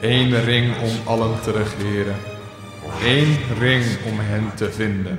Eén 0.00 0.44
ring 0.44 0.74
om 0.76 1.06
allen 1.06 1.40
te 1.40 1.50
regeren. 1.52 2.16
Eén 3.04 3.36
ring 3.58 3.84
om 4.06 4.18
hen 4.18 4.54
te 4.54 4.72
vinden. 4.72 5.18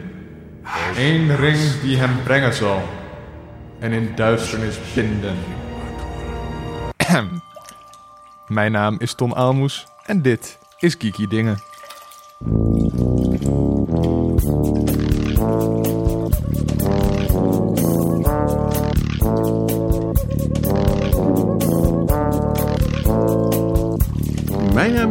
Eén 0.98 1.36
ring 1.36 1.82
die 1.82 1.98
hem 1.98 2.24
brengen 2.24 2.54
zal. 2.54 2.84
En 3.80 3.92
in 3.92 4.12
duisternis 4.16 4.78
binden. 4.94 5.38
Mijn 8.48 8.72
naam 8.72 8.96
is 9.00 9.14
Tom 9.14 9.34
Aalmoes 9.34 9.86
en 10.06 10.22
dit 10.22 10.60
is 10.80 10.98
Kiki 10.98 11.28
Dingen. 11.28 11.58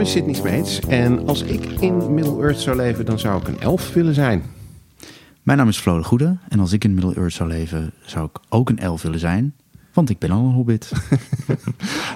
Is 0.04 0.10
Sidney 0.10 0.34
Smeets 0.34 0.80
en 0.80 1.26
als 1.26 1.42
ik 1.42 1.64
in 1.64 2.14
Middle-earth 2.14 2.60
zou 2.60 2.76
leven, 2.76 3.04
dan 3.06 3.18
zou 3.18 3.40
ik 3.40 3.48
een 3.48 3.60
elf 3.60 3.92
willen 3.92 4.14
zijn. 4.14 4.42
Mijn 5.42 5.58
naam 5.58 5.68
is 5.68 5.78
Flo 5.78 5.98
de 5.98 6.04
Goede 6.04 6.36
en 6.48 6.60
als 6.60 6.72
ik 6.72 6.84
in 6.84 6.94
Middle-earth 6.94 7.32
zou 7.32 7.48
leven, 7.48 7.92
zou 8.02 8.26
ik 8.26 8.38
ook 8.48 8.68
een 8.68 8.78
elf 8.78 9.02
willen 9.02 9.18
zijn. 9.18 9.54
Want 9.92 10.10
ik 10.10 10.18
ben 10.18 10.30
al 10.30 10.44
een 10.44 10.52
hobbit. 10.52 10.92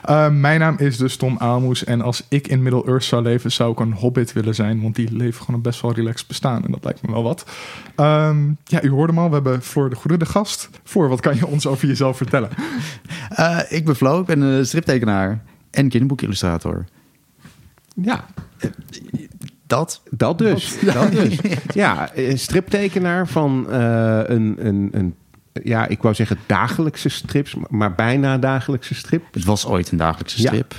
Uh, 0.09 0.31
mijn 0.47 0.61
naam 0.61 0.77
is 0.79 0.97
dus 0.97 1.17
Tom 1.17 1.39
Aalmoes 1.39 1.85
en 1.85 2.01
als 2.01 2.25
ik 2.29 2.49
in 2.49 2.63
Middle-earth 2.63 3.05
zou 3.05 3.23
leven, 3.23 3.53
zou 3.53 3.73
ik 3.73 3.81
een 3.81 3.93
hobbit 3.93 4.33
willen 4.33 4.55
zijn. 4.55 4.83
Want 4.83 4.95
die 4.95 5.13
leven 5.13 5.41
gewoon 5.41 5.57
een 5.57 5.63
best 5.63 5.81
wel 5.81 5.93
relaxed 5.93 6.27
bestaan 6.27 6.65
en 6.65 6.71
dat 6.71 6.85
lijkt 6.85 7.03
me 7.03 7.13
wel 7.13 7.23
wat. 7.23 7.47
Ehm, 7.95 8.51
ja, 8.65 8.83
u 8.83 8.91
hoorde 8.91 9.13
hem 9.13 9.23
al, 9.23 9.29
we 9.29 9.35
hebben 9.35 9.63
Floor 9.63 9.91
de 9.91 9.97
Goede 9.97 10.17
de 10.17 10.27
gast. 10.27 10.71
Voor, 10.85 11.09
wat 11.09 11.21
kan 11.21 11.37
je 11.37 11.47
ons 11.47 11.67
over 11.67 11.89
jezelf 11.89 12.17
vertellen? 12.17 12.51
Uh, 13.39 13.61
ik 13.79 13.85
ben 13.85 13.97
Flo, 13.97 14.21
ik 14.21 14.27
ben 14.27 14.41
een 14.41 14.67
striptekenaar 14.67 15.43
en 15.71 15.89
kinderboekillustrator. 15.89 16.85
Ja, 18.03 18.25
Dat? 19.67 20.03
dat 20.11 20.39
dus. 20.39 20.79
Dat, 20.81 21.13
dus. 21.21 21.39
Ja, 21.75 22.13
eh, 22.13 22.37
striptekenaar 22.37 23.29
van 23.29 23.67
uh, 23.69 24.21
een, 24.25 24.67
een, 24.67 24.89
een, 24.93 25.15
ja, 25.65 25.87
ik 25.87 26.03
wou 26.03 26.15
zeggen 26.15 26.39
dagelijkse 26.47 27.09
strips, 27.09 27.55
maar 27.69 27.95
bijna 27.95 28.39
dagelijkse 28.39 28.95
strip. 28.95 29.25
Het 29.33 29.45
was 29.45 29.67
ooit 29.67 29.91
een 29.91 29.99
dagelijkse 29.99 30.39
strip. 30.39 30.75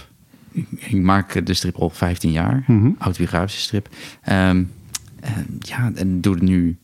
Ik, 0.51 0.65
ik 0.71 1.01
maak 1.01 1.45
de 1.45 1.53
strip 1.53 1.75
al 1.75 1.89
15 1.89 2.31
jaar, 2.31 2.63
Mhm. 2.67 2.89
autobiografische 2.99 3.61
strip. 3.61 3.89
Ehm, 4.21 4.63
en 5.19 5.57
ja, 5.59 5.91
en 5.95 6.21
doe 6.21 6.33
het 6.33 6.43
nu 6.43 6.77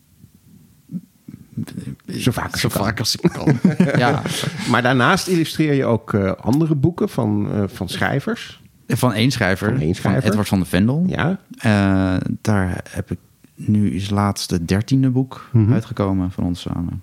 Zo 2.08 2.32
vaak 2.32 2.52
als 2.52 2.62
zo 2.62 2.68
je 2.68 2.74
kan. 2.74 2.84
vaak 2.84 3.00
als 3.00 3.16
ik 3.16 3.32
kan. 3.32 3.60
ja, 4.04 4.22
Maar 4.70 4.82
daarnaast 4.82 5.28
illustreer 5.28 5.74
je 5.74 5.86
ook 5.86 6.14
eh, 6.14 6.32
andere 6.32 6.76
boeken 6.76 7.10
van, 7.10 7.52
eh, 7.52 7.64
van 7.68 7.90
schrijvers. 7.90 8.64
Van 8.88 9.14
één 9.14 9.32
schrijver, 9.32 9.72
Van 9.72 9.80
één 9.82 9.96
schrijver. 9.96 10.30
Edward 10.30 10.48
van 10.48 10.60
de 10.60 10.66
Vendel. 10.66 11.04
Ja, 11.08 11.40
Eh, 11.58 12.16
daar 12.42 12.84
heb 12.90 13.12
ik 13.12 13.18
nu 13.56 13.92
is 13.92 14.10
laatst 14.10 14.50
het 14.52 14.68
dertiende 14.68 15.10
boek 15.10 15.50
Mhm. 15.52 15.74
uitgekomen 15.74 16.32
van 16.32 16.44
ons 16.44 16.62
samen. 16.62 17.02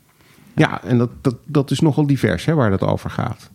ja 0.55 0.83
en 0.85 0.99
dat, 0.99 1.11
dat, 1.21 1.37
dat 1.45 1.71
is 1.71 1.81
nogal 1.81 2.07
divers 2.07 2.45
hè, 2.45 2.55
waar 2.55 2.71
dat 2.71 2.81
over 2.83 3.11
gaat. 3.11 3.51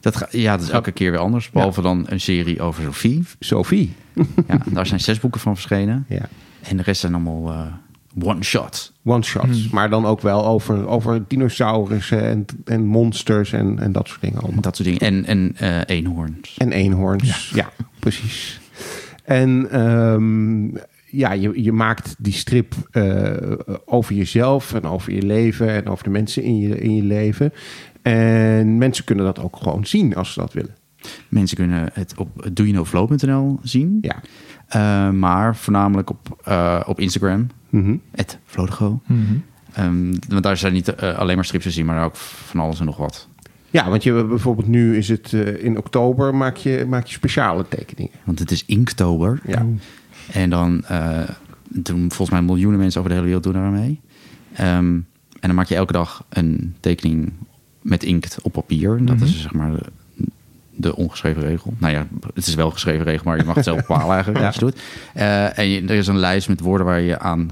Dat 0.00 0.16
ga, 0.16 0.26
ja, 0.30 0.56
dat 0.56 0.66
is 0.66 0.70
elke 0.72 0.92
keer 0.92 1.10
weer 1.10 1.20
anders. 1.20 1.50
Behalve 1.50 1.82
dan 1.82 2.04
een 2.08 2.20
serie 2.20 2.60
over 2.62 2.82
Sophie. 2.84 3.24
Sophie. 3.38 3.94
Ja, 4.48 4.58
daar 4.66 4.86
zijn 4.86 5.00
zes 5.00 5.20
boeken 5.20 5.40
van 5.40 5.54
verschenen. 5.54 6.04
Ja. 6.08 6.28
En 6.62 6.76
de 6.76 6.82
rest 6.82 7.00
zijn 7.00 7.14
allemaal 7.14 7.50
eh, 7.52 7.66
one-shot. 8.26 8.89
One-shots. 9.10 9.68
Maar 9.68 9.90
dan 9.90 10.06
ook 10.06 10.20
wel 10.20 10.46
over, 10.46 10.86
over 10.88 11.24
dinosaurussen 11.28 12.22
en, 12.22 12.44
en 12.64 12.86
monsters 12.86 13.52
en, 13.52 13.78
en 13.78 13.92
dat 13.92 14.08
soort 14.08 14.20
dingen 14.20 14.40
allemaal. 14.40 14.60
Dat 14.60 14.76
soort 14.76 14.88
dingen. 14.88 15.00
En, 15.00 15.24
en 15.24 15.52
eh, 15.56 15.96
eenhoorns. 15.96 16.56
En 16.58 16.72
eenhoorns. 16.72 17.50
Ja, 17.54 17.70
precies. 17.98 18.60
En 19.24 19.70
ehm, 19.70 20.64
ja, 21.06 21.32
je, 21.32 21.62
je 21.62 21.72
maakt 21.72 22.14
die 22.18 22.32
strip 22.32 22.74
eh, 22.90 23.32
over 23.84 24.14
jezelf 24.14 24.74
en 24.74 24.84
over 24.84 25.12
je 25.12 25.22
leven 25.22 25.68
en 25.68 25.86
over 25.86 26.04
de 26.04 26.10
mensen 26.10 26.42
in 26.42 26.58
je, 26.58 26.80
in 26.80 26.96
je 26.96 27.02
leven. 27.02 27.52
En 28.02 28.78
mensen 28.78 29.04
kunnen 29.04 29.24
dat 29.24 29.38
ook 29.38 29.56
gewoon 29.56 29.86
zien 29.86 30.16
als 30.16 30.32
ze 30.32 30.40
dat 30.40 30.52
willen. 30.52 30.74
Mensen 31.28 31.56
kunnen 31.56 31.90
het 31.92 32.14
op 32.16 32.48
doyouknowflow.nl 32.52 33.58
zien. 33.62 33.98
Ja. 34.00 34.20
Eh, 34.66 35.10
maar 35.10 35.56
voornamelijk 35.56 36.10
op, 36.10 36.42
op 36.86 37.00
Instagram. 37.00 37.46
Mhm. 37.70 37.96
Het 38.10 38.38
Vlodego. 38.44 39.00
Mhm. 39.06 39.20
Ehm, 39.72 40.14
want 40.28 40.42
daar 40.42 40.56
zijn 40.56 40.72
niet 40.72 40.94
eh, 40.94 41.18
alleen 41.18 41.34
maar 41.36 41.44
strips 41.44 41.64
te 41.64 41.70
zien, 41.70 41.86
maar 41.86 42.04
ook 42.04 42.16
van 42.16 42.60
alles 42.60 42.78
en 42.80 42.84
nog 42.86 42.96
wat. 42.96 43.28
Ja, 43.70 43.88
want 43.88 44.02
je, 44.02 44.24
bijvoorbeeld 44.24 44.66
nu 44.68 44.96
is 44.96 45.08
het 45.08 45.32
eh, 45.32 45.64
in 45.64 45.76
oktober 45.78 46.34
maak 46.34 46.56
je, 46.56 46.84
maak 46.88 47.06
je 47.06 47.14
speciale 47.14 47.68
tekeningen. 47.68 48.12
Want 48.24 48.38
het 48.38 48.50
is 48.50 48.64
Inktober. 48.66 49.40
Ja. 49.46 49.66
En 50.32 50.50
dan 50.50 50.84
eh, 50.84 51.28
doen 51.68 51.98
volgens 51.98 52.30
mij 52.30 52.42
miljoenen 52.42 52.78
mensen 52.80 52.98
over 53.00 53.10
de 53.12 53.16
hele 53.16 53.26
wereld 53.26 53.44
doen 53.52 53.62
daar 53.62 53.70
mee. 53.70 54.00
Ehm, 54.52 54.84
en 55.40 55.48
dan 55.48 55.54
maak 55.54 55.66
je 55.66 55.74
elke 55.74 55.92
dag 55.92 56.24
een 56.28 56.74
tekening 56.80 57.32
met 57.82 58.02
inkt 58.02 58.38
op 58.42 58.52
papier. 58.52 58.96
En 58.96 59.04
Dat 59.04 59.16
Mhm. 59.16 59.24
is 59.24 59.40
zeg 59.42 59.52
maar 59.52 59.72
de, 60.80 60.96
ongeschreven 60.96 61.42
regel. 61.42 61.74
Nou 61.78 61.92
ja, 61.92 62.06
het 62.34 62.46
is 62.46 62.54
wel 62.54 62.66
een 62.66 62.72
geschreven 62.72 63.04
regel, 63.04 63.24
maar 63.24 63.36
je 63.36 63.44
mag 63.44 63.54
het 63.54 63.64
zelf 63.64 63.76
bepalen 63.86 64.14
eigenlijk 64.14 64.44
als 64.44 64.54
je 64.54 64.60
doet. 64.60 64.80
Eh, 65.14 65.58
en 65.58 65.68
je- 65.68 65.80
er 65.82 65.90
is 65.94 66.06
een 66.06 66.18
lijst 66.18 66.48
met 66.48 66.60
woorden 66.60 66.86
waar 66.86 67.00
je 67.00 67.18
aan 67.18 67.50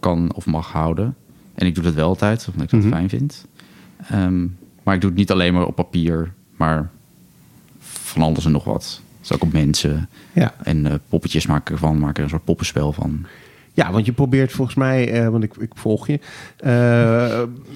kan 0.00 0.32
of 0.34 0.46
mag 0.46 0.72
houden. 0.72 1.16
En 1.54 1.66
ik 1.66 1.74
doe 1.74 1.84
dat 1.84 1.94
wel 1.94 2.08
altijd, 2.08 2.46
omdat 2.52 2.62
ik 2.62 2.70
dat 2.70 2.80
Mhm. 2.80 2.88
fijn 2.88 3.08
vind. 3.08 3.46
Ehm, 4.08 4.46
maar 4.82 4.94
ik 4.94 5.00
doe 5.00 5.10
het 5.10 5.18
niet 5.18 5.30
alleen 5.30 5.54
maar 5.54 5.66
op 5.66 5.74
papier, 5.76 6.32
maar 6.56 6.90
van 7.78 8.22
alles 8.22 8.44
en 8.44 8.52
nog 8.52 8.64
wat. 8.64 9.00
Dus 9.20 9.32
ook 9.32 9.42
op 9.42 9.52
mensen. 9.52 10.08
Ja. 10.32 10.54
En 10.62 10.86
eh, 10.86 10.94
poppetjes 11.08 11.46
maken 11.46 11.74
ervan, 11.74 11.98
maken 11.98 12.16
er 12.16 12.22
een 12.22 12.28
soort 12.28 12.44
poppenspel 12.44 12.92
van. 12.92 13.26
Ja, 13.72 13.92
want 13.92 14.06
je 14.06 14.12
probeert 14.12 14.52
volgens 14.52 14.76
mij, 14.76 15.12
eh, 15.12 15.28
want 15.28 15.44
ik, 15.44 15.54
ik 15.56 15.70
volg 15.74 16.06
je, 16.06 16.20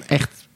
echt, 0.06 0.47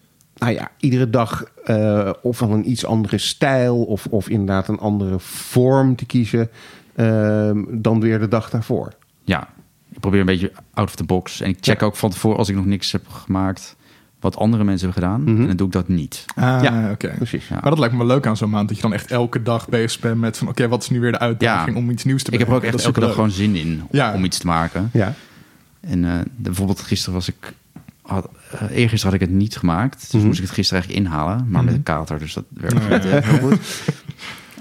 nou 0.42 0.54
ja, 0.54 0.70
iedere 0.78 1.10
dag 1.10 1.44
eh, 1.64 2.10
of 2.22 2.40
een 2.40 2.70
iets 2.70 2.86
andere 2.86 3.18
stijl 3.18 3.84
of, 3.84 4.06
of 4.10 4.28
inderdaad 4.28 4.68
een 4.68 4.78
andere 4.78 5.18
vorm 5.18 5.96
te 5.96 6.04
kiezen 6.04 6.50
eh, 6.94 7.50
dan 7.68 8.00
weer 8.00 8.18
de 8.18 8.28
dag 8.28 8.50
daarvoor. 8.50 8.92
Ja, 9.24 9.48
ik 9.92 10.00
probeer 10.00 10.20
een 10.20 10.26
beetje 10.26 10.52
out 10.74 10.88
of 10.88 10.94
the 10.94 11.04
box. 11.04 11.40
En 11.40 11.48
ik 11.48 11.56
check 11.60 11.80
Ja. 11.80 11.86
ook 11.86 11.96
van 11.96 12.10
tevoren, 12.10 12.38
als 12.38 12.48
ik 12.48 12.54
nog 12.54 12.66
niks 12.66 12.92
heb 12.92 13.08
gemaakt, 13.08 13.76
wat 14.20 14.36
andere 14.36 14.64
mensen 14.64 14.88
hebben 14.88 15.04
gedaan. 15.08 15.22
Mhm. 15.22 15.40
En 15.40 15.46
dan 15.46 15.56
doe 15.56 15.66
ik 15.66 15.72
dat 15.72 15.88
niet. 15.88 16.24
Ah, 16.34 16.58
Ja, 16.62 16.90
oké. 16.90 17.12
Precies. 17.16 17.48
Ja. 17.48 17.54
Maar 17.60 17.70
dat 17.70 17.78
lijkt 17.78 17.94
me 17.94 18.00
wel 18.00 18.08
leuk 18.14 18.26
aan 18.26 18.36
zo'n 18.36 18.50
maand, 18.50 18.68
dat 18.68 18.76
je 18.76 18.82
dan 18.82 18.92
echt 18.92 19.10
elke 19.10 19.42
dag 19.42 19.68
bezig 19.68 20.00
bent 20.00 20.20
met 20.20 20.38
van, 20.38 20.48
oké, 20.48 20.68
wat 20.68 20.82
is 20.82 20.90
nu 20.90 21.00
weer 21.00 21.12
de 21.12 21.18
uitdaging 21.18 21.76
Ja. 21.76 21.82
om 21.82 21.90
iets 21.90 22.04
nieuws 22.04 22.22
te 22.22 22.30
Ik 22.30 22.38
heb 22.38 22.48
er 22.48 22.54
ook 22.54 22.62
echt 22.62 22.84
elke 22.84 23.00
dag 23.00 23.14
gewoon 23.14 23.30
zin 23.30 23.56
in 23.56 23.82
Ja. 23.90 24.14
om 24.14 24.24
iets 24.24 24.38
te 24.38 24.46
maken. 24.46 24.90
Ja. 24.92 25.14
En 25.80 26.04
eh, 26.04 26.18
de- 26.18 26.26
bijvoorbeeld 26.36 26.80
gisteren 26.80 27.14
was 27.14 27.28
ik... 27.28 27.52
Had, 28.12 28.28
eh, 28.50 28.76
eergisteren 28.76 29.12
had 29.14 29.22
ik 29.22 29.28
het 29.28 29.36
niet 29.38 29.56
gemaakt. 29.56 30.00
Dus 30.00 30.12
Mhm. 30.20 30.26
moest 30.26 30.38
ik 30.38 30.44
het 30.44 30.54
gisteren 30.54 30.82
eigenlijk 30.82 31.08
inhalen. 31.14 31.46
Maar 31.50 31.64
met 31.64 31.74
een 31.74 31.82
kater, 31.82 32.18
dus 32.18 32.34
dat 32.34 32.44
werkt 32.50 32.82
Ja, 32.88 32.88
niet, 32.94 33.04
ja. 33.04 33.10
eh, 33.10 33.28
heel 33.28 33.38
goed. 33.48 33.58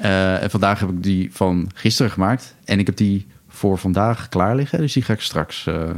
Eh, 0.02 0.44
en 0.44 0.50
vandaag 0.50 0.80
heb 0.80 0.90
ik 0.90 1.04
die 1.04 1.30
van 1.34 1.70
gisteren 1.74 2.12
gemaakt. 2.12 2.56
En 2.66 2.80
ik 2.80 2.86
heb 2.86 2.96
die 2.98 3.28
voor 3.48 3.78
vandaag 3.78 4.30
klaar 4.30 4.56
liggen. 4.56 4.80
Dus 4.80 4.94
die 4.94 5.04
ga 5.04 5.14
ik 5.14 5.22
straks 5.22 5.68
eh, 5.68 5.90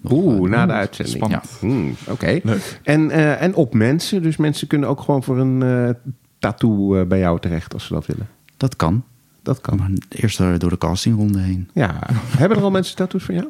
nog, 0.00 0.12
Oeh, 0.12 0.44
eh, 0.44 0.50
na 0.56 0.66
de 0.66 0.72
uitzending. 0.72 1.16
Spannend. 1.16 1.44
Hmm, 1.60 1.94
Oké. 2.06 2.40
En, 2.82 3.10
eh, 3.10 3.42
en 3.42 3.54
op 3.54 3.74
mensen, 3.74 4.22
dus 4.22 4.36
mensen 4.36 4.66
kunnen 4.66 4.88
ook 4.88 5.00
gewoon 5.00 5.22
voor 5.22 5.38
een 5.38 5.62
eh, 5.62 6.12
tattoo 6.38 7.06
bij 7.06 7.18
jou 7.18 7.40
terecht 7.40 7.72
als 7.74 7.84
ze 7.84 7.92
dat 7.92 8.06
willen. 8.06 8.28
Dat 8.56 8.76
kan. 8.76 9.04
Dat 9.42 9.60
kan. 9.60 9.76
Maar 9.76 9.90
eerst 10.08 10.38
door 10.38 10.70
de 10.70 10.78
castingronde 10.78 11.38
heen. 11.38 11.70
Ja. 11.74 11.98
Hebben 12.38 12.58
er 12.58 12.64
al 12.64 12.70
mensen 12.70 12.96
tattoos 12.96 13.22
van 13.24 13.34
jou? 13.34 13.48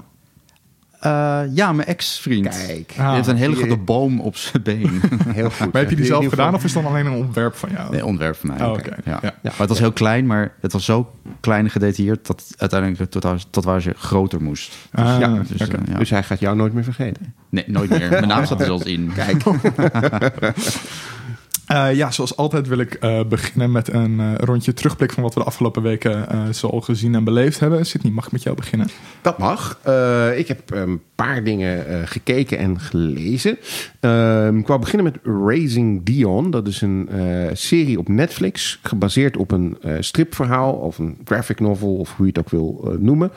Eh, 1.00 1.40
ja, 1.54 1.72
mijn 1.72 1.88
ex-vriend. 1.88 2.48
Kijk. 2.48 2.94
Die 2.96 3.04
heeft 3.04 3.26
een 3.26 3.36
hele 3.36 3.56
grote 3.56 3.76
boom 3.76 4.20
op 4.20 4.36
zijn 4.36 4.62
been. 4.62 5.00
Heel 5.28 5.50
goed. 5.50 5.72
Maar 5.72 5.80
heb 5.82 5.90
je 5.90 5.96
die 5.96 6.04
zelf 6.04 6.26
gedaan 6.26 6.54
of 6.54 6.64
is 6.64 6.74
het 6.74 6.82
dan 6.82 6.92
alleen 6.92 7.06
een 7.06 7.12
ontwerp 7.12 7.54
van 7.56 7.68
jou? 7.72 7.90
Nee, 7.90 8.04
ontwerp 8.04 8.36
van 8.36 8.48
mij. 8.48 8.66
Oh, 8.66 8.72
oké. 8.72 8.96
Ja. 9.04 9.18
Ja. 9.22 9.32
Maar 9.42 9.52
het 9.56 9.68
was 9.68 9.78
heel 9.78 9.92
klein, 9.92 10.26
maar 10.26 10.52
het 10.60 10.72
was 10.72 10.84
zo 10.84 11.12
klein 11.40 11.64
en 11.64 11.70
gedetailleerd... 11.70 12.26
dat 12.26 12.44
het 12.48 12.60
uiteindelijk 12.60 13.10
tot, 13.10 13.46
tot 13.50 13.64
waar 13.64 13.82
ze 13.82 13.94
groter 13.96 14.42
moest. 14.42 14.74
Ah, 14.92 15.16
Ja, 15.20 15.42
Dus, 15.48 15.68
eh, 15.68 15.78
ja. 15.92 15.98
Dus 15.98 16.10
hij 16.10 16.22
gaat 16.22 16.40
jou 16.40 16.56
nooit 16.56 16.72
meer 16.72 16.84
vergeten. 16.84 17.34
Nee, 17.48 17.64
nooit 17.66 17.90
meer. 17.90 18.08
Mijn 18.10 18.28
naam 18.28 18.44
staat 18.44 18.60
er 18.60 18.66
zelfs 18.66 18.84
in. 18.84 19.12
Kijk. 19.14 19.42
Eh, 21.70 21.94
ja, 21.94 22.10
zoals 22.10 22.36
altijd 22.36 22.68
wil 22.68 22.78
ik 22.78 22.94
eh, 22.94 23.20
beginnen 23.28 23.70
met 23.70 23.92
een 23.92 24.20
eh, 24.20 24.34
rondje 24.34 24.72
terugblik 24.72 25.12
van 25.12 25.22
wat 25.22 25.34
we 25.34 25.40
de 25.40 25.46
afgelopen 25.46 25.82
weken 25.82 26.54
zo 26.54 26.80
gezien 26.80 27.14
en 27.14 27.24
beleefd 27.24 27.60
hebben. 27.60 27.86
Sydney, 27.86 28.12
mag 28.12 28.26
ik 28.26 28.32
met 28.32 28.42
jou 28.42 28.56
beginnen? 28.56 28.88
Dat 29.22 29.38
mag. 29.38 29.78
Ik 30.36 30.48
heb 30.48 30.70
een 30.70 31.02
paar 31.14 31.44
dingen 31.44 32.08
gekeken 32.08 32.58
en 32.58 32.80
gelezen. 32.80 33.58
Ehm, 34.00 34.58
ik 34.58 34.66
wou 34.66 34.80
beginnen 34.80 35.12
met 35.12 35.34
Raising 35.46 36.04
Dion. 36.04 36.50
Dat 36.50 36.66
is 36.66 36.80
een 36.80 37.08
serie 37.52 37.98
op 37.98 38.08
Netflix. 38.08 38.78
Gebaseerd 38.82 39.36
op 39.36 39.50
een 39.50 39.78
stripverhaal 40.00 40.72
of 40.72 40.98
een 40.98 41.18
graphic 41.24 41.60
novel 41.60 41.96
of 41.96 42.16
hoe 42.16 42.26
je 42.26 42.32
het 42.32 42.40
ook 42.40 42.50
wil 42.50 42.96
noemen. 42.98 43.30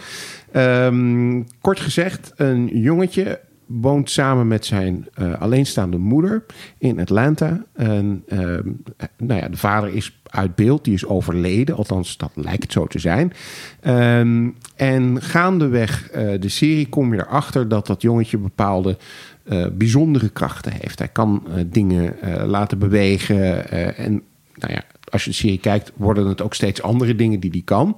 Ehm, 0.51 1.41
kort 1.61 1.79
gezegd, 1.79 2.33
een 2.35 2.69
jongetje 2.79 3.39
woont 3.81 4.09
samen 4.09 4.47
met 4.47 4.65
zijn 4.65 5.07
eh, 5.13 5.41
alleenstaande 5.41 5.97
moeder 5.97 6.45
in 6.77 6.99
Atlanta. 6.99 7.65
En 7.73 8.23
ehm, 8.27 8.69
nou 9.17 9.39
ja, 9.41 9.47
de 9.47 9.57
vader 9.57 9.93
is 9.93 10.19
uit 10.23 10.55
beeld. 10.55 10.83
Die 10.83 10.93
is 10.93 11.05
overleden, 11.05 11.75
althans 11.75 12.17
dat 12.17 12.31
lijkt 12.35 12.71
zo 12.71 12.85
te 12.87 12.99
zijn. 12.99 13.33
Ehm, 13.79 14.49
en 14.75 15.21
gaandeweg 15.21 16.09
uh, 16.15 16.31
de 16.39 16.49
serie 16.49 16.89
kom 16.89 17.13
je 17.13 17.19
erachter 17.19 17.67
dat 17.67 17.87
dat 17.87 18.01
jongetje 18.01 18.37
bepaalde 18.37 18.97
uh, 19.45 19.65
bijzondere 19.73 20.29
krachten 20.29 20.71
heeft. 20.79 20.99
Hij 20.99 21.07
kan 21.07 21.43
dingen 21.65 22.15
laten 22.45 22.79
bewegen 22.79 23.69
en 23.97 24.21
nou 24.55 24.73
ja, 24.73 24.83
als 25.13 25.23
je 25.23 25.29
de 25.29 25.35
serie 25.35 25.59
kijkt, 25.59 25.91
worden 25.95 26.27
het 26.27 26.41
ook 26.41 26.53
steeds 26.53 26.81
andere 26.81 27.15
dingen 27.15 27.39
die 27.39 27.51
die 27.51 27.63
kan. 27.63 27.97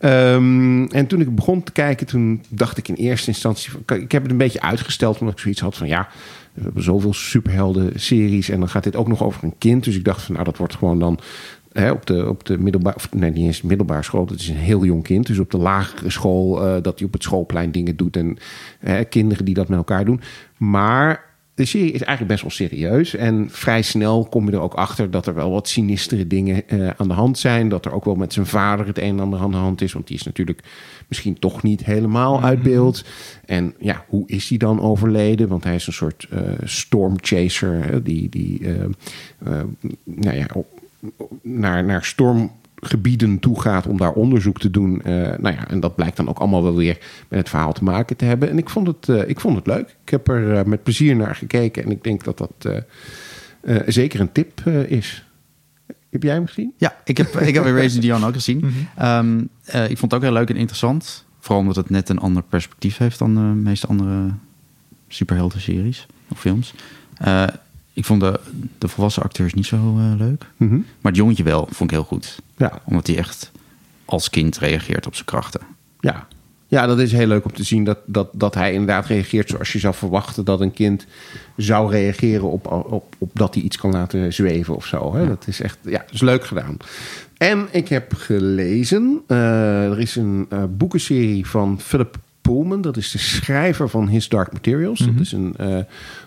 Um, 0.00 0.86
en 0.86 1.06
toen 1.06 1.20
ik 1.20 1.34
begon 1.34 1.62
te 1.62 1.72
kijken, 1.72 2.06
toen 2.06 2.42
dacht 2.48 2.78
ik 2.78 2.88
in 2.88 2.94
eerste 2.94 3.28
instantie... 3.28 3.70
Van, 3.70 4.00
ik 4.00 4.12
heb 4.12 4.22
het 4.22 4.30
een 4.30 4.36
beetje 4.36 4.60
uitgesteld, 4.60 5.18
omdat 5.18 5.34
ik 5.34 5.40
zoiets 5.40 5.60
had 5.60 5.76
van... 5.76 5.86
ja, 5.86 6.08
we 6.52 6.62
hebben 6.62 6.82
zoveel 6.82 7.14
superhelden-series 7.14 8.48
en 8.48 8.58
dan 8.58 8.68
gaat 8.68 8.84
dit 8.84 8.96
ook 8.96 9.08
nog 9.08 9.22
over 9.22 9.44
een 9.44 9.58
kind. 9.58 9.84
Dus 9.84 9.96
ik 9.96 10.04
dacht 10.04 10.22
van, 10.22 10.34
nou, 10.34 10.46
dat 10.46 10.56
wordt 10.56 10.74
gewoon 10.74 10.98
dan... 10.98 11.18
Hè, 11.72 11.90
op 11.90 12.06
de, 12.06 12.28
op 12.28 12.44
de 12.44 12.58
middelbare, 12.58 12.96
nee, 13.10 13.30
niet 13.30 13.46
eens 13.46 13.62
middelbare 13.62 14.02
school. 14.02 14.26
Dat 14.26 14.38
is 14.38 14.48
een 14.48 14.56
heel 14.56 14.84
jong 14.84 15.02
kind. 15.02 15.26
Dus 15.26 15.38
op 15.38 15.50
de 15.50 15.58
lagere 15.58 16.10
school, 16.10 16.66
uh, 16.66 16.82
dat 16.82 16.98
hij 16.98 17.06
op 17.06 17.12
het 17.12 17.22
schoolplein 17.22 17.72
dingen 17.72 17.96
doet. 17.96 18.16
En 18.16 18.38
hè, 18.78 19.04
kinderen 19.04 19.44
die 19.44 19.54
dat 19.54 19.68
met 19.68 19.78
elkaar 19.78 20.04
doen. 20.04 20.20
Maar 20.56 21.33
de 21.54 21.64
serie 21.64 21.92
is 21.92 22.02
eigenlijk 22.02 22.28
best 22.28 22.42
wel 22.42 22.68
serieus. 22.68 23.14
En 23.14 23.48
vrij 23.50 23.82
snel 23.82 24.26
kom 24.30 24.46
je 24.46 24.52
er 24.52 24.60
ook 24.60 24.74
achter 24.74 25.10
dat 25.10 25.26
er 25.26 25.34
wel 25.34 25.50
wat 25.50 25.68
sinistere 25.68 26.26
dingen 26.26 26.62
uh, 26.66 26.90
aan 26.96 27.08
de 27.08 27.14
hand 27.14 27.38
zijn. 27.38 27.68
Dat 27.68 27.84
er 27.84 27.92
ook 27.92 28.04
wel 28.04 28.14
met 28.14 28.32
zijn 28.32 28.46
vader 28.46 28.86
het 28.86 28.98
een 28.98 29.04
en 29.04 29.20
ander 29.20 29.40
aan 29.40 29.50
de 29.50 29.56
hand 29.56 29.80
is. 29.80 29.92
Want 29.92 30.06
die 30.06 30.16
is 30.16 30.22
natuurlijk 30.22 30.62
misschien 31.08 31.38
toch 31.38 31.62
niet 31.62 31.84
helemaal 31.84 32.42
uit 32.42 32.58
Mhm. 32.58 32.68
beeld. 32.68 33.04
En 33.44 33.74
ja, 33.78 34.04
hoe 34.08 34.26
is 34.26 34.48
hij 34.48 34.58
dan 34.58 34.80
overleden? 34.80 35.48
Want 35.48 35.64
hij 35.64 35.74
is 35.74 35.86
een 35.86 35.92
soort 35.92 36.26
uh, 36.32 36.40
stormchaser. 36.64 38.04
Die 38.04 38.28
die 38.28 38.60
uh, 38.60 38.84
nou 40.04 40.36
ja, 40.36 40.46
op, 40.52 40.66
naar, 41.42 41.84
naar 41.84 42.04
storm 42.04 42.50
gebieden 42.84 43.38
toe 43.38 43.60
gaat 43.60 43.86
om 43.86 43.96
daar 43.96 44.12
onderzoek 44.12 44.58
te 44.58 44.70
doen. 44.70 45.02
Uh, 45.04 45.12
nou 45.14 45.54
ja, 45.54 45.68
en 45.68 45.80
dat 45.80 45.94
blijkt 45.94 46.16
dan 46.16 46.28
ook 46.28 46.38
allemaal 46.38 46.62
wel 46.62 46.76
weer 46.76 46.98
met 47.28 47.38
het 47.38 47.48
verhaal 47.48 47.72
te 47.72 47.84
maken 47.84 48.16
te 48.16 48.24
hebben. 48.24 48.50
En 48.50 48.58
ik 48.58 48.70
vond 48.70 48.86
het, 48.86 49.08
uh, 49.08 49.28
ik 49.28 49.40
vond 49.40 49.56
het 49.56 49.66
leuk. 49.66 49.96
Ik 50.04 50.10
heb 50.10 50.28
er 50.28 50.52
uh, 50.52 50.62
met 50.62 50.82
plezier 50.82 51.16
naar 51.16 51.34
gekeken 51.34 51.84
en 51.84 51.90
ik 51.90 52.04
denk 52.04 52.24
dat 52.24 52.38
dat 52.38 52.82
zeker 53.86 54.20
een 54.20 54.32
tip 54.32 54.60
is. 54.88 55.24
Heb 56.10 56.22
jij 56.22 56.34
hem 56.34 56.46
gezien? 56.46 56.72
Ja, 56.76 56.96
ik 57.04 57.16
heb, 57.16 57.36
ik 57.36 57.54
heb 57.54 57.64
Raising 57.74 58.02
Dion 58.02 58.24
ook 58.24 58.34
gezien. 58.34 58.58
Mm 58.58 58.72
-hmm. 58.96 59.06
um, 59.06 59.48
ik 59.88 59.98
vond 59.98 60.00
het 60.00 60.14
ook 60.14 60.22
heel 60.22 60.32
leuk 60.32 60.50
en 60.50 60.56
interessant. 60.56 61.24
Vooral 61.40 61.60
omdat 61.60 61.76
het 61.76 61.90
net 61.90 62.08
een 62.08 62.18
ander 62.18 62.42
perspectief 62.42 62.96
heeft 62.96 63.18
dan 63.18 63.34
de 63.34 63.40
meeste 63.40 63.86
andere 63.86 64.30
superhelden-series 65.08 66.06
of 66.30 66.40
films. 66.40 66.74
Ik 67.94 68.04
vond 68.04 68.20
de, 68.20 68.40
de 68.78 68.88
volwassen 68.88 69.22
acteurs 69.22 69.54
niet 69.54 69.66
zo 69.66 69.76
uh, 69.76 70.12
leuk. 70.16 70.46
Mhm. 70.56 70.64
Mm 70.64 70.68
-hmm. 70.68 70.86
Maar 71.00 71.12
het 71.12 71.20
jongetje 71.20 71.42
wel, 71.42 71.68
vond 71.70 71.90
ik 71.90 71.96
heel 71.96 72.06
goed. 72.06 72.38
Ja. 72.56 72.80
Omdat 72.84 73.06
hij 73.06 73.16
echt 73.16 73.50
als 74.04 74.30
kind 74.30 74.58
reageert 74.58 75.06
op 75.06 75.14
zijn 75.14 75.26
krachten. 75.26 75.60
Ja, 76.00 76.26
ja 76.68 76.86
dat 76.86 76.98
is 76.98 77.12
heel 77.12 77.26
leuk 77.26 77.44
om 77.44 77.52
te 77.52 77.62
zien 77.62 77.84
dat, 77.84 77.98
dat, 78.06 78.28
dat 78.32 78.54
hij 78.54 78.72
inderdaad 78.72 79.06
reageert 79.06 79.48
zoals 79.48 79.72
je 79.72 79.78
zou 79.78 79.94
verwachten 79.94 80.44
dat 80.44 80.60
een 80.60 80.72
kind 80.72 81.06
zou 81.56 81.90
reageren 81.90 82.50
op, 82.50 82.72
op, 82.72 83.14
op 83.18 83.30
dat 83.32 83.54
hij 83.54 83.62
iets 83.62 83.76
kan 83.76 83.90
laten 83.90 84.32
zweven 84.32 84.74
of 84.74 84.86
zo. 84.86 85.14
Hè? 85.14 85.20
Ja. 85.20 85.28
Dat 85.28 85.46
is 85.46 85.60
echt, 85.60 85.78
ja, 85.82 85.98
dat 85.98 86.12
is 86.12 86.20
leuk 86.20 86.44
gedaan. 86.44 86.76
En 87.36 87.68
ik 87.70 87.88
heb 87.88 88.14
gelezen, 88.14 89.22
uh, 89.28 89.84
er 89.90 90.00
is 90.00 90.16
een 90.16 90.46
uh, 90.52 90.64
boekenserie 90.68 91.46
van 91.46 91.80
Philip 91.80 92.16
Pullman. 92.40 92.80
Dat 92.80 92.96
is 92.96 93.10
de 93.10 93.18
schrijver 93.18 93.88
van 93.88 94.08
His 94.08 94.28
Dark 94.28 94.52
Materials. 94.52 95.00
Mm 95.00 95.06
-hmm. 95.06 95.16
Dat 95.16 95.26
is 95.26 95.32
een 95.32 95.54
uh, 95.60 95.78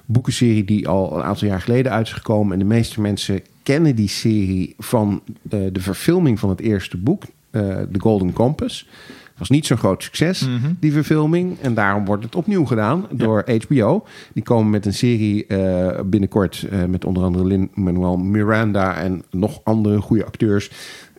boekenserie 0.08 0.64
die 0.64 0.88
al 0.88 1.18
een 1.18 1.24
aantal 1.24 1.48
jaar 1.48 1.62
geleden 1.62 1.92
uit 1.92 2.08
is 2.08 2.14
gekomen. 2.14 2.54
En 2.54 2.60
de 2.60 2.66
meeste 2.66 3.02
mensen 3.02 3.42
kennen 3.64 3.96
die 3.96 4.10
serie 4.10 4.76
van 4.78 5.22
uh, 5.26 5.60
de 5.72 5.82
verfilming 5.82 6.40
van 6.40 6.50
het 6.50 6.60
eerste 6.60 6.98
boek, 6.98 7.24
uh, 7.24 7.62
The 7.62 8.00
Golden 8.00 8.34
Compass. 8.34 8.88
Het 9.08 9.48
was 9.48 9.58
niet 9.58 9.66
zo'n 9.66 9.78
groot 9.78 10.04
succes, 10.04 10.48
mm 10.48 10.58
-hmm. 10.58 10.78
die 10.80 10.92
verfilming. 10.92 11.60
En 11.62 11.74
daarom 11.74 12.06
wordt 12.06 12.24
het 12.24 12.36
opnieuw 12.36 12.66
gedaan 12.66 13.06
ja. 13.10 13.18
door 13.26 13.46
HBO. 13.68 14.06
Die 14.34 14.44
komen 14.44 14.70
met 14.70 14.86
een 14.86 14.94
serie 14.94 15.46
uh, 15.48 16.00
binnenkort 16.06 16.68
met 16.88 17.06
onder 17.06 17.24
andere 17.24 17.46
Lin-Manuel 17.46 18.18
Miranda 18.18 18.96
en 18.96 19.24
nog 19.32 19.62
andere 19.64 20.02
goede 20.02 20.26
acteurs. 20.26 20.72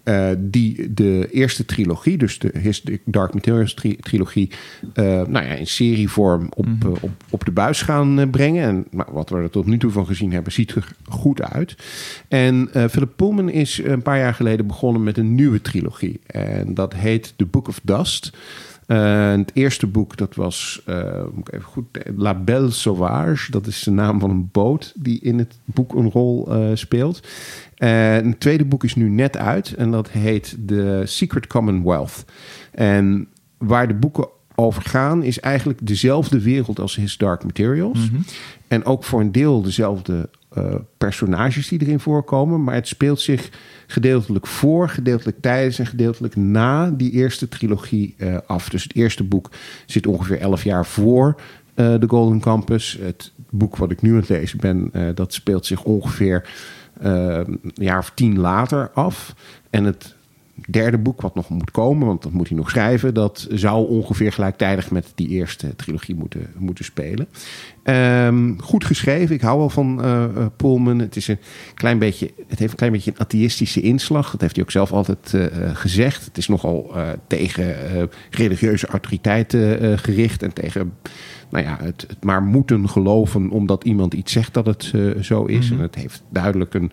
Uh, 0.08 0.30
die 0.38 0.94
de 0.94 1.28
eerste 1.30 1.64
trilogie, 1.64 2.18
dus 2.18 2.38
de 2.38 2.50
His 2.58 2.84
Dark 3.04 3.34
Materials 3.34 3.74
tri 3.74 3.96
trilogie, 3.96 4.50
uh, 4.94 5.04
nou 5.04 5.46
ja, 5.46 5.52
in 5.52 5.66
serievorm 5.66 6.46
op, 6.54 6.66
mm 6.66 6.78
-hmm. 6.80 6.90
uh, 6.90 6.96
op, 7.00 7.10
op 7.30 7.44
de 7.44 7.50
buis 7.50 7.82
gaan 7.82 8.30
brengen. 8.30 8.62
En 8.62 8.86
nou, 8.90 9.08
wat 9.12 9.30
we 9.30 9.36
er 9.36 9.50
tot 9.50 9.66
nu 9.66 9.78
toe 9.78 9.90
van 9.90 10.06
gezien 10.06 10.32
hebben, 10.32 10.52
ziet 10.52 10.74
er 10.74 10.92
goed 11.08 11.42
uit. 11.42 11.76
En 12.28 12.68
Philip 12.90 13.12
Pullman 13.16 13.48
is 13.48 13.80
een 13.84 14.02
paar 14.02 14.18
jaar 14.18 14.34
geleden 14.34 14.66
begonnen 14.66 15.02
met 15.02 15.18
een 15.18 15.34
nieuwe 15.34 15.60
trilogie. 15.60 16.20
En 16.26 16.74
dat 16.74 16.94
heet 16.94 17.34
The 17.36 17.46
Book 17.46 17.68
of 17.68 17.80
Dust. 17.82 18.32
Uh, 18.88 19.30
het 19.30 19.50
eerste 19.54 19.86
boek, 19.86 20.16
dat 20.16 20.34
was, 20.34 20.82
uh, 20.88 21.22
ik 21.38 21.52
even 21.52 21.64
goed, 21.64 21.84
La 22.16 22.34
Belle 22.34 22.70
Sauvage. 22.70 23.50
Dat 23.50 23.66
is 23.66 23.82
de 23.82 23.90
naam 23.90 24.20
van 24.20 24.30
een 24.30 24.48
boot 24.52 24.92
die 24.96 25.20
in 25.20 25.38
het 25.38 25.58
boek 25.64 25.94
een 25.94 26.10
rol 26.10 26.56
uh, 26.56 26.70
speelt. 26.74 27.28
En 27.74 28.28
het 28.28 28.40
tweede 28.40 28.64
boek 28.64 28.84
is 28.84 28.94
nu 28.94 29.08
net 29.08 29.36
uit 29.36 29.74
en 29.74 29.90
dat 29.90 30.10
heet 30.10 30.56
The 30.66 31.02
Secret 31.04 31.46
Commonwealth. 31.46 32.24
En 32.70 33.28
waar 33.58 33.88
de 33.88 33.94
boeken 33.94 34.28
over 34.54 34.82
gaan 34.82 35.22
is 35.22 35.40
eigenlijk 35.40 35.86
dezelfde 35.86 36.42
wereld 36.42 36.80
als 36.80 36.96
His 36.96 37.16
Dark 37.16 37.44
Materials. 37.44 37.98
Mhm. 37.98 38.08
Mm 38.08 38.14
-hmm. 38.14 38.24
En 38.68 38.84
ook 38.84 39.04
voor 39.04 39.20
een 39.20 39.32
deel 39.32 39.62
dezelfde 39.62 40.28
uh, 40.56 40.74
personages 40.98 41.68
die 41.68 41.80
erin 41.80 42.00
voorkomen. 42.00 42.64
Maar 42.64 42.74
het 42.74 42.88
speelt 42.88 43.20
zich 43.20 43.50
gedeeltelijk 43.86 44.46
voor, 44.46 44.88
gedeeltelijk 44.88 45.40
tijdens 45.40 45.78
en 45.78 45.86
gedeeltelijk 45.86 46.36
na 46.36 46.90
die 46.90 47.10
eerste 47.10 47.48
trilogie 47.48 48.14
uh, 48.18 48.38
af. 48.46 48.68
Dus 48.68 48.82
het 48.82 48.94
eerste 48.94 49.24
boek 49.24 49.50
zit 49.86 50.06
ongeveer 50.06 50.38
elf 50.38 50.64
jaar 50.64 50.86
voor 50.86 51.40
uh, 51.74 51.94
The 51.94 52.08
Golden 52.08 52.40
Campus. 52.40 52.98
Het 53.00 53.32
boek 53.50 53.76
wat 53.76 53.90
ik 53.90 54.02
nu 54.02 54.10
aan 54.10 54.16
het 54.16 54.28
lezen 54.28 54.58
ben, 54.58 54.90
dat 55.14 55.32
speelt 55.32 55.66
zich 55.66 55.82
ongeveer 55.82 56.48
een 57.00 57.60
jaar 57.74 57.98
of 57.98 58.12
tien 58.14 58.38
later 58.38 58.90
af. 58.94 59.34
En 59.70 59.84
het 59.84 60.16
derde 60.68 60.98
boek 60.98 61.20
wat 61.20 61.34
nog 61.34 61.48
moet 61.48 61.70
komen, 61.70 62.06
want 62.06 62.22
dat 62.22 62.32
moet 62.32 62.48
hij 62.48 62.56
nog 62.56 62.70
schrijven, 62.70 63.14
dat 63.14 63.46
zou 63.50 63.88
ongeveer 63.88 64.32
gelijktijdig 64.32 64.90
met 64.90 65.12
die 65.14 65.28
eerste 65.28 65.76
trilogie 65.76 66.14
moeten, 66.14 66.46
moeten 66.56 66.84
spelen. 66.84 67.28
Um, 67.84 68.60
goed 68.60 68.84
geschreven, 68.84 69.34
ik 69.34 69.40
hou 69.40 69.58
wel 69.58 69.70
van 69.70 70.04
uh, 70.04 70.24
Pullman. 70.56 70.98
Het, 70.98 71.16
is 71.16 71.28
een 71.28 71.38
klein 71.74 71.98
beetje, 71.98 72.30
het 72.48 72.58
heeft 72.58 72.70
een 72.70 72.78
klein 72.78 72.92
beetje 72.92 73.10
een 73.10 73.20
atheïstische 73.20 73.80
inslag. 73.80 74.30
Dat 74.30 74.40
heeft 74.40 74.54
hij 74.54 74.64
ook 74.64 74.70
zelf 74.70 74.92
altijd 74.92 75.32
uh, 75.34 75.46
gezegd. 75.72 76.24
Het 76.24 76.38
is 76.38 76.48
nogal 76.48 76.92
tegen 77.26 77.76
religieuze 78.30 78.86
autoriteiten 78.86 79.98
gericht 79.98 80.42
en 80.42 80.52
tegen 80.52 80.92
nou 81.50 81.64
ja, 81.64 81.78
het, 81.80 82.04
het, 82.08 82.24
maar 82.24 82.42
moeten 82.42 82.88
geloven 82.88 83.50
omdat 83.50 83.84
iemand 83.84 84.14
iets 84.14 84.32
zegt 84.32 84.54
dat 84.54 84.66
het 84.66 84.92
uh, 84.94 85.22
zo 85.22 85.44
is. 85.44 85.70
Mhm. 85.70 85.78
En 85.78 85.82
het 85.82 85.94
heeft 85.94 86.22
duidelijk 86.28 86.74
een 86.74 86.90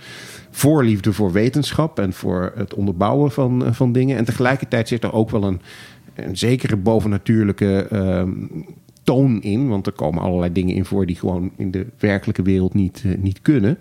voorliefde 0.49 1.13
voor 1.13 1.31
wetenschap 1.31 1.99
en 1.99 2.13
voor 2.13 2.51
het 2.55 2.73
onderbouwen 2.73 3.31
van, 3.31 3.63
uh, 3.63 3.71
van 3.71 3.91
dingen. 3.91 4.17
En 4.17 4.25
tegelijkertijd 4.25 4.87
zit 4.87 5.03
er 5.03 5.13
ook 5.13 5.29
wel 5.29 5.43
een, 5.43 5.61
een 6.15 6.37
zekere 6.37 6.75
bovennatuurlijke 6.75 7.87
uh, 7.91 8.23
toon 9.05 9.41
in. 9.41 9.67
Want 9.67 9.87
er 9.87 9.93
komen 9.93 10.21
allerlei 10.21 10.51
dingen 10.51 10.75
in 10.75 10.85
voor 10.85 11.05
die 11.05 11.15
gewoon 11.15 11.51
in 11.57 11.71
de 11.71 11.85
werkelijke 11.99 12.41
wereld 12.41 12.73
niet, 12.73 13.03
uh, 13.05 13.17
niet 13.17 13.41
kunnen. 13.41 13.77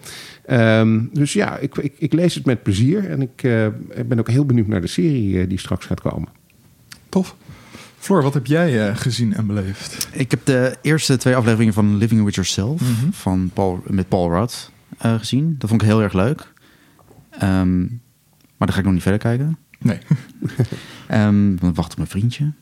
Um, 0.50 1.10
dus 1.12 1.32
ja, 1.32 1.58
ik, 1.58 1.76
ik, 1.76 1.92
ik, 1.98 2.12
lees 2.12 2.34
het 2.34 2.46
met 2.46 2.62
plezier. 2.62 3.10
En 3.10 3.22
ik, 3.22 3.42
uh, 3.42 3.66
ben 4.06 4.18
ook 4.18 4.28
heel 4.28 4.46
benieuwd 4.46 4.66
naar 4.66 4.80
de 4.80 4.86
serie 4.86 5.34
uh, 5.34 5.48
die 5.48 5.58
straks 5.58 5.86
gaat 5.86 6.00
komen. 6.00 6.28
Tof. 7.08 7.36
Floor, 8.04 8.22
wat 8.22 8.34
heb 8.34 8.46
jij 8.46 8.88
uh, 8.88 8.96
gezien 8.96 9.34
en 9.34 9.46
beleefd? 9.46 10.08
Ik 10.12 10.30
heb 10.30 10.40
de 10.44 10.76
eerste 10.82 11.16
twee 11.16 11.36
afleveringen 11.36 11.74
van 11.74 11.96
Living 11.96 12.24
With 12.24 12.34
Yourself 12.34 12.80
Mhm. 12.80 13.10
van 13.10 13.50
Paul, 13.54 13.82
met 13.86 14.08
Paul 14.08 14.30
Rudd 14.30 14.70
uh, 15.04 15.14
gezien. 15.14 15.54
Dat 15.58 15.68
vond 15.70 15.82
ik 15.82 15.88
heel 15.88 16.02
erg 16.02 16.12
leuk. 16.12 16.52
Um, 17.42 17.80
maar 18.56 18.66
dan 18.66 18.72
ga 18.72 18.78
ik 18.78 18.84
nog 18.84 18.92
niet 18.92 19.02
verder 19.02 19.20
kijken. 19.20 19.58
Nee. 19.78 19.98
um, 21.26 21.56
dan 21.60 21.74
wacht 21.74 21.90
op 21.90 21.96
mijn 21.96 22.08
vriendje. 22.08 22.52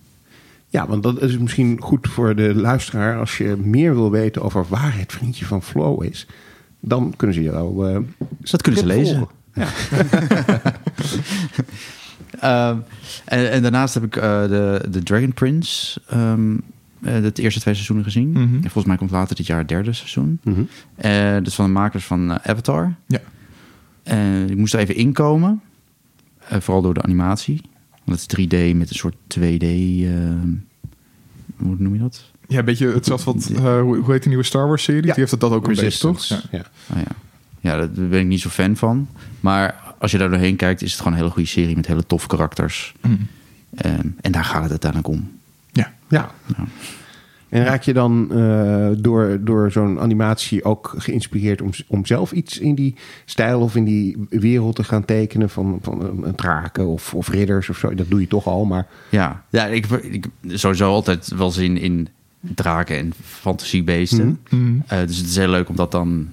Ja, 0.68 0.86
want 0.86 1.02
dat 1.02 1.22
is 1.22 1.38
misschien 1.38 1.80
goed 1.80 2.08
voor 2.08 2.36
de 2.36 2.54
luisteraar. 2.54 3.18
Als 3.18 3.38
je 3.38 3.56
meer 3.56 3.94
wil 3.94 4.10
weten 4.10 4.42
over 4.42 4.66
waar 4.68 4.98
het 4.98 5.12
vriendje 5.12 5.44
van 5.44 5.62
Flo 5.62 6.00
is, 6.00 6.26
dan 6.80 7.14
kunnen 7.16 7.36
ze 7.36 7.42
jou. 7.42 7.90
Uh, 7.92 7.98
dus 8.38 8.50
dat 8.50 8.62
kunnen 8.62 8.80
ze 8.80 8.86
lezen. 8.86 9.28
Ja. 9.54 9.68
Uh, 12.42 12.68
en, 13.24 13.50
en, 13.50 13.62
daarnaast 13.62 13.94
heb 13.94 14.04
ik 14.04 14.16
uh, 14.16 14.22
de, 14.22 14.86
de 14.90 15.02
Dragon 15.02 15.32
Prince, 15.32 16.00
um, 16.14 16.62
uh, 17.00 17.12
de 17.22 17.32
eerste 17.42 17.60
twee 17.60 17.74
seizoenen 17.74 18.04
gezien. 18.04 18.30
Mhm. 18.30 18.54
En 18.54 18.60
volgens 18.60 18.84
mij 18.84 18.96
komt 18.96 19.10
later 19.10 19.36
dit 19.36 19.46
jaar 19.46 19.58
het 19.58 19.68
derde 19.68 19.92
seizoen. 19.92 20.40
Mhm. 20.42 20.62
dat 21.34 21.46
is 21.46 21.54
van 21.54 21.64
de 21.64 21.70
makers 21.70 22.04
van 22.04 22.32
Avatar. 22.32 22.94
Ja. 23.06 23.20
ik 24.46 24.56
moest 24.56 24.74
er 24.74 24.80
even 24.80 24.94
inkomen, 24.94 25.60
vooral 26.40 26.82
door 26.82 26.94
de 26.94 27.02
animatie. 27.02 27.60
Want 28.04 28.20
het 28.20 28.38
is 28.38 28.46
3D 28.46 28.76
met 28.76 28.90
een 28.90 28.96
soort 28.96 29.14
2D, 29.38 29.66
hoe 31.56 31.76
noem 31.78 31.92
je 31.92 32.00
dat? 32.00 32.30
Ja, 32.48 32.58
een 32.58 32.64
beetje 32.64 32.92
hetzelfde 32.92 33.32
wat, 33.32 33.44
hoe, 33.58 33.96
hoe 33.96 34.12
heet 34.12 34.20
die 34.20 34.28
nieuwe 34.28 34.44
Star 34.44 34.68
Wars 34.68 34.82
serie? 34.82 35.00
Ja. 35.00 35.06
Die 35.06 35.18
heeft 35.18 35.30
het 35.30 35.40
dat 35.40 35.52
ook 35.52 35.66
een 35.68 35.74
beetje, 35.74 35.98
toch? 35.98 36.24
Ja. 36.24 36.40
Ja. 36.50 36.64
Oh, 36.92 36.98
ja. 36.98 37.16
Ja, 37.62 37.76
daar 37.76 38.08
ben 38.08 38.20
ik 38.20 38.26
niet 38.26 38.40
zo 38.40 38.48
fan 38.48 38.76
van. 38.76 39.08
Maar 39.40 39.94
als 39.98 40.10
je 40.10 40.18
daar 40.18 40.30
doorheen 40.30 40.56
kijkt, 40.56 40.82
is 40.82 40.90
het 40.90 40.98
gewoon 40.98 41.12
een 41.12 41.18
hele 41.18 41.32
goede 41.32 41.48
serie 41.48 41.76
met 41.76 41.86
hele 41.86 42.06
toffe 42.06 42.28
karakters. 42.28 42.94
Mm. 43.00 43.26
Ehm, 43.74 44.06
en 44.20 44.32
daar 44.32 44.44
gaat 44.44 44.62
het 44.62 44.70
uiteindelijk 44.70 45.10
om. 45.10 45.30
Ja. 45.70 45.92
Ja. 46.08 46.30
Ja. 46.56 46.64
En 47.48 47.64
raak 47.64 47.82
je 47.82 47.92
dan 47.92 48.32
eh, 48.32 48.88
door, 48.96 49.38
door 49.40 49.72
zo'n 49.72 50.00
animatie 50.00 50.64
ook 50.64 50.94
geïnspireerd 50.96 51.62
om, 51.62 51.70
om 51.86 52.06
zelf 52.06 52.32
iets 52.32 52.58
in 52.58 52.74
die 52.74 52.94
stijl 53.24 53.60
of 53.60 53.76
in 53.76 53.84
die 53.84 54.26
wereld 54.28 54.76
te 54.76 54.84
gaan 54.84 55.04
tekenen 55.04 55.50
van, 55.50 55.78
van 55.82 56.02
een, 56.02 56.26
een 56.26 56.34
draken 56.34 56.86
of, 56.86 57.14
of 57.14 57.28
ridders 57.28 57.68
of 57.68 57.78
zo? 57.78 57.94
Dat 57.94 58.10
doe 58.10 58.20
je 58.20 58.26
toch 58.26 58.46
al, 58.46 58.64
maar 58.64 58.86
Ja, 59.08 59.42
ja 59.50 59.66
ik, 59.66 59.86
ik 59.86 60.26
sowieso 60.46 60.90
altijd 60.90 61.28
wel 61.28 61.50
zin 61.50 61.76
in 61.76 62.08
draken 62.40 62.96
en 62.96 63.12
fantasiebeesten. 63.22 64.38
Mhm. 64.50 64.72
Eh, 64.86 64.98
dus 65.06 65.16
het 65.16 65.26
is 65.26 65.36
heel 65.36 65.48
leuk 65.48 65.68
om 65.68 65.76
dat 65.76 65.90
dan 65.90 66.28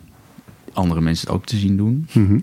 andere 0.80 1.02
mensen 1.02 1.30
ook 1.30 1.46
te 1.46 1.58
zien 1.58 1.78
doen. 1.78 2.08
Mhm. 2.12 2.40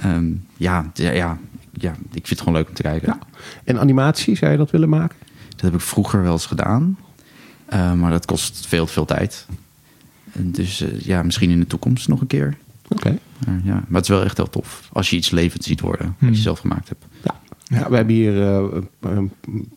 Ehm, 0.00 0.30
ja, 0.56 0.90
ja, 0.94 1.10
ja, 1.10 1.38
ja, 1.72 1.90
ik 1.90 2.26
vind 2.26 2.28
het 2.28 2.38
gewoon 2.38 2.54
leuk 2.54 2.68
om 2.68 2.74
te 2.74 2.82
kijken. 2.82 3.08
Ja. 3.08 3.26
En 3.64 3.80
animatie, 3.80 4.36
zou 4.36 4.50
je 4.50 4.56
dat 4.56 4.70
willen 4.70 4.88
maken? 4.88 5.16
Dat 5.48 5.60
heb 5.60 5.74
ik 5.74 5.80
vroeger 5.80 6.22
wel 6.22 6.32
eens 6.32 6.46
gedaan. 6.46 6.98
Eh, 7.66 7.92
maar 7.92 8.10
dat 8.10 8.26
kost 8.26 8.66
veel 8.66 8.86
veel 8.86 9.04
tijd. 9.04 9.46
En 10.32 10.52
dus 10.52 10.80
eh, 10.80 11.00
ja, 11.00 11.22
misschien 11.22 11.50
in 11.50 11.60
de 11.60 11.66
toekomst 11.66 12.08
nog 12.08 12.20
een 12.20 12.26
keer. 12.26 12.56
Oké. 12.88 13.18
Maar, 13.46 13.60
ja, 13.64 13.72
maar 13.72 14.00
het 14.00 14.02
is 14.02 14.08
wel 14.08 14.24
echt 14.24 14.36
heel 14.36 14.48
tof. 14.48 14.88
Als 14.92 15.10
je 15.10 15.16
iets 15.16 15.30
levend 15.30 15.64
ziet 15.64 15.80
worden, 15.80 16.16
wat 16.18 16.36
je 16.36 16.42
zelf 16.42 16.58
gemaakt 16.58 16.88
hebt. 16.88 17.04
Ja. 17.22 17.40
Ja, 17.72 17.88
we 17.90 17.96
hebben 17.96 18.14
hier 18.14 18.40
eh, 18.42 18.58
eh, 19.00 19.18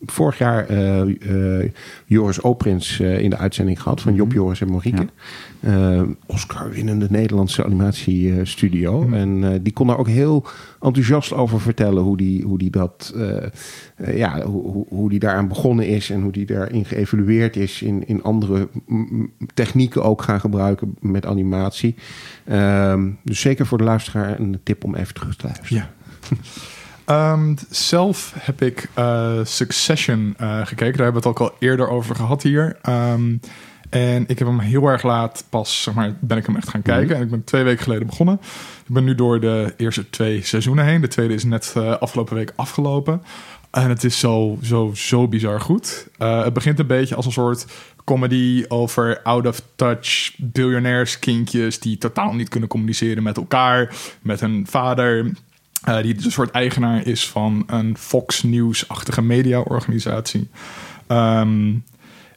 vorig 0.06 0.38
jaar 0.38 0.66
eh, 0.68 1.68
Joris 2.06 2.40
Oprins 2.40 3.00
in 3.00 3.30
de 3.30 3.36
uitzending 3.36 3.82
gehad 3.82 4.00
van 4.00 4.14
Job, 4.14 4.32
Joris 4.32 4.60
en 4.60 4.70
Marieke. 4.70 5.06
Eh, 5.60 6.02
Oscar-winnende 6.26 7.06
Nederlandse 7.10 7.64
animatiestudio. 7.64 9.02
Mhm. 9.02 9.14
En 9.14 9.62
die 9.62 9.72
kon 9.72 9.86
daar 9.86 9.98
ook 9.98 10.08
heel 10.08 10.46
enthousiast 10.80 11.32
over 11.32 11.60
vertellen 11.60 12.02
hoe 12.02 12.16
die, 12.16 12.42
hoe 12.42 12.58
die 12.58 12.70
dat, 12.70 13.14
ja, 14.14 14.42
hoe, 14.42 14.86
hoe- 14.88 15.10
die 15.10 15.18
daaraan 15.18 15.48
begonnen 15.48 15.86
is 15.88 16.10
en 16.10 16.22
hoe 16.22 16.32
die 16.32 16.46
daarin 16.46 16.84
geëvalueerd 16.84 17.56
is 17.56 17.82
in, 17.82 18.06
in 18.06 18.22
andere 18.22 18.68
technieken 19.54 20.02
ook 20.02 20.22
gaan 20.22 20.40
gebruiken 20.40 20.96
met 21.00 21.26
animatie. 21.26 21.94
Ehm, 22.44 23.08
dus 23.22 23.40
zeker 23.40 23.66
voor 23.66 23.78
de 23.78 23.84
luisteraar 23.84 24.40
een 24.40 24.60
tip 24.62 24.84
om 24.84 24.94
even 24.94 25.14
terug 25.14 25.36
te 25.36 25.46
luisteren. 25.46 25.76
Ja. 25.76 25.90
Ehm, 27.06 27.54
zelf 27.70 28.34
heb 28.38 28.62
ik 28.62 28.88
eh, 28.94 29.38
Succession 29.44 30.34
eh, 30.36 30.58
gekeken. 30.66 30.96
Daar 30.96 31.04
hebben 31.04 31.22
we 31.22 31.28
het 31.28 31.38
ook 31.38 31.40
al 31.40 31.56
eerder 31.58 31.88
over 31.88 32.16
gehad 32.16 32.42
hier. 32.42 32.76
Ehm, 32.82 33.36
en 33.90 34.24
ik 34.26 34.38
heb 34.38 34.48
hem 34.48 34.58
heel 34.58 34.86
erg 34.86 35.02
laat 35.02 35.44
pas, 35.48 35.82
zeg 35.82 35.94
maar, 35.94 36.14
ben 36.20 36.36
ik 36.36 36.46
hem 36.46 36.56
echt 36.56 36.68
gaan 36.68 36.82
kijken. 36.82 37.16
En 37.16 37.22
ik 37.22 37.30
ben 37.30 37.44
twee 37.44 37.62
weken 37.62 37.82
geleden 37.82 38.06
begonnen. 38.06 38.40
Ik 38.86 38.94
ben 38.94 39.04
nu 39.04 39.14
door 39.14 39.40
de 39.40 39.74
eerste 39.76 40.10
twee 40.10 40.42
seizoenen 40.42 40.84
heen. 40.84 41.00
De 41.00 41.08
tweede 41.08 41.34
is 41.34 41.44
net 41.44 41.72
eh, 41.76 41.96
afgelopen 41.96 42.34
week 42.34 42.52
afgelopen. 42.56 43.22
En 43.70 43.88
het 43.88 44.04
is 44.04 44.18
zo, 44.18 44.58
zo, 44.62 44.90
zo 44.94 45.28
bizar 45.28 45.60
goed. 45.60 46.08
Het 46.18 46.52
begint 46.52 46.78
een 46.78 46.86
beetje 46.86 47.14
als 47.14 47.26
een 47.26 47.32
soort 47.32 47.66
comedy 48.04 48.64
over 48.68 49.22
out-of-touch 49.22 50.34
biljonairskindjes... 50.36 51.78
die 51.78 51.98
totaal 51.98 52.32
niet 52.32 52.48
kunnen 52.48 52.68
communiceren 52.68 53.22
met 53.22 53.36
elkaar, 53.36 53.94
met 54.22 54.40
hun 54.40 54.66
vader... 54.68 55.32
eh, 55.84 56.02
die 56.02 56.14
dus 56.14 56.24
een 56.24 56.30
soort 56.32 56.50
eigenaar 56.50 57.06
is 57.06 57.28
van 57.28 57.64
een 57.66 57.96
Fox 57.98 58.42
News-achtige 58.42 59.22
mediaorganisatie. 59.22 60.48
Ehm 61.06 61.74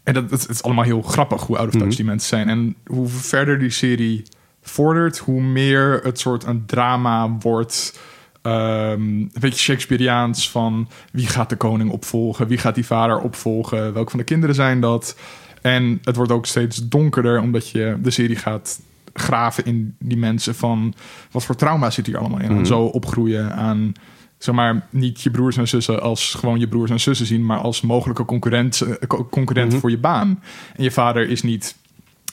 en 0.04 0.14
dat, 0.16 0.32
het, 0.32 0.42
het 0.42 0.50
is 0.50 0.64
allemaal 0.64 0.84
heel 0.84 1.02
grappig 1.02 1.42
hoe 1.42 1.58
out-of-touch 1.58 1.88
Mhm. 1.88 1.96
die 1.96 2.06
mensen 2.06 2.28
zijn. 2.30 2.50
En 2.50 2.76
hoe 2.86 3.08
verder 3.08 3.60
die 3.60 3.70
serie 3.70 4.24
vordert, 4.62 5.18
hoe 5.18 5.42
meer 5.42 6.00
het 6.04 6.20
soort 6.20 6.44
een 6.44 6.66
drama 6.66 7.30
wordt... 7.40 8.00
Ehm, 8.42 9.02
een 9.02 9.32
beetje 9.40 9.60
Shakespeareaans 9.60 10.50
van 10.52 10.90
wie 11.12 11.28
gaat 11.28 11.50
de 11.50 11.56
koning 11.56 11.92
opvolgen, 11.92 12.48
wie 12.48 12.58
gaat 12.58 12.76
die 12.76 12.86
vader 12.86 13.20
opvolgen, 13.20 13.94
welke 13.94 14.10
van 14.10 14.20
de 14.20 14.26
kinderen 14.26 14.56
zijn 14.56 14.80
dat. 14.82 15.18
En 15.62 16.00
het 16.04 16.16
wordt 16.16 16.32
ook 16.32 16.46
steeds 16.46 16.88
donkerder 16.88 17.42
omdat 17.42 17.70
je 17.70 17.98
de 18.02 18.12
serie 18.12 18.36
gaat 18.36 18.80
graven 19.14 19.66
in 19.66 19.96
die 20.00 20.18
mensen 20.18 20.56
van 20.56 20.94
wat 21.32 21.44
voor 21.46 21.56
trauma 21.56 21.90
zit 21.90 22.06
hier 22.06 22.18
allemaal 22.18 22.40
in. 22.40 22.50
En 22.50 22.54
Mhm. 22.56 22.66
zo 22.66 22.82
opgroeien 22.82 23.56
aan 23.56 23.92
zeg 24.38 24.56
maar 24.56 24.88
niet 24.90 25.22
je 25.22 25.32
broers 25.32 25.58
en 25.58 25.68
zussen 25.68 26.02
als 26.02 26.34
gewoon 26.34 26.60
je 26.60 26.68
broers 26.68 26.92
en 26.92 27.00
zussen 27.00 27.26
zien, 27.26 27.46
maar 27.46 27.58
als 27.60 27.82
mogelijke 27.82 28.26
concurrent, 28.26 28.82
eh, 28.82 28.94
co- 29.08 29.28
concurrent 29.32 29.72
Mhm. 29.72 29.80
voor 29.80 29.90
je 29.90 29.98
baan. 29.98 30.44
En 30.76 30.84
je 30.84 30.92
vader 30.92 31.30
is 31.30 31.42
niet 31.42 31.76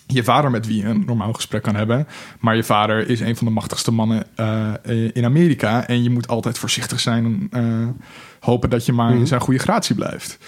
je 0.09 0.25
vader 0.25 0.50
met 0.50 0.66
wie 0.66 0.76
je 0.76 0.85
een 0.88 1.02
normaal 1.06 1.33
gesprek 1.33 1.62
kan 1.62 1.75
hebben. 1.76 2.06
Maar 2.40 2.56
je 2.56 2.62
vader 2.64 3.09
is 3.09 3.21
een 3.21 3.37
van 3.37 3.47
de 3.47 3.52
machtigste 3.52 3.90
mannen 3.92 4.25
eh, 4.35 4.73
in 5.12 5.25
Amerika. 5.25 5.87
En 5.87 6.02
je 6.02 6.11
moet 6.11 6.28
altijd 6.28 6.59
voorzichtig 6.59 7.00
zijn 7.00 7.25
en 7.25 7.49
eh, 7.64 7.88
hopen 8.40 8.71
dat 8.71 8.87
je 8.87 8.92
maar 8.92 9.11
Mhm. 9.11 9.18
in 9.18 9.26
zijn 9.26 9.40
goede 9.40 9.59
gratie 9.61 9.95
blijft. 9.95 10.38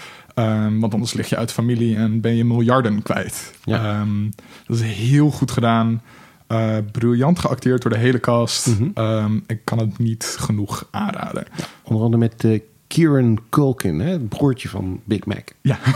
Ehm, 0.43 0.79
want 0.79 0.93
anders 0.93 1.13
lig 1.13 1.29
je 1.29 1.37
uit 1.37 1.51
familie 1.51 1.95
en 1.95 2.21
ben 2.21 2.35
je 2.35 2.45
miljarden 2.45 3.01
kwijt. 3.01 3.51
Ja. 3.63 3.83
Ehm, 3.99 4.29
dat 4.67 4.77
is 4.77 4.81
heel 4.81 5.29
goed 5.31 5.51
gedaan. 5.51 6.01
Eh, 6.47 6.77
briljant 6.91 7.39
geacteerd 7.39 7.81
door 7.81 7.91
de 7.91 7.97
hele 7.97 8.19
cast. 8.19 8.67
Mhm. 8.67 8.89
Ehm, 8.93 9.35
ik 9.47 9.59
kan 9.63 9.77
het 9.79 9.97
niet 9.97 10.35
genoeg 10.39 10.87
aanraden. 10.91 11.45
Onder 11.83 12.03
andere 12.03 12.23
met 12.23 12.43
eh, 12.43 12.59
Kieran 12.87 13.39
Culkin, 13.49 13.99
hè, 13.99 14.09
het 14.11 14.29
broertje 14.29 14.69
van 14.69 14.99
Big 15.03 15.25
Mac. 15.25 15.47
Ja. 15.61 15.77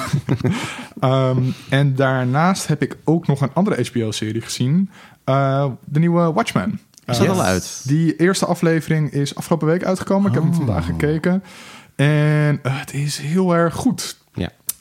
En 1.70 1.96
daarnaast 1.96 2.68
heb 2.68 2.82
ik 2.82 2.98
ook 3.04 3.28
nog 3.28 3.42
een 3.42 3.54
andere 3.54 3.86
HBO-serie 3.92 4.42
gezien. 4.42 4.90
Eh, 5.24 5.66
de 5.86 6.00
nieuwe 6.00 6.34
Watchmen. 6.34 6.80
Is 7.06 7.18
dat 7.18 7.28
al 7.28 7.42
uit? 7.44 7.82
Die 7.88 8.16
eerste 8.16 8.46
aflevering 8.46 9.12
is 9.12 9.36
afgelopen 9.36 9.68
week 9.68 9.84
uitgekomen. 9.84 10.28
Ik 10.28 10.34
heb 10.34 10.44
hem 10.44 10.52
Oh. 10.52 10.58
vandaag 10.58 10.86
gekeken. 10.86 11.44
En 11.96 12.60
het 12.62 12.94
is 12.94 13.18
heel 13.18 13.56
erg 13.56 13.74
goed. 13.74 14.18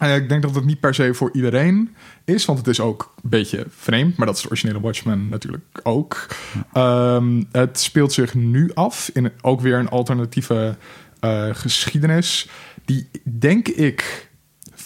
Ja. 0.03 0.09
Eh, 0.09 0.17
ik 0.17 0.29
denk 0.29 0.43
dat 0.43 0.55
het 0.55 0.65
niet 0.65 0.81
per 0.81 0.95
se 0.95 1.15
voor 1.15 1.31
iedereen 1.33 1.95
is, 2.25 2.45
want 2.45 2.59
het 2.59 2.69
is 2.69 2.81
ook 2.81 3.15
een 3.23 3.31
beetje 3.31 3.67
vreemd. 3.69 4.17
Maar 4.17 4.27
dat 4.27 4.37
is 4.37 4.43
de 4.43 4.49
originele 4.49 4.81
Watchmen 4.81 5.29
natuurlijk 5.29 5.81
ook. 5.83 6.27
Ehm, 6.73 7.43
het 7.53 7.81
speelt 7.81 8.13
zich 8.13 8.35
nu 8.35 8.71
af 8.75 9.11
in 9.13 9.33
ook 9.41 9.61
weer 9.61 9.79
een 9.79 9.89
alternatieve 9.89 10.77
eh, 11.21 11.49
geschiedenis. 11.53 12.49
Die 12.85 13.09
denk 13.39 13.69
ik 13.69 14.31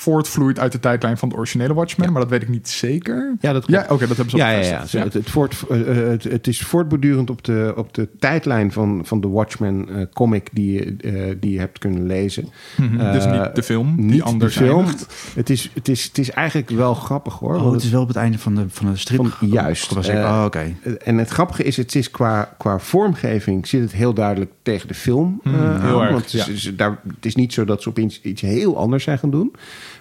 voortvloeit 0.07 0.59
uit 0.59 0.73
de 0.73 0.81
tijdlijn 0.81 1.19
van 1.19 1.29
de 1.29 1.35
originele 1.35 1.75
Watchmen, 1.75 2.07
Ja. 2.07 2.13
maar 2.13 2.21
dat 2.23 2.31
weet 2.31 2.43
ik 2.43 2.49
niet 2.49 2.69
zeker. 2.69 3.37
Ja, 3.41 3.53
dat 3.53 3.65
Ja, 3.67 3.87
oké, 3.89 4.07
dat 4.07 4.17
hebben 4.17 4.31
ze 4.31 4.37
Ja, 4.37 4.51
ja, 4.51 4.85
ja. 4.91 5.03
Het, 5.03 5.13
het, 5.13 5.31
voort, 5.31 5.63
eh, 5.71 5.81
eh, 6.03 6.09
het, 6.09 6.25
het 6.25 6.47
is 6.47 6.61
voortbordurend 6.61 7.31
op 7.31 7.45
de, 7.45 7.73
op 7.77 7.95
de 7.95 8.09
tijdlijn 8.19 8.73
van, 8.73 9.01
van 9.05 9.21
de 9.21 9.29
Watchmen 9.29 9.89
eh, 9.89 10.03
comic 10.13 10.49
die, 10.53 10.73
je, 10.73 10.97
eh, 11.11 11.37
die 11.41 11.53
je 11.53 11.59
hebt 11.59 11.79
kunnen 11.79 12.07
lezen. 12.07 12.49
Mhm, 12.77 13.13
dus 13.13 13.27
niet 13.27 13.55
de 13.55 13.63
film, 13.63 13.97
die 13.97 14.05
Niet 14.05 14.23
anders 14.23 14.55
de 14.55 14.61
film. 14.65 14.85
Het 15.35 15.51
is, 15.51 15.71
het, 15.75 15.89
is, 15.89 16.05
het 16.05 16.19
is 16.19 16.31
eigenlijk 16.31 16.71
wel 16.71 16.95
grappig 16.95 17.35
hoor. 17.39 17.55
Oh, 17.55 17.61
want 17.63 17.75
het 17.75 17.83
is 17.83 17.91
wel 17.91 18.03
op 18.03 18.09
het 18.09 18.17
einde 18.17 18.39
van 18.39 18.55
de, 18.55 18.65
van 18.69 18.91
de 18.91 18.97
strip. 18.97 19.27
Van- 19.27 19.49
juist. 19.49 19.97
oh, 20.09 20.43
oké. 20.47 20.75
En 21.05 21.19
het 21.19 21.29
grappige 21.29 21.63
is, 21.63 21.77
het 21.77 21.95
is 21.95 22.11
qua, 22.11 22.55
qua 22.59 22.79
vormgeving 22.79 23.67
zit 23.67 23.81
het 23.81 23.93
heel 23.93 24.15
duidelijk 24.15 24.51
tegen 24.63 24.89
de 24.89 24.95
film 24.95 25.41
eh, 25.45 25.53
Hmm, 25.53 25.63
heel 25.63 25.95
aan. 25.97 26.01
erg, 26.03 26.11
want 26.11 26.25
het 26.25 26.35
is, 26.35 26.47
ja. 26.47 26.53
is- 26.53 26.73
daar, 26.77 26.99
het 27.17 27.27
is 27.27 27.35
niet 27.35 27.53
zo 27.53 27.65
dat 27.65 27.83
ze 27.83 27.89
opeens 27.89 28.21
iets 28.23 28.41
heel 28.41 28.77
anders 28.79 29.05
zijn 29.05 29.19
gaan 29.19 29.31
doen. 29.31 29.55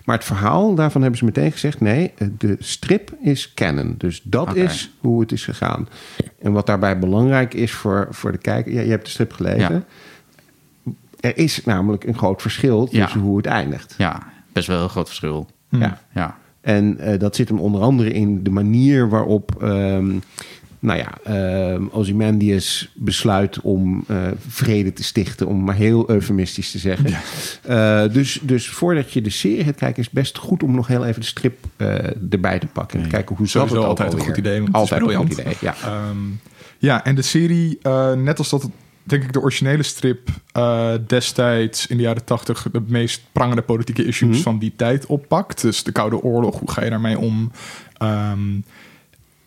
Maar 0.06 0.16
het 0.16 0.26
verhaal, 0.26 0.76
daarvan 0.76 1.02
hebben 1.02 1.20
ze 1.20 1.26
meteen 1.26 1.52
gezegd... 1.52 1.80
nee, 1.82 2.14
de 2.38 2.56
strip 2.60 3.14
is 3.22 3.54
canon. 3.54 3.96
Dus 3.98 4.22
dat 4.24 4.56
is 4.56 4.92
hoe 5.00 5.22
het 5.22 5.32
is 5.32 5.44
gegaan. 5.44 5.88
En 6.42 6.52
wat 6.52 6.66
daarbij 6.66 7.00
belangrijk 7.00 7.54
is 7.54 7.72
voor, 7.72 8.08
voor 8.12 8.32
de 8.32 8.38
kijker... 8.38 8.74
Ja, 8.74 8.82
je 8.82 8.90
hebt 8.90 9.06
de 9.06 9.12
strip 9.12 9.32
gelezen. 9.34 9.86
Er 11.20 11.38
is 11.38 11.64
namelijk 11.66 12.04
een 12.04 12.18
groot 12.18 12.42
verschil 12.42 12.88
Ja. 12.92 13.04
tussen 13.04 13.22
hoe 13.22 13.38
het 13.38 13.46
eindigt. 13.46 13.96
Ja, 13.98 14.24
best 14.54 14.68
wel 14.68 14.84
een 14.84 14.90
groot 14.90 15.08
verschil. 15.08 15.50
Ja. 15.70 16.02
Ja. 16.14 16.38
En 16.62 16.98
eh, 17.00 17.20
dat 17.20 17.36
zit 17.36 17.50
hem 17.50 17.60
onder 17.60 17.82
andere 17.82 18.12
in 18.12 18.44
de 18.44 18.50
manier 18.50 19.10
waarop, 19.10 19.64
ehm, 19.64 20.12
nou 20.86 21.00
ja, 21.00 21.12
ehm 21.24 21.84
Ozymandias 21.92 22.90
besluit 22.94 23.62
om 23.62 24.04
eh, 24.08 24.28
vrede 24.48 24.94
te 24.94 25.04
stichten, 25.04 25.48
om 25.48 25.64
maar 25.64 25.76
heel 25.76 26.10
eufemistisch 26.10 26.72
te 26.72 26.78
zeggen. 26.78 27.14
Eh, 27.64 28.04
dus, 28.14 28.40
dus 28.42 28.70
voordat 28.70 29.12
je 29.12 29.22
de 29.22 29.30
serie 29.30 29.64
gaat 29.64 29.76
kijken, 29.76 30.00
is 30.00 30.06
het 30.06 30.14
best 30.14 30.38
goed 30.38 30.64
om 30.64 30.76
nog 30.76 30.88
heel 30.88 31.06
even 31.06 31.22
de 31.22 31.28
strip 31.28 31.58
eh, 31.78 31.88
erbij 32.30 32.60
te 32.60 32.68
pakken. 32.68 32.98
En 32.98 33.04
te 33.04 33.10
kijken 33.12 33.36
hoe 33.36 33.48
zat 33.48 33.70
het 33.70 33.78
altijd 33.80 34.14
een 34.14 34.20
goed 34.20 34.38
idee, 34.38 34.64
Altijd 34.72 35.02
een 35.02 35.16
goed 35.16 35.32
idee, 35.32 35.56
ja. 35.62 35.76
Ehm, 35.84 36.18
ja, 36.78 37.06
en 37.06 37.16
de 37.16 37.22
serie, 37.22 37.80
net 38.16 38.38
als 38.38 38.50
dat 38.50 38.62
het, 38.62 38.72
denk 39.04 39.24
ik 39.24 39.34
de 39.34 39.42
originele 39.42 39.84
strip 39.84 40.30
destijds 41.08 41.88
in 41.88 41.98
de 41.98 42.04
jaren 42.04 42.24
tachtig 42.26 42.68
de 42.72 42.82
meest 42.88 43.22
prangende 43.32 43.62
politieke 43.62 44.06
issues 44.06 44.36
Mhm. 44.36 44.44
van 44.44 44.60
die 44.60 44.74
tijd 44.76 45.06
oppakt. 45.06 45.62
Dus 45.62 45.84
de 45.84 45.92
Koude 45.92 46.22
Oorlog, 46.22 46.60
hoe 46.60 46.72
ga 46.72 46.84
je 46.84 46.90
daarmee 46.90 47.20
om? 47.20 47.52
Ehm, 47.98 48.40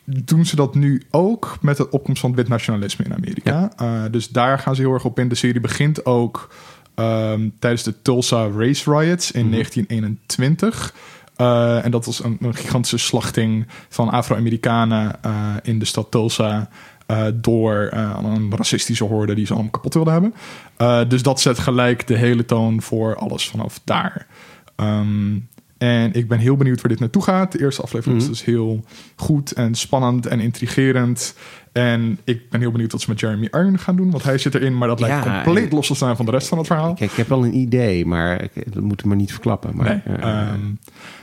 doen 0.08 0.46
ze 0.46 0.56
dat 0.56 0.74
nu 0.74 1.02
ook 1.10 1.58
met 1.60 1.76
de 1.76 1.90
opkomst 1.90 2.20
van 2.20 2.30
het 2.30 2.38
wit 2.38 2.48
nationalisme 2.48 3.04
in 3.04 3.14
Amerika. 3.14 3.70
Eh, 3.76 4.02
dus 4.10 4.28
daar 4.28 4.58
gaan 4.58 4.74
ze 4.74 4.80
heel 4.80 4.92
erg 4.92 5.04
op 5.04 5.18
in. 5.18 5.28
De 5.28 5.34
serie 5.34 5.60
begint 5.60 6.06
ook 6.06 6.54
ehm, 6.94 7.48
tijdens 7.58 7.82
de 7.82 8.02
Tulsa 8.02 8.48
Race 8.56 8.90
Riots 8.90 9.32
in 9.32 9.50
1921. 9.50 10.94
Eh, 11.36 11.84
en 11.84 11.90
dat 11.90 12.06
was 12.06 12.24
een, 12.24 12.36
een 12.40 12.54
gigantische 12.54 12.98
slachting 12.98 13.66
van 13.88 14.10
Afro-Amerikanen 14.10 15.22
eh, 15.22 15.54
in 15.62 15.78
de 15.78 15.84
stad 15.84 16.10
Tulsa. 16.10 16.68
door 17.34 17.90
een 17.92 18.52
racistische 18.56 19.04
horde 19.04 19.34
die 19.34 19.46
ze 19.46 19.52
allemaal 19.52 19.70
kapot 19.70 19.94
wilden 19.94 20.12
hebben. 20.12 21.08
Dus 21.08 21.22
dat 21.22 21.40
zet 21.40 21.58
gelijk 21.58 22.06
de 22.06 22.16
hele 22.16 22.44
toon 22.44 22.82
voor 22.82 23.16
alles 23.16 23.48
vanaf 23.48 23.80
daar. 23.84 24.26
Ehm, 24.76 25.36
en 25.78 26.12
ik 26.12 26.28
ben 26.28 26.38
heel 26.38 26.56
benieuwd 26.56 26.80
waar 26.80 26.90
dit 26.90 27.00
naartoe 27.00 27.22
gaat. 27.22 27.52
De 27.52 27.60
eerste 27.60 27.82
aflevering 27.82 28.20
Mhm. 28.22 28.30
is 28.30 28.38
dus 28.38 28.46
heel 28.46 28.84
goed 29.16 29.52
en 29.52 29.74
spannend 29.74 30.26
en 30.26 30.40
intrigerend. 30.40 31.34
En 31.72 32.18
ik 32.24 32.50
ben 32.50 32.60
heel 32.60 32.70
benieuwd 32.70 32.92
wat 32.92 33.00
ze 33.00 33.08
met 33.10 33.20
Jeremy 33.20 33.48
Iron 33.50 33.78
gaan 33.78 33.96
doen. 33.96 34.10
Want 34.10 34.22
hij 34.22 34.38
zit 34.38 34.54
erin, 34.54 34.78
maar 34.78 34.88
dat 34.88 35.00
lijkt 35.00 35.22
compleet 35.24 35.68
en- 35.70 35.74
los 35.76 35.86
te 35.86 35.94
staan 35.94 36.16
van 36.16 36.24
de 36.24 36.30
rest 36.30 36.48
van 36.48 36.58
het 36.58 36.66
verhaal. 36.66 36.94
Kijk, 36.94 37.10
ik 37.10 37.16
heb 37.16 37.28
wel 37.28 37.44
een 37.44 37.54
idee, 37.56 38.06
maar 38.06 38.42
ik, 38.42 38.72
dat 38.74 38.82
moet 38.82 39.00
ik 39.00 39.06
maar 39.06 39.16
niet 39.16 39.30
verklappen. 39.32 39.76
Maar, 39.76 40.02
nee, 40.06 40.16
eh, 40.16 40.40
ehm, 40.48 40.60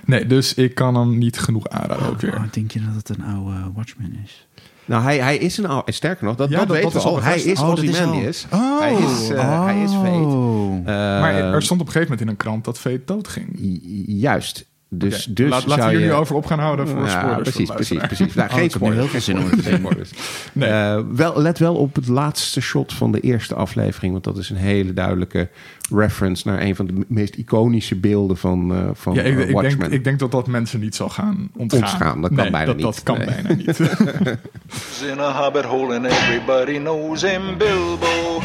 nee, 0.06 0.26
dus 0.28 0.54
ik 0.54 0.76
kan 0.76 0.96
hem 0.96 1.18
niet 1.18 1.40
genoeg 1.40 1.68
aanraden 1.70 2.08
ook 2.08 2.22
weer. 2.22 2.36
Oh, 2.36 2.44
denk 2.52 2.72
je 2.72 2.80
dat 2.86 2.96
het 2.96 3.10
een 3.18 3.24
oude 3.24 3.72
Watchman 3.76 4.18
is? 4.24 4.48
Nou, 4.86 5.04
hij, 5.04 5.18
hij 5.18 5.38
is 5.38 5.58
een 5.58 5.66
al. 5.68 5.82
Sterker 5.86 6.26
nog, 6.26 6.36
dat, 6.36 6.50
Ja, 6.50 6.58
dat, 6.58 6.68
dat- 6.68 6.76
weten 6.76 6.92
dat 6.94 7.04
we 7.04 7.10
al. 7.10 7.22
Hij 7.22 7.40
is 7.42 7.60
Oh, 7.60 7.66
al- 7.66 7.72
Ozymandias. 7.72 8.46
Oh. 8.54 8.80
Hij 8.80 8.94
is, 8.94 9.30
eh, 9.30 9.64
hij 9.66 9.82
is 9.82 9.92
Fate. 9.92 10.08
Oh. 10.08 10.86
Maar 10.86 11.34
Eh, 11.36 11.52
er 11.54 11.62
stond 11.62 11.82
op 11.82 11.86
een 11.88 11.92
gegeven 11.94 12.02
moment 12.02 12.22
in 12.22 12.28
een 12.28 12.36
krant 12.38 12.66
dat 12.66 12.78
Fate 12.80 13.02
doodging. 13.06 13.48
ju- 13.62 14.04
Juist. 14.08 14.66
Dus, 14.90 15.26
dus 15.26 15.50
Laat, 15.50 15.66
laten 15.66 15.84
zou 15.84 15.86
we 15.96 15.98
hier 15.98 16.06
je... 16.08 16.14
nu 16.14 16.20
over 16.20 16.36
op 16.36 16.46
gaan 16.46 16.60
houden 16.60 16.88
voor 16.88 17.02
Ja, 17.06 17.10
spoilers. 17.20 17.42
precies, 17.42 17.68
voor 17.68 17.76
precies, 17.76 17.98
precies. 17.98 18.34
Nou, 18.34 18.48
Oh, 18.50 18.54
geen 18.56 18.64
nu 18.64 18.70
heel 18.70 18.80
spoilers. 18.80 19.10
veel 19.12 19.22
zin 19.22 19.40
om 19.40 19.50
te 19.50 19.62
spoilers. 19.80 20.10
Nee. 20.54 20.70
Eh, 20.70 21.00
wel, 21.12 21.42
let 21.42 21.60
wel 21.60 21.76
op 21.76 21.96
het 21.96 22.08
laatste 22.08 22.62
shot 22.62 22.94
van 22.94 23.12
de 23.12 23.20
eerste 23.20 23.56
aflevering. 23.56 24.12
Want 24.12 24.24
dat 24.24 24.38
is 24.38 24.50
een 24.50 24.56
hele 24.56 24.94
duidelijke 24.94 25.50
reference 25.96 26.48
naar 26.48 26.62
een 26.62 26.76
van 26.76 26.88
de 26.88 26.94
meest 27.08 27.36
iconische 27.36 27.96
beelden 27.96 28.38
van, 28.38 28.74
eh 28.74 28.90
van 28.94 29.14
Ja, 29.14 29.22
ik, 29.22 29.38
eh, 29.38 29.48
ik, 29.48 29.54
Watchmen. 29.54 29.80
denk, 29.80 29.92
ik 29.92 30.04
denk 30.04 30.20
dat 30.20 30.32
dat 30.32 30.48
mensen 30.48 30.80
niet 30.80 30.96
zal 30.96 31.10
gaan 31.10 31.50
ontgaan. 31.58 32.22
Dat 32.22 32.30
kan 32.34 32.42
Nee, 32.44 32.52
bijna 32.52 32.66
dat, 32.66 32.76
niet. 32.76 32.86
Dat 32.86 33.04
kan 33.04 33.18
Nee. 33.18 33.26
bijna 33.28 33.54
niet. 33.54 33.80
in 35.12 35.20
a 35.20 35.42
hobbit 35.44 35.66
hole 35.66 35.96
and 35.96 36.06
everybody 36.06 36.78
knows 36.78 37.22
him. 37.22 37.42
Bilbo, 37.58 38.42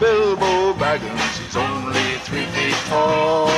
Bilbo 0.00 0.74
Baggins, 0.78 1.38
he's 1.38 1.56
only 1.56 2.18
three 2.24 2.46
feet 2.52 2.84
tall. 2.88 3.49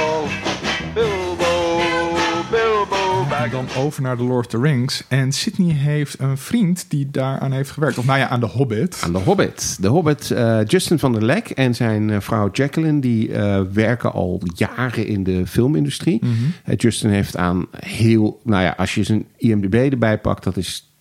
Over 3.82 4.02
naar 4.02 4.16
The 4.16 4.22
Lord 4.22 4.46
of 4.46 4.46
the 4.46 4.60
Rings. 4.60 5.04
En 5.08 5.32
Sydney 5.32 5.74
heeft 5.74 6.18
een 6.18 6.38
vriend 6.38 6.84
die 6.88 7.10
daaraan 7.10 7.52
heeft 7.52 7.70
gewerkt. 7.70 7.98
Of 7.98 8.04
nou 8.04 8.18
ja, 8.18 8.28
aan 8.28 8.40
The 8.40 8.46
Hobbit. 8.46 9.00
Aan 9.04 9.12
de 9.12 9.18
Hobbit. 9.18 9.76
De 9.80 9.88
Hobbit, 9.88 10.30
eh, 10.30 10.64
Justin 10.66 10.98
van 10.98 11.12
der 11.12 11.24
Lek 11.24 11.50
en 11.50 11.74
zijn 11.74 12.10
eh, 12.10 12.20
vrouw 12.20 12.48
Jacqueline... 12.52 13.00
die 13.00 13.32
eh, 13.32 13.60
werken 13.72 14.12
al 14.12 14.40
jaren 14.54 15.06
in 15.06 15.24
de 15.24 15.46
filmindustrie. 15.46 16.24
Mhm. 16.24 16.74
Justin 16.76 17.10
heeft 17.10 17.36
aan 17.36 17.66
heel... 17.76 18.40
Nou 18.44 18.62
ja, 18.62 18.74
als 18.76 18.94
je 18.94 19.02
zijn 19.02 19.26
IMDb 19.36 19.74
erbij 19.74 20.18
pakt... 20.18 20.44
dat 20.44 20.56
is 20.56 20.92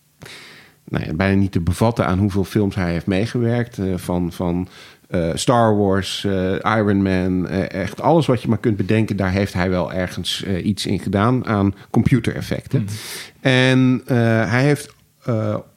nou 0.84 1.04
ja, 1.04 1.14
bijna 1.14 1.40
niet 1.40 1.52
te 1.52 1.60
bevatten 1.60 2.06
aan 2.06 2.18
hoeveel 2.18 2.44
films 2.44 2.74
hij 2.74 2.92
heeft 2.92 3.06
meegewerkt. 3.06 3.78
van 3.96 4.32
van 4.32 4.68
eh, 5.12 5.30
Star 5.34 5.76
Wars, 5.76 6.24
eh, 6.24 6.52
Iron 6.78 7.02
Man, 7.02 7.48
eh, 7.48 7.70
echt 7.70 8.00
alles 8.00 8.26
wat 8.26 8.42
je 8.42 8.48
maar 8.48 8.58
kunt 8.58 8.76
bedenken, 8.76 9.16
daar 9.16 9.30
heeft 9.30 9.52
hij 9.52 9.70
wel 9.70 9.92
ergens 9.92 10.44
iets 10.44 10.86
in 10.86 10.98
gedaan 10.98 11.46
aan 11.46 11.74
computereffecten. 11.90 12.86
En 13.40 14.02
eh, 14.06 14.16
hij 14.50 14.62
heeft 14.62 14.94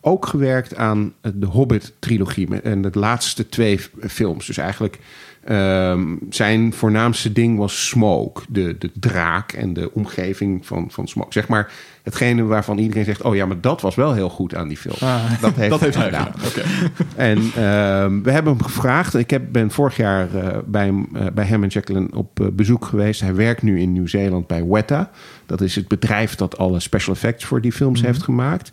ook 0.02 0.26
gewerkt 0.26 0.76
aan 0.76 1.14
de 1.34 1.46
Hobbit-trilogie 1.46 2.62
en 2.62 2.82
de 2.82 2.90
laatste 2.94 3.50
twee 3.50 3.80
films. 4.00 4.46
Dus 4.46 4.58
eigenlijk 4.58 5.00
ehm, 5.46 6.16
zijn 6.30 6.74
voornaamste 6.74 7.32
ding 7.32 7.58
was 7.58 7.88
Smoke, 7.88 8.42
de, 8.50 8.78
de 8.78 8.92
draak 8.94 9.52
en 9.52 9.74
de 9.74 9.92
omgeving 9.94 10.66
van, 10.66 10.88
van 10.90 11.08
Smoke. 11.08 11.34
Zeg 11.34 11.48
maar 11.48 11.72
hetgene 12.06 12.44
waarvan 12.44 12.78
iedereen 12.78 13.06
zegt: 13.06 13.22
Oh 13.22 13.36
ja, 13.36 13.46
maar 13.46 13.62
dat 13.62 13.82
was 13.82 13.96
wel 13.96 14.14
heel 14.14 14.30
goed 14.30 14.56
aan 14.56 14.68
die 14.68 14.78
film. 14.78 14.96
dat 15.42 15.56
heeft, 15.56 15.70
dat 15.70 15.80
heeft 15.80 15.96
hij 15.96 16.06
gedaan. 16.06 16.32
En 17.16 17.38
ehm, 17.38 18.22
we 18.22 18.32
hebben 18.32 18.54
hem 18.54 18.64
gevraagd. 18.64 19.14
Ik 19.14 19.30
heb, 19.30 19.44
ben 19.52 19.72
vorig 19.72 19.98
jaar 19.98 20.36
eh, 20.36 20.58
bij, 20.66 20.86
hem, 20.86 21.08
eh, 21.14 21.26
bij 21.34 21.46
hem 21.46 21.64
en 21.64 21.70
Jacqueline 21.70 22.08
op 22.14 22.40
eh, 22.40 22.48
bezoek 22.48 22.86
geweest. 22.86 23.22
Hij 23.22 23.36
werkt 23.36 23.62
nu 23.62 23.80
in 23.80 23.92
Nieuw-Zeeland 23.92 24.48
bij 24.48 24.66
Weta. 24.66 25.12
Dat 25.46 25.62
is 25.62 25.76
het 25.76 25.88
bedrijf 25.88 26.36
dat 26.36 26.58
alle 26.58 26.80
special 26.80 27.16
effects 27.16 27.46
voor 27.46 27.62
die 27.62 27.72
films 27.72 28.02
heeft 28.02 28.24
gemaakt. 28.24 28.72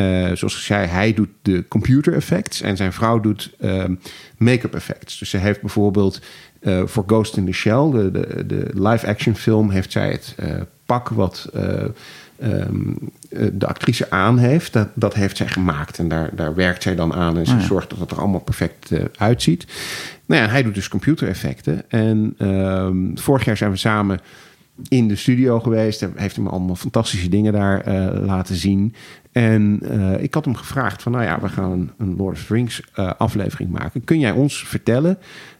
Eh, 0.00 0.36
zoals 0.36 0.54
ik 0.54 0.60
zei, 0.60 0.86
hij 0.86 1.14
doet 1.14 1.28
de 1.42 1.64
computer 1.68 2.14
effects 2.14 2.60
en 2.60 2.76
zijn 2.76 2.92
vrouw 2.92 3.20
doet 3.20 3.54
ehm, 3.60 3.94
make-up 4.36 4.74
effects. 4.74 5.18
Dus 5.18 5.30
ze 5.30 5.36
heeft 5.36 5.60
bijvoorbeeld 5.60 6.20
eh, 6.60 6.82
voor 6.84 7.04
Ghost 7.06 7.36
in 7.36 7.46
the 7.46 7.52
Shell, 7.52 7.90
de, 7.90 8.10
de, 8.10 8.46
de 8.46 8.70
live-action 8.74 9.36
film, 9.36 9.70
heeft 9.70 9.92
zij 9.92 10.10
het 10.10 10.34
eh, 10.36 10.54
pak 10.86 11.08
wat 11.08 11.50
eh, 11.54 11.84
ehm, 12.38 12.90
eh, 13.28 13.46
de 13.52 13.66
actrice 13.66 14.10
aan 14.10 14.38
heeft. 14.38 14.72
Dat, 14.72 14.88
dat 14.94 15.14
heeft 15.14 15.36
zij 15.36 15.48
gemaakt 15.48 15.98
en 15.98 16.08
daar, 16.08 16.30
daar 16.34 16.54
werkt 16.54 16.82
zij 16.82 16.94
dan 16.94 17.14
aan 17.14 17.38
en 17.38 17.46
ze 17.46 17.54
Oh 17.54 17.60
ja. 17.60 17.66
zorgt 17.66 17.90
dat 17.90 17.98
het 17.98 18.10
er 18.10 18.18
allemaal 18.18 18.40
perfect 18.40 18.90
uitziet. 19.16 19.66
Nou 20.26 20.42
ja, 20.42 20.48
hij 20.48 20.62
doet 20.62 20.74
dus 20.74 20.88
computereffecten. 20.88 21.90
En 21.90 22.34
ehm, 22.38 22.96
vorig 23.14 23.44
jaar 23.44 23.56
zijn 23.56 23.70
we 23.70 23.76
samen 23.76 24.20
in 24.88 25.08
de 25.08 25.16
studio 25.16 25.60
geweest. 25.60 26.00
Hij 26.00 26.10
heeft 26.14 26.36
hem 26.36 26.46
allemaal 26.46 26.76
fantastische 26.76 27.28
dingen 27.28 27.52
daar 27.52 27.90
laten 28.24 28.56
zien. 28.56 28.94
En 29.32 29.80
eh, 29.82 30.22
ik 30.22 30.34
had 30.34 30.44
hem 30.44 30.54
gevraagd 30.54 31.02
van, 31.02 31.12
nou 31.12 31.24
ja, 31.24 31.40
we 31.40 31.48
gaan 31.48 31.92
een, 31.98 32.16
Lord 32.16 32.36
of 32.36 32.44
the 32.44 32.54
Rings 32.54 32.82
eh, 32.94 33.10
aflevering 33.18 33.70
maken. 33.70 34.04
Kun 34.04 34.18
jij 34.18 34.30
ons 34.30 34.64
vertellen, 34.66 35.18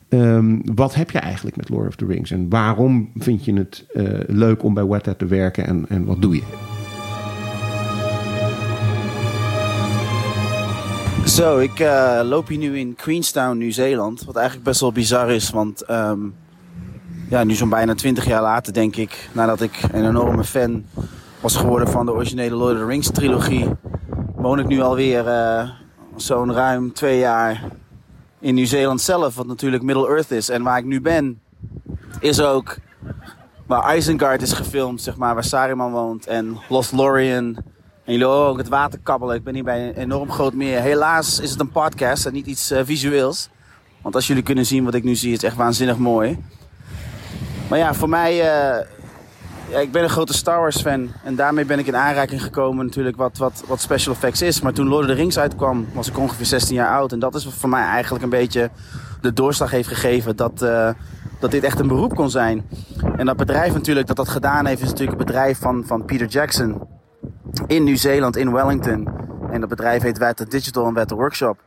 ehm, 0.09 0.59
wat 0.65 0.95
heb 0.95 1.11
je 1.11 1.19
eigenlijk 1.19 1.57
met 1.57 1.69
Lord 1.69 1.89
of 1.89 1.97
the 1.97 2.07
Rings? 2.07 2.31
En 2.31 2.49
waarom 2.49 3.11
vind 3.17 3.45
je 3.45 3.53
het 3.53 3.85
eh, 3.93 4.05
leuk 4.27 4.63
om 4.63 4.75
bij 4.75 4.87
Weta 4.87 5.15
te 5.15 5.27
werken 5.27 5.67
en, 5.67 5.85
en 5.89 6.05
wat 6.05 6.23
doe 6.23 6.35
je? 6.35 6.43
Zo, 11.27 11.59
ik 11.59 11.79
loop 12.23 12.49
hier 12.49 12.59
nu 12.59 12.79
in 12.79 12.95
Queenstown, 12.95 13.59
Nieuw-Zeeland. 13.59 14.25
Wat 14.25 14.37
eigenlijk 14.37 14.67
best 14.67 14.81
wel 14.81 14.93
bizar 14.93 15.31
is, 15.31 15.51
want 15.51 15.83
ehm, 15.83 16.19
ja, 17.29 17.45
nu 17.45 17.55
zo'n 17.55 17.69
bijna 17.69 17.95
20 17.95 18.25
jaar 18.25 18.43
later, 18.43 18.73
denk 18.73 18.97
ik, 18.97 19.29
nadat 19.33 19.61
ik 19.61 19.83
een 19.93 20.07
enorme 20.07 20.45
fan 20.45 20.85
was 21.41 21.57
geworden 21.57 21.89
van 21.89 22.07
de 22.07 22.13
originele 22.13 22.55
Lord 22.55 22.73
of 22.73 22.79
the 22.79 22.87
Rings 22.87 23.11
trilogie, 23.11 23.69
woon 24.35 24.59
ik 24.59 24.67
nu 24.67 24.81
alweer 24.81 25.29
eh 25.29 25.69
zo'n 26.17 26.53
ruim 26.53 26.93
twee 26.93 27.19
jaar 27.19 27.65
in 28.39 28.55
Nieuw-Zeeland 28.55 29.01
zelf, 29.01 29.35
wat 29.35 29.47
natuurlijk 29.47 29.83
Middle-earth 29.83 30.31
is. 30.31 30.49
En 30.49 30.63
waar 30.63 30.79
ik 30.79 30.85
nu 30.85 31.01
ben, 31.01 31.41
is 32.21 32.41
ook 32.41 32.77
waar 33.67 33.97
Isengard 33.97 34.43
is 34.43 34.53
gefilmd, 34.53 35.03
zeg 35.03 35.17
maar, 35.17 35.35
waar 35.35 35.45
Saruman 35.45 35.93
woont 35.93 36.27
en 36.27 36.59
Lost 36.69 36.93
Lorien. 36.93 37.57
En 38.05 38.13
jullie 38.13 38.27
ook 38.27 38.59
het 38.59 38.69
water 38.69 38.99
kabbelen. 39.03 39.37
Ik 39.37 39.45
ben 39.45 39.55
hier 39.55 39.65
bij 39.65 39.89
een 39.89 39.95
enorm 39.95 40.31
groot 40.31 40.55
meer. 40.55 40.81
Helaas 40.81 41.41
is 41.41 41.51
het 41.51 41.61
een 41.61 41.71
podcast 41.71 42.27
en 42.27 42.33
niet 42.33 42.47
iets 42.47 42.71
eh, 42.71 42.81
visueels. 42.85 43.49
Want 44.03 44.15
als 44.15 44.27
jullie 44.27 44.43
kunnen 44.43 44.67
zien 44.67 44.85
wat 44.85 44.95
ik 44.95 45.05
nu 45.05 45.15
zie, 45.15 45.33
is 45.33 45.43
echt 45.43 45.57
waanzinnig 45.57 45.99
mooi. 45.99 46.39
Maar 47.69 47.79
ja, 47.79 47.95
voor 47.95 48.09
mij... 48.09 48.41
eh, 48.41 48.87
ja, 49.71 49.79
ik 49.79 49.93
ben 49.93 50.03
een 50.03 50.09
grote 50.09 50.33
Star 50.33 50.61
Wars 50.61 50.81
fan. 50.81 51.13
En 51.25 51.37
daarmee 51.37 51.65
ben 51.65 51.79
ik 51.79 51.87
in 51.87 51.97
aanraking 51.97 52.43
gekomen 52.43 52.85
natuurlijk 52.85 53.17
wat, 53.17 53.39
wat, 53.39 53.63
wat 53.67 53.81
special 53.81 54.15
effects 54.15 54.43
is. 54.43 54.61
Maar 54.61 54.73
toen 54.73 54.89
Lord 54.89 55.05
of 55.05 55.11
the 55.11 55.17
Rings 55.17 55.39
uitkwam, 55.39 55.87
was 55.93 56.09
ik 56.09 56.19
ongeveer 56.19 56.47
16 56.47 56.75
jaar 56.75 56.97
oud. 56.97 57.13
En 57.13 57.19
dat 57.19 57.35
is 57.35 57.45
wat 57.45 57.55
voor 57.55 57.69
mij 57.69 57.83
eigenlijk 57.83 58.25
een 58.25 58.31
beetje 58.31 58.71
de 59.21 59.33
doorslag 59.33 59.71
heeft 59.71 59.89
gegeven 59.89 60.37
dat, 60.37 60.63
eh, 60.63 60.91
dat 61.41 61.51
dit 61.51 61.65
echt 61.65 61.79
een 61.79 61.89
beroep 61.89 62.15
kon 62.15 62.31
zijn. 62.31 62.69
En 63.17 63.27
dat 63.27 63.37
bedrijf 63.37 63.73
natuurlijk 63.73 64.07
dat 64.07 64.17
dat 64.17 64.29
gedaan 64.29 64.67
heeft, 64.67 64.83
is 64.83 64.89
natuurlijk 64.89 65.19
het 65.19 65.27
bedrijf 65.27 65.59
van, 65.59 65.85
van 65.87 66.05
Peter 66.05 66.27
Jackson 66.27 66.89
in 67.67 67.85
Nieuw-Zeeland, 67.85 68.37
in 68.37 68.53
Wellington. 68.53 69.09
En 69.51 69.61
dat 69.61 69.69
bedrijf 69.69 70.03
heet 70.03 70.19
Weta 70.19 70.45
Digital 70.45 70.87
en 70.87 70.95
Weta 70.95 71.15
Workshop. 71.15 71.59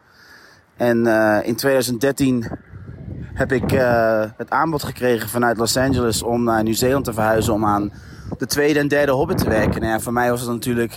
En 0.77 1.07
eh, 1.07 1.47
in 1.47 1.55
2013 1.55 2.51
heb 3.33 3.51
ik 3.51 3.71
eh, 3.71 4.23
het 4.37 4.49
aanbod 4.49 4.83
gekregen 4.83 5.29
vanuit 5.29 5.57
Los 5.57 5.77
Angeles 5.77 6.23
om 6.23 6.43
naar 6.43 6.63
Nieuw-Zeeland 6.63 7.05
te 7.05 7.13
verhuizen 7.13 7.53
om 7.53 7.65
aan 7.65 7.91
de 8.37 8.45
tweede 8.45 8.79
en 8.79 8.87
derde 8.87 9.11
Hobbit 9.11 9.37
te 9.37 9.49
werken. 9.49 9.81
En 9.81 9.87
ja, 9.87 9.99
voor 9.99 10.13
mij 10.13 10.29
was 10.29 10.41
het 10.41 10.49
natuurlijk 10.49 10.95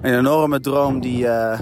een 0.00 0.18
enorme 0.18 0.60
droom 0.60 1.00
die, 1.00 1.26
eh, 1.26 1.58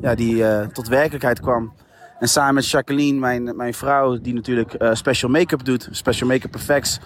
ja, 0.00 0.14
die 0.14 0.46
eh, 0.46 0.66
tot 0.66 0.88
werkelijkheid 0.88 1.40
kwam. 1.40 1.72
En 2.18 2.28
samen 2.28 2.54
met 2.54 2.68
Jacqueline, 2.68 3.18
mijn, 3.18 3.56
mijn 3.56 3.74
vrouw, 3.74 4.20
die 4.20 4.34
natuurlijk 4.34 4.76
special 4.92 5.30
make-up 5.30 5.64
doet, 5.64 5.88
special 5.90 6.28
make-up 6.28 6.54
effects, 6.54 7.00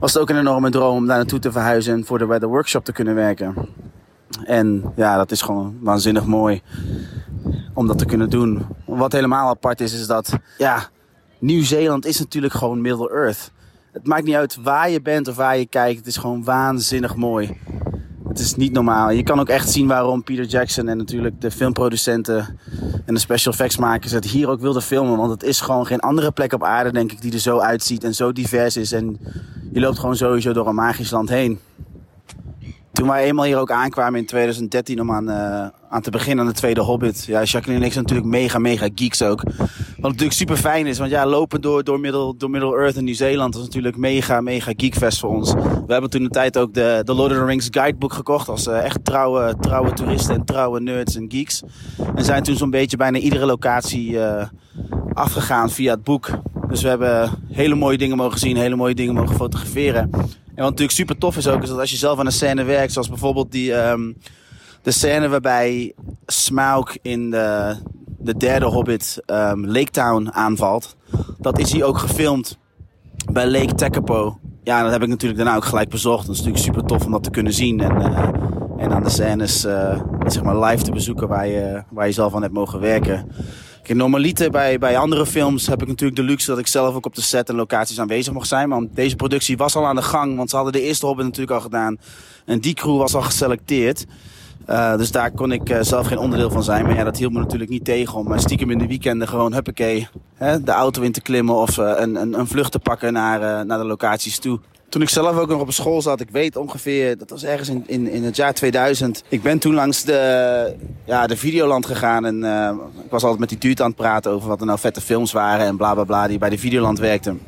was 0.00 0.12
het 0.12 0.22
ook 0.22 0.30
een 0.30 0.38
enorme 0.38 0.70
droom 0.70 0.96
om 0.96 1.06
daar 1.06 1.16
naartoe 1.16 1.38
te 1.38 1.52
verhuizen 1.52 1.94
en 1.94 2.04
voor 2.04 2.18
de 2.18 2.26
Weather 2.26 2.48
Workshop 2.48 2.84
te 2.84 2.92
kunnen 2.92 3.14
werken. 3.14 3.54
En 4.44 4.92
ja, 4.96 5.16
dat 5.16 5.30
is 5.30 5.42
gewoon 5.42 5.76
waanzinnig 5.80 6.26
mooi 6.26 6.62
om 7.74 7.86
dat 7.86 7.98
te 7.98 8.04
kunnen 8.04 8.30
doen. 8.30 8.66
Wat 8.84 9.12
helemaal 9.12 9.48
apart 9.48 9.80
is, 9.80 9.92
is 9.92 10.06
dat 10.06 10.38
ja, 10.58 10.88
Nieuw-Zeeland 11.42 12.06
is 12.06 12.18
natuurlijk 12.18 12.52
gewoon 12.52 12.80
Middle-earth. 12.80 13.50
Het 13.92 14.06
maakt 14.06 14.24
niet 14.24 14.34
uit 14.34 14.58
waar 14.62 14.90
je 14.90 15.02
bent 15.02 15.28
of 15.28 15.36
waar 15.36 15.58
je 15.58 15.66
kijkt. 15.66 15.98
Het 15.98 16.06
is 16.06 16.16
gewoon 16.16 16.44
waanzinnig 16.44 17.16
mooi. 17.16 17.58
Het 18.28 18.38
is 18.38 18.54
niet 18.54 18.72
normaal. 18.72 19.10
Je 19.10 19.22
kan 19.22 19.40
ook 19.40 19.48
echt 19.48 19.70
zien 19.70 19.86
waarom 19.86 20.22
Peter 20.22 20.44
Jackson 20.44 20.88
en 20.88 20.96
natuurlijk 20.96 21.40
de 21.40 21.50
filmproducenten 21.50 22.58
en 23.04 23.14
de 23.14 23.20
special 23.20 23.52
effects 23.52 23.76
makers 23.76 24.12
het 24.12 24.24
hier 24.24 24.48
ook 24.48 24.60
wilden 24.60 24.82
filmen. 24.82 25.16
Want 25.16 25.30
het 25.30 25.42
is 25.42 25.60
gewoon 25.60 25.86
geen 25.86 26.00
andere 26.00 26.30
plek 26.30 26.52
op 26.52 26.64
aarde, 26.64 26.92
denk 26.92 27.12
ik, 27.12 27.20
die 27.20 27.32
er 27.32 27.38
zo 27.38 27.58
uitziet 27.58 28.04
en 28.04 28.14
zo 28.14 28.32
divers 28.32 28.76
is. 28.76 28.92
En 28.92 29.18
je 29.72 29.80
loopt 29.80 29.98
gewoon 29.98 30.16
sowieso 30.16 30.52
door 30.52 30.68
een 30.68 30.74
magisch 30.74 31.10
land 31.10 31.28
heen. 31.28 31.58
Toen 33.02 33.10
wij 33.10 33.24
eenmaal 33.24 33.44
hier 33.44 33.58
ook 33.58 33.70
aankwamen 33.70 34.20
in 34.20 34.26
2013 34.26 35.00
om 35.00 35.12
aan, 35.12 35.30
eh, 35.30 35.66
aan 35.88 36.00
te 36.00 36.10
beginnen 36.10 36.44
aan 36.44 36.50
de 36.50 36.56
tweede 36.56 36.80
Hobbit. 36.80 37.24
Ja, 37.24 37.42
Jacqueline 37.42 37.80
en 37.80 37.86
ik 37.86 37.92
zijn 37.92 38.04
natuurlijk 38.04 38.30
mega, 38.30 38.58
mega 38.58 38.88
geeks 38.94 39.22
ook. 39.22 39.42
Wat 39.42 40.10
natuurlijk 40.10 40.32
super 40.32 40.56
fijn 40.56 40.86
is, 40.86 40.98
want 40.98 41.10
ja, 41.10 41.26
lopen 41.26 41.60
door, 41.60 41.84
door, 41.84 42.00
Middle, 42.00 42.34
door 42.36 42.50
Middle 42.50 42.76
Earth 42.76 42.96
en 42.96 43.04
Nieuw-Zeeland 43.04 43.54
is 43.54 43.60
natuurlijk 43.60 43.96
mega, 43.96 44.40
mega 44.40 44.72
geekfest 44.76 45.18
voor 45.18 45.30
ons. 45.30 45.52
We 45.86 45.92
hebben 45.92 46.10
toen 46.10 46.22
de 46.22 46.28
tijd 46.28 46.58
ook 46.58 46.74
de, 46.74 47.00
de 47.04 47.14
Lord 47.14 47.30
of 47.30 47.36
the 47.36 47.44
Rings 47.44 47.68
guidebook 47.70 48.12
gekocht 48.12 48.48
als 48.48 48.66
eh, 48.66 48.84
echt 48.84 49.04
trouwe, 49.04 49.54
trouwe 49.60 49.92
toeristen 49.92 50.34
en 50.34 50.44
trouwe 50.44 50.80
nerds 50.80 51.16
en 51.16 51.26
geeks. 51.28 51.62
En 52.14 52.24
zijn 52.24 52.42
toen 52.42 52.56
zo'n 52.56 52.70
beetje 52.70 52.96
bijna 52.96 53.18
iedere 53.18 53.46
locatie 53.46 54.20
eh, 54.20 54.46
afgegaan 55.12 55.70
via 55.70 55.92
het 55.92 56.04
boek. 56.04 56.28
Dus 56.68 56.82
we 56.82 56.88
hebben 56.88 57.30
hele 57.50 57.74
mooie 57.74 57.98
dingen 57.98 58.16
mogen 58.16 58.38
zien, 58.38 58.56
hele 58.56 58.76
mooie 58.76 58.94
dingen 58.94 59.14
mogen 59.14 59.36
fotograferen. 59.36 60.10
En 60.54 60.62
wat 60.62 60.70
natuurlijk 60.70 60.98
super 60.98 61.18
tof 61.18 61.36
is 61.36 61.48
ook, 61.48 61.62
is 61.62 61.68
dat 61.68 61.78
als 61.78 61.90
je 61.90 61.96
zelf 61.96 62.18
aan 62.18 62.26
een 62.26 62.32
scène 62.32 62.62
werkt, 62.62 62.92
zoals 62.92 63.08
bijvoorbeeld 63.08 63.52
die, 63.52 63.74
ehm, 63.74 64.12
de 64.82 64.90
scène 64.90 65.28
waarbij 65.28 65.94
Smaug 66.26 66.96
in 67.02 67.30
de, 67.30 67.76
de 68.18 68.36
derde 68.36 68.66
Hobbit 68.66 69.22
um, 69.26 69.66
Lake 69.66 69.90
Town 69.90 70.30
aanvalt. 70.32 70.96
Dat 71.38 71.58
is 71.58 71.72
hier 71.72 71.84
ook 71.84 71.98
gefilmd 71.98 72.58
bij 73.32 73.46
Lake 73.46 73.74
Tekapo. 73.74 74.38
Ja, 74.62 74.82
dat 74.82 74.92
heb 74.92 75.02
ik 75.02 75.08
natuurlijk 75.08 75.40
daarna 75.40 75.56
ook 75.56 75.64
gelijk 75.64 75.88
bezocht. 75.88 76.26
Dat 76.26 76.34
is 76.34 76.42
natuurlijk 76.42 76.64
super 76.64 76.84
tof 76.84 77.04
om 77.04 77.12
dat 77.12 77.22
te 77.22 77.30
kunnen 77.30 77.52
zien. 77.52 77.80
En, 77.80 78.00
uh, 78.00 78.28
en 78.76 78.92
aan 78.92 79.02
de 79.02 79.10
scènes 79.10 79.64
uh, 79.64 80.02
zeg 80.26 80.42
maar 80.42 80.58
live 80.58 80.82
te 80.82 80.92
bezoeken 80.92 81.28
waar 81.28 81.46
je, 81.46 81.82
waar 81.90 82.06
je 82.06 82.12
zelf 82.12 82.34
aan 82.34 82.42
hebt 82.42 82.54
mogen 82.54 82.80
werken. 82.80 83.32
Kijk, 83.82 83.98
normaliter 83.98 84.50
bij, 84.50 84.78
bij 84.78 84.98
andere 84.98 85.26
films 85.26 85.66
heb 85.66 85.82
ik 85.82 85.88
natuurlijk 85.88 86.16
de 86.16 86.26
luxe 86.26 86.50
dat 86.50 86.58
ik 86.58 86.66
zelf 86.66 86.94
ook 86.94 87.06
op 87.06 87.14
de 87.14 87.20
set 87.20 87.48
en 87.48 87.54
locaties 87.54 88.00
aanwezig 88.00 88.32
mocht 88.32 88.48
zijn. 88.48 88.68
Maar 88.68 88.82
deze 88.90 89.16
productie 89.16 89.56
was 89.56 89.76
al 89.76 89.86
aan 89.86 89.96
de 89.96 90.02
gang, 90.02 90.36
want 90.36 90.50
ze 90.50 90.56
hadden 90.56 90.74
de 90.74 90.82
eerste 90.82 91.06
Hobbit 91.06 91.24
natuurlijk 91.24 91.52
al 91.52 91.60
gedaan. 91.60 91.98
En 92.44 92.60
die 92.60 92.74
crew 92.74 92.98
was 92.98 93.14
al 93.14 93.22
geselecteerd. 93.22 94.06
Uh, 94.68 94.96
dus 94.96 95.10
daar 95.10 95.30
kon 95.30 95.52
ik 95.52 95.70
uh, 95.70 95.78
zelf 95.80 96.06
geen 96.06 96.18
onderdeel 96.18 96.50
van 96.50 96.62
zijn. 96.62 96.84
Maar 96.84 96.94
ja, 96.94 97.04
dat 97.04 97.16
hield 97.16 97.32
me 97.32 97.38
natuurlijk 97.38 97.70
niet 97.70 97.84
tegen 97.84 98.18
om 98.18 98.32
uh, 98.32 98.38
stiekem 98.38 98.70
in 98.70 98.78
de 98.78 98.86
weekenden 98.86 99.28
gewoon 99.28 99.52
huppakee 99.52 100.08
hè, 100.34 100.62
de 100.62 100.72
auto 100.72 101.02
in 101.02 101.12
te 101.12 101.20
klimmen 101.20 101.54
of 101.54 101.76
een, 101.76 102.16
een, 102.16 102.38
een 102.38 102.46
vlucht 102.46 102.72
te 102.72 102.78
pakken 102.78 103.12
naar, 103.12 103.66
naar 103.66 103.78
de 103.78 103.84
locaties 103.84 104.38
toe. 104.38 104.60
Toen 104.92 105.02
ik 105.02 105.08
zelf 105.08 105.36
ook 105.36 105.48
nog 105.48 105.60
op 105.60 105.72
school 105.72 106.02
zat, 106.02 106.20
ik 106.20 106.30
weet 106.30 106.56
ongeveer, 106.56 107.18
dat 107.18 107.30
was 107.30 107.44
ergens 107.44 107.68
in, 107.68 107.84
in, 107.86 108.08
in 108.08 108.24
het 108.24 108.36
jaar 108.36 108.54
2000. 108.54 109.22
Ik 109.28 109.42
ben 109.42 109.58
toen 109.58 109.74
langs 109.74 110.04
de, 110.04 110.74
ja, 111.04 111.26
de 111.26 111.36
Videoland 111.36 111.86
gegaan 111.86 112.24
en 112.24 112.44
ik 113.04 113.10
was 113.10 113.22
altijd 113.22 113.40
met 113.40 113.48
die 113.48 113.58
duurt 113.58 113.80
aan 113.80 113.86
het 113.86 113.96
praten 113.96 114.30
over 114.30 114.48
wat 114.48 114.60
er 114.60 114.66
nou 114.66 114.78
vette 114.78 115.00
films 115.00 115.32
waren 115.32 115.66
en 115.66 115.76
bla 115.76 115.94
bla 115.94 116.04
bla 116.04 116.26
die 116.26 116.38
bij 116.38 116.50
de 116.50 116.58
Videoland 116.58 116.98
werkten. 116.98 117.40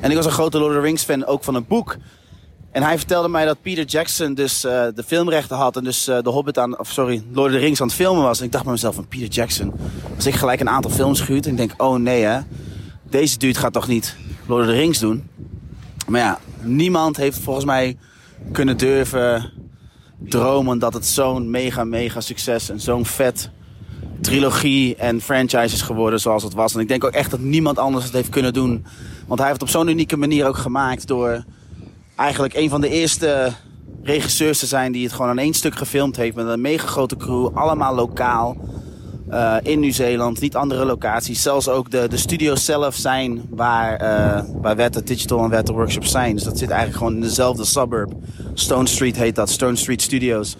En 0.00 0.10
ik 0.10 0.16
was 0.16 0.26
een 0.26 0.32
grote 0.32 0.58
Lord 0.58 0.70
of 0.70 0.76
the 0.76 0.82
Rings 0.82 1.02
fan, 1.02 1.26
ook 1.26 1.44
van 1.44 1.54
een 1.54 1.66
boek. 1.66 1.96
En 2.70 2.82
hij 2.82 2.98
vertelde 2.98 3.28
mij 3.28 3.44
dat 3.44 3.62
Peter 3.62 3.84
Jackson 3.84 4.34
dus 4.34 4.64
uh, 4.64 4.70
de 4.94 5.02
filmrechten 5.06 5.56
had 5.56 5.76
en 5.76 5.84
dus 5.84 6.08
uh, 6.08 6.18
de 6.22 6.30
Hobbit 6.30 6.58
aan, 6.58 6.78
of 6.78 6.90
sorry, 6.90 7.22
Lord 7.32 7.48
of 7.48 7.54
the 7.54 7.60
Rings 7.60 7.80
aan 7.80 7.86
het 7.86 7.96
filmen 7.96 8.22
was. 8.22 8.38
En 8.38 8.44
ik 8.44 8.52
dacht 8.52 8.64
bij 8.64 8.72
mezelf 8.72 8.94
van 8.94 9.08
Peter 9.08 9.28
Jackson. 9.28 9.72
Dus 10.16 10.26
ik 10.26 10.34
gelijk 10.34 10.60
een 10.60 10.68
aantal 10.68 10.90
films 10.90 11.20
gehuurd 11.20 11.44
en 11.44 11.50
ik 11.50 11.56
denk, 11.56 11.74
oh 11.76 11.96
nee 11.96 12.22
hè, 12.22 12.40
deze 13.10 13.38
dude 13.38 13.58
gaat 13.58 13.72
toch 13.72 13.88
niet 13.88 14.16
Lord 14.46 14.62
of 14.62 14.68
the 14.68 14.76
Rings 14.76 14.98
doen. 14.98 15.28
Maar 16.08 16.20
ja, 16.20 16.38
niemand 16.60 17.16
heeft 17.16 17.38
volgens 17.38 17.64
mij 17.64 17.96
kunnen 18.52 18.76
durven 18.76 19.52
dromen 20.18 20.78
dat 20.78 20.94
het 20.94 21.06
zo'n 21.06 21.50
mega 21.50 21.84
mega 21.84 22.20
succes 22.20 22.70
en 22.70 22.80
zo'n 22.80 23.06
vet 23.06 23.50
trilogie 24.20 24.96
en 24.96 25.20
franchise 25.20 25.74
is 25.74 25.82
geworden 25.82 26.20
zoals 26.20 26.42
het 26.42 26.54
was. 26.54 26.74
En 26.74 26.80
ik 26.80 26.88
denk 26.88 27.04
ook 27.04 27.12
echt 27.12 27.30
dat 27.30 27.40
niemand 27.40 27.78
anders 27.78 28.04
het 28.04 28.12
heeft 28.12 28.28
kunnen 28.28 28.52
doen. 28.52 28.84
Want 29.26 29.40
hij 29.40 29.48
heeft 29.48 29.60
het 29.60 29.68
op 29.70 29.76
zo'n 29.76 29.88
unieke 29.88 30.16
manier 30.16 30.46
ook 30.46 30.56
gemaakt 30.56 31.06
door 31.06 31.44
eigenlijk 32.16 32.54
een 32.54 32.68
van 32.68 32.80
de 32.80 32.88
eerste 32.88 33.52
regisseurs 34.02 34.58
te 34.58 34.66
zijn 34.66 34.92
die 34.92 35.04
het 35.04 35.12
gewoon 35.12 35.30
aan 35.30 35.38
één 35.38 35.54
stuk 35.54 35.74
gefilmd 35.76 36.16
heeft 36.16 36.36
met 36.36 36.46
een 36.46 36.60
mega 36.60 36.86
grote 36.86 37.16
crew, 37.16 37.56
allemaal 37.56 37.94
lokaal. 37.94 38.56
Uh, 39.30 39.56
in 39.62 39.80
Nieuw-Zeeland, 39.80 40.40
niet 40.40 40.56
andere 40.56 40.84
locaties. 40.84 41.42
Zelfs 41.42 41.68
ook 41.68 41.90
de, 41.90 42.08
de 42.08 42.16
studio's 42.16 42.64
zelf 42.64 42.94
zijn 42.94 43.42
waar, 43.50 44.02
uh, 44.02 44.44
waar 44.60 45.04
Digital 45.04 45.44
en 45.44 45.50
Wette 45.50 45.72
Workshops 45.72 46.10
zijn. 46.10 46.34
Dus 46.34 46.44
dat 46.44 46.58
zit 46.58 46.68
eigenlijk 46.68 46.98
gewoon 46.98 47.14
in 47.14 47.20
dezelfde 47.20 47.64
suburb. 47.64 48.12
Stone 48.54 48.86
Street 48.86 49.16
heet 49.16 49.34
dat, 49.34 49.50
Stone 49.50 49.76
Street 49.76 50.02
Studios. 50.02 50.56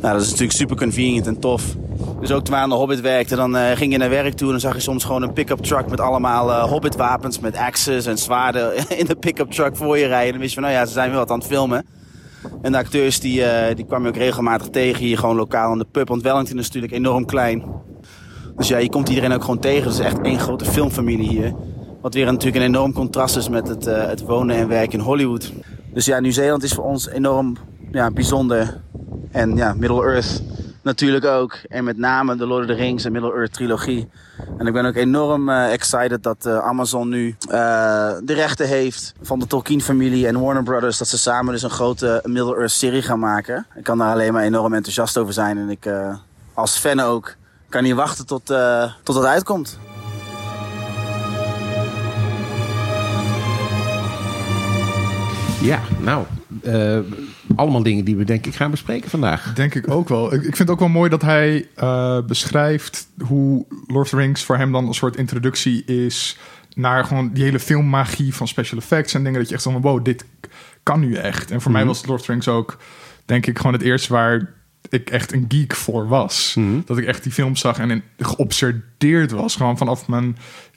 Nou, 0.00 0.12
dat 0.12 0.22
is 0.22 0.30
natuurlijk 0.30 0.58
super 0.58 0.76
convenient 0.76 1.26
en 1.26 1.38
tof. 1.38 1.76
Dus 2.20 2.30
ook 2.30 2.44
toen 2.44 2.54
we 2.54 2.60
aan 2.60 2.68
de 2.68 2.74
Hobbit 2.74 3.00
werkten, 3.00 3.36
dan 3.36 3.56
uh, 3.56 3.70
ging 3.74 3.92
je 3.92 3.98
naar 3.98 4.10
werk 4.10 4.34
toe 4.34 4.46
en 4.46 4.52
dan 4.52 4.60
zag 4.60 4.74
je 4.74 4.80
soms 4.80 5.04
gewoon 5.04 5.22
een 5.22 5.32
pick-up 5.32 5.58
truck 5.58 5.88
met 5.88 6.00
allemaal 6.00 6.48
uh, 6.48 6.62
Hobbit-wapens, 6.62 7.38
met 7.38 7.56
axes 7.56 8.06
en 8.06 8.18
zwaarden 8.18 8.88
in 8.98 9.06
de 9.06 9.16
pick-up 9.16 9.50
truck 9.50 9.76
voor 9.76 9.98
je 9.98 10.06
rijden. 10.06 10.26
En 10.26 10.32
dan 10.32 10.40
wist 10.40 10.54
je 10.54 10.60
van, 10.60 10.70
nou 10.70 10.80
ja, 10.80 10.86
ze 10.86 10.92
zijn 10.92 11.10
weer 11.10 11.18
wat 11.18 11.30
aan 11.30 11.38
het 11.38 11.46
filmen. 11.46 11.84
En 12.62 12.72
de 12.72 12.78
acteurs 12.78 13.20
die, 13.20 13.40
uh, 13.40 13.74
die 13.74 13.84
kwam 13.84 14.06
ook 14.06 14.16
regelmatig 14.16 14.68
tegen 14.68 15.04
hier 15.04 15.18
gewoon 15.18 15.36
lokaal 15.36 15.72
in 15.72 15.78
de 15.78 15.86
pub. 15.90 16.08
Want 16.08 16.22
Wellington 16.22 16.58
is 16.58 16.66
natuurlijk 16.66 16.92
enorm 16.92 17.26
klein. 17.26 17.64
Dus 18.56 18.68
ja, 18.68 18.78
je 18.78 18.88
komt 18.88 19.08
iedereen 19.08 19.32
ook 19.32 19.40
gewoon 19.40 19.58
tegen. 19.58 19.84
Het 19.84 19.92
is 19.92 20.04
echt 20.04 20.20
één 20.20 20.38
grote 20.38 20.64
filmfamilie 20.64 21.28
hier. 21.28 21.54
Wat 22.00 22.14
weer 22.14 22.24
natuurlijk 22.24 22.56
een 22.56 22.70
enorm 22.74 22.92
contrast 22.92 23.36
is 23.36 23.48
met 23.48 23.68
het, 23.68 23.84
het 23.84 24.20
wonen 24.20 24.56
en 24.56 24.68
werken 24.68 24.98
in 24.98 25.04
Hollywood. 25.04 25.52
Dus 25.92 26.04
ja, 26.04 26.20
Nieuw-Zeeland 26.20 26.62
is 26.62 26.72
voor 26.72 26.84
ons 26.84 27.08
enorm 27.08 27.56
ja, 27.92 28.10
bijzonder. 28.10 28.80
En 29.30 29.56
ja, 29.56 29.74
Middle-earth 29.74 30.42
natuurlijk 30.82 31.24
ook. 31.24 31.58
En 31.68 31.84
met 31.84 31.96
name 31.96 32.36
de 32.36 32.46
Lord 32.46 32.60
of 32.60 32.66
the 32.66 32.82
Rings 32.82 33.04
en 33.04 33.12
Middle-earth 33.12 33.52
trilogie. 33.52 34.08
En 34.58 34.66
ik 34.66 34.72
ben 34.72 34.84
ook 34.84 34.94
enorm 34.94 35.48
uh, 35.48 35.72
excited 35.72 36.22
dat 36.22 36.46
uh, 36.46 36.58
Amazon 36.58 37.08
nu 37.08 37.36
uh, 37.46 37.52
de 38.22 38.34
rechten 38.34 38.66
heeft 38.66 39.12
van 39.22 39.38
de 39.38 39.46
Tolkien-familie 39.46 40.26
en 40.26 40.40
Warner 40.40 40.62
Brothers. 40.62 40.98
Dat 40.98 41.08
ze 41.08 41.18
samen 41.18 41.52
dus 41.52 41.62
een 41.62 41.70
grote 41.70 42.20
Middle-earth 42.24 42.70
serie 42.70 43.02
gaan 43.02 43.18
maken. 43.18 43.66
Ik 43.74 43.84
kan 43.84 43.98
daar 43.98 44.12
alleen 44.12 44.32
maar 44.32 44.42
enorm 44.42 44.74
enthousiast 44.74 45.18
over 45.18 45.32
zijn. 45.32 45.58
En 45.58 45.70
ik 45.70 45.88
als 46.54 46.76
fan 46.76 47.00
ook 47.00 47.34
kan 47.68 47.82
niet 47.82 47.94
wachten 47.94 48.26
tot, 48.26 48.46
tot 49.02 49.14
het 49.14 49.24
uitkomt. 49.24 49.78
Ja, 55.60 55.80
nou, 55.98 56.24
allemaal 57.56 57.82
dingen 57.82 58.04
die 58.04 58.16
we 58.16 58.24
denk 58.24 58.46
ik 58.46 58.54
gaan 58.54 58.70
bespreken 58.70 59.10
vandaag. 59.10 59.52
Denk 59.54 59.74
ik 59.74 59.90
ook 59.90 60.08
wel. 60.08 60.34
Ik, 60.34 60.40
ik 60.40 60.56
vind 60.56 60.58
het 60.58 60.70
ook 60.70 60.78
wel 60.78 60.88
mooi 60.88 61.10
dat 61.10 61.22
hij 61.22 61.66
uh, 61.82 62.20
beschrijft 62.26 63.08
hoe 63.18 63.66
Lord 63.86 64.04
of 64.04 64.08
the 64.08 64.16
Rings 64.16 64.44
voor 64.44 64.56
hem 64.56 64.72
dan 64.72 64.86
een 64.86 64.94
soort 64.94 65.16
introductie 65.16 65.84
is 65.84 66.38
naar 66.74 67.04
gewoon 67.04 67.30
die 67.32 67.44
hele 67.44 67.60
filmmagie 67.60 68.34
van 68.34 68.48
special 68.48 68.78
effects 68.78 69.14
en 69.14 69.24
dingen 69.24 69.38
dat 69.38 69.48
je 69.48 69.54
echt 69.54 69.62
van 69.62 69.80
wow, 69.80 70.04
dit 70.04 70.24
kan 70.82 71.00
nu 71.00 71.14
echt. 71.14 71.50
En 71.50 71.60
voor 71.60 71.70
mm 71.70 71.76
mij 71.76 71.86
was 71.86 72.06
Lord 72.06 72.20
of 72.20 72.26
the 72.26 72.32
Rings 72.32 72.48
ook 72.48 72.78
denk 73.24 73.46
ik 73.46 73.56
gewoon 73.56 73.72
het 73.72 73.82
eerste 73.82 74.12
waar 74.12 74.52
ik 74.88 75.10
echt 75.10 75.32
een 75.32 75.44
geek 75.48 75.74
voor 75.74 76.08
was. 76.08 76.54
Mm 76.56 76.70
-hmm. 76.70 76.82
Dat 76.86 76.98
ik 76.98 77.04
echt 77.04 77.22
die 77.22 77.32
film 77.32 77.56
zag 77.56 77.78
en 77.78 77.90
in, 77.90 78.02
geobsedeerd 78.18 79.30
was. 79.30 79.56
Gewoon 79.56 79.78
vanaf 79.78 80.08
mijn 80.08 80.36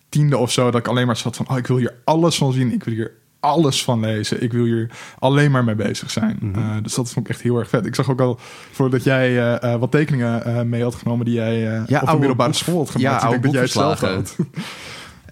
tiende 0.10 0.38
of 0.38 0.52
zo. 0.52 0.72
Dat 0.72 0.80
ik 0.80 0.88
alleen 0.88 1.06
maar 1.06 1.18
zat 1.18 1.36
van... 1.36 1.50
oh, 1.50 1.58
ik 1.58 1.68
wil 1.68 1.78
hier 1.78 1.94
alles 2.04 2.38
van 2.38 2.54
zien. 2.54 2.74
Ik 2.74 2.84
wil 2.84 2.94
hier 2.94 3.12
alles 3.44 3.84
van 3.84 4.00
lezen. 4.00 4.44
Ik 4.44 4.52
wil 4.54 4.64
hier 4.64 4.90
alleen 5.20 5.52
maar 5.52 5.64
mee 5.64 5.76
bezig 5.76 6.12
zijn. 6.12 6.38
Mm 6.40 6.54
-hmm. 6.54 6.64
uh, 6.64 6.84
dus 6.84 6.94
dat 6.94 7.12
vond 7.12 7.26
ik 7.26 7.32
echt 7.32 7.42
heel 7.42 7.58
erg 7.60 7.70
vet. 7.70 7.86
Ik 7.86 7.96
zag 7.96 8.10
ook 8.10 8.22
al 8.22 8.40
voordat 8.72 9.04
jij 9.04 9.32
uh, 9.32 9.72
uh, 9.72 9.80
wat 9.80 9.92
tekeningen 9.92 10.44
uh, 10.48 10.62
mee 10.62 10.84
had 10.84 10.96
genomen 10.96 11.26
die 11.26 11.34
jij 11.34 11.60
ja, 11.88 12.00
op 12.02 12.08
de 12.08 12.18
middelbare 12.18 12.54
school 12.54 12.78
had 12.78 12.90
gemaakt. 12.90 13.22
Ja, 13.22 13.28
ik 13.28 13.32
denk 13.32 13.44
dat 13.44 13.54
jij 13.54 13.62
het 13.62 13.72
zelf 13.72 14.00
had. 14.00 14.36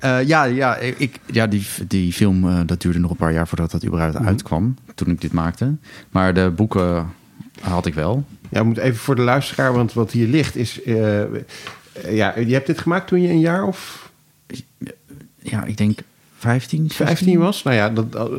Uh, 0.04 0.24
ja, 0.34 0.44
ja, 0.44 0.78
ik, 0.78 1.20
ja 1.26 1.48
die, 1.48 1.68
die 1.88 2.14
film 2.14 2.46
uh, 2.46 2.60
dat 2.66 2.82
duurde 2.82 3.00
nog 3.00 3.12
een 3.12 3.18
paar 3.18 3.34
jaar 3.34 3.48
voordat 3.48 3.72
dat 3.72 3.86
überhaupt 3.86 4.14
mm 4.14 4.20
-hmm. 4.20 4.30
uitkwam. 4.30 4.76
Toen 4.96 5.10
ik 5.10 5.22
dit 5.22 5.32
maakte. 5.32 5.76
Maar 6.10 6.34
de 6.34 6.52
boeken 6.56 7.14
had 7.62 7.86
ik 7.86 7.94
wel. 7.94 8.26
Ja, 8.50 8.64
moet 8.64 8.78
even 8.78 9.00
voor 9.00 9.16
de 9.16 9.22
luisteraar, 9.22 9.74
want 9.74 9.94
wat 9.94 10.12
hier 10.12 10.28
ligt 10.28 10.56
is... 10.56 10.86
Uh, 10.86 11.22
ja, 12.10 12.40
je 12.40 12.54
hebt 12.54 12.68
dit 12.68 12.80
gemaakt 12.80 13.08
toen 13.08 13.22
je 13.22 13.30
een 13.30 13.40
jaar 13.40 13.64
of... 13.64 14.12
Ja, 15.40 15.64
ik 15.64 15.78
denk 15.78 16.00
15, 16.42 16.90
15 16.90 17.40
was. 17.40 17.64
Nou 17.64 17.76
ja, 17.76 17.90
dat, 17.90 18.30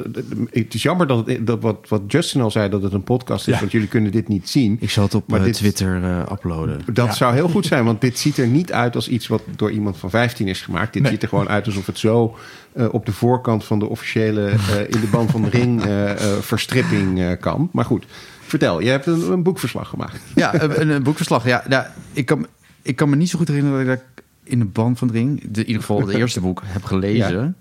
het 0.51 0.75
is 0.75 0.83
jammer 0.83 1.07
dat, 1.07 1.27
het, 1.27 1.47
dat 1.47 1.61
wat, 1.61 1.89
wat 1.89 2.03
Justin 2.07 2.41
al 2.41 2.51
zei, 2.51 2.69
dat 2.69 2.83
het 2.83 2.93
een 2.93 3.03
podcast 3.03 3.49
is, 3.49 3.55
ja. 3.55 3.61
want 3.61 3.73
jullie 3.73 3.89
kunnen 3.89 4.13
dit 4.13 4.29
niet 4.29 4.49
zien. 4.49 4.77
Ik 4.81 4.91
zal 4.91 5.05
het 5.05 5.15
op 5.15 5.29
maar 5.29 5.43
dit, 5.43 5.55
Twitter 5.55 6.03
uh, 6.03 6.23
uploaden. 6.33 6.81
Dat 6.93 7.07
ja. 7.07 7.13
zou 7.13 7.35
heel 7.35 7.49
goed 7.49 7.67
zijn, 7.67 7.85
want 7.91 8.01
dit 8.01 8.19
ziet 8.19 8.39
er 8.39 8.47
niet 8.47 8.73
uit 8.73 8.95
als 8.95 9.09
iets 9.09 9.27
wat 9.27 9.43
door 9.57 9.71
iemand 9.71 9.97
van 9.97 10.11
15 10.11 10.49
is 10.49 10.61
gemaakt. 10.61 10.93
Dit 10.93 11.03
nee. 11.03 11.11
ziet 11.11 11.23
er 11.23 11.29
gewoon 11.29 11.49
uit 11.49 11.67
alsof 11.67 11.87
het 11.87 11.99
zo 11.99 12.37
uh, 12.77 12.95
op 12.95 13.07
de 13.07 13.13
voorkant 13.13 13.65
van 13.65 13.79
de 13.79 13.87
officiële 13.89 14.51
in 14.89 15.01
de 15.01 15.09
band 15.11 15.31
van 15.31 15.43
de 15.43 15.51
ring 15.51 15.83
verstripping 16.53 17.37
kan. 17.41 17.69
Maar 17.73 17.85
goed, 17.85 18.05
vertel, 18.41 18.81
je 18.81 18.91
hebt 18.91 19.07
een, 19.07 19.33
een 19.33 19.43
boekverslag 19.43 19.89
gemaakt. 19.89 20.21
Ja, 20.35 20.63
een, 20.63 20.89
een 20.89 21.03
boekverslag. 21.03 21.47
Ja, 21.47 21.65
nou, 21.69 21.87
ik, 22.13 22.27
kan, 22.27 22.47
ik 22.83 22.97
kan 22.97 23.11
me 23.11 23.17
niet 23.17 23.31
zo 23.31 23.39
goed 23.39 23.49
herinneren 23.49 23.87
dat 23.87 23.97
ik 23.97 24.25
in 24.45 24.59
de 24.59 24.65
band 24.65 24.99
van 24.99 25.09
de 25.09 25.15
ring, 25.15 25.41
de, 25.41 25.61
in 25.61 25.67
ieder 25.67 25.83
geval 25.83 26.01
het 26.01 26.17
eerste 26.17 26.41
boek, 26.41 26.63
heb 26.65 26.85
gelezen. 26.85 27.41
Ja. 27.41 27.55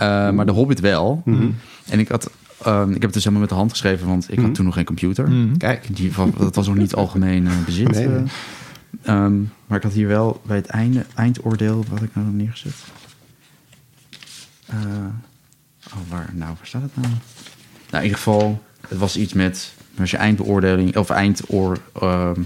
Uh, 0.00 0.30
maar 0.30 0.46
de 0.46 0.52
Hobbit 0.52 0.80
wel. 0.80 1.22
Mhm. 1.24 1.36
Mm 1.36 1.42
-hmm. 1.42 1.56
En 1.88 1.98
ik 1.98 2.08
had, 2.08 2.30
um, 2.66 2.86
ik 2.88 2.92
heb 2.92 3.02
het 3.02 3.12
dus 3.12 3.22
helemaal 3.22 3.40
met 3.40 3.48
de 3.48 3.54
hand 3.54 3.70
geschreven, 3.70 4.06
want 4.06 4.22
ik 4.22 4.28
Mhm. 4.28 4.34
mm 4.34 4.36
-hmm. 4.38 4.46
had 4.46 4.54
toen 4.54 4.64
nog 4.64 4.74
geen 4.74 4.84
computer. 4.84 5.26
Mm 5.28 5.32
-hmm. 5.32 5.56
Kijk, 5.56 5.96
die, 5.96 6.12
dat 6.38 6.54
was 6.54 6.66
nog 6.66 6.76
niet 6.76 6.94
algemeen 6.94 7.44
uh, 7.44 7.64
bezit. 7.64 7.90
Nee, 7.90 8.08
nee. 8.08 8.22
Uh, 9.06 9.14
um, 9.14 9.52
maar 9.66 9.76
ik 9.76 9.82
had 9.84 9.92
hier 9.92 10.08
wel 10.08 10.40
bij 10.46 10.56
het 10.56 10.66
einde, 10.66 11.04
eindoordeel, 11.14 11.84
wat 11.90 12.02
ik 12.02 12.14
nou 12.14 12.26
heb 12.26 12.36
neergezet. 12.36 12.74
oh, 14.72 16.00
waar, 16.08 16.30
nou, 16.32 16.54
waar 16.56 16.66
staat 16.66 16.82
het 16.82 16.96
nou? 16.96 17.08
Nou, 17.90 17.96
in 17.96 18.02
ieder 18.02 18.16
geval, 18.16 18.62
het 18.88 18.98
was 18.98 19.16
iets 19.16 19.32
met 19.32 19.72
als 20.00 20.10
je 20.10 20.16
eindbeoordeling 20.16 20.96
of 20.96 21.10
eindoor. 21.10 21.78
ehm, 22.00 22.40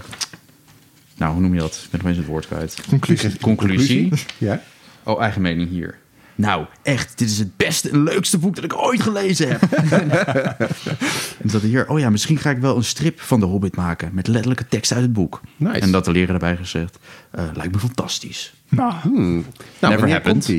nou, 1.17 1.33
hoe 1.33 1.41
noem 1.41 1.55
je 1.55 1.61
dat? 1.61 1.81
Ik 1.85 1.91
ben 1.91 2.01
opeens 2.01 2.17
het 2.17 2.27
woord 2.27 2.47
kwijt. 2.47 2.83
Conclusie. 2.89 3.39
Conclusie. 3.41 4.13
Ja. 4.39 4.63
Oh, 5.03 5.21
eigen 5.23 5.43
mening 5.43 5.69
hier. 5.71 5.99
Nou, 6.35 6.67
echt, 6.83 7.19
dit 7.19 7.31
is 7.31 7.39
het 7.39 7.57
beste 7.57 7.91
en 7.91 8.03
leukste 8.03 8.39
boek 8.39 8.55
dat 8.55 8.65
ik 8.65 8.77
ooit 8.77 9.01
gelezen 9.03 9.49
heb. 9.49 9.63
en 11.43 11.49
dat 11.51 11.63
hier, 11.63 11.89
oh 11.89 11.99
ja, 11.99 12.11
misschien 12.11 12.39
ga 12.39 12.51
ik 12.51 12.59
wel 12.59 12.77
een 12.77 12.85
strip 12.85 13.21
van 13.21 13.41
de 13.41 13.47
Hobbit 13.47 13.77
maken 13.77 14.11
met 14.15 14.27
letterlijke 14.27 14.69
tekst 14.69 14.93
uit 14.93 15.03
het 15.03 15.13
boek. 15.13 15.41
Nice. 15.57 15.79
En 15.81 15.93
dat 15.93 16.05
de 16.05 16.11
leraar 16.11 16.35
erbij 16.35 16.57
gezegd, 16.57 16.99
eh, 17.31 17.45
lijkt 17.55 17.73
me 17.73 17.79
fantastisch. 17.79 18.55
Nou, 18.69 18.93
Hmm. 19.03 19.45
Nou, 19.81 19.95
Never 19.95 20.11
happened. 20.11 20.47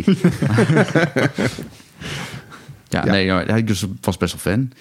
Ja, 2.90 3.06
Ja. 3.06 3.12
nee, 3.12 3.58
ik 3.58 3.68
dus 3.68 3.86
was 4.02 4.18
best 4.18 4.44
wel 4.44 4.54
fan. 4.54 4.72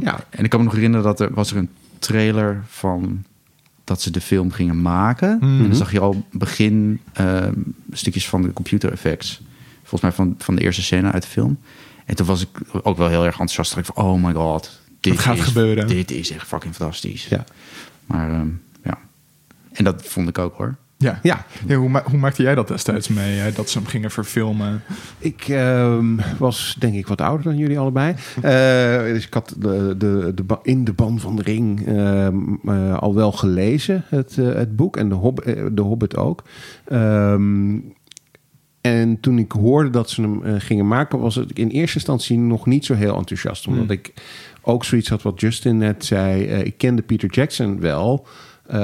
Ja. 0.00 0.24
En 0.30 0.44
ik 0.44 0.50
kan 0.50 0.58
me 0.58 0.64
nog 0.64 0.74
herinneren 0.74 1.04
dat 1.06 1.20
er 1.20 1.34
was 1.34 1.50
er 1.50 1.56
een 1.56 1.70
trailer 1.98 2.62
van 2.68 3.24
dat 3.84 4.02
ze 4.02 4.10
de 4.10 4.20
film 4.20 4.50
gingen 4.50 4.82
maken. 4.82 5.40
En 5.40 5.62
dan 5.62 5.74
zag 5.74 5.92
je 5.92 6.00
al 6.00 6.24
begin 6.32 7.00
ehm, 7.12 7.52
stukjes 7.90 8.28
van 8.28 8.42
de 8.42 8.52
computer 8.52 8.92
effects. 8.92 9.40
Volgens 9.84 10.00
mij 10.00 10.12
van, 10.12 10.34
van 10.38 10.54
de 10.56 10.62
eerste 10.62 10.82
scène 10.82 11.10
uit 11.12 11.22
de 11.22 11.28
film. 11.28 11.58
En 12.04 12.14
toen 12.16 12.26
was 12.26 12.42
ik 12.42 12.48
ook 12.82 12.96
wel 12.96 13.08
heel 13.08 13.24
erg 13.24 13.38
enthousiast. 13.40 13.76
Ik 13.76 13.84
van, 13.84 14.04
oh 14.04 14.24
my 14.24 14.32
god, 14.32 14.80
dit 15.00 15.18
gaat 15.18 15.36
is, 15.36 15.42
gebeuren. 15.42 15.86
Dit 15.86 16.10
is 16.10 16.30
echt 16.30 16.46
fucking 16.46 16.74
fantastisch. 16.74 17.26
Ja. 17.26 17.44
Maar 18.06 18.30
ehm, 18.30 18.48
ja, 18.84 18.98
en 19.72 19.84
dat 19.84 20.02
vond 20.06 20.28
ik 20.28 20.38
ook 20.38 20.56
hoor. 20.56 20.74
ja. 20.96 21.18
Ja. 21.22 21.46
Ja, 21.66 21.76
hoe, 21.76 21.88
ma- 21.88 22.02
hoe 22.10 22.18
maakte 22.18 22.42
jij 22.42 22.54
dat 22.54 22.68
destijds 22.68 23.08
mee, 23.08 23.38
hè, 23.38 23.52
dat 23.52 23.70
ze 23.70 23.78
hem 23.78 23.86
gingen 23.86 24.10
verfilmen? 24.10 24.82
Ik 25.18 25.48
ehm, 25.48 26.16
was 26.38 26.76
denk 26.78 26.94
ik 26.94 27.06
wat 27.06 27.20
ouder 27.20 27.44
dan 27.44 27.56
jullie 27.56 27.78
allebei. 27.78 28.14
Eh, 28.42 28.98
dus 29.12 29.26
ik 29.26 29.34
had 29.34 29.54
de, 29.58 29.94
de, 29.98 30.32
de, 30.34 30.58
in 30.62 30.84
de 30.84 30.92
ban 30.92 31.20
van 31.20 31.36
de 31.36 31.42
ring 31.42 31.86
ehm, 31.86 32.36
eh, 32.66 32.98
al 32.98 33.14
wel 33.14 33.32
gelezen, 33.32 34.04
het, 34.08 34.38
eh, 34.38 34.54
het 34.54 34.76
boek. 34.76 34.96
En 34.96 35.08
de, 35.08 35.14
Hob 35.14 35.44
de 35.72 35.82
Hobbit 35.82 36.16
ook. 36.16 36.42
Ehm, 36.84 37.74
en 38.84 39.20
toen 39.20 39.38
ik 39.38 39.52
hoorde 39.52 39.90
dat 39.90 40.10
ze 40.10 40.20
hem 40.20 40.42
eh, 40.42 40.54
gingen 40.58 40.88
maken, 40.88 41.18
was 41.18 41.36
ik 41.36 41.58
in 41.58 41.68
eerste 41.68 41.94
instantie 41.96 42.38
nog 42.38 42.66
niet 42.66 42.84
zo 42.84 42.94
heel 42.94 43.16
enthousiast. 43.16 43.66
Omdat 43.66 43.90
ik 43.90 44.12
ook 44.62 44.84
zoiets 44.84 45.08
had 45.08 45.22
wat 45.22 45.40
Justin 45.40 45.78
net 45.78 46.04
zei. 46.04 46.46
eh, 46.46 46.64
ik 46.64 46.78
kende 46.78 47.02
Peter 47.02 47.30
Jackson 47.30 47.80
wel. 47.80 48.26
eh, 48.66 48.76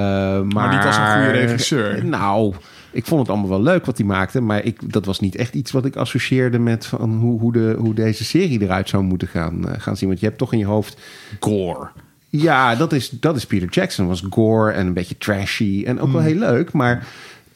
maar, 0.42 0.74
niet 0.74 0.84
als 0.84 0.96
een 0.96 1.06
goede 1.06 1.30
regisseur. 1.30 2.04
Nou, 2.04 2.54
ik 2.92 3.06
vond 3.06 3.20
het 3.20 3.30
allemaal 3.30 3.48
wel 3.48 3.62
leuk 3.62 3.86
wat 3.86 3.98
hij 3.98 4.06
maakte. 4.06 4.40
Maar 4.40 4.64
ik, 4.64 4.92
dat 4.92 5.04
was 5.04 5.20
niet 5.20 5.36
echt 5.36 5.54
iets 5.54 5.70
wat 5.70 5.84
ik 5.84 5.96
associeerde 5.96 6.58
met 6.58 6.86
van 6.86 7.14
hoe, 7.14 7.40
hoe, 7.40 7.52
de, 7.52 7.74
hoe 7.78 7.94
deze 7.94 8.24
serie 8.24 8.62
eruit 8.62 8.88
zou 8.88 9.02
moeten 9.02 9.28
gaan, 9.28 9.64
gaan 9.78 9.96
zien. 9.96 10.08
Want 10.08 10.20
je 10.20 10.26
hebt 10.26 10.38
toch 10.38 10.52
in 10.52 10.58
je 10.58 10.64
hoofd 10.64 11.00
Gore. 11.40 11.88
ja, 12.28 12.74
dat 12.74 12.92
is, 12.92 13.10
dat 13.10 13.36
is 13.36 13.46
Peter 13.46 13.68
Jackson. 13.68 14.06
Was 14.06 14.24
gore 14.30 14.72
en 14.72 14.86
een 14.86 14.92
beetje 14.92 15.18
trashy 15.18 15.82
en 15.86 16.00
ook 16.00 16.12
wel 16.12 16.20
heel 16.22 16.38
leuk. 16.38 16.72
Maar 16.72 17.06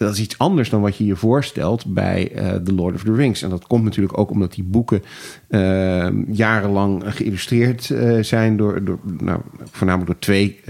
dat 0.04 0.14
is 0.14 0.20
iets 0.20 0.38
anders 0.38 0.70
dan 0.70 0.80
wat 0.80 0.96
je 0.96 1.04
je 1.04 1.16
voorstelt 1.16 1.94
bij 1.94 2.32
eh 2.32 2.54
The 2.54 2.74
Lord 2.74 2.94
of 2.94 3.02
the 3.02 3.14
Rings. 3.14 3.42
En 3.42 3.50
dat 3.50 3.66
komt 3.66 3.84
natuurlijk 3.84 4.18
ook 4.18 4.30
omdat 4.30 4.54
die 4.54 4.64
boeken 4.64 5.02
eh, 5.48 6.08
jarenlang 6.32 7.02
geïllustreerd 7.06 7.90
eh, 7.90 8.22
zijn 8.22 8.56
door, 8.56 8.84
door 8.84 8.98
nou, 9.20 9.40
voornamelijk 9.70 10.10
door 10.10 10.20
twee 10.20 10.60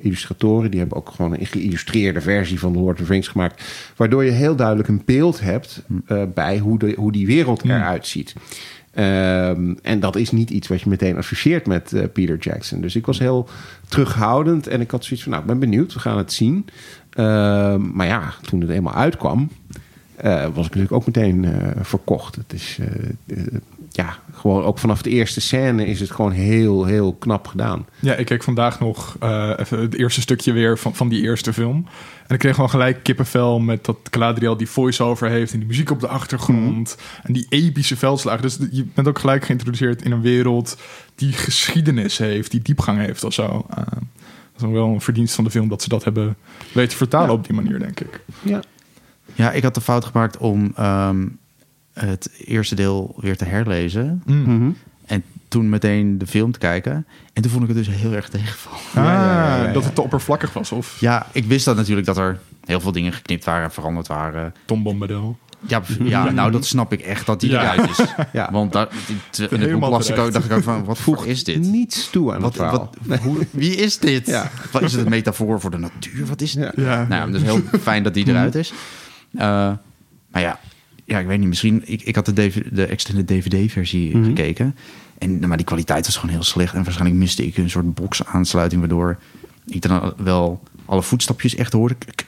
illustratoren. 0.00 0.70
Die 0.70 0.80
hebben 0.80 0.98
ook 0.98 1.10
gewoon 1.10 1.32
een 1.32 1.46
geïllustreerde 1.46 2.20
versie 2.20 2.58
van 2.58 2.72
The 2.72 2.78
Lord 2.78 3.00
of 3.00 3.06
the 3.06 3.12
Rings 3.12 3.28
gemaakt. 3.28 3.62
Waardoor 3.96 4.24
je 4.24 4.30
heel 4.30 4.56
duidelijk 4.56 4.88
een 4.88 5.02
beeld 5.04 5.40
hebt 5.40 5.82
eh, 6.06 6.22
bij 6.34 6.58
hoe, 6.58 6.78
de, 6.78 6.94
hoe 6.96 7.12
die 7.12 7.26
wereld 7.26 7.64
eruit 7.64 8.06
ziet. 8.06 8.34
Ehm, 8.92 9.74
en 9.82 10.00
dat 10.00 10.16
is 10.16 10.30
niet 10.30 10.50
iets 10.50 10.68
wat 10.68 10.80
je 10.80 10.88
meteen 10.88 11.16
associeert 11.16 11.66
met 11.66 11.94
Peter 12.12 12.38
Jackson. 12.38 12.80
Dus 12.80 12.96
ik 12.96 13.06
was 13.06 13.18
heel 13.18 13.48
terughoudend 13.88 14.66
en 14.66 14.80
ik 14.80 14.90
had 14.90 15.04
zoiets 15.04 15.22
van, 15.22 15.32
nou, 15.32 15.44
ik 15.44 15.50
ben 15.50 15.58
benieuwd, 15.58 15.92
we 15.92 16.00
gaan 16.00 16.18
het 16.18 16.32
zien. 16.32 16.66
Ehm, 17.16 17.80
maar 17.92 18.06
ja, 18.06 18.34
toen 18.42 18.60
het 18.60 18.70
eenmaal 18.70 18.94
uitkwam, 18.94 19.50
eh, 20.16 20.42
was 20.42 20.66
ik 20.66 20.74
natuurlijk 20.74 20.92
ook 20.92 21.06
meteen 21.06 21.44
eh, 21.44 21.70
verkocht. 21.80 22.34
Het 22.34 22.52
is, 22.52 22.78
eh, 23.26 23.36
ja, 23.90 24.18
gewoon 24.32 24.64
ook 24.64 24.78
vanaf 24.78 25.02
de 25.02 25.10
eerste 25.10 25.40
scène 25.40 25.86
is 25.86 26.00
het 26.00 26.10
gewoon 26.10 26.32
heel, 26.32 26.84
heel 26.84 27.12
knap 27.12 27.46
gedaan. 27.46 27.86
Ja, 28.00 28.14
ik 28.14 28.26
keek 28.26 28.42
vandaag 28.42 28.80
nog 28.80 29.16
even 29.56 29.80
het 29.80 29.94
eerste 29.94 30.20
stukje 30.20 30.52
weer 30.52 30.78
van, 30.78 30.94
van 30.94 31.08
die 31.08 31.22
eerste 31.22 31.52
film. 31.52 31.86
En 32.26 32.34
ik 32.34 32.38
kreeg 32.40 32.54
gewoon 32.54 32.70
gelijk 32.70 33.02
kippenvel 33.02 33.58
met 33.58 33.84
dat 33.84 33.96
Galadriel 34.10 34.56
die 34.56 34.68
voice-over 34.68 35.28
heeft... 35.28 35.52
en 35.52 35.58
die 35.58 35.68
muziek 35.68 35.90
op 35.90 36.00
de 36.00 36.08
achtergrond 36.08 36.96
en 37.22 37.32
die 37.32 37.46
epische 37.48 37.96
veldslagen. 37.96 38.42
Dus 38.42 38.58
je 38.70 38.84
bent 38.94 39.08
ook 39.08 39.18
gelijk 39.18 39.44
geïntroduceerd 39.44 40.02
in 40.02 40.12
een 40.12 40.20
wereld 40.20 40.76
die 41.14 41.32
geschiedenis 41.32 42.18
heeft... 42.18 42.50
die 42.50 42.62
diepgang 42.62 42.98
heeft 42.98 43.24
of 43.24 43.32
zo. 43.32 43.66
Eh, 43.70 43.76
dat 43.76 44.02
is 44.56 44.62
wel 44.66 44.86
een 44.88 45.00
verdienst 45.00 45.34
van 45.34 45.44
de 45.44 45.50
film 45.50 45.68
dat 45.68 45.82
ze 45.82 45.88
dat 45.88 46.04
hebben 46.04 46.36
weten 46.74 46.96
vertalen 46.96 47.28
Ja. 47.28 47.34
op 47.34 47.46
die 47.46 47.54
manier, 47.54 47.78
denk 47.78 48.00
ik. 48.00 48.20
Ja, 48.42 48.60
Ja, 49.34 49.52
ik 49.52 49.62
had 49.62 49.74
de 49.74 49.80
fout 49.80 50.04
gemaakt 50.04 50.36
om 50.36 50.72
ehm, 50.76 51.26
het 51.92 52.30
eerste 52.44 52.74
deel 52.74 53.14
weer 53.20 53.36
te 53.36 53.44
herlezen. 53.44 54.22
Mhm. 54.26 54.70
En 55.06 55.22
toen 55.48 55.68
meteen 55.68 56.18
de 56.18 56.26
film 56.26 56.52
te 56.52 56.58
kijken. 56.58 57.06
En 57.32 57.42
toen 57.42 57.50
vond 57.50 57.62
ik 57.68 57.76
het 57.76 57.84
dus 57.84 57.94
heel 57.96 58.12
erg 58.12 58.28
tegenvallen. 58.28 58.78
Ah, 59.08 59.14
ja, 59.14 59.56
ja, 59.56 59.66
ja. 59.66 59.72
dat 59.72 59.84
het 59.84 59.94
te 59.94 60.02
oppervlakkig 60.02 60.52
was. 60.52 60.72
Of 60.72 61.00
Ja, 61.00 61.26
ik 61.32 61.44
wist 61.44 61.64
dat 61.64 61.76
natuurlijk 61.76 62.06
dat 62.06 62.16
er 62.18 62.38
heel 62.64 62.80
veel 62.80 62.92
dingen 62.92 63.12
geknipt 63.12 63.44
waren 63.44 63.64
en 63.64 63.70
veranderd 63.72 64.06
waren. 64.06 64.54
Tom 64.64 64.82
Bombadil. 64.82 65.38
Ja, 65.68 65.82
ja 66.02 66.30
nou 66.40 66.50
dat 66.50 66.64
snap 66.66 66.92
ik 66.92 67.00
echt 67.00 67.26
dat 67.26 67.40
die 67.40 67.50
eruit 67.50 67.90
is. 67.90 67.98
Ja. 68.32 68.48
Want 68.52 68.72
daar, 68.72 68.88
in 69.50 69.60
het 69.60 69.72
boek 69.72 69.80
las 69.90 70.10
ik 70.10 70.18
ook, 70.18 70.32
dacht 70.32 70.44
ik 70.44 70.52
ook 70.52 70.62
van, 70.62 70.84
wat 70.84 70.98
vroeg 70.98 71.24
is 71.26 71.44
dit? 71.44 71.60
niets 71.60 72.10
toe 72.10 72.34
aan 72.34 72.40
Wat, 72.40 72.52
het 72.52 72.62
verhaal. 72.62 72.90
wat, 73.02 73.18
hoe, 73.18 73.46
wie 73.50 73.76
is 73.76 73.98
dit? 73.98 74.26
Ja. 74.26 74.50
Wat 74.72 74.82
is 74.82 74.92
het 74.92 75.04
een 75.04 75.10
metafoor 75.10 75.60
voor 75.60 75.70
de 75.70 75.78
natuur? 75.78 76.26
Wat 76.26 76.40
is 76.40 76.54
het? 76.54 76.72
Ja. 76.76 76.82
Ja. 76.84 77.06
Nou, 77.08 77.32
dus 77.32 77.42
heel 77.42 77.60
fijn 77.80 78.02
dat 78.02 78.14
die 78.14 78.28
eruit 78.28 78.54
is. 78.54 78.72
Eh, 79.34 79.40
maar 80.30 80.42
ja, 80.42 80.58
ja, 81.04 81.18
ik 81.18 81.26
weet 81.26 81.38
niet. 81.38 81.48
Misschien, 81.48 81.82
ik, 81.84 82.02
ik 82.02 82.14
had 82.14 82.26
de, 82.26 82.32
DV 82.32 82.62
de 82.72 82.86
extended 82.86 83.26
DVD-versie 83.26 84.24
gekeken. 84.24 84.76
En, 85.18 85.48
maar 85.48 85.56
die 85.56 85.66
kwaliteit 85.66 86.06
was 86.06 86.16
gewoon 86.16 86.34
heel 86.34 86.42
slecht. 86.44 86.74
En 86.74 86.82
waarschijnlijk 86.84 87.20
miste 87.20 87.46
ik 87.46 87.56
een 87.56 87.70
soort 87.70 87.94
box-aansluiting... 87.94 88.80
waardoor 88.80 89.18
ik 89.66 89.82
dan 89.82 90.14
wel 90.16 90.62
alle 90.84 91.02
voetstapjes 91.02 91.54
echt 91.54 91.72
hoorde. 91.72 91.94
K- 92.14 92.25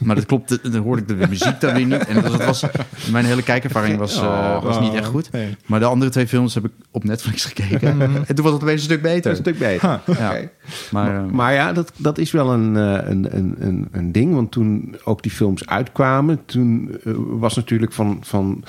Maar 0.00 0.14
dat 0.16 0.26
klopt, 0.26 0.72
dan 0.72 0.82
hoorde 0.82 1.02
ik 1.02 1.08
de 1.08 1.28
muziek 1.28 1.60
dan 1.60 1.74
weer 1.74 1.86
niet. 1.86 2.06
En 2.06 2.22
dat 2.22 2.44
was, 2.44 2.64
mijn 3.10 3.24
hele 3.24 3.42
kijkervaring 3.42 3.98
was, 3.98 4.16
eh, 4.16 4.62
was 4.62 4.80
niet 4.80 4.94
echt 4.94 5.06
goed. 5.06 5.32
Nee. 5.32 5.56
Maar 5.66 5.80
de 5.80 5.86
andere 5.86 6.10
twee 6.10 6.26
films 6.28 6.54
heb 6.54 6.64
ik 6.64 6.70
op 6.90 7.04
Netflix 7.04 7.44
gekeken. 7.44 8.00
En 8.26 8.34
toen 8.34 8.44
was 8.44 8.52
het 8.52 8.62
opeens 8.62 8.80
een 8.80 8.86
stuk 8.86 9.02
beter. 9.02 9.30
Een 9.30 9.36
stuk 9.36 9.58
beter. 9.58 10.00
Oké. 10.06 10.50
Maar, 10.90 11.16
eh, 11.16 11.30
Maar 11.30 11.52
ja, 11.52 11.72
dat, 11.72 11.92
dat 11.96 12.18
is 12.18 12.30
wel 12.30 12.52
een, 12.52 12.76
eh, 12.76 13.08
een, 13.10 13.36
een, 13.36 13.54
een, 13.58 13.88
een 13.92 14.12
ding. 14.12 14.34
Want 14.34 14.50
toen 14.52 14.96
ook 15.04 15.22
die 15.22 15.32
films 15.32 15.66
uitkwamen, 15.66 16.44
toen 16.44 16.96
was 17.38 17.54
natuurlijk 17.54 17.92
van. 17.92 18.18
van 18.20 18.64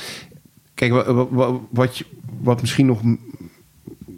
kijk, 0.74 0.92
wa- 0.92 1.14
wa- 1.14 1.28
wa- 1.30 1.60
wat, 1.70 2.04
wat 2.42 2.62
misschien 2.62 2.86
nog 2.86 3.00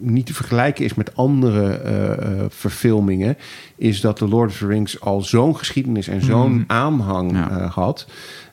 niet 0.00 0.26
te 0.26 0.34
vergelijken 0.34 0.84
is 0.84 0.94
met 0.94 1.16
andere 1.16 1.68
eh, 1.68 2.12
eh, 2.12 2.44
verfilmingen, 2.48 3.36
is 3.76 4.00
dat 4.00 4.16
The 4.16 4.28
Lord 4.28 4.50
of 4.50 4.58
the 4.58 4.66
Rings 4.66 5.00
al 5.00 5.22
zo'n 5.22 5.56
geschiedenis 5.56 6.08
en 6.08 6.22
zo'n 6.22 6.64
aanhang 6.66 7.32
Ja. 7.32 7.50
eh, 7.50 7.72
had. 7.72 8.06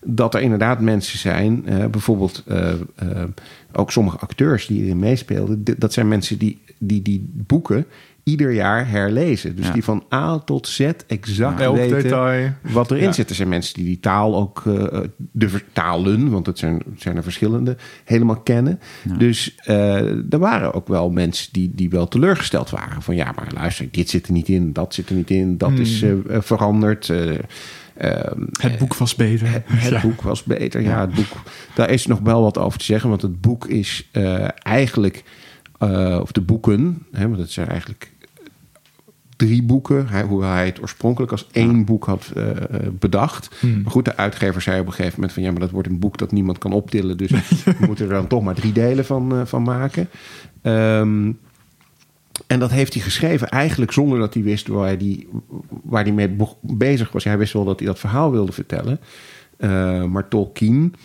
Dat 0.05 0.33
er 0.33 0.41
inderdaad 0.41 0.79
mensen 0.81 1.19
zijn, 1.19 1.65
bijvoorbeeld 1.91 2.43
ook 3.71 3.91
sommige 3.91 4.17
acteurs 4.17 4.67
die 4.67 4.83
erin 4.83 4.99
meespeelden, 4.99 5.63
dat 5.77 5.93
zijn 5.93 6.07
mensen 6.07 6.37
die 6.37 6.61
die, 6.85 7.01
die 7.01 7.29
boeken 7.33 7.85
ieder 8.23 8.51
jaar 8.53 8.89
herlezen. 8.89 9.55
Dus 9.55 9.65
Ja. 9.67 9.73
die 9.73 9.83
van 9.83 10.03
A 10.13 10.39
tot 10.39 10.67
Z 10.67 10.79
exact 11.07 11.59
Elk 11.61 11.75
weten 11.75 12.03
detail. 12.03 12.49
wat 12.61 12.91
erin 12.91 13.03
Ja. 13.03 13.11
zit. 13.11 13.29
Er 13.29 13.35
zijn 13.35 13.49
mensen 13.49 13.73
die 13.73 13.85
die 13.85 13.99
taal 13.99 14.35
ook, 14.35 14.63
eh, 14.65 14.99
de 15.31 15.49
vertalen, 15.49 16.29
want 16.29 16.45
het 16.45 16.57
zijn, 16.59 16.81
zijn 16.97 17.15
er 17.17 17.23
verschillende, 17.23 17.77
helemaal 18.03 18.39
kennen. 18.41 18.79
Dus 19.17 19.55
eh, 19.63 20.31
er 20.33 20.39
waren 20.39 20.73
ook 20.73 20.87
wel 20.87 21.09
mensen 21.09 21.53
die, 21.53 21.71
die 21.75 21.89
wel 21.89 22.07
teleurgesteld 22.07 22.69
waren. 22.69 23.01
Van 23.01 23.15
ja, 23.15 23.31
maar 23.35 23.47
luister, 23.53 23.87
dit 23.91 24.09
zit 24.09 24.27
er 24.27 24.33
niet 24.33 24.47
in, 24.49 24.73
dat 24.73 24.93
zit 24.93 25.09
er 25.09 25.15
niet 25.15 25.29
in, 25.29 25.57
dat 25.57 25.71
is 25.71 26.01
eh, 26.01 26.11
eh, 26.11 26.41
veranderd. 26.41 27.09
eh, 27.09 27.29
ehm, 27.97 28.41
Het 28.59 28.77
boek 28.77 28.95
was 28.95 29.15
beter. 29.15 29.47
het 29.65 29.89
Ja. 29.89 30.01
boek 30.01 30.21
was 30.21 30.43
beter. 30.43 30.81
Ja, 30.81 31.01
het 31.01 31.13
boek. 31.13 31.41
Daar 31.75 31.89
is 31.89 32.05
nog 32.05 32.19
wel 32.19 32.41
wat 32.41 32.57
over 32.57 32.79
te 32.79 32.85
zeggen. 32.85 33.09
Want 33.09 33.21
het 33.21 33.41
boek 33.41 33.67
is 33.67 34.09
eh, 34.11 34.47
eigenlijk. 34.57 35.23
eh, 35.79 36.19
of 36.21 36.31
de 36.31 36.41
boeken. 36.41 37.05
Hè, 37.11 37.27
want 37.27 37.39
het 37.39 37.51
zijn 37.51 37.67
eigenlijk 37.67 38.11
drie 39.45 39.63
boeken. 39.63 40.07
Hij, 40.07 40.23
hoe 40.23 40.43
hij 40.43 40.65
het 40.65 40.81
oorspronkelijk 40.81 41.31
als 41.31 41.47
één 41.51 41.85
boek 41.85 42.05
had 42.05 42.31
eh, 42.35 42.49
eh, 42.49 42.57
bedacht. 42.99 43.49
Hmm. 43.59 43.81
Maar 43.81 43.91
goed, 43.91 44.05
de 44.05 44.17
uitgever 44.17 44.61
zei 44.61 44.79
op 44.79 44.85
een 44.85 44.93
gegeven 44.93 45.15
moment 45.15 45.33
van... 45.33 45.43
ja, 45.43 45.51
maar 45.51 45.59
dat 45.59 45.69
wordt 45.69 45.87
een 45.87 45.99
boek 45.99 46.17
dat 46.17 46.31
niemand 46.31 46.57
kan 46.57 46.73
optillen. 46.73 47.17
Dus 47.17 47.31
we 47.65 47.85
moeten 47.85 48.05
er 48.05 48.13
dan 48.13 48.27
toch 48.27 48.43
maar 48.43 48.55
drie 48.55 48.71
delen 48.71 49.05
van, 49.05 49.31
eh, 49.31 49.45
van 49.45 49.63
maken. 49.63 50.09
Ehm, 50.61 51.31
en 52.47 52.59
dat 52.59 52.71
heeft 52.71 52.93
hij 52.93 53.03
geschreven 53.03 53.49
eigenlijk 53.49 53.91
zonder 53.91 54.19
dat 54.19 54.33
hij 54.33 54.43
wist 54.43 54.67
waar 54.67 54.87
hij, 54.87 55.27
waar 55.83 56.03
hij 56.03 56.13
mee 56.13 56.29
be- 56.29 56.55
bezig 56.61 57.11
was. 57.11 57.23
Hij 57.23 57.37
wist 57.37 57.53
wel 57.53 57.65
dat 57.65 57.79
hij 57.79 57.87
dat 57.87 57.99
verhaal 57.99 58.31
wilde 58.31 58.51
vertellen. 58.51 58.99
Maar 60.09 60.27
Tolkien 60.27 60.95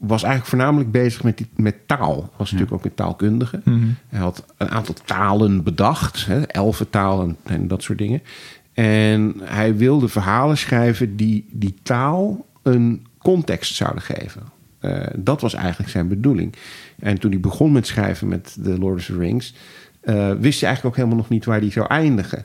was 0.00 0.22
eigenlijk 0.22 0.46
voornamelijk 0.50 0.90
bezig 0.90 1.22
met, 1.22 1.36
die, 1.36 1.48
met 1.56 1.88
taal. 1.88 2.30
Was 2.36 2.50
natuurlijk 2.50 2.78
ook 2.78 2.84
een 2.84 2.94
taalkundige. 2.94 3.60
Mhm. 3.64 3.86
Hij 4.08 4.20
had 4.20 4.44
een 4.56 4.70
aantal 4.70 4.94
talen 5.04 5.62
bedacht, 5.62 6.26
hè, 6.26 6.42
elfentaal 6.42 7.22
en, 7.22 7.36
en 7.42 7.68
dat 7.68 7.82
soort 7.82 7.98
dingen. 7.98 8.22
En 8.74 9.34
hij 9.42 9.76
wilde 9.76 10.08
verhalen 10.08 10.58
schrijven 10.58 11.16
die 11.16 11.46
die 11.50 11.74
taal 11.82 12.46
een 12.62 13.06
context 13.18 13.74
zouden 13.74 14.02
geven. 14.02 14.42
Eh, 14.78 15.06
dat 15.16 15.40
was 15.40 15.54
eigenlijk 15.54 15.90
zijn 15.90 16.08
bedoeling. 16.08 16.54
En 16.98 17.18
toen 17.18 17.30
hij 17.30 17.40
begon 17.40 17.72
met 17.72 17.86
schrijven 17.86 18.28
met 18.28 18.58
The 18.62 18.78
Lord 18.78 18.98
of 18.98 19.04
the 19.04 19.16
Rings, 19.16 19.54
eh, 20.00 20.32
wist 20.32 20.60
hij 20.60 20.68
eigenlijk 20.68 20.84
ook 20.84 20.96
helemaal 20.96 21.16
nog 21.16 21.28
niet 21.28 21.44
waar 21.44 21.60
hij 21.60 21.70
zou 21.70 21.86
eindigen. 21.86 22.44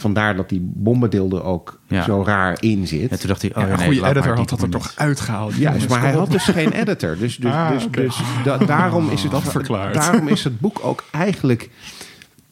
Vandaar 0.00 0.36
dat 0.36 0.48
die 0.48 0.60
Bombadil 0.62 1.30
er 1.36 1.42
ook 1.44 1.80
Ja. 1.86 2.02
zo 2.04 2.22
raar 2.26 2.56
in 2.60 2.86
zit. 2.86 3.10
En 3.10 3.18
toen 3.18 3.28
dacht 3.28 3.42
hij, 3.42 3.50
oh 3.54 3.56
Ja, 3.62 3.62
een 3.70 3.76
nee, 3.78 3.86
goede 3.86 4.06
editor 4.10 4.36
had 4.36 4.48
dat 4.48 4.62
er 4.62 4.68
toch 4.68 4.92
uitgehaald. 4.96 5.54
Juist, 5.54 5.88
maar 5.88 6.00
hij 6.00 6.12
had 6.12 6.30
dus 6.30 6.44
geen 6.58 6.72
editor. 6.72 7.16
Dus, 7.18 7.36
dus, 7.36 7.52
Ah, 7.52 7.70
dus, 7.70 7.88
dus 7.90 8.16
da- 8.44 8.56
daarom, 8.58 9.10
is 9.10 9.22
het, 9.22 9.30
Dat 9.32 9.94
daarom 9.94 10.28
is 10.28 10.44
het 10.44 10.60
boek 10.60 10.78
ook 10.82 11.04
eigenlijk... 11.10 11.70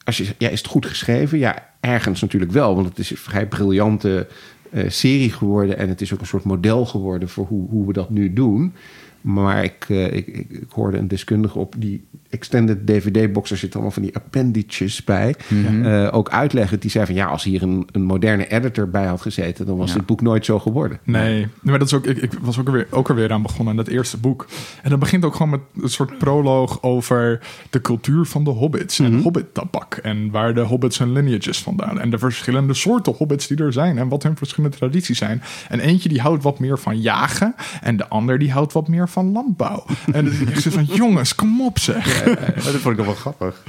Als 0.05 0.17
je, 0.17 0.35
ja, 0.39 0.49
is 0.49 0.59
het 0.59 0.69
goed 0.71 0.87
geschreven? 0.87 1.39
Ja, 1.39 1.69
ergens 1.81 2.21
natuurlijk 2.21 2.53
wel. 2.53 2.75
Want 2.75 2.89
het 2.89 2.99
is 2.99 3.11
een 3.11 3.17
vrij 3.17 3.47
briljante 3.47 4.27
eh, 4.71 4.85
serie 4.89 5.33
geworden. 5.33 5.79
En 5.79 5.89
het 5.89 6.01
is 6.01 6.13
ook 6.15 6.21
een 6.21 6.27
soort 6.27 6.45
model 6.45 6.87
geworden 6.87 7.29
voor 7.29 7.47
hoe, 7.47 7.69
hoe 7.71 7.87
we 7.87 7.93
dat 7.93 8.11
nu 8.11 8.33
doen. 8.33 8.73
Maar 9.21 9.65
ik, 9.65 9.85
eh, 9.89 10.05
ik, 10.05 10.27
ik, 10.27 10.47
ik 10.51 10.67
hoorde 10.71 10.99
een 10.99 11.09
deskundige 11.09 11.59
op 11.59 11.75
die 11.79 12.05
extended 12.37 12.87
DVD-box... 12.87 13.51
er 13.51 13.57
zitten 13.57 13.81
allemaal 13.81 13.95
van 13.95 14.03
die 14.03 14.17
appendages 14.17 15.05
bij. 15.05 15.35
Mhm. 15.49 15.85
eh, 15.85 16.09
ook 16.15 16.31
uitleggen. 16.31 16.81
Die 16.81 16.91
zei 16.91 17.07
van 17.07 17.15
ja, 17.15 17.27
als 17.27 17.45
hier 17.45 17.63
een, 17.63 17.89
een 17.93 18.03
moderne 18.05 18.49
editor 18.49 18.89
bij 18.91 19.05
had 19.07 19.21
gezeten... 19.21 19.67
dan 19.67 19.77
was 19.77 19.89
Ja. 19.91 19.95
dit 19.97 20.07
boek 20.07 20.21
nooit 20.21 20.45
zo 20.45 20.59
geworden. 20.59 20.99
Nee, 21.03 21.47
maar 21.63 21.79
dat 21.79 21.87
is 21.89 21.95
ook, 21.95 22.07
ik, 22.07 22.17
ik 22.17 22.33
was 22.41 22.59
ook 22.59 22.67
er, 22.67 22.73
weer, 22.73 22.87
ook 22.91 23.09
er 23.09 23.15
weer 23.15 23.33
aan 23.33 23.43
begonnen 23.43 23.69
aan 23.69 23.77
dat 23.85 23.89
eerste 23.89 24.17
boek. 24.17 24.47
En 24.83 24.91
dat 24.91 24.99
begint 24.99 25.25
ook 25.25 25.33
gewoon 25.35 25.51
met 25.51 25.61
een 25.83 25.89
soort 25.89 26.19
proloog 26.19 26.83
over 26.83 27.41
de 27.71 27.81
cultuur 27.81 28.25
van 28.25 28.45
de 28.45 28.51
hobbits. 28.51 28.99
En 28.99 29.21
hobbit-tabak. 29.21 29.95
En 29.95 30.31
waar 30.31 30.55
de 30.55 30.61
hobbits 30.61 30.99
hun 30.99 31.13
lineages 31.13 31.63
vandaan. 31.63 32.01
En 32.01 32.11
de 32.11 32.19
verschillende 32.19 32.75
soorten 32.75 33.13
hobbits 33.13 33.47
die 33.47 33.57
er 33.59 33.73
zijn. 33.73 33.99
En 33.99 34.09
wat 34.09 34.23
hun 34.23 34.37
verschillende 34.37 34.77
tradities 34.77 35.19
zijn. 35.19 35.43
En 35.69 35.81
eentje 35.81 36.09
die 36.09 36.21
houdt 36.21 36.43
wat 36.43 36.59
meer 36.59 36.79
van 36.79 37.01
jagen. 37.01 37.55
En 37.83 37.97
de 37.97 38.09
ander 38.09 38.39
die 38.39 38.53
houdt 38.53 38.73
wat 38.73 38.89
meer 38.89 39.09
van 39.09 39.33
landbouw. 39.33 39.85
En 40.13 40.25
dat 40.25 40.33
is 40.35 40.45
echt 40.45 40.63
zo 40.63 40.71
van, 40.71 40.85
jongens, 41.03 41.35
kom 41.35 41.61
op 41.63 41.79
zeg. 41.79 42.26
Dat 42.65 42.65
vond 42.65 42.87
ik 42.87 42.97
nog 42.97 43.07
wel 43.07 43.15
grappig. 43.15 43.63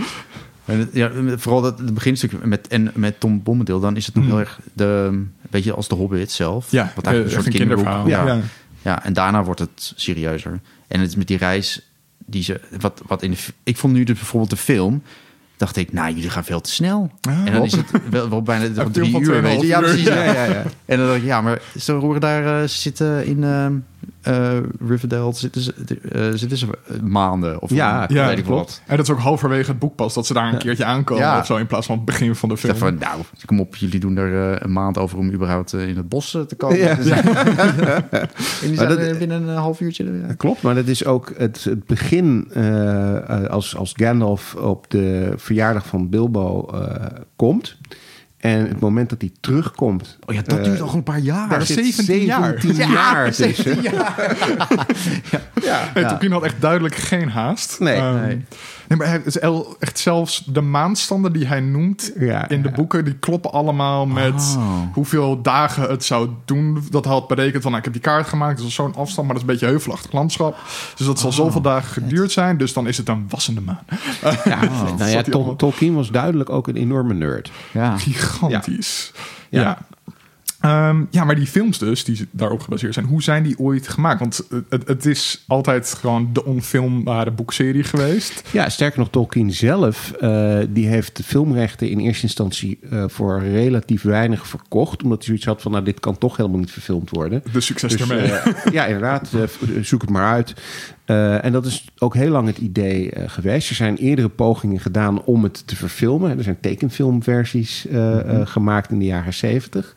En 0.66 0.80
het- 0.80 0.90
ja, 0.94 1.12
vooral 1.36 1.62
dat 1.62 1.80
het 1.80 1.94
beginstuk 1.94 2.44
met, 2.46 2.68
en 2.68 2.92
met 2.94 3.20
Tom 3.20 3.44
Bombadil, 3.44 3.80
dan 3.80 3.96
is 3.96 4.06
het 4.06 4.16
nog 4.16 4.26
heel 4.26 4.40
erg 4.40 4.60
de, 4.74 5.22
weet 5.50 5.64
je, 5.64 5.74
als 5.74 5.88
de 5.88 5.96
Hobbit 5.96 6.32
zelf. 6.32 6.72
Ja, 6.72 6.92
wat 6.96 7.06
eh, 7.06 7.12
eigenlijk 7.12 7.38
echt 7.48 7.56
een 7.56 7.62
een 7.62 7.68
soort 7.68 7.78
kinderboek. 7.78 7.86
kinderverhaal. 7.86 8.36
Ja. 8.36 8.36
Ja. 8.36 8.42
Ja. 8.82 9.04
en 9.06 9.14
daarna 9.14 9.44
wordt 9.44 9.60
het 9.60 9.94
serieuzer. 9.96 10.60
En 10.88 11.00
het 11.00 11.10
is 11.10 11.16
met 11.16 11.28
die 11.28 11.38
reis 11.38 11.82
die 12.26 12.44
ze, 12.44 12.60
wat, 12.80 13.02
wat 13.08 13.24
in 13.24 13.32
de, 13.32 13.38
ik 13.64 13.78
vond 13.78 13.94
nu 13.94 14.04
dus 14.04 14.16
bijvoorbeeld 14.18 14.50
de 14.52 14.58
film, 14.58 15.02
dacht 15.58 15.76
ik, 15.76 15.94
nou, 15.94 16.14
jullie 16.14 16.30
gaan 16.30 16.44
veel 16.44 16.62
te 16.62 16.72
snel. 16.72 17.12
Ah, 17.22 17.46
en 17.46 17.52
dan 17.54 17.64
is 17.64 17.72
het 17.72 17.86
wel, 18.10 18.30
wel 18.30 18.42
bijna 18.44 18.84
drie 18.92 19.20
uur, 19.20 19.42
weet 19.42 19.62
je. 19.62 19.68
Ja, 19.68 19.80
2,5 19.82 19.84
uur. 19.86 19.90
precies. 19.90 20.08
Ja. 20.08 20.24
Ja, 20.24 20.44
ja. 20.46 20.64
En 20.86 20.98
dan 20.98 21.08
dacht 21.08 21.18
ik, 21.20 21.24
ja, 21.26 21.42
maar 21.42 21.62
ze 21.80 21.92
horen 21.92 22.22
daar 22.22 22.62
eh, 22.62 22.68
zitten 22.68 23.26
in 23.26 23.44
eh, 23.44 23.68
eh, 24.22 24.58
Riverdale, 24.88 25.34
zitten 25.34 25.62
ze, 25.62 25.74
eh, 26.12 26.22
zitten 26.34 26.58
ze 26.58 26.68
eh, 26.88 27.00
maanden 27.02 27.62
of 27.62 27.70
Ja, 27.70 28.06
Ja, 28.08 28.28
weet 28.28 28.38
ik 28.38 28.44
klopt. 28.44 28.60
wat. 28.66 28.82
En 28.88 28.98
dat 28.98 29.06
is 29.08 29.12
ook 29.14 29.20
halverwege 29.20 29.70
het 29.70 29.80
boek 29.80 29.96
pas 29.96 30.14
dat 30.14 30.26
ze 30.26 30.34
daar 30.34 30.54
een 30.54 30.58
keertje 30.58 30.86
aankomen 30.86 31.24
Ja. 31.24 31.40
of 31.40 31.46
zo. 31.46 31.56
In 31.56 31.68
plaats 31.68 31.86
van 31.86 31.96
het 31.96 32.06
begin 32.06 32.36
van 32.36 32.50
de 32.50 32.56
Ik 32.56 32.62
film. 32.62 32.74
dacht 32.74 32.86
van, 32.86 32.98
nou, 33.00 33.22
kom 33.46 33.60
op, 33.60 33.76
jullie 33.76 34.00
doen 34.00 34.18
er 34.18 34.52
eh, 34.54 34.60
een 34.60 34.72
maand 34.72 34.98
over 34.98 35.18
om 35.18 35.32
überhaupt 35.32 35.74
in 35.74 35.96
het 35.98 36.10
bos 36.10 36.32
te 36.48 36.56
komen. 36.58 36.78
Ja. 36.78 36.96
Dus- 37.08 37.10
en 38.62 38.68
die 38.68 38.76
zijn 38.76 38.90
dat- 38.90 38.98
er 38.98 39.18
binnen 39.18 39.48
een 39.48 39.56
half 39.56 39.80
uurtje. 39.80 40.36
klopt, 40.38 40.62
maar 40.62 40.76
dat 40.76 40.88
is 40.88 41.06
ook 41.06 41.34
het, 41.38 41.64
het 41.64 41.86
begin 41.86 42.54
als, 43.50 43.76
als 43.76 43.94
Gandalf 43.96 44.56
op 44.56 44.86
de 44.90 45.34
verjaardag 45.36 45.86
van 45.88 46.10
Bilbo 46.10 46.68
eh, 46.74 47.06
komt. 47.36 47.78
En 48.38 48.68
het 48.68 48.80
moment 48.80 49.10
dat 49.10 49.22
hij 49.22 49.32
terugkomt. 49.40 50.18
Oh 50.26 50.36
ja, 50.36 50.42
dat 50.42 50.58
eh, 50.58 50.64
duurt 50.64 50.82
al 50.82 50.94
een 50.94 51.04
paar 51.04 51.20
jaar. 51.20 51.50
daar 51.50 51.62
is 51.62 51.68
zit 51.68 51.94
17 51.94 52.26
jaar. 52.26 52.56
17 52.62 52.92
jaar 52.92 53.32
tussen. 53.36 53.82
Ja. 53.82 53.92
Nee, 55.94 56.04
Ja. 56.04 56.10
Tolkien 56.10 56.32
had 56.32 56.44
echt 56.44 56.62
duidelijk 56.62 56.96
geen 56.96 57.30
haast. 57.30 57.80
Nee. 57.80 57.96
Ehm, 57.96 58.26
Nee. 58.26 58.46
Nee, 58.88 58.98
maar 58.98 59.08
hij 59.08 59.22
is 59.26 59.40
el- 59.40 59.76
echt 59.80 60.00
zelfs 60.00 60.44
de 60.46 60.62
maandstanden 60.62 61.34
die 61.34 61.48
hij 61.48 61.60
noemt 61.60 62.12
Ja, 62.20 62.50
in 62.50 62.62
de 62.62 62.70
ja. 62.70 62.76
boeken, 62.76 63.06
die 63.06 63.14
kloppen 63.14 63.52
allemaal 63.52 64.06
met 64.06 64.56
Oh. 64.58 64.82
hoeveel 64.94 65.42
dagen 65.42 65.90
het 65.90 66.06
zou 66.06 66.30
doen. 66.46 66.84
Dat 66.92 67.04
hij 67.06 67.14
had 67.14 67.28
berekend 67.28 67.62
van, 67.62 67.72
nou, 67.72 67.78
ik 67.78 67.94
heb 67.94 68.04
die 68.04 68.12
kaart 68.12 68.28
gemaakt, 68.28 68.58
dat 68.58 68.68
is 68.68 68.74
zo'n 68.74 68.96
afstand, 68.96 69.28
maar 69.28 69.36
dat 69.36 69.36
is 69.36 69.42
een 69.42 69.54
beetje 69.56 69.66
heuvelachtig 69.74 70.12
landschap. 70.12 70.58
Dus 70.96 71.06
dat 71.06 71.20
zal 71.20 71.32
zoveel 71.32 71.62
dagen 71.62 71.90
geduurd 72.04 72.32
zijn, 72.32 72.58
dus 72.58 72.74
dan 72.74 72.88
is 72.88 72.98
het 72.98 73.08
een 73.10 73.26
wassende 73.30 73.62
maan. 73.62 73.80
Ja, 74.46 74.60
nou 74.98 75.10
ja, 75.10 75.22
Tol- 75.22 75.56
Tolkien 75.56 75.94
was 75.96 76.10
duidelijk 76.12 76.50
ook 76.50 76.68
een 76.68 76.76
enorme 76.78 77.14
nerd. 77.14 77.52
Ja. 77.72 77.98
Gigantisch. 77.98 79.12
Ja. 79.50 79.62
Ja. 79.62 79.78
Ehm, 80.68 81.04
ja, 81.10 81.24
maar 81.24 81.36
die 81.36 81.48
films 81.48 81.78
dus, 81.78 82.04
die 82.04 82.28
daarop 82.32 82.62
gebaseerd 82.62 82.94
zijn, 82.94 83.06
hoe 83.06 83.24
zijn 83.24 83.44
die 83.44 83.60
ooit 83.60 83.88
gemaakt? 83.88 84.20
Want 84.20 84.44
het, 84.70 84.88
het 84.88 85.06
is 85.06 85.44
altijd 85.48 85.94
gewoon 86.00 86.30
de 86.34 86.46
onfilmbare 86.46 87.32
boekserie 87.32 87.84
geweest. 87.84 88.44
Ja, 88.52 88.70
sterker 88.70 89.00
nog, 89.00 89.10
Tolkien 89.10 89.52
zelf, 89.52 90.12
eh, 90.12 90.60
die 90.70 90.88
heeft 90.88 91.18
de 91.18 91.24
filmrechten 91.24 91.90
in 91.90 92.00
eerste 92.00 92.24
instantie 92.24 92.80
eh, 92.92 93.04
voor 93.08 93.42
relatief 93.42 94.02
weinig 94.02 94.48
verkocht. 94.48 95.04
Omdat 95.04 95.18
hij 95.18 95.26
zoiets 95.28 95.46
had 95.46 95.62
van, 95.62 95.72
nou, 95.72 95.84
dit 95.84 96.00
kan 96.00 96.18
toch 96.18 96.38
helemaal 96.38 96.60
niet 96.60 96.72
verfilmd 96.72 97.10
worden. 97.10 97.44
De 97.52 97.62
succes 97.62 97.92
Dus, 97.92 98.02
ermee. 98.10 98.32
eh, 98.32 98.72
ja, 98.74 98.86
inderdaad. 98.86 99.30
zoek 99.82 100.02
het 100.02 100.10
maar 100.10 100.32
uit. 100.34 100.54
Eh, 101.08 101.46
en 101.46 101.52
dat 101.52 101.66
is 101.66 101.86
ook 101.98 102.14
heel 102.14 102.30
lang 102.30 102.48
het 102.48 102.58
idee 102.58 103.12
eh, 103.12 103.30
geweest. 103.30 103.70
Er 103.70 103.76
zijn 103.76 103.96
eerdere 103.96 104.30
pogingen 104.30 104.80
gedaan 104.80 105.24
om 105.24 105.44
het 105.44 105.68
te 105.68 105.76
verfilmen. 105.76 106.38
Er 106.38 106.44
zijn 106.44 106.60
tekenfilmversies 106.60 107.88
eh, 107.88 108.20
eh, 108.20 108.48
gemaakt 108.48 108.92
in 108.92 109.00
de 109.00 109.06
jaren 109.06 109.34
zeventig. 109.34 109.96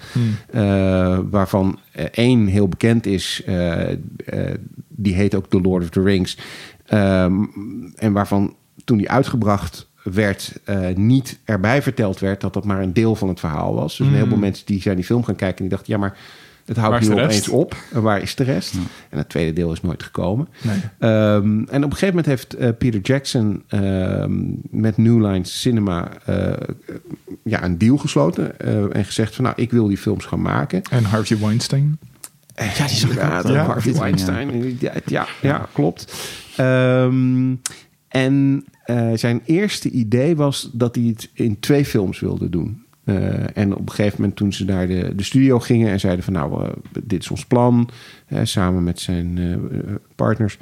Eh, 0.51 1.19
waarvan 1.31 1.79
één 2.13 2.47
heel 2.47 2.69
bekend 2.69 3.07
is. 3.07 3.43
die 4.89 5.15
heet 5.15 5.35
ook 5.35 5.49
The 5.49 5.61
Lord 5.61 5.83
of 5.83 5.91
the 5.91 6.03
Rings. 6.03 6.39
Ehm, 6.87 7.45
en 7.97 8.13
waarvan 8.13 8.55
toen 8.85 8.99
die 8.99 9.11
uitgebracht 9.11 9.89
werd, 10.03 10.61
niet 10.95 11.39
erbij 11.45 11.83
verteld 11.83 12.19
werd 12.19 12.41
dat 12.41 12.55
dat 12.55 12.65
maar 12.65 12.83
een 12.83 12.93
deel 12.93 13.15
van 13.15 13.29
het 13.29 13.41
verhaal 13.41 13.75
was. 13.75 13.97
Dus 13.97 14.07
een 14.07 14.15
heleboel 14.15 14.39
mensen 14.39 14.67
die 14.67 14.81
zijn 14.81 14.97
die 14.97 15.05
film 15.05 15.25
gaan 15.25 15.37
kijken 15.37 15.57
en 15.57 15.69
die 15.69 15.77
dachten, 15.77 15.93
ja, 15.93 15.99
maar 15.99 16.17
het 16.65 16.77
houdt 16.77 17.09
nu 17.09 17.13
opeens 17.13 17.49
op. 17.49 17.77
En 17.93 18.03
waar 18.03 18.23
is 18.23 18.35
de 18.35 18.45
rest? 18.45 18.75
En 19.09 19.19
het 19.19 19.29
tweede 19.29 19.53
deel 19.53 19.73
is 19.73 19.81
nooit 19.81 20.03
gekomen. 20.03 20.49
Nee. 20.63 20.77
Ehm, 20.99 21.59
en 21.59 21.85
op 21.85 21.91
een 21.91 21.93
gegeven 21.93 22.09
moment 22.09 22.27
heeft 22.27 22.55
eh, 22.55 22.69
Peter 22.79 23.01
Jackson 23.01 23.63
ehm, 23.69 24.33
met 24.71 24.97
New 24.97 25.27
Line 25.27 25.45
Cinema 25.45 26.09
eh, 26.25 26.53
ja, 27.43 27.65
een 27.65 27.79
deal 27.79 27.97
gesloten. 27.97 28.59
eh, 28.59 28.97
en 28.97 29.05
gezegd 29.05 29.35
van 29.35 29.45
nou, 29.45 29.57
ik 29.59 29.71
wil 29.71 29.87
die 29.89 29.99
films 29.99 30.25
gaan 30.25 30.43
maken. 30.43 30.83
En 30.83 31.05
Harvey 31.05 31.39
Weinstein. 31.39 31.99
Ja, 32.55 32.87
die 32.87 32.97
zag 32.97 33.11
ook, 33.11 33.17
ja, 33.17 33.43
ja. 33.45 33.65
Harvey. 33.65 33.93
Weinstein. 33.93 34.77
Ja, 34.81 34.93
ja, 35.07 35.27
ja, 35.41 35.69
klopt. 35.73 36.15
Ehm, 36.57 37.55
en 38.09 38.65
zijn 39.15 39.41
eerste 39.45 39.91
idee 39.91 40.37
was 40.37 40.71
dat 40.73 40.95
hij 40.95 41.05
het 41.05 41.31
in 41.33 41.61
twee 41.61 41.85
films 41.85 42.21
wilde 42.21 42.49
doen. 42.49 42.85
Eh, 43.05 43.57
en 43.57 43.75
op 43.75 43.89
een 43.89 43.95
gegeven 43.95 44.21
moment 44.21 44.37
toen 44.37 44.53
ze 44.53 44.65
naar 44.65 44.87
de, 44.87 45.15
de 45.15 45.23
studio 45.23 45.59
gingen 45.59 45.91
en 45.91 46.01
zeiden 46.01 46.25
van 46.25 46.33
nou, 46.33 46.65
eh, 46.65 46.71
dit 47.03 47.23
is 47.23 47.31
ons 47.31 47.47
plan, 47.47 47.89
samen 48.43 48.85
met 48.85 49.01
zijn 49.01 49.39
eh, 49.39 49.95
partners, 50.15 50.59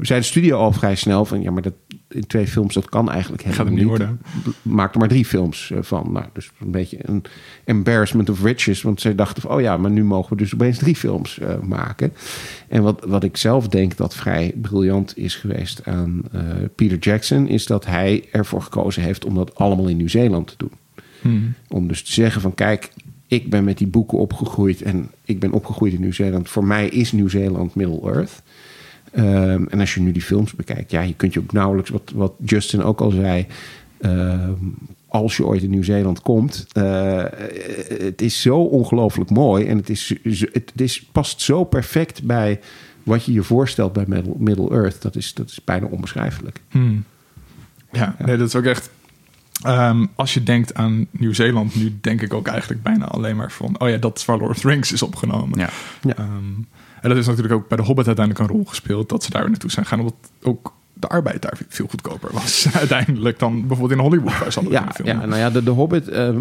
zei 0.00 0.20
de 0.20 0.22
studio 0.22 0.58
al 0.58 0.72
vrij 0.72 0.94
snel 0.94 1.24
van 1.24 1.42
ja, 1.42 1.50
maar 1.50 1.62
dat 1.62 1.72
in 2.08 2.26
twee 2.26 2.46
films 2.46 2.74
dat 2.74 2.88
kan 2.88 3.10
eigenlijk 3.10 3.42
helemaal 3.42 3.66
Gaat 3.66 3.74
niet 3.74 3.84
worden. 3.84 4.20
Maak 4.62 4.92
er 4.92 4.98
maar 4.98 5.08
drie 5.08 5.24
films 5.24 5.72
van. 5.80 6.12
Nou, 6.12 6.24
dus 6.32 6.50
een 6.60 6.70
beetje 6.70 6.98
een 7.00 7.24
embarrassment 7.64 8.30
of 8.30 8.42
riches, 8.42 8.82
want 8.82 9.00
zij 9.00 9.14
dachten 9.14 9.42
van 9.42 9.50
oh 9.50 9.60
ja, 9.60 9.76
maar 9.76 9.90
nu 9.90 10.04
mogen 10.04 10.36
we 10.36 10.42
dus 10.42 10.54
opeens 10.54 10.78
drie 10.78 10.96
films 10.96 11.40
maken. 11.62 12.12
En 12.68 12.82
wat, 12.82 13.04
wat 13.06 13.24
ik 13.24 13.36
zelf 13.36 13.68
denk 13.68 13.96
dat 13.96 14.14
vrij 14.14 14.52
briljant 14.60 15.16
is 15.16 15.34
geweest 15.34 15.84
aan 15.84 16.22
Peter 16.74 16.98
Jackson, 16.98 17.48
is 17.48 17.66
dat 17.66 17.86
hij 17.86 18.24
ervoor 18.32 18.62
gekozen 18.62 19.02
heeft 19.02 19.24
om 19.24 19.34
dat 19.34 19.54
allemaal 19.54 19.88
in 19.88 19.96
Nieuw-Zeeland 19.96 20.46
te 20.46 20.54
doen. 20.56 20.72
Hmm. 21.20 21.54
Om 21.68 21.88
dus 21.88 22.02
te 22.02 22.12
zeggen 22.12 22.40
van 22.40 22.54
kijk, 22.54 22.90
ik 23.26 23.50
ben 23.50 23.64
met 23.64 23.78
die 23.78 23.86
boeken 23.86 24.18
opgegroeid 24.18 24.82
en 24.82 25.10
ik 25.24 25.40
ben 25.40 25.52
opgegroeid 25.52 25.92
in 25.92 26.00
Nieuw-Zeeland. 26.00 26.48
Voor 26.48 26.64
mij 26.64 26.88
is 26.88 27.12
Nieuw-Zeeland 27.12 27.74
Middle 27.74 28.00
Earth. 28.02 28.42
Ehm, 29.12 29.64
en 29.68 29.80
als 29.80 29.94
je 29.94 30.00
nu 30.00 30.12
die 30.12 30.22
films 30.22 30.52
bekijkt, 30.52 30.90
ja, 30.90 31.00
je 31.00 31.14
kunt 31.14 31.32
je 31.32 31.40
ook 31.40 31.52
nauwelijks, 31.52 31.90
wat, 31.90 32.12
wat 32.14 32.32
Justin 32.44 32.82
ook 32.82 33.00
al 33.00 33.10
zei, 33.10 33.46
ehm, 34.00 34.52
als 35.08 35.36
je 35.36 35.46
ooit 35.46 35.62
in 35.62 35.70
Nieuw-Zeeland 35.70 36.20
komt, 36.20 36.66
eh, 36.72 37.24
het 37.88 38.22
is 38.22 38.40
zo 38.40 38.58
ongelooflijk 38.58 39.30
mooi 39.30 39.66
en 39.66 39.76
het, 39.76 39.90
is, 39.90 40.14
het 40.52 40.72
is, 40.76 41.02
past 41.02 41.40
zo 41.40 41.64
perfect 41.64 42.22
bij 42.22 42.60
wat 43.02 43.24
je 43.24 43.32
je 43.32 43.42
voorstelt 43.42 43.92
bij 43.92 44.04
Middle, 44.06 44.34
Middle 44.38 44.70
Earth. 44.70 45.02
Dat 45.02 45.16
is, 45.16 45.34
dat 45.34 45.48
is 45.48 45.64
bijna 45.64 45.86
onbeschrijfelijk. 45.86 46.60
Hmm. 46.70 47.04
Ja, 47.92 48.16
nee, 48.18 48.36
dat 48.36 48.48
is 48.48 48.56
ook 48.56 48.64
echt. 48.64 48.90
Ehm, 49.62 50.06
als 50.14 50.34
je 50.34 50.42
denkt 50.42 50.74
aan 50.74 51.06
Nieuw-Zeeland, 51.10 51.74
nu 51.74 51.98
denk 52.00 52.22
ik 52.22 52.32
ook 52.34 52.46
eigenlijk 52.46 52.82
bijna 52.82 53.04
alleen 53.04 53.36
maar 53.36 53.52
van... 53.52 53.80
oh 53.80 53.88
ja, 53.88 53.96
dat 53.96 54.18
is 54.18 54.24
waar 54.24 54.38
Lord 54.38 54.50
of 54.50 54.58
the 54.58 54.68
Rings 54.68 54.92
is 54.92 55.02
opgenomen. 55.02 55.58
Ja. 55.58 55.68
Ja. 56.02 56.14
Ehm, 56.16 56.26
en 57.02 57.08
dat 57.08 57.16
is 57.16 57.26
natuurlijk 57.26 57.54
ook 57.54 57.68
bij 57.68 57.76
de 57.76 57.82
Hobbit 57.84 58.06
uiteindelijk 58.06 58.48
een 58.48 58.56
rol 58.56 58.64
gespeeld... 58.64 59.08
dat 59.08 59.24
ze 59.24 59.30
daar 59.30 59.50
naartoe 59.50 59.70
zijn 59.70 59.86
gaan, 59.86 59.98
omdat 59.98 60.14
ook 60.42 60.76
de 60.92 61.06
arbeid 61.08 61.42
daar 61.42 61.58
veel 61.68 61.86
goedkoper 61.88 62.30
was 62.32 62.66
uiteindelijk... 62.72 63.38
dan 63.38 63.66
bijvoorbeeld 63.66 64.00
in 64.00 64.06
Hollywood 64.06 64.38
waar 64.38 64.52
ze 64.52 64.60
hadden 64.60 64.80
Ja, 64.80 64.94
ja, 65.04 65.26
nou 65.26 65.36
ja, 65.40 65.50
de, 65.50 65.62
de 65.62 65.70
Hobbit. 65.70 66.08
eh, 66.08 66.28
eh, 66.28 66.36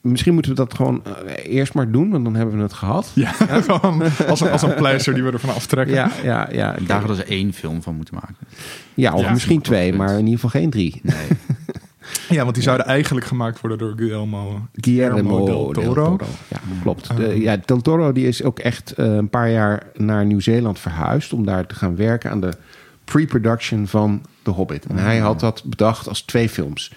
misschien 0.00 0.32
moeten 0.34 0.50
we 0.50 0.56
dat 0.56 0.74
gewoon 0.74 1.02
eh, 1.04 1.54
eerst 1.56 1.74
maar 1.74 1.90
doen, 1.90 2.10
want 2.10 2.24
dan 2.24 2.34
hebben 2.34 2.56
we 2.56 2.62
het 2.62 2.72
gehad. 2.72 3.10
Ja, 3.14 3.32
gewoon 3.68 4.02
als 4.28 4.40
een, 4.40 4.50
als 4.50 4.62
een 4.62 4.74
pleister 4.74 5.14
die 5.14 5.22
we 5.22 5.30
ervan 5.32 5.54
aftrekken. 5.54 5.94
Ja, 5.94 6.10
ja, 6.22 6.48
ja. 6.52 6.76
Daar 6.86 6.98
hadden 6.98 7.16
ze 7.16 7.24
één 7.24 7.52
film 7.52 7.82
van 7.82 7.94
moeten 7.94 8.14
maken. 8.14 8.36
Ja, 8.94 9.12
of 9.14 9.20
Ja. 9.20 9.30
misschien 9.32 9.60
twee, 9.60 9.92
maar 9.92 10.10
in 10.12 10.18
ieder 10.26 10.34
geval 10.40 10.50
geen 10.60 10.70
drie. 10.70 11.00
Nee. 11.02 11.16
Ja, 12.28 12.42
want 12.42 12.54
die 12.54 12.62
zouden 12.62 12.86
eigenlijk 12.86 13.26
gemaakt 13.26 13.60
worden 13.60 13.78
door 13.78 13.92
Guillermo, 13.96 14.68
Guillermo 14.72 15.44
del 15.44 15.70
Toro. 15.70 16.18
Ja, 16.48 16.58
klopt. 16.82 17.16
De, 17.16 17.40
ja, 17.40 17.56
Del 17.64 17.80
Toro 17.80 18.12
die 18.12 18.26
is 18.26 18.42
ook 18.42 18.58
echt 18.58 18.92
eh, 18.92 19.14
een 19.14 19.28
paar 19.28 19.50
jaar 19.50 19.82
naar 19.94 20.26
Nieuw-Zeeland 20.26 20.78
verhuisd... 20.78 21.32
om 21.32 21.44
daar 21.44 21.66
te 21.66 21.74
gaan 21.74 21.96
werken 21.96 22.30
aan 22.30 22.40
de 22.40 22.52
pre-production 23.04 23.86
van 23.86 24.22
The 24.42 24.50
Hobbit. 24.50 24.86
En 24.86 24.96
hij 24.96 25.18
had 25.18 25.40
dat 25.40 25.62
bedacht 25.64 26.08
als 26.08 26.22
twee 26.22 26.48
films. 26.48 26.92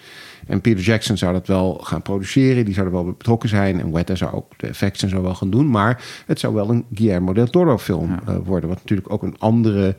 En 0.47 0.62
Peter 0.62 0.84
Jackson 0.84 1.18
zou 1.18 1.34
dat 1.34 1.47
wel 1.47 1.80
gaan 1.84 2.01
produceren. 2.01 2.66
Die 2.66 2.74
zou 2.74 2.86
er 2.86 2.93
wel 2.93 3.05
betrokken 3.05 3.49
zijn. 3.49 3.80
En 3.80 3.91
Weta 3.91 4.16
zou 4.16 4.34
ook 4.34 4.53
de 4.58 4.68
effects 4.68 5.03
en 5.03 5.10
zo 5.10 5.22
wel 5.22 5.36
gaan 5.36 5.49
doen. 5.49 5.70
Maar 5.70 6.03
het 6.26 6.39
zou 6.39 6.53
wel 6.53 6.70
een 6.70 6.86
Guillermo 6.93 7.34
del 7.34 7.49
Toro 7.49 7.78
film 7.78 8.20
eh, 8.26 8.36
worden. 8.43 8.70
Wat 8.70 8.78
natuurlijk 8.78 9.12
ook 9.12 9.24
een 9.24 9.36
andere 9.38 9.95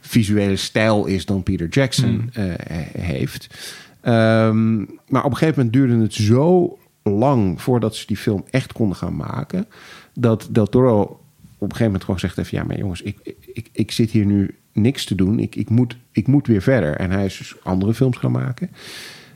visuele 0.00 0.56
stijl 0.56 1.06
is 1.06 1.26
dan 1.26 1.42
Peter 1.42 1.68
Jackson 1.68 2.30
eh, 2.32 2.44
heeft. 2.98 3.46
Ehm, 4.00 4.78
maar 5.08 5.24
op 5.24 5.30
een 5.30 5.36
gegeven 5.36 5.54
moment 5.56 5.72
duurde 5.72 6.02
het 6.02 6.14
zo 6.14 6.78
lang 7.02 7.62
voordat 7.62 7.96
ze 7.96 8.06
die 8.06 8.16
film 8.16 8.44
echt 8.50 8.72
konden 8.72 8.96
gaan 8.96 9.16
maken. 9.16 9.66
Dat 10.14 10.48
Del 10.50 10.66
Toro 10.66 11.00
op 11.02 11.20
een 11.58 11.76
gegeven 11.76 11.84
moment 11.84 12.04
gewoon 12.04 12.20
zegt 12.20 12.38
even... 12.38 12.58
ja, 12.58 12.64
maar 12.64 12.78
jongens, 12.78 13.02
ik, 13.02 13.34
ik, 13.52 13.68
ik 13.72 13.90
zit 13.90 14.10
hier 14.10 14.26
nu 14.26 14.54
niks 14.72 15.04
te 15.04 15.14
doen. 15.14 15.38
Ik, 15.38 15.56
ik, 15.56 15.70
moet, 15.70 15.96
ik 16.12 16.26
moet 16.26 16.46
weer 16.46 16.62
verder. 16.62 16.96
En 16.96 17.10
hij 17.10 17.24
is 17.24 17.38
dus 17.38 17.54
andere 17.62 17.94
films 17.94 18.16
gaan 18.16 18.32
maken. 18.32 18.70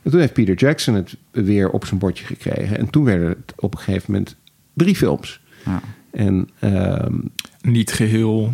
En 0.03 0.11
toen 0.11 0.19
heeft 0.19 0.33
Peter 0.33 0.55
Jackson 0.55 0.93
het 0.93 1.17
weer 1.31 1.69
op 1.69 1.85
zijn 1.85 1.99
bordje 1.99 2.25
gekregen. 2.25 2.77
En 2.77 2.89
toen 2.89 3.03
werden 3.03 3.27
het 3.27 3.53
op 3.55 3.73
een 3.73 3.79
gegeven 3.79 4.11
moment 4.11 4.35
drie 4.73 4.95
films. 4.95 5.41
Ja. 5.65 5.81
En 6.11 6.49
ehm, 6.59 7.15
Niet 7.61 7.91
geheel 7.91 8.53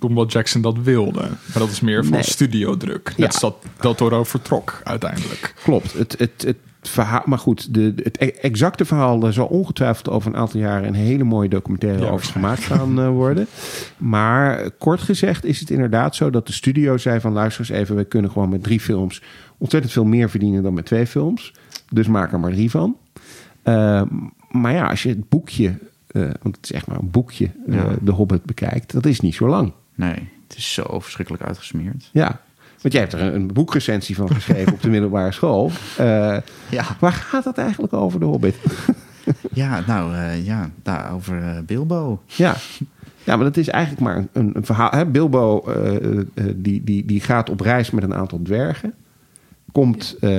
omdat 0.00 0.32
Jackson 0.32 0.60
dat 0.62 0.76
wilde. 0.82 1.20
Maar 1.20 1.58
dat 1.58 1.70
is 1.70 1.80
meer 1.80 2.04
van 2.04 2.12
Nee. 2.12 2.22
studiodruk. 2.22 3.04
Net 3.04 3.16
Ja. 3.16 3.26
als 3.26 3.56
dat 3.78 3.96
Toro 3.96 4.24
vertrok 4.24 4.80
uiteindelijk. 4.84 5.54
Klopt. 5.62 5.92
Het, 5.92 6.14
het, 6.18 6.42
het 6.46 6.56
verhaal, 6.82 7.22
maar 7.24 7.38
goed, 7.38 7.74
de, 7.74 7.92
het 8.02 8.20
e- 8.20 8.26
exacte 8.26 8.84
verhaal 8.84 9.22
er 9.26 9.32
zal 9.32 9.46
ongetwijfeld 9.46 10.08
over 10.08 10.30
een 10.32 10.36
aantal 10.38 10.60
jaren 10.60 10.88
een 10.88 10.94
hele 10.94 11.24
mooie 11.24 11.48
documentaire 11.48 12.04
Ja, 12.04 12.10
over 12.10 12.26
gemaakt 12.26 12.62
gaan 12.62 13.00
eh, 13.00 13.08
worden. 13.08 13.46
Maar 13.96 14.70
kort 14.70 15.00
gezegd 15.00 15.44
is 15.44 15.60
het 15.60 15.70
inderdaad 15.70 16.16
zo 16.16 16.30
dat 16.30 16.46
de 16.46 16.52
studio 16.52 16.96
zei 16.96 17.20
van 17.20 17.32
luister 17.32 17.60
eens 17.70 17.80
even, 17.80 17.96
we 17.96 18.04
kunnen 18.04 18.30
gewoon 18.30 18.48
met 18.48 18.62
drie 18.62 18.80
films 18.80 19.22
ontzettend 19.58 19.92
veel 19.92 20.04
meer 20.04 20.30
verdienen 20.30 20.62
dan 20.62 20.74
met 20.74 20.86
twee 20.86 21.06
films. 21.06 21.52
Dus 21.88 22.06
maak 22.06 22.32
er 22.32 22.40
maar 22.40 22.52
drie 22.52 22.70
van. 22.70 22.96
Eh, 23.62 24.02
maar 24.50 24.72
ja, 24.72 24.86
als 24.88 25.02
je 25.02 25.08
het 25.08 25.28
boekje, 25.28 25.78
want 26.12 26.56
het 26.56 26.58
is 26.64 26.72
echt 26.72 26.86
maar 26.86 26.98
een 26.98 27.10
boekje, 27.10 27.50
eh, 27.68 27.74
Ja. 27.74 27.94
De 28.00 28.10
Hobbit 28.12 28.44
bekijkt, 28.44 28.92
dat 28.92 29.06
is 29.06 29.20
niet 29.20 29.34
zo 29.34 29.48
lang. 29.48 29.72
nee, 29.94 30.28
het 30.48 30.56
is 30.58 30.72
zo 30.74 31.00
verschrikkelijk 31.00 31.44
uitgesmeerd. 31.44 32.10
Ja. 32.12 32.40
Want 32.82 32.94
jij 32.94 33.02
hebt 33.02 33.12
er 33.12 33.20
een, 33.34 33.46
boekrecensie 33.52 34.16
van 34.16 34.30
geschreven 34.34 34.72
op 34.72 34.82
de 34.82 34.88
middelbare 34.88 35.32
school. 35.32 35.70
Eh, 35.96 36.36
Ja, 36.70 36.84
Waar 37.00 37.12
gaat 37.12 37.44
het 37.44 37.58
eigenlijk 37.58 37.92
over, 37.92 38.20
de 38.20 38.26
Hobbit? 38.26 38.56
ja 39.52 39.82
nou 39.86 40.14
eh, 40.14 40.46
ja, 40.46 40.70
daar 40.82 41.12
over 41.12 41.42
eh, 41.42 41.58
Bilbo. 41.66 42.22
ja. 42.26 42.54
ja, 43.24 43.36
maar 43.36 43.44
dat 43.44 43.56
is 43.56 43.68
eigenlijk 43.68 44.02
maar 44.02 44.26
een, 44.32 44.50
een 44.56 44.64
verhaal. 44.64 44.90
Hè? 44.90 45.06
Bilbo 45.06 45.60
eh, 45.66 46.18
eh, 46.18 46.24
die, 46.56 46.84
die, 46.84 47.04
die 47.04 47.20
gaat 47.20 47.50
op 47.50 47.60
reis 47.60 47.90
met 47.90 48.04
een 48.04 48.14
aantal 48.14 48.40
dwergen. 48.42 48.94
Komt 49.72 50.16
eh, 50.20 50.30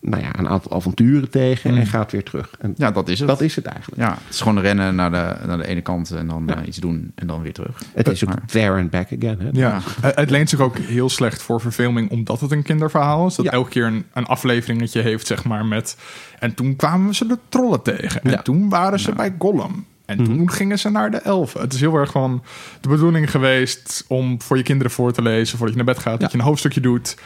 nou 0.00 0.22
ja, 0.22 0.38
een 0.38 0.48
aantal 0.48 0.72
avonturen 0.72 1.30
tegen 1.30 1.76
en 1.76 1.86
gaat 1.86 2.12
weer 2.12 2.24
terug. 2.24 2.50
En 2.58 2.74
Ja, 2.76 2.90
dat 2.90 3.08
is 3.08 3.18
het. 3.18 3.28
dat 3.28 3.40
is 3.40 3.56
het 3.56 3.64
eigenlijk. 3.66 4.00
Ja, 4.02 4.10
het 4.24 4.34
is 4.34 4.40
gewoon 4.40 4.60
rennen 4.60 4.94
naar 4.94 5.10
de, 5.10 5.46
naar 5.46 5.56
de 5.58 5.66
ene 5.66 5.80
kant 5.80 6.10
en 6.10 6.26
dan 6.26 6.48
eh, 6.48 6.66
iets 6.66 6.76
doen 6.78 7.12
en 7.14 7.26
dan 7.26 7.42
weer 7.42 7.52
terug. 7.52 7.82
Het 7.94 8.08
is 8.08 8.22
ook 8.24 8.28
Maar- 8.28 8.46
there 8.46 8.80
and 8.80 8.90
back 8.90 9.06
again. 9.06 9.38
Hè? 9.40 9.48
Ja, 9.52 9.80
het- 10.00 10.30
leent 10.30 10.48
zich 10.48 10.60
ook 10.60 10.78
heel 10.78 11.08
slecht 11.08 11.42
voor 11.42 11.60
verfilming, 11.60 12.10
omdat 12.10 12.40
het 12.40 12.50
een 12.50 12.62
kinderverhaal 12.62 13.26
is. 13.26 13.34
Dat 13.34 13.44
Ja. 13.44 13.50
elke 13.50 13.70
keer 13.70 13.84
een, 13.86 14.04
een 14.12 14.26
afleveringetje 14.26 15.00
heeft, 15.00 15.26
zeg 15.26 15.44
maar, 15.44 15.64
met... 15.66 15.96
En 16.38 16.54
toen 16.54 16.76
kwamen 16.76 17.14
ze 17.14 17.26
de 17.26 17.38
trollen 17.48 17.82
tegen. 17.82 18.22
En 18.22 18.30
Ja. 18.30 18.42
toen 18.42 18.68
waren 18.68 19.00
ze 19.00 19.12
bij 19.12 19.34
Gollum. 19.38 19.84
En 20.06 20.24
toen 20.24 20.50
gingen 20.50 20.78
ze 20.78 20.90
naar 20.90 21.10
de 21.10 21.16
elfen. 21.16 21.60
Het 21.60 21.72
is 21.72 21.80
heel 21.80 21.94
erg 21.94 22.10
gewoon 22.10 22.42
de 22.80 22.88
bedoeling 22.88 23.30
geweest 23.30 24.04
om 24.08 24.42
voor 24.42 24.56
je 24.56 24.62
kinderen 24.62 24.92
voor 24.92 25.12
te 25.12 25.22
lezen, 25.22 25.58
voordat 25.58 25.76
je 25.76 25.84
naar 25.84 25.94
bed 25.94 26.02
gaat, 26.02 26.20
dat 26.20 26.32
je 26.32 26.38
een 26.38 26.44
hoofdstukje 26.44 26.80
doet, 26.80 27.16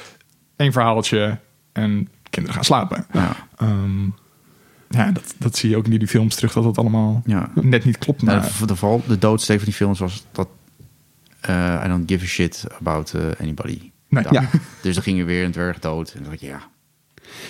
één 0.57 0.73
verhaaltje 0.73 1.39
en 1.73 2.09
kinderen 2.31 2.55
gaan 2.55 2.65
slapen. 2.65 3.07
Ja. 3.13 3.37
Ehm, 3.57 4.05
ja, 4.89 5.11
dat, 5.13 5.35
dat 5.39 5.57
zie 5.57 5.71
je 5.71 5.77
ook 5.77 5.87
in 5.87 5.99
die 5.99 6.09
films 6.09 6.35
terug, 6.35 6.53
dat 6.53 6.65
het 6.65 6.79
allemaal 6.79 7.23
Ja. 7.27 7.51
net 7.61 7.85
niet 7.85 7.99
klopt. 7.99 8.23
Nou, 8.23 8.39
Maar, 8.41 8.51
de, 8.59 8.67
de, 8.67 8.77
vooral 8.77 9.03
de 9.07 9.19
doodsteek 9.19 9.57
van 9.57 9.65
die 9.65 9.75
films 9.75 9.99
was 9.99 10.25
dat 10.33 10.49
eh 11.41 11.83
I 11.85 11.89
don't 11.89 12.11
give 12.11 12.25
a 12.25 12.29
shit 12.29 12.65
about 12.79 13.13
eh, 13.15 13.23
anybody. 13.41 13.91
Nee. 14.09 14.23
Dat. 14.23 14.33
Ja. 14.33 14.49
Dus 14.83 14.95
dan 14.95 15.03
ging 15.03 15.19
er 15.21 15.27
weer 15.27 15.45
een 15.45 15.51
dwerg 15.51 15.79
dood. 15.79 16.09
En 16.13 16.23
dan 16.23 16.31
dacht 16.31 16.43
ik, 16.43 16.49
ja, 16.49 16.61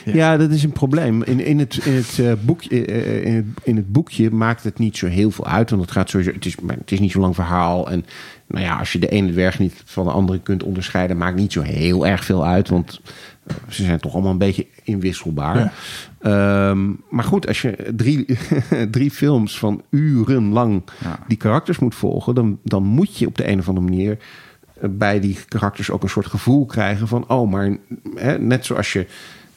Ja, 0.05 0.36
dat 0.36 0.50
is 0.50 0.62
een 0.62 0.72
probleem. 0.72 1.22
In, 1.22 1.40
in, 1.40 1.59
het, 1.59 1.76
in, 1.76 1.92
het, 1.94 2.18
eh, 2.18 2.32
boekje, 2.40 2.84
in, 3.24 3.34
het, 3.34 3.44
in 3.62 3.76
het 3.76 3.92
boekje 3.92 4.30
maakt 4.30 4.64
het 4.64 4.78
niet 4.78 4.96
zo 4.96 5.07
heel 5.07 5.30
veel 5.30 5.46
uit. 5.46 5.70
Want 5.70 5.82
het, 5.82 5.90
gaat 5.90 6.11
sowieso, 6.11 6.32
het, 6.32 6.46
is, 6.46 6.57
het 6.66 6.92
is 6.92 7.00
niet 7.00 7.11
zo'n 7.11 7.20
lang 7.20 7.34
verhaal. 7.34 7.90
En 7.90 8.05
nou 8.47 8.64
ja, 8.64 8.78
als 8.78 8.92
je 8.92 8.99
de 8.99 9.09
ene 9.09 9.32
dwerg 9.32 9.59
niet 9.59 9.82
van 9.84 10.05
de 10.05 10.11
andere 10.11 10.40
kunt 10.40 10.62
onderscheiden... 10.62 11.16
maakt 11.16 11.36
niet 11.36 11.53
zo 11.53 11.62
heel 11.62 12.07
erg 12.07 12.24
veel 12.24 12.47
uit. 12.47 12.68
Want 12.68 13.01
eh, 13.47 13.57
ze 13.68 13.84
zijn 13.84 14.01
toch 14.01 14.12
allemaal 14.12 14.32
een 14.32 14.38
beetje 14.38 14.66
inwisselbaar. 14.82 15.57
Ja. 15.57 15.72
Ehm, 16.70 16.92
maar 17.11 17.24
goed, 17.24 17.47
als 17.47 17.62
je 17.62 17.92
drie, 17.97 18.38
drie 18.90 19.11
films 19.11 19.59
van 19.59 19.82
urenlang 19.90 20.82
Ja. 21.03 21.18
die 21.26 21.36
karakters 21.36 21.78
moet 21.78 21.95
volgen... 21.95 22.34
Dan, 22.34 22.59
dan 22.62 22.82
moet 22.82 23.16
je 23.16 23.26
op 23.26 23.36
de 23.36 23.49
een 23.49 23.59
of 23.59 23.68
andere 23.68 23.86
manier 23.86 24.18
eh, 24.80 24.88
bij 24.90 25.20
die 25.20 25.38
karakters 25.49 25.90
ook 25.90 26.03
een 26.03 26.09
soort 26.09 26.26
gevoel 26.26 26.66
krijgen 26.66 27.09
van... 27.09 27.28
oh, 27.28 27.51
maar 27.51 27.76
hè, 28.14 28.38
net 28.38 28.64
zoals 28.64 28.92
je 28.92 29.07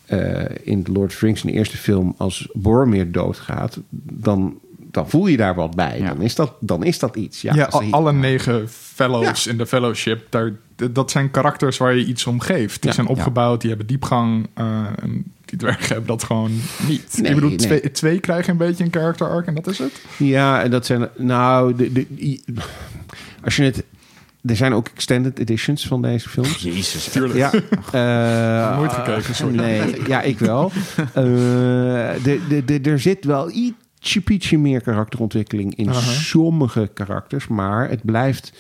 eh, 0.06 0.46
in 0.64 0.86
Lord 0.94 1.12
of 1.12 1.20
the 1.20 1.26
Rings 1.26 1.44
in 1.44 1.52
de 1.52 1.58
eerste 1.58 1.78
film... 1.78 2.14
als 2.18 2.50
Boromir 2.54 3.12
doodgaat, 3.12 3.80
dan, 4.14 4.60
dan 4.98 5.10
voel 5.10 5.28
je 5.28 5.38
daar 5.38 5.56
wat 5.56 5.76
bij. 5.76 6.00
Ja. 6.00 6.08
Dan, 6.08 6.22
is 6.22 6.36
dat, 6.36 6.54
dan 6.60 6.84
is 6.84 7.00
dat 7.00 7.16
iets. 7.16 7.42
Ja, 7.42 7.64
al- 7.64 7.84
alle 7.92 8.14
negen 8.14 8.70
fellows 8.70 9.48
in 9.48 9.58
de 9.58 9.66
fellowship, 9.66 10.26
daar, 10.30 10.52
dat 10.92 11.12
zijn 11.12 11.32
karakters 11.32 11.78
waar 11.78 11.96
je 11.96 12.06
iets 12.06 12.26
om 12.26 12.40
geeft. 12.40 12.82
Die 12.82 12.90
Ja, 12.90 12.96
zijn 12.96 13.08
opgebouwd, 13.08 13.60
die 13.62 13.70
hebben 13.70 13.88
diepgang. 13.88 14.48
eh, 14.54 14.66
en 15.02 15.24
die 15.46 15.58
dwergen 15.60 15.88
hebben 15.88 16.08
dat 16.08 16.24
gewoon 16.24 16.52
niet. 16.88 17.18
Nee, 17.22 17.30
ik 17.30 17.36
bedoel, 17.36 17.50
nee. 17.50 17.58
twee, 17.58 17.92
twee 17.92 18.20
krijgen 18.20 18.52
een 18.52 18.58
beetje 18.58 18.84
een 18.84 18.92
character 18.94 19.30
arc 19.30 19.48
en 19.48 19.56
dat 19.56 19.68
is 19.68 19.78
het. 19.78 20.02
Ja, 20.18 20.64
en 20.64 20.72
dat 20.72 20.86
zijn... 20.86 21.10
Nou, 21.18 21.76
de, 21.76 21.92
de, 21.92 22.40
als 23.44 23.56
je 23.56 23.64
het... 23.64 23.84
Er 24.46 24.56
zijn 24.56 24.74
ook 24.74 24.88
extended 24.94 25.40
editions 25.40 25.88
van 25.88 26.02
deze 26.02 26.30
films. 26.30 26.58
jezus. 26.58 27.10
Tuurlijk. 27.10 27.36
Ja. 27.36 27.52
eh, 28.72 28.78
Nooit 28.78 28.94
gekeken, 28.94 29.36
sorry. 29.36 29.56
Nee, 29.56 29.96
ja, 30.08 30.22
ik 30.22 30.40
wel. 30.40 30.72
Eh, 30.98 31.24
de, 32.24 32.40
de, 32.50 32.66
de, 32.66 32.80
er 32.90 33.00
zit 33.00 33.26
wel 33.26 33.50
ietsje 34.08 34.22
pietje 34.22 34.58
meer 34.58 34.82
karakterontwikkeling 34.82 35.76
in 35.76 35.90
Aha. 35.90 36.00
sommige 36.00 36.90
karakters, 36.94 37.48
maar 37.48 37.90
het 37.90 38.06
blijft 38.06 38.54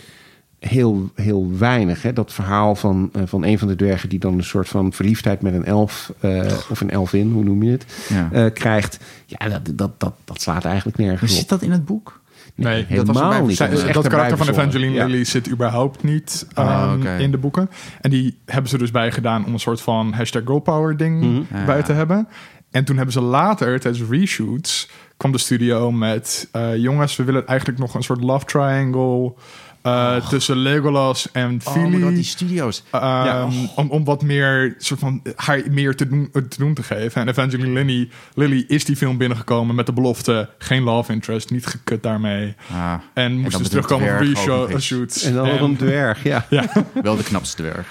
heel, 0.59 1.09
heel 1.15 1.51
weinig. 1.57 2.01
Hè? 2.01 2.13
Dat 2.13 2.33
verhaal 2.33 2.75
van, 2.75 3.09
eh, 3.13 3.21
van 3.25 3.43
een 3.43 3.59
van 3.59 3.67
de 3.67 3.75
dwergen 3.75 4.09
die 4.09 4.19
dan 4.19 4.33
een 4.37 4.43
soort 4.43 4.67
van 4.69 4.93
verliefdheid 4.93 5.41
met 5.41 5.53
een 5.53 5.65
elf 5.65 6.13
eh, 6.19 6.45
of 6.69 6.81
een 6.81 6.89
elfin, 6.89 7.31
hoe 7.31 7.43
noem 7.43 7.63
je 7.63 7.71
het, 7.71 7.85
Ja. 8.09 8.29
eh, 8.31 8.53
krijgt. 8.53 8.99
Ja, 9.25 9.49
dat, 9.49 9.77
dat, 9.77 9.99
dat, 9.99 10.13
dat 10.25 10.41
slaat 10.41 10.65
eigenlijk 10.65 10.97
nergens 10.97 11.33
Zit 11.33 11.43
op. 11.43 11.49
dat 11.49 11.61
in 11.61 11.71
het 11.71 11.85
boek? 11.85 12.21
Nee, 12.55 12.85
dat 12.89 13.07
was 13.07 13.17
helemaal 13.19 13.45
niet. 13.45 13.55
Zij- 13.57 13.91
Dat 13.91 14.07
karakter 14.07 14.37
van. 14.37 14.47
Evangeline 14.49 14.93
Ja. 14.93 15.05
Lilly 15.05 15.23
zit 15.23 15.49
überhaupt 15.49 16.03
niet 16.03 16.47
Ah, 16.53 16.93
ehm, 17.01 17.19
in 17.21 17.31
de 17.31 17.37
boeken. 17.37 17.69
En 18.01 18.09
die 18.09 18.37
hebben 18.45 18.69
ze 18.69 18.77
dus 18.77 18.91
bij 18.91 19.11
gedaan 19.11 19.45
om 19.45 19.53
een 19.53 19.59
soort 19.59 19.81
van 19.81 20.13
hashtag 20.13 20.41
girl 20.45 20.59
power 20.59 20.97
ding 20.97 21.21
Mhm. 21.21 21.65
bij 21.65 21.77
Ja. 21.77 21.83
te 21.83 21.93
hebben. 21.93 22.27
En 22.71 22.83
toen 22.85 22.95
hebben 22.95 23.13
ze 23.13 23.21
later, 23.21 23.79
tijdens 23.79 24.09
reshoots, 24.09 24.89
kwam 25.17 25.31
de 25.31 25.37
studio 25.37 25.91
met... 25.91 26.49
eh, 26.51 26.75
jongens, 26.75 27.15
we 27.15 27.23
willen 27.23 27.47
eigenlijk 27.47 27.79
nog 27.79 27.93
een 27.93 28.03
soort 28.03 28.21
love 28.21 28.45
triangle 28.45 29.33
eh, 29.81 30.27
tussen 30.27 30.57
Legolas 30.57 31.31
en 31.31 31.61
Oh, 31.65 31.73
Fili. 31.73 31.89
maar 31.89 31.99
dat 31.99 32.09
die 32.15 32.23
studio's. 32.23 32.83
Ehm, 32.91 33.51
om, 33.75 33.89
om 33.89 34.03
wat 34.03 34.23
meer, 34.23 34.75
soort 34.77 34.99
van, 34.99 35.21
haar 35.35 35.61
meer 35.71 35.95
te 35.95 36.07
doen, 36.07 36.29
te 36.31 36.57
doen 36.57 36.73
te 36.73 36.83
geven. 36.83 37.21
En 37.21 37.27
Evangeline 37.27 37.73
Lilly, 37.83 38.09
Lilly 38.33 38.65
is 38.67 38.85
die 38.85 38.95
film 38.95 39.17
binnengekomen 39.17 39.75
met 39.75 39.85
de 39.85 39.93
belofte... 39.93 40.49
geen 40.57 40.83
love 40.83 41.11
interest, 41.13 41.51
niet 41.51 41.65
gekut 41.65 42.03
daarmee. 42.03 42.55
Ah, 42.71 42.93
En 43.13 43.37
moest 43.39 43.57
dus 43.57 43.67
terugkomen 43.69 44.07
voor 44.07 44.25
dwerg 44.35 44.71
reshoots. 44.71 45.23
En 45.23 45.33
dan 45.33 45.47
nog 45.47 45.59
een 45.59 45.77
dwerg, 45.77 46.23
ja. 46.33 46.45
wel 47.03 47.15
de 47.15 47.23
knapste 47.23 47.61
dwerg. 47.61 47.87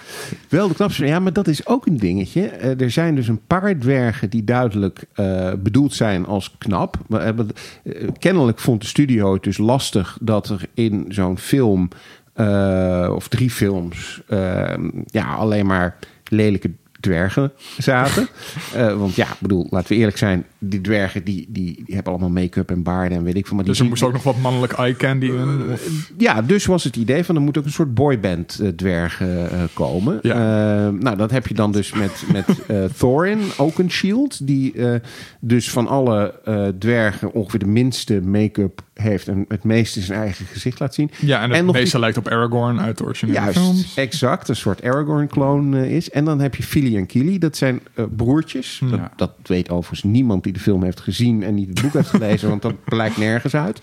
Wel 0.48 0.68
de 0.68 0.74
knapste. 0.74 1.06
Ja, 1.06 1.18
maar 1.18 1.32
dat 1.32 1.46
is 1.48 1.66
ook 1.66 1.86
een 1.86 1.96
dingetje. 1.96 2.46
Eh, 2.46 2.80
er 2.80 2.90
zijn 2.90 3.14
dus 3.14 3.28
een 3.28 3.40
paar 3.46 3.78
dwergen 3.78 4.30
die 4.30 4.44
duidelijk 4.44 5.04
eh, 5.12 5.52
bedoeld 5.58 5.94
zijn 5.94 6.26
als 6.26 6.54
knap. 6.58 6.98
We 7.08 7.18
hebben, 7.18 7.48
eh, 7.84 8.08
kennelijk 8.18 8.58
vond 8.58 8.80
de 8.80 8.86
studio 8.86 9.32
het 9.32 9.42
dus 9.42 9.58
lastig 9.58 10.18
dat 10.20 10.48
er 10.48 10.60
in 10.74 11.04
zo'n 11.08 11.38
film... 11.38 11.85
eh, 12.32 13.12
of 13.14 13.28
drie 13.28 13.50
films... 13.50 14.20
eh, 14.28 14.74
ja, 15.06 15.34
alleen 15.34 15.66
maar 15.66 15.96
lelijke 16.28 16.70
dwergen 17.00 17.52
zaten. 17.78 18.28
Eh, 18.74 18.98
want 18.98 19.14
ja, 19.14 19.26
ik 19.26 19.38
bedoel, 19.38 19.66
laten 19.70 19.88
we 19.88 19.94
eerlijk 19.94 20.16
zijn... 20.16 20.44
die 20.58 20.80
dwergen 20.80 21.24
die, 21.24 21.46
die, 21.48 21.82
die 21.84 21.94
hebben 21.94 22.12
allemaal 22.12 22.42
make-up 22.42 22.70
en 22.70 22.82
baarden 22.82 23.18
en 23.18 23.24
weet 23.24 23.36
ik 23.36 23.46
veel. 23.46 23.56
Maar 23.56 23.64
die 23.64 23.72
Dus 23.72 23.82
er 23.82 23.88
moest 23.88 24.02
ook 24.02 24.12
nog 24.12 24.22
wat 24.22 24.38
mannelijk 24.38 24.72
eye 24.72 24.96
candy 24.96 25.26
in. 25.26 25.72
Of- 25.72 26.10
ja, 26.18 26.42
dus 26.42 26.66
was 26.66 26.84
het 26.84 26.96
idee 26.96 27.24
van 27.24 27.34
er 27.34 27.40
moet 27.40 27.58
ook 27.58 27.64
een 27.64 27.70
soort 27.70 27.94
boyband 27.94 28.62
dwergen 28.76 29.50
komen. 29.72 30.18
Ja. 30.22 30.90
Nou, 30.90 31.16
dat 31.16 31.30
heb 31.30 31.46
je 31.46 31.54
dan 31.54 31.72
dus 31.72 31.92
met, 31.92 32.24
met 32.32 32.46
Thorin, 32.98 33.40
Oakenshield. 33.56 34.46
Die 34.46 34.72
eh, 34.72 35.00
dus 35.40 35.70
van 35.70 35.86
alle 35.86 36.34
dwergen 36.78 37.32
ongeveer 37.32 37.60
de 37.60 37.66
minste 37.66 38.20
make-up 38.20 38.82
heeft. 38.96 39.28
En 39.28 39.44
het 39.48 39.64
meeste 39.64 40.00
zijn 40.00 40.20
eigen 40.20 40.46
gezicht 40.46 40.80
laat 40.80 40.94
zien. 40.94 41.10
Ja, 41.18 41.42
en 41.42 41.50
het 41.50 41.64
nog 41.64 41.74
meeste 41.74 41.90
die- 41.90 42.00
lijkt 42.00 42.16
op 42.16 42.28
Aragorn 42.28 42.80
uit 42.80 42.98
de 42.98 43.04
originele 43.04 43.38
Juist, 43.38 43.58
films. 43.58 43.96
exact. 43.96 44.48
Een 44.48 44.56
soort 44.56 44.82
Aragorn-kloon 44.82 45.74
eh, 45.74 45.96
is. 45.96 46.10
En 46.10 46.24
dan 46.24 46.40
heb 46.40 46.54
je 46.54 46.62
Fili 46.62 46.96
en 46.96 47.06
Kili. 47.06 47.38
Dat 47.38 47.56
zijn 47.56 47.80
eh, 47.94 48.04
broertjes. 48.16 48.80
Dat, 48.90 49.00
dat 49.16 49.32
weet 49.42 49.70
overigens 49.70 50.02
niemand 50.12 50.44
die 50.44 50.52
de 50.52 50.60
film 50.60 50.82
heeft 50.82 51.00
gezien... 51.00 51.42
en 51.42 51.54
niet 51.54 51.68
het 51.68 51.82
boek 51.82 51.92
heeft 51.92 52.08
gelezen, 52.08 52.48
want 52.54 52.62
dat 52.62 52.84
blijkt 52.84 53.16
nergens 53.16 53.54
uit. 53.54 53.80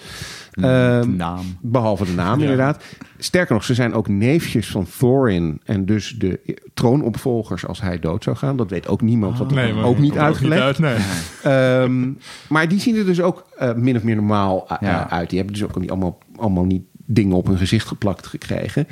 Ehm, 0.54 1.16
Naam. 1.16 1.45
Behalve 1.62 2.06
de 2.06 2.12
naam, 2.12 2.36
Ja. 2.38 2.41
inderdaad. 2.41 2.84
Sterker 3.18 3.54
nog, 3.54 3.64
ze 3.64 3.74
zijn 3.74 3.93
ook 3.93 4.08
neefjes 4.08 4.68
van 4.68 4.88
Thorin. 4.97 5.62
En 5.64 5.86
dus 5.86 6.16
de 6.18 6.60
troonopvolgers 6.74 7.66
als 7.68 7.82
hij 7.82 7.99
dood 7.99 8.24
zou 8.24 8.36
gaan. 8.36 8.58
Dat 8.58 8.70
weet 8.70 8.88
ook 8.88 9.01
niemand. 9.01 9.38
Want 9.38 9.49
dat 9.49 9.60
Nee, 9.60 9.74
maar 9.74 9.84
ook 9.86 9.97
niet 9.99 10.18
uitgelegd. 10.18 10.62
uit, 10.62 10.80
nee. 10.80 10.95
Ehm, 11.43 12.12
maar 12.49 12.68
die 12.68 12.80
zien 12.80 12.95
er 12.95 13.06
dus 13.06 13.22
ook 13.22 13.45
eh, 13.58 13.74
min 13.74 13.95
of 13.95 14.04
meer 14.04 14.16
normaal 14.16 14.68
uh, 14.72 14.78
Ja. 14.82 15.10
uit. 15.10 15.30
Die 15.30 15.38
hebben 15.39 15.58
dus 15.58 15.64
ook 15.68 15.80
niet 15.80 15.89
allemaal, 15.89 16.18
allemaal 16.36 16.66
niet 16.66 16.84
dingen 17.06 17.36
op 17.36 17.47
hun 17.47 17.58
gezicht 17.58 17.88
geplakt 17.88 18.28
gekregen. 18.28 18.88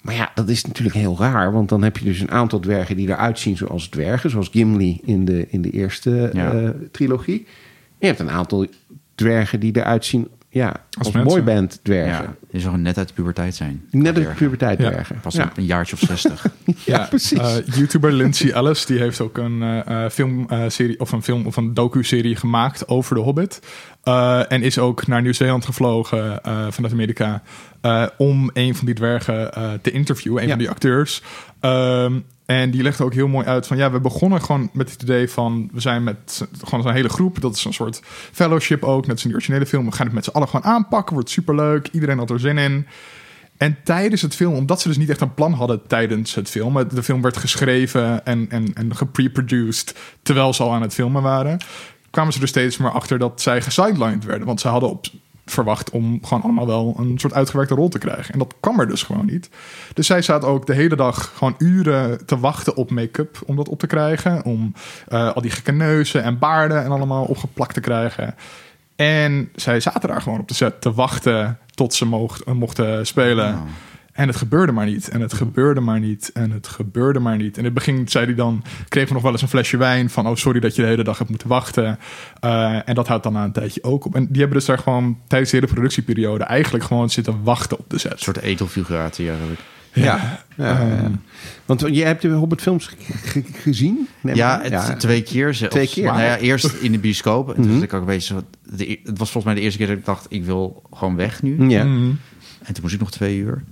Maar 0.00 0.14
ja, 0.14 0.30
dat 0.34 0.48
is 0.48 0.64
natuurlijk 0.64 0.96
heel 0.96 1.16
raar. 1.18 1.52
Want 1.52 1.68
dan 1.68 1.82
heb 1.82 1.96
je 1.96 2.04
dus 2.04 2.20
een 2.20 2.30
aantal 2.30 2.60
dwergen 2.60 2.96
die 2.96 3.08
eruit 3.08 3.38
zien 3.38 3.56
zoals 3.56 3.88
dwergen. 3.88 4.30
Zoals 4.30 4.48
Gimli 4.48 5.00
in 5.04 5.24
de, 5.24 5.46
in 5.48 5.62
de 5.62 5.70
eerste 5.70 6.30
Ja. 6.32 6.52
eh, 6.52 6.68
trilogie. 6.90 7.38
En 7.38 7.46
je 7.98 8.06
hebt 8.06 8.18
een 8.20 8.30
aantal 8.30 8.66
dwergen 9.14 9.60
die 9.60 9.76
eruit 9.76 10.04
zien 10.04 10.28
ja, 10.52 10.76
als, 10.98 11.10
mensen. 11.10 11.32
boyband 11.32 11.80
dwergen. 11.82 12.24
Ja, 12.24 12.34
die 12.50 12.60
zou 12.60 12.78
net 12.78 12.98
uit 12.98 13.08
de 13.08 13.14
puberteit 13.14 13.54
zijn. 13.54 13.84
Net 13.90 14.06
een 14.06 14.12
Dwergen. 14.14 14.34
puberteit 14.36 14.78
Ja, 14.78 14.90
dwergen. 14.90 15.20
Pas 15.20 15.34
Ja. 15.34 15.42
een, 15.42 15.50
een 15.54 15.64
jaartje 15.64 15.94
of 15.94 16.00
zestig. 16.00 16.46
Ja, 16.84 17.06
precies. 17.08 17.38
eh, 17.38 17.66
YouTuber 17.74 18.12
Lindsay 18.12 18.50
Ellis 18.50 18.86
die 18.86 18.98
heeft 18.98 19.20
ook 19.20 19.38
een 19.38 19.62
eh, 19.62 20.04
eh, 20.04 20.10
filmserie 20.10 21.00
of 21.00 21.12
een 21.12 21.22
film 21.22 21.46
of 21.46 21.56
een 21.56 21.74
docu-serie 21.74 22.36
gemaakt 22.36 22.88
over 22.88 23.14
de 23.14 23.20
Hobbit. 23.20 23.60
Eh, 24.02 24.52
en 24.52 24.62
is 24.62 24.78
ook 24.78 25.06
naar 25.06 25.22
Nieuw-Zeeland 25.22 25.64
gevlogen 25.64 26.42
eh, 26.42 26.66
vanuit 26.70 26.92
Amerika 26.92 27.42
eh, 27.80 28.06
om 28.18 28.50
een 28.52 28.74
van 28.74 28.86
die 28.86 28.94
dwergen 28.94 29.52
eh, 29.54 29.70
te 29.82 29.90
interviewen, 29.90 30.38
een 30.42 30.44
Ja. 30.48 30.54
van 30.54 30.58
die 30.62 30.70
acteurs. 30.70 31.22
Ehm, 31.60 32.18
en 32.60 32.70
die 32.70 32.82
legde 32.82 33.04
ook 33.04 33.14
heel 33.14 33.28
mooi 33.28 33.46
uit 33.46 33.66
van 33.66 33.76
ja, 33.76 33.90
we 33.90 34.00
begonnen 34.00 34.42
gewoon 34.42 34.70
met 34.72 34.90
het 34.92 35.02
idee 35.02 35.30
van 35.30 35.70
we 35.72 35.80
zijn 35.80 36.04
met 36.04 36.46
gewoon 36.64 36.86
een 36.86 36.94
hele 36.94 37.08
groep. 37.08 37.40
Dat 37.40 37.56
is 37.56 37.64
een 37.64 37.72
soort 37.72 38.00
fellowship 38.32 38.82
ook, 38.82 39.02
net 39.02 39.12
als 39.12 39.22
die 39.22 39.32
originele 39.32 39.66
film. 39.66 39.84
We 39.84 39.92
gaan 39.92 40.06
het 40.06 40.14
met 40.14 40.24
z'n 40.24 40.30
allen 40.30 40.48
gewoon 40.48 40.72
aanpakken, 40.72 41.14
wordt 41.14 41.30
superleuk. 41.30 41.88
Iedereen 41.92 42.18
had 42.18 42.30
er 42.30 42.40
zin 42.40 42.58
in. 42.58 42.86
En 43.56 43.76
tijdens 43.84 44.22
het 44.22 44.34
film, 44.34 44.54
omdat 44.54 44.80
ze 44.80 44.88
dus 44.88 44.96
niet 44.96 45.10
echt 45.10 45.20
een 45.20 45.34
plan 45.34 45.52
hadden 45.52 45.86
tijdens 45.86 46.34
het 46.34 46.50
film. 46.50 46.88
De 46.88 47.02
film 47.02 47.22
werd 47.22 47.36
geschreven 47.36 48.24
en, 48.24 48.46
en, 48.50 48.74
en 48.74 48.96
gepreproduced 48.96 49.94
terwijl 50.22 50.52
ze 50.52 50.62
al 50.62 50.72
aan 50.72 50.82
het 50.82 50.94
filmen 50.94 51.22
waren. 51.22 51.58
Kwamen 52.10 52.32
ze 52.32 52.40
er 52.40 52.48
steeds 52.48 52.76
meer 52.76 52.90
achter 52.90 53.18
dat 53.18 53.40
zij 53.40 53.62
gesidelined 53.62 54.24
werden. 54.24 54.46
Want 54.46 54.60
ze 54.60 54.68
hadden 54.68 54.90
op 54.90 55.06
verwacht 55.46 55.90
om 55.90 56.18
gewoon 56.22 56.42
allemaal 56.42 56.66
wel 56.66 56.94
een 56.98 57.18
soort 57.18 57.34
uitgewerkte 57.34 57.74
rol 57.74 57.88
te 57.88 57.98
krijgen. 57.98 58.32
En 58.32 58.38
dat 58.38 58.54
kwam 58.60 58.80
er 58.80 58.88
dus 58.88 59.02
gewoon 59.02 59.26
niet. 59.26 59.50
Dus 59.94 60.06
zij 60.06 60.22
zaten 60.22 60.48
ook 60.48 60.66
de 60.66 60.74
hele 60.74 60.96
dag 60.96 61.32
gewoon 61.36 61.54
uren 61.58 62.26
te 62.26 62.38
wachten 62.38 62.76
op 62.76 62.90
make-up 62.90 63.40
om 63.46 63.56
dat 63.56 63.68
op 63.68 63.78
te 63.78 63.86
krijgen. 63.86 64.44
Om 64.44 64.72
eh, 65.08 65.32
al 65.32 65.42
die 65.42 65.50
gekke 65.50 65.72
neuzen 65.72 66.22
en 66.22 66.38
baarden 66.38 66.84
en 66.84 66.90
allemaal 66.90 67.24
opgeplakt 67.24 67.74
te 67.74 67.80
krijgen. 67.80 68.34
En 68.96 69.48
zij 69.54 69.80
zaten 69.80 70.08
daar 70.08 70.22
gewoon 70.22 70.40
op 70.40 70.48
de 70.48 70.54
set 70.54 70.80
te 70.80 70.92
wachten 70.92 71.58
tot 71.74 71.94
ze 71.94 72.06
mocht, 72.06 72.42
eh, 72.42 72.54
mochten 72.54 73.06
spelen. 73.06 73.60
En 74.22 74.28
het 74.28 74.36
gebeurde 74.36 74.72
maar 74.72 74.86
niet. 74.86 75.08
En 75.08 75.20
het 75.20 75.32
gebeurde 75.32 75.80
maar 75.80 76.00
niet. 76.00 76.30
En 76.32 76.50
het 76.50 76.66
gebeurde 76.66 77.18
maar 77.18 77.36
niet. 77.36 77.52
En 77.52 77.58
in 77.58 77.64
het 77.64 77.74
begin 77.74 78.08
zei 78.08 78.24
hij 78.24 78.34
dan... 78.34 78.64
kregen 78.88 79.08
we 79.08 79.14
nog 79.14 79.22
wel 79.22 79.32
eens 79.32 79.42
een 79.42 79.48
flesje 79.48 79.76
wijn... 79.76 80.10
van 80.10 80.26
oh, 80.26 80.34
sorry 80.36 80.60
dat 80.60 80.76
je 80.76 80.82
de 80.82 80.88
hele 80.88 81.04
dag 81.04 81.18
hebt 81.18 81.30
moeten 81.30 81.48
wachten. 81.48 81.98
Eh, 82.40 82.88
en 82.88 82.94
dat 82.94 83.08
houdt 83.08 83.22
dan 83.22 83.32
na 83.32 83.44
een 83.44 83.52
tijdje 83.52 83.82
ook 83.82 84.04
op. 84.04 84.14
En 84.14 84.26
die 84.28 84.38
hebben 84.40 84.58
dus 84.58 84.66
daar 84.66 84.78
gewoon 84.78 85.18
tijdens 85.26 85.50
de 85.50 85.56
hele 85.56 85.72
productieperiode... 85.72 86.44
eigenlijk 86.44 86.84
gewoon 86.84 87.10
zitten 87.10 87.42
wachten 87.42 87.78
op 87.78 87.90
de 87.90 87.98
set. 87.98 88.12
Een 88.12 88.18
soort 88.18 88.38
etelfiguratie 88.40 89.28
eigenlijk. 89.28 89.60
ja. 89.92 90.02
Ja, 90.02 90.38
ja, 90.56 90.78
ja. 90.86 90.96
Ehm, 90.96 91.12
Want 91.66 91.80
je 91.90 92.04
hebt 92.04 92.22
de 92.22 92.28
Hobbit 92.28 92.60
films 92.60 92.86
ge- 92.86 92.96
ge- 93.12 93.44
gezien? 93.52 94.08
Ja, 94.22 94.60
het, 94.62 95.00
twee 95.00 95.22
keer 95.22 95.54
zelfs. 95.54 95.74
Twee 95.74 95.88
keer. 95.88 96.04
Nou 96.04 96.20
ja, 96.20 96.36
eerst 96.38 96.72
in 96.72 96.92
de 96.92 96.98
bioscoop. 96.98 97.48
En 97.54 97.62
toen 97.62 97.72
was 97.74 97.82
ik 97.82 97.92
ook 97.92 98.00
een 98.00 98.06
beetje. 98.06 98.34
De, 98.76 98.90
e- 98.90 98.98
het 99.04 99.18
was 99.18 99.30
volgens 99.30 99.44
mij 99.44 99.54
de 99.54 99.60
eerste 99.60 99.78
keer 99.78 99.86
dat 99.86 99.96
ik 99.96 100.04
dacht... 100.04 100.26
ik 100.28 100.44
wil 100.44 100.82
gewoon 100.92 101.16
weg 101.16 101.42
nu. 101.42 101.68
Ja. 101.68 101.84
mhm. 101.84 102.10
En 102.62 102.72
toen 102.74 102.82
moest 102.82 102.94
ik 102.94 103.00
nog 103.00 103.10
twee 103.10 103.38
uur. 103.38 103.62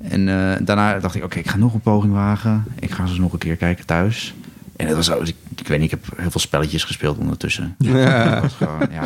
En 0.00 0.28
eh, 0.28 0.66
daarna 0.66 0.98
dacht 0.98 1.14
ik, 1.14 1.24
oké, 1.24 1.38
ik 1.38 1.48
ga 1.48 1.56
nog 1.56 1.74
een 1.74 1.80
poging 1.80 2.12
wagen. 2.12 2.64
Ik 2.78 2.90
ga 2.90 3.06
ze 3.06 3.20
nog 3.20 3.32
een 3.32 3.38
keer 3.38 3.56
kijken 3.56 3.86
thuis. 3.86 4.34
En 4.76 4.86
het 4.86 4.96
was 4.96 5.06
zo, 5.06 5.20
ik, 5.20 5.34
ik 5.56 5.68
weet 5.68 5.80
niet, 5.80 5.92
ik 5.92 5.98
heb 6.02 6.18
heel 6.18 6.30
veel 6.30 6.40
spelletjes 6.40 6.84
gespeeld 6.84 7.18
ondertussen. 7.18 7.74
Ja. 7.78 8.48
Gewoon, 8.48 8.88
ja. 8.90 9.04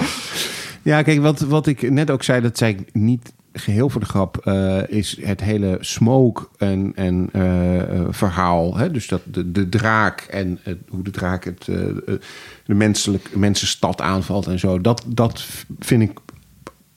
Ja, 0.82 1.03
kijk, 1.03 1.20
wat, 1.20 1.40
wat 1.40 1.66
ik 1.66 1.90
net 1.90 2.11
ook 2.11 2.22
zei, 2.22 2.40
dat 2.40 2.59
zei 2.59 2.72
ik 2.72 2.95
niet 2.95 3.32
geheel 3.53 3.88
voor 3.88 4.01
de 4.01 4.07
grap, 4.07 4.36
eh, 4.36 4.88
is 4.88 5.18
het 5.20 5.40
hele 5.40 5.78
smoke 5.80 6.49
en, 6.59 6.93
en 6.95 7.28
eh, 7.32 8.05
verhaal. 8.11 8.76
Hè? 8.76 8.90
Dus 8.90 9.09
dat 9.09 9.20
de, 9.24 9.53
de 9.53 9.68
draak 9.68 10.20
en 10.20 10.59
het, 10.62 10.78
hoe 10.88 11.03
de 11.03 11.11
draak 11.11 11.45
het, 11.45 11.64
de 11.64 12.74
menselijk, 12.74 13.36
mensenstad 13.36 14.01
aanvalt 14.01 14.47
en 14.47 14.59
zo. 14.59 14.80
Dat, 14.80 15.05
dat 15.07 15.47
vind 15.78 16.03
ik 16.03 16.18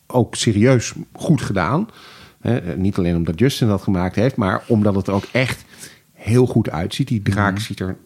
ook 0.07 0.35
serieus 0.35 0.93
goed 1.13 1.41
gedaan. 1.41 1.89
Hè? 2.45 2.77
Niet 2.77 2.97
alleen 2.97 3.15
omdat 3.15 3.39
Justin 3.39 3.67
dat 3.67 3.81
gemaakt 3.81 4.15
heeft, 4.15 4.35
maar 4.35 4.63
omdat 4.67 4.95
het 4.95 5.07
er 5.07 5.13
ook 5.13 5.27
echt 5.31 5.65
heel 6.13 6.45
goed 6.45 6.69
uitziet. 6.69 7.07
Die 7.07 7.21
draak 7.21 7.59
ziet 7.59 7.79
er 7.79 7.97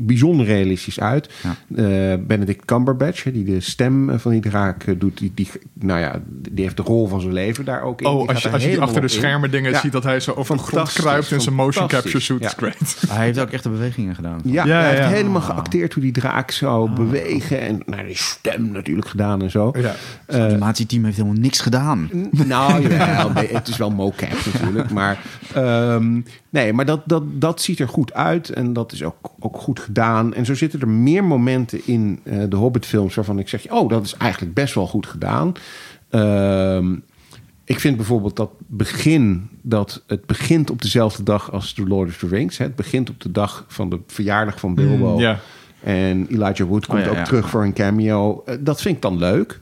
bijzonder 0.00 0.46
realistisch 0.46 1.00
uit. 1.00 1.30
Ja. 1.42 1.56
Eh, 1.76 2.18
Benedict 2.26 2.64
Cumberbatch, 2.64 3.24
hè, 3.24 3.32
die 3.32 3.44
de 3.44 3.60
stem 3.60 4.10
eh, 4.10 4.18
van 4.18 4.30
die 4.30 4.40
draak 4.40 4.82
eh, 4.82 4.94
doet, 4.98 5.18
die, 5.18 5.32
die, 5.34 5.48
nou 5.74 6.00
ja, 6.00 6.20
die 6.50 6.64
heeft 6.64 6.76
de 6.76 6.82
rol 6.82 7.06
van 7.08 7.20
zijn 7.20 7.32
leven 7.32 7.64
daar 7.64 7.82
ook 7.82 8.00
in. 8.00 8.06
Oh, 8.06 8.18
Die 8.20 8.28
als 8.28 8.42
je, 8.42 8.48
er 8.48 8.54
als 8.54 8.62
je 8.62 8.68
die 8.68 8.76
helemaal 8.76 8.96
achter 8.96 9.00
de 9.00 9.08
schermen 9.08 9.50
dingen 9.50 9.70
Ja. 9.70 9.80
ziet... 9.80 9.92
dat 9.92 10.02
hij 10.04 10.20
zo 10.20 10.32
over 10.32 10.56
de 10.56 10.62
grond 10.62 10.92
kruipt 10.92 11.30
in 11.30 11.40
zijn 11.40 11.54
motion 11.54 11.88
capture 11.88 12.20
suit. 12.20 12.44
is 12.44 12.52
great. 12.56 12.96
Hij 13.16 13.24
heeft 13.24 13.38
ook 13.38 13.50
echt 13.50 13.62
de 13.62 13.68
bewegingen 13.68 14.14
gedaan. 14.14 14.40
Ja, 14.44 14.64
Ja, 14.64 14.80
hij 14.80 14.94
ja. 14.94 15.00
heeft 15.00 15.14
helemaal 15.14 15.40
geacteerd 15.40 15.92
hoe 15.92 16.02
die 16.02 16.12
draak 16.12 16.50
zou 16.50 16.90
bewegen. 16.90 17.60
En 17.60 17.82
nou, 17.86 18.06
die 18.06 18.16
stem 18.16 18.70
natuurlijk 18.72 19.08
gedaan 19.08 19.42
en 19.42 19.50
zo. 19.50 19.72
Ja. 19.78 19.94
Het 20.26 20.40
animatieteam 20.40 21.04
heeft 21.04 21.16
helemaal 21.16 21.40
niks 21.40 21.60
gedaan. 21.60 22.10
Nou, 22.30 22.88
ja, 22.90 23.32
het 23.34 23.68
is 23.68 23.76
wel 23.76 23.90
mocap 23.90 24.36
natuurlijk. 24.52 24.90
Maar, 24.90 25.18
ehm, 25.54 26.20
nee, 26.50 26.72
maar 26.72 26.84
dat, 26.84 27.00
dat, 27.04 27.22
dat 27.40 27.60
ziet 27.60 27.78
er 27.78 27.88
goed 27.88 28.12
uit. 28.12 28.50
En 28.50 28.72
dat 28.72 28.92
is 28.92 29.02
ook, 29.02 29.30
ook 29.38 29.56
goed 29.56 29.80
gedaan. 29.80 30.34
En 30.34 30.44
zo 30.44 30.54
zitten 30.54 30.80
er 30.80 30.88
meer 30.88 31.24
momenten 31.24 31.80
in 31.84 32.20
eh, 32.22 32.42
de 32.48 32.56
Hobbit-films... 32.56 33.14
waarvan 33.14 33.38
ik 33.38 33.48
zeg, 33.48 33.70
oh, 33.70 33.88
dat 33.88 34.04
is 34.04 34.14
eigenlijk 34.14 34.54
best 34.54 34.74
wel 34.74 34.86
goed 34.86 35.06
gedaan. 35.06 35.52
Ehm, 36.10 36.96
ik 37.64 37.80
vind 37.80 37.96
bijvoorbeeld 37.96 38.36
dat 38.36 38.50
begin... 38.66 39.48
dat 39.62 40.02
het 40.06 40.26
begint 40.26 40.70
op 40.70 40.82
dezelfde 40.82 41.22
dag 41.22 41.52
als 41.52 41.72
The 41.72 41.86
Lord 41.86 42.08
of 42.08 42.16
the 42.16 42.28
Rings. 42.28 42.58
Hè. 42.58 42.64
Het 42.64 42.76
begint 42.76 43.10
op 43.10 43.20
de 43.20 43.32
dag 43.32 43.64
van 43.68 43.90
de 43.90 44.00
verjaardag 44.06 44.60
van 44.60 44.74
Bilbo. 44.74 45.12
Mm, 45.12 45.20
ja. 45.20 45.38
En 45.82 46.26
Elijah 46.30 46.68
Wood 46.68 46.86
komt 46.86 47.00
Oh, 47.00 47.04
ja, 47.04 47.10
ook 47.10 47.16
ja. 47.16 47.24
terug 47.24 47.50
voor 47.50 47.62
een 47.62 47.72
cameo. 47.72 48.42
Eh, 48.46 48.56
dat 48.60 48.80
vind 48.80 48.96
ik 48.96 49.02
dan 49.02 49.18
leuk. 49.18 49.60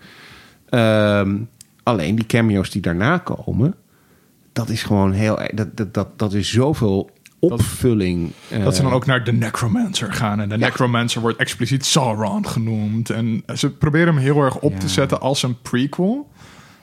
Ehm, 0.68 1.36
alleen 1.82 2.14
die 2.14 2.26
cameo's 2.26 2.70
die 2.70 2.82
daarna 2.82 3.18
komen, 3.18 3.74
dat 4.56 4.68
is 4.68 4.82
gewoon 4.82 5.12
heel. 5.12 5.38
Dat, 5.54 5.76
dat, 5.76 5.94
dat, 5.94 6.18
dat 6.18 6.32
is 6.32 6.50
zoveel 6.50 7.10
opvulling. 7.38 8.30
Dat 8.64 8.74
ze 8.76 8.82
dan 8.82 8.90
Eh, 8.90 8.96
ook 8.96 9.06
naar 9.06 9.24
de 9.24 9.32
Necromancer 9.32 10.12
gaan. 10.12 10.40
En 10.40 10.48
de 10.48 10.58
Necromancer 10.58 11.20
wordt 11.20 11.38
expliciet 11.38 11.84
Sauron 11.84 12.46
genoemd. 12.46 13.10
En 13.10 13.42
ze 13.54 13.70
proberen 13.70 14.14
hem 14.14 14.22
heel 14.22 14.40
erg 14.42 14.58
op 14.58 14.80
te 14.80 14.88
zetten 14.88 15.20
als 15.20 15.42
een 15.42 15.60
prequel. 15.62 16.30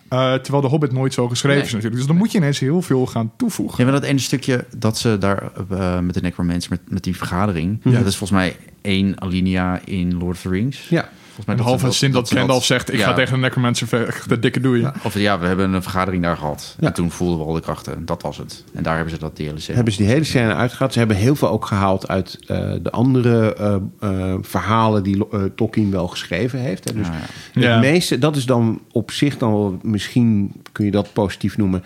Eh, 0.10 0.34
terwijl 0.34 0.64
de 0.64 0.70
Hobbit 0.70 0.92
nooit 0.92 1.14
zo 1.14 1.28
geschreven 1.28 1.58
Nee. 1.58 1.66
is 1.68 1.72
natuurlijk. 1.74 2.00
Dus 2.00 2.08
dan 2.08 2.18
moet 2.18 2.32
je 2.32 2.38
ineens 2.38 2.60
heel 2.60 2.82
veel 2.82 3.06
gaan 3.06 3.32
toevoegen. 3.38 3.78
Ja, 3.86 3.92
maar 3.92 4.00
dat 4.02 4.10
ene 4.10 4.20
stukje 4.20 4.66
dat 4.78 4.98
ze 4.98 5.18
daar 5.18 5.52
eh, 5.70 6.00
met 6.00 6.14
de 6.14 6.22
Necromancer, 6.22 6.70
met, 6.72 6.80
met 6.92 7.04
die 7.04 7.16
vergadering... 7.18 7.80
Ja. 7.84 7.92
dat 7.92 8.06
is 8.08 8.16
volgens 8.18 8.40
mij 8.40 8.56
één 8.82 9.22
alinea 9.22 9.80
in 9.86 10.18
Lord 10.18 10.36
of 10.36 10.42
the 10.42 10.50
Rings. 10.50 10.90
Ja. 10.90 11.10
Volgens 11.36 11.46
mij 11.46 11.56
Een 11.56 11.62
dat 11.62 11.82
halve 11.82 11.92
ze 11.92 11.98
zin 11.98 12.12
dat 12.12 12.28
ze 12.28 12.36
Gandalf 12.38 12.66
zegt... 12.66 12.94
ik 12.94 13.00
ja. 13.00 13.06
ga 13.06 13.14
tegen 13.14 13.34
de 13.34 13.40
Necromancer 13.40 13.88
vechten, 13.88 14.42
dikke 14.42 14.60
doei. 14.60 14.88
Of 15.04 15.20
ja, 15.20 15.40
we 15.40 15.48
hebben 15.48 15.74
een 15.74 15.82
vergadering 15.82 16.24
daar 16.24 16.38
gehad. 16.38 16.76
Ja. 16.80 16.88
En 16.88 16.94
toen 16.94 17.12
voelden 17.12 17.38
we 17.38 17.44
al 17.46 17.54
de 17.54 17.62
krachten. 17.62 18.06
Dat 18.06 18.22
was 18.22 18.38
het. 18.38 18.64
En 18.74 18.84
daar 18.84 18.96
hebben 18.96 19.14
ze 19.14 19.20
dat 19.20 19.36
DLC. 19.36 19.64
Hebben 19.64 19.94
ze 19.94 20.00
die 20.02 20.08
hele 20.12 20.24
scène 20.24 20.54
uitgehaald. 20.54 20.94
Ze 20.94 21.00
hebben 21.00 21.18
heel 21.18 21.36
veel 21.36 21.50
ook 21.50 21.66
gehaald 21.66 22.08
uit 22.08 22.40
eh, 22.48 22.72
de 22.82 22.92
andere 22.92 23.54
eh, 23.56 23.76
eh, 24.00 24.36
verhalen 24.42 25.04
die 25.04 25.28
eh, 25.32 25.42
Tolkien 25.56 25.92
wel 25.92 26.08
geschreven 26.08 26.60
heeft. 26.60 26.84
Hè. 26.90 26.94
Dus 26.96 27.08
Ja, 27.08 27.14
ja. 27.14 27.20
het 27.54 27.64
Ja. 27.64 27.80
meeste, 27.80 28.18
dat 28.18 28.36
is 28.36 28.46
dan 28.46 28.82
op 28.92 29.12
zich 29.12 29.38
dan 29.38 29.52
wel, 29.52 29.80
misschien 29.82 30.52
kun 30.72 30.86
je 30.86 30.92
dat 30.92 31.14
positief 31.14 31.58
noemen. 31.58 31.84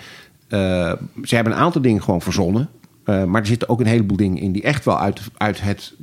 Eh, 0.48 0.60
ze 1.24 1.36
hebben 1.36 1.54
een 1.54 1.60
aantal 1.60 1.82
dingen 1.82 2.04
gewoon 2.04 2.22
verzonnen. 2.22 2.70
Eh, 3.04 3.24
maar 3.24 3.42
er 3.42 3.48
zitten 3.48 3.70
ook 3.70 3.80
een 3.80 3.86
heleboel 3.86 4.18
dingen 4.18 4.38
in 4.42 4.52
die 4.52 4.62
echt 4.64 4.86
wel 4.86 5.00
uit, 5.00 5.22
uit 5.38 5.62
het 5.62 5.94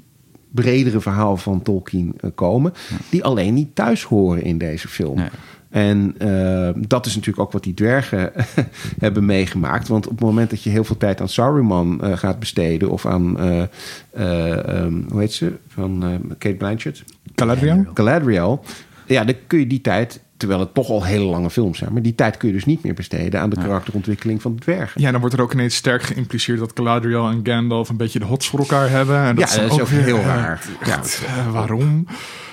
bredere 0.55 1.01
verhaal 1.01 1.37
van 1.37 1.63
Tolkien 1.63 2.15
eh, 2.21 2.31
komen. 2.35 2.73
Die 3.11 3.25
alleen 3.25 3.55
niet 3.55 3.75
thuis 3.75 4.03
horen 4.03 4.43
in 4.43 4.59
deze 4.59 4.89
film. 4.89 5.17
Nee. 5.17 5.29
En 5.75 6.15
eh, 6.19 6.71
dat 6.89 7.07
is 7.07 7.15
natuurlijk 7.15 7.47
ook 7.47 7.53
wat 7.53 7.63
die 7.63 7.75
dwergen 7.75 8.33
hebben 8.99 9.25
meegemaakt. 9.25 9.89
Want 9.89 10.07
op 10.07 10.13
het 10.13 10.21
moment 10.21 10.51
dat 10.51 10.63
je 10.63 10.71
heel 10.71 10.85
veel 10.85 10.97
tijd 10.97 11.21
aan 11.21 11.29
Saruman 11.29 12.03
eh, 12.03 12.17
gaat 12.17 12.39
besteden... 12.39 12.91
of 12.91 13.07
aan, 13.07 13.39
eh, 13.39 13.63
eh, 14.11 14.69
ehm, 14.69 14.95
hoe 15.09 15.21
heet 15.21 15.33
ze, 15.33 15.53
van 15.69 16.21
Kate 16.39 16.55
Blanchett? 16.55 17.05
Galadriel? 17.35 17.85
Galadriel. 17.95 18.65
Ja, 19.07 19.25
dan 19.25 19.35
kun 19.47 19.59
je 19.59 19.67
die 19.67 19.81
tijd, 19.81 20.21
terwijl 20.45 20.65
het 20.65 20.75
toch 20.75 20.89
al 20.89 21.05
hele 21.05 21.25
lange 21.25 21.51
films 21.51 21.79
zijn... 21.79 21.93
maar 21.93 22.03
die 22.03 22.15
tijd 22.15 22.37
kun 22.37 22.49
je 22.49 22.55
dus 22.55 22.65
niet 22.65 22.83
meer 22.83 22.95
besteden 22.95 23.41
aan 23.41 23.51
de 23.51 23.57
karakterontwikkeling 23.57 24.43
van 24.43 24.55
de 24.55 24.61
dwergen. 24.61 25.01
Ja, 25.01 25.11
dan 25.11 25.21
wordt 25.21 25.37
er 25.37 25.43
ook 25.43 25.53
ineens 25.53 25.75
sterk 25.75 26.03
geïmpliceerd 26.03 26.59
dat 26.59 26.71
Galadriel 26.75 27.29
en 27.29 27.41
Gandalf 27.43 27.89
een 27.89 27.97
beetje 27.97 28.19
de 28.19 28.25
hots 28.25 28.49
voor 28.49 28.59
elkaar 28.59 28.91
hebben. 28.91 29.19
En 29.19 29.37
dat 29.37 29.55
Ja, 29.55 29.61
dat 29.61 29.73
is 29.73 29.81
ook 29.81 29.89
heel 29.89 30.19
eh, 30.19 30.27
raar. 30.27 30.63
Ja. 30.85 31.01
eh, 31.03 31.53
waarom? 31.53 32.07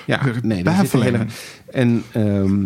Ja, 0.06 0.20
nee, 0.42 0.62
dat 0.62 0.76
Baffling. 0.76 1.04
hele... 1.04 1.26
En, 1.72 2.02
ehm, 2.12 2.60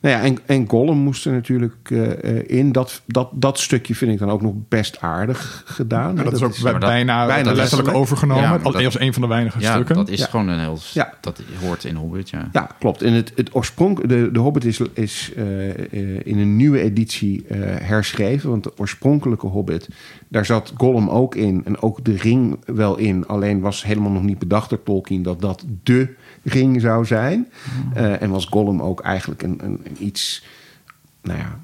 nou 0.00 0.14
ja, 0.14 0.20
en, 0.22 0.38
en 0.46 0.68
Gollum 0.68 0.96
moest 0.96 1.26
er 1.26 1.32
natuurlijk 1.32 1.90
eh, 1.90 2.24
eh, 2.38 2.42
in. 2.46 2.72
Dat, 2.72 3.02
dat, 3.06 3.28
dat 3.32 3.58
stukje 3.58 3.94
vind 3.94 4.12
ik 4.12 4.18
dan 4.18 4.30
ook 4.30 4.42
nog 4.42 4.54
best 4.68 5.00
aardig 5.00 5.62
gedaan. 5.66 6.16
Ja, 6.16 6.22
dat, 6.22 6.32
is 6.32 6.42
ook 6.42 6.60
bijna, 6.60 6.80
bijna 6.80 7.26
letterlijk 7.26 7.56
letterlijk. 7.56 7.96
overgenomen. 7.96 8.42
Ja, 8.42 8.58
dat- 8.58 8.84
als 8.84 9.00
een 9.00 9.12
van 9.12 9.22
de 9.22 9.28
weinige 9.28 9.60
Ja, 9.60 9.72
stukken. 9.72 9.94
dat 9.94 10.08
is 10.08 10.18
Ja. 10.18 10.26
gewoon 10.26 10.48
een 10.48 10.58
heel... 10.58 10.78
Ja. 10.92 11.12
Dat 11.20 11.42
hoort 11.60 11.84
in 11.84 11.94
Hobbit, 11.94 12.30
ja. 12.30 12.48
Ja, 12.52 12.68
klopt. 12.78 13.02
En 13.02 13.12
het, 13.12 13.32
het 13.36 13.54
oorsprong, 13.54 14.06
de, 14.06 14.28
de 14.32 14.38
Hobbit 14.38 14.64
is, 14.64 14.80
is 14.92 15.32
eh, 15.36 15.68
in 16.26 16.38
een 16.38 16.56
nieuwe 16.56 16.80
editie 16.80 17.44
eh, 17.48 17.58
herschreven. 17.62 18.50
Want 18.50 18.64
de 18.64 18.72
oorspronkelijke 18.78 19.46
Hobbit, 19.46 19.88
daar 20.28 20.44
zat 20.46 20.72
Gollum 20.76 21.08
ook 21.08 21.34
in. 21.34 21.62
En 21.64 21.82
ook 21.82 22.04
de 22.04 22.16
ring 22.16 22.58
wel 22.66 22.96
in. 22.96 23.26
Alleen 23.26 23.60
was 23.60 23.84
helemaal 23.84 24.10
nog 24.10 24.22
niet 24.22 24.38
bedacht 24.38 24.70
door 24.70 24.82
Tolkien 24.82 25.22
dat 25.22 25.40
dat 25.40 25.64
de 25.82 26.14
ring 26.42 26.80
zou 26.80 27.04
zijn. 27.06 27.48
Eh, 27.94 28.22
en 28.22 28.30
was 28.30 28.44
Gollum 28.46 28.82
ook 28.82 29.00
eigenlijk 29.00 29.42
een, 29.42 29.58
een, 29.64 29.80
een 29.84 29.96
iets... 30.04 30.44
Nou 31.22 31.38
ja, 31.38 31.58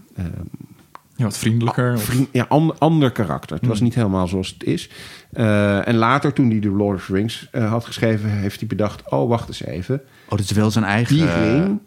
ja, 1.16 1.24
wat 1.24 1.38
vriendelijker. 1.38 1.94
of- 1.94 2.02
vriend, 2.02 2.28
ja, 2.32 2.46
ander, 2.48 2.76
ander 2.78 3.10
karakter. 3.10 3.56
Het 3.56 3.66
was 3.66 3.80
niet 3.80 3.94
helemaal 3.94 4.28
zoals 4.28 4.48
het 4.48 4.64
is. 4.64 4.90
Eh, 5.32 5.88
en 5.88 5.94
later, 5.96 6.32
toen 6.32 6.50
hij 6.50 6.60
de 6.60 6.70
Lord 6.70 6.96
of 6.96 7.06
the 7.06 7.12
Rings 7.12 7.48
eh, 7.52 7.70
had 7.70 7.84
geschreven, 7.84 8.30
heeft 8.30 8.58
hij 8.58 8.68
bedacht: 8.68 9.10
oh, 9.10 9.28
wacht 9.28 9.48
eens 9.48 9.64
even. 9.64 9.94
Oh, 10.24 10.30
dat 10.30 10.40
is 10.40 10.50
wel 10.50 10.70
zijn 10.70 10.84
eigen 10.84 11.14
Die 11.16 11.26
ring? 11.32 11.78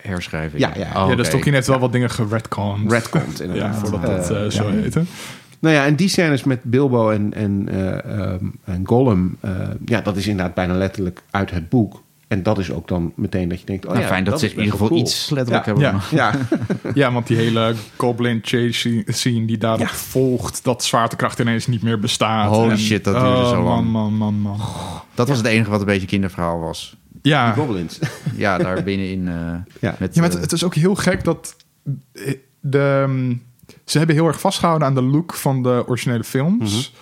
herschrijving. 0.00 0.60
Ja, 0.62 0.70
ja. 0.76 1.02
Oh, 1.04 1.08
ja, 1.10 1.16
dus 1.16 1.26
oké. 1.26 1.30
Tolkien 1.34 1.52
heeft 1.54 1.66
wel 1.66 1.78
wat 1.78 1.92
dingen 1.92 2.10
geredconned. 2.10 2.92
Redcont, 2.92 3.38
Ja, 3.38 3.44
inderdaad. 3.44 3.78
voordat 3.88 4.26
dat 4.26 4.52
zo 4.52 4.68
ja. 4.68 4.74
heette. 4.74 5.02
Nou 5.58 5.74
ja, 5.74 5.86
en 5.86 5.94
die 5.96 6.08
scènes 6.08 6.44
met 6.44 6.62
Bilbo 6.62 7.10
en, 7.10 7.32
en, 7.34 7.68
eh, 7.68 8.04
ehm, 8.20 8.44
en 8.64 8.82
Gollum, 8.86 9.36
eh, 9.40 9.50
ja, 9.84 10.00
dat 10.00 10.16
is 10.16 10.26
inderdaad 10.26 10.54
bijna 10.54 10.74
letterlijk 10.74 11.22
uit 11.30 11.50
het 11.50 11.68
boek. 11.68 12.02
En 12.32 12.42
dat 12.42 12.58
is 12.58 12.70
ook 12.72 12.88
dan 12.88 13.12
meteen 13.16 13.48
dat 13.48 13.60
je 13.60 13.66
denkt, 13.66 13.84
oh 13.84 13.90
Nou, 13.90 14.02
ja, 14.02 14.08
fijn 14.10 14.24
dat, 14.24 14.38
ze 14.40 14.44
is 14.46 14.50
in 14.52 14.56
ieder 14.58 14.72
geval 14.72 14.88
cool. 14.88 15.00
iets 15.00 15.30
letterlijk 15.30 15.66
Ja. 15.66 15.72
hebben. 15.72 16.00
Ja. 16.10 16.32
Ja, 16.32 16.38
Ja, 16.94 17.12
want 17.12 17.26
die 17.26 17.36
hele 17.36 17.74
Goblin 17.96 18.38
Chase 18.42 19.02
scene 19.06 19.46
die 19.46 19.58
daarop 19.58 19.80
Ja. 19.86 19.88
volgt... 19.92 20.64
dat 20.64 20.84
zwaartekracht 20.84 21.38
ineens 21.38 21.66
niet 21.66 21.82
meer 21.82 21.98
bestaat. 21.98 22.48
Holy 22.54 22.70
En- 22.70 22.78
shit, 22.78 23.04
dat 23.04 23.14
duurde 23.14 23.28
oh, 23.28 23.48
zo 23.48 23.62
lang. 23.62 23.90
Man, 23.90 24.12
man, 24.14 24.34
man, 24.34 24.34
man. 24.58 24.60
Dat 25.14 25.28
was 25.28 25.36
het 25.38 25.46
enige 25.46 25.70
wat 25.70 25.80
een 25.80 25.86
beetje 25.86 26.06
kinderverhaal 26.06 26.58
was. 26.60 26.96
Ja, 27.22 27.52
die 27.52 27.62
goblins. 27.62 27.98
Ja, 28.36 28.58
daar 28.58 28.82
binnenin. 28.88 29.28
eh 29.28 29.34
Ja. 29.80 29.96
met, 29.98 30.14
Ja, 30.14 30.20
maar 30.20 30.28
het, 30.30 30.34
eh, 30.34 30.40
het 30.42 30.52
is 30.52 30.64
ook 30.64 30.74
heel 30.74 30.94
gek 30.94 31.24
dat 31.24 31.56
eh, 32.12 32.34
de, 32.60 33.04
mm, 33.08 33.42
ze 33.84 33.98
hebben 33.98 34.16
heel 34.16 34.26
erg 34.26 34.40
vastgehouden 34.40 34.88
aan 34.88 34.94
de 34.94 35.02
look 35.02 35.34
van 35.34 35.62
de 35.62 35.82
originele 35.86 36.24
films. 36.24 36.92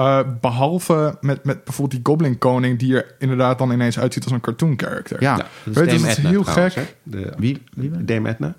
Eh, 0.00 0.20
behalve 0.40 1.16
met, 1.20 1.44
met 1.44 1.64
bijvoorbeeld 1.64 2.04
die 2.04 2.12
Goblin 2.12 2.38
Koning, 2.38 2.78
die 2.78 2.94
er 2.96 3.14
inderdaad 3.18 3.58
dan 3.58 3.70
ineens 3.72 3.98
uitziet 3.98 4.24
als 4.24 4.32
een 4.32 4.40
cartoon 4.40 4.74
character. 4.76 5.16
ja. 5.22 5.36
Ja, 5.36 5.46
dat 5.64 5.74
Weet 5.74 5.74
Dame 5.86 5.98
dat 6.00 6.10
is 6.10 6.16
Edna 6.16 6.30
heel 6.30 6.42
trouwens, 6.42 6.74
gek. 6.74 6.96
De, 7.02 7.32
Wie? 7.38 7.62
wie 7.74 8.04
Dame 8.04 8.28
Edna. 8.28 8.54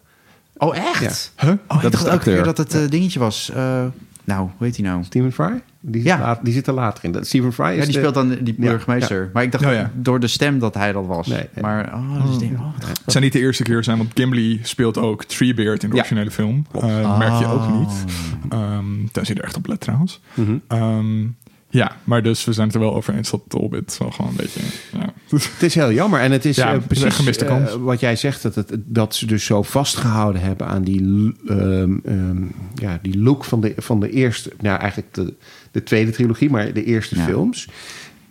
Oh, 0.58 0.78
echt? 0.78 1.34
Huh? 1.38 1.54
Oh, 1.68 1.82
Dat 1.82 1.92
de 1.92 1.98
elke 1.98 2.04
keer 2.04 2.12
acteur. 2.12 2.44
dat 2.44 2.58
het 2.58 2.74
eh, 2.76 2.90
dingetje 2.90 3.20
was. 3.20 3.52
Eh, 3.56 3.86
nou, 4.34 4.50
hoe 4.58 4.68
heet 4.68 4.76
hij 4.78 4.86
nou? 4.86 5.04
Steven 5.04 5.32
Fry? 5.32 5.62
Die 5.80 6.02
zit, 6.02 6.12
Ja. 6.12 6.20
laat- 6.20 6.40
die 6.46 6.54
zit 6.54 6.68
er 6.68 6.74
later 6.74 7.04
in. 7.04 7.12
Dat, 7.12 7.28
Steven 7.28 7.54
Fry 7.54 7.66
is 7.66 7.76
Ja, 7.76 7.84
die 7.84 7.92
de- 7.94 8.00
speelt 8.00 8.14
dan 8.14 8.30
die 8.30 8.56
Ja, 8.58 8.70
burgemeester. 8.70 9.30
Maar 9.34 9.44
ik 9.44 9.52
dacht 9.52 9.64
ja. 9.64 9.92
door 9.96 10.20
de 10.20 10.28
stem 10.28 10.60
dat 10.60 10.74
hij 10.74 10.92
dat 10.92 11.06
was. 11.06 11.28
Nee, 11.28 11.38
nee. 11.54 11.64
Maar, 11.64 11.94
oh, 11.94 12.26
dus 12.26 12.34
ik 12.34 12.40
denk, 12.40 12.60
oh, 12.60 12.66
wat 12.80 12.88
Het 12.88 13.12
zou 13.12 13.24
niet 13.24 13.34
de 13.34 13.40
eerste 13.40 13.64
keer 13.64 13.84
zijn, 13.84 13.98
want 13.98 14.12
Gimli 14.14 14.60
speelt 14.64 14.98
ook 14.98 15.24
Treebeard 15.24 15.84
in 15.84 15.90
de 15.90 15.96
Ja. 15.96 16.02
originele 16.02 16.32
film. 16.32 16.66
Eh, 16.74 17.18
merk 17.18 17.40
je 17.40 17.46
ook 17.46 17.60
Oh. 17.62 17.80
niet. 17.80 18.04
Ehm 18.50 18.86
tenzij 19.12 19.36
je 19.36 19.42
er 19.42 19.48
echt 19.48 19.58
op 19.58 19.68
let 19.68 19.80
trouwens. 19.80 20.22
Mhm. 20.34 20.56
Ehm, 20.68 21.22
ja, 21.70 21.92
maar 22.04 22.24
dus 22.24 22.46
we 22.46 22.54
zijn 22.54 22.68
het 22.68 22.76
er 22.76 22.82
wel 22.82 22.96
over 22.96 23.14
eens 23.16 23.30
dat 23.32 23.42
de 23.48 23.58
Hobbit 23.58 23.96
wel 24.00 24.12
gewoon 24.12 24.32
een 24.32 24.38
beetje... 24.38 24.62
Ja. 24.94 25.11
Het 25.32 25.64
is 25.64 25.76
heel 25.76 25.92
jammer. 25.92 26.20
En 26.20 26.32
het 26.32 26.46
is 26.46 26.56
Ja, 26.56 26.74
eh, 26.74 26.80
precies 26.88 27.14
gemiste 27.16 27.46
eh, 27.46 27.74
wat 27.74 28.00
jij 28.00 28.16
zegt, 28.16 28.42
dat, 28.44 28.56
het, 28.56 28.72
dat 28.86 29.16
ze 29.16 29.26
dus 29.26 29.46
zo 29.46 29.62
vastgehouden 29.62 30.42
hebben 30.42 30.68
aan 30.68 30.82
die, 30.84 31.34
ehm, 31.48 31.98
ehm, 32.06 32.44
ja, 32.76 33.00
die 33.02 33.20
look 33.20 33.44
van 33.46 33.62
de, 33.62 33.74
van 33.78 34.00
de 34.00 34.10
eerste, 34.10 34.52
nou 34.60 34.80
eigenlijk 34.80 35.14
de, 35.14 35.34
de 35.72 35.84
tweede 35.84 36.12
trilogie, 36.12 36.50
maar 36.50 36.74
de 36.74 36.84
eerste 36.84 37.16
Ja. 37.16 37.26
films. 37.26 37.68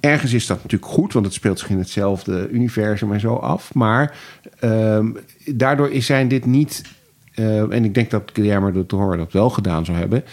Ergens 0.01 0.33
is 0.33 0.47
dat 0.47 0.57
natuurlijk 0.63 0.93
goed, 0.93 1.13
want 1.13 1.25
het 1.25 1.35
speelt 1.35 1.59
zich 1.59 1.69
in 1.71 1.79
hetzelfde 1.79 2.49
universum 2.51 3.13
en 3.13 3.21
zo 3.21 3.35
af. 3.35 3.75
Maar 3.75 4.17
ehm, 4.59 5.11
daardoor 5.55 5.91
is- 5.91 6.07
zijn 6.07 6.29
dit 6.29 6.47
niet, 6.47 6.83
eh, 7.35 7.61
en 7.73 7.85
ik 7.85 7.95
denk 7.95 8.11
dat 8.11 8.31
Guillermo 8.33 8.73
del 8.73 8.87
Toro 8.87 9.17
dat 9.17 9.33
wel 9.33 9.51
gedaan 9.51 9.85
zou 9.85 9.99
hebben. 9.99 10.25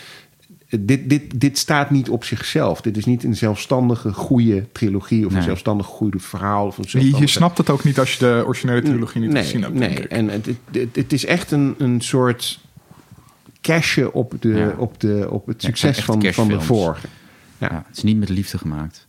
Dit, 0.70 1.09
dit, 1.09 1.39
dit 1.39 1.57
staat 1.57 1.89
niet 1.89 2.09
op 2.09 2.24
zichzelf. 2.24 2.82
Dit 2.82 2.97
is 2.97 3.05
niet 3.05 3.24
een 3.24 3.36
zelfstandige 3.36 4.13
goede 4.13 4.65
trilogie 4.72 5.26
of 5.26 5.34
een 5.34 5.43
zelfstandig 5.43 5.86
goede 5.86 6.20
verhaal. 6.20 6.65
Of 6.65 6.78
een 6.78 7.20
Je, 7.20 7.28
snapt 7.28 7.57
het 7.57 7.70
ook 7.70 7.84
niet 7.84 7.99
als 7.99 8.13
je 8.13 8.20
de 8.20 8.43
originele 8.45 8.82
trilogie 8.82 9.22
niet 9.22 9.32
nee, 9.32 9.43
gezien 9.43 9.61
hebt, 9.61 9.74
Nee, 9.74 10.07
en 10.07 10.30
het, 10.30 10.45
het, 10.72 10.95
het 10.95 11.13
is 11.13 11.26
echt 11.26 11.51
een, 11.51 11.76
een 11.78 12.01
soort 12.01 12.59
cashje 13.61 14.13
op, 14.13 14.34
de, 14.39 14.49
Ja. 14.49 14.74
op, 14.78 14.99
de, 14.99 15.28
op 15.30 15.45
het 15.45 15.61
Ja, 15.61 15.68
succes 15.68 16.03
van, 16.03 16.24
van 16.34 16.47
de 16.47 16.61
vorige. 16.61 17.07
Ja. 17.57 17.68
ja, 17.72 17.84
het 17.88 17.97
is 17.97 18.03
niet 18.03 18.18
met 18.18 18.30
liefde 18.30 18.57
gemaakt. 18.57 19.07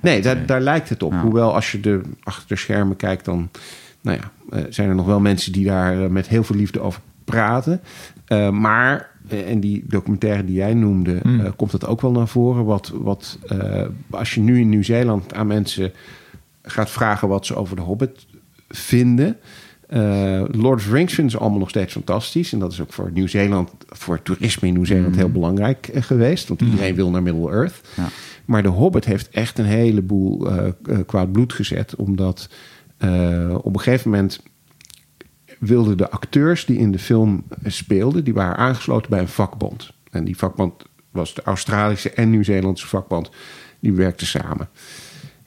Nee, 0.00 0.22
daar, 0.22 0.46
daar 0.46 0.60
lijkt 0.60 0.88
het 0.88 1.02
op. 1.02 1.12
Ja. 1.12 1.20
Hoewel 1.20 1.54
als 1.54 1.72
je 1.72 1.80
de, 1.80 2.00
achter 2.22 2.48
de 2.48 2.56
schermen 2.56 2.96
kijkt, 2.96 3.24
dan 3.24 3.50
nou 4.00 4.18
ja, 4.18 4.56
eh, 4.56 4.64
zijn 4.68 4.88
er 4.88 4.94
nog 4.94 5.06
wel 5.06 5.20
mensen 5.20 5.52
die 5.52 5.66
daar 5.66 6.02
eh, 6.02 6.08
met 6.08 6.28
heel 6.28 6.44
veel 6.44 6.56
liefde 6.56 6.80
over 6.80 7.00
praten. 7.24 7.80
Eh, 8.24 8.50
maar, 8.50 9.10
en 9.28 9.60
die 9.60 9.84
documentaire 9.86 10.44
die 10.44 10.54
jij 10.54 10.74
noemde, 10.74 11.20
Mm. 11.22 11.40
eh, 11.40 11.50
komt 11.56 11.70
dat 11.70 11.86
ook 11.86 12.00
wel 12.00 12.10
naar 12.12 12.28
voren. 12.28 12.64
Wat, 12.64 12.92
wat, 12.94 13.38
eh, 13.46 13.82
als 14.10 14.34
je 14.34 14.40
nu 14.40 14.60
in 14.60 14.68
Nieuw-Zeeland 14.68 15.34
aan 15.34 15.46
mensen 15.46 15.92
gaat 16.62 16.90
vragen 16.90 17.28
wat 17.28 17.46
ze 17.46 17.54
over 17.54 17.76
de 17.76 17.82
Hobbit 17.82 18.26
vinden. 18.68 19.36
Eh, 19.88 20.42
Lord 20.50 20.78
of 20.78 20.84
the 20.86 20.92
Rings 20.92 21.14
vinden 21.14 21.32
ze 21.32 21.38
allemaal 21.38 21.58
nog 21.58 21.68
steeds 21.68 21.92
fantastisch. 21.92 22.52
En 22.52 22.58
dat 22.58 22.72
is 22.72 22.80
ook 22.80 22.92
voor 22.92 23.10
Nieuw-Zeeland, 23.12 23.70
voor 23.88 24.14
het 24.14 24.24
toerisme 24.24 24.68
in 24.68 24.74
Nieuw-Zeeland 24.74 25.16
heel 25.16 25.30
belangrijk 25.30 25.88
eh, 25.88 26.02
geweest. 26.02 26.48
Want 26.48 26.60
iedereen 26.60 26.94
wil 26.94 27.10
naar 27.10 27.22
Middle-earth. 27.22 27.80
Ja. 27.96 28.08
Maar 28.44 28.62
de 28.62 28.68
Hobbit 28.68 29.04
heeft 29.04 29.28
echt 29.28 29.58
een 29.58 29.64
heleboel 29.64 30.50
eh 30.50 30.66
eh, 30.66 30.98
kwaad 31.06 31.32
bloed 31.32 31.52
gezet. 31.52 31.96
Omdat 31.96 32.48
eh, 32.96 33.54
op 33.62 33.74
een 33.74 33.80
gegeven 33.80 34.10
moment 34.10 34.42
wilden 35.66 35.96
de 35.96 36.10
acteurs 36.10 36.64
die 36.64 36.78
in 36.78 36.92
de 36.92 36.98
film 36.98 37.44
speelden... 37.64 38.24
die 38.24 38.34
waren 38.34 38.56
aangesloten 38.56 39.10
bij 39.10 39.20
een 39.20 39.28
vakbond. 39.28 39.92
En 40.10 40.24
die 40.24 40.36
vakbond 40.36 40.84
was 41.10 41.34
de 41.34 41.42
Australische 41.42 42.10
en 42.10 42.30
Nieuw-Zeelandse 42.30 42.86
vakbond. 42.86 43.30
Die 43.80 43.92
werkten 43.92 44.26
samen. 44.26 44.68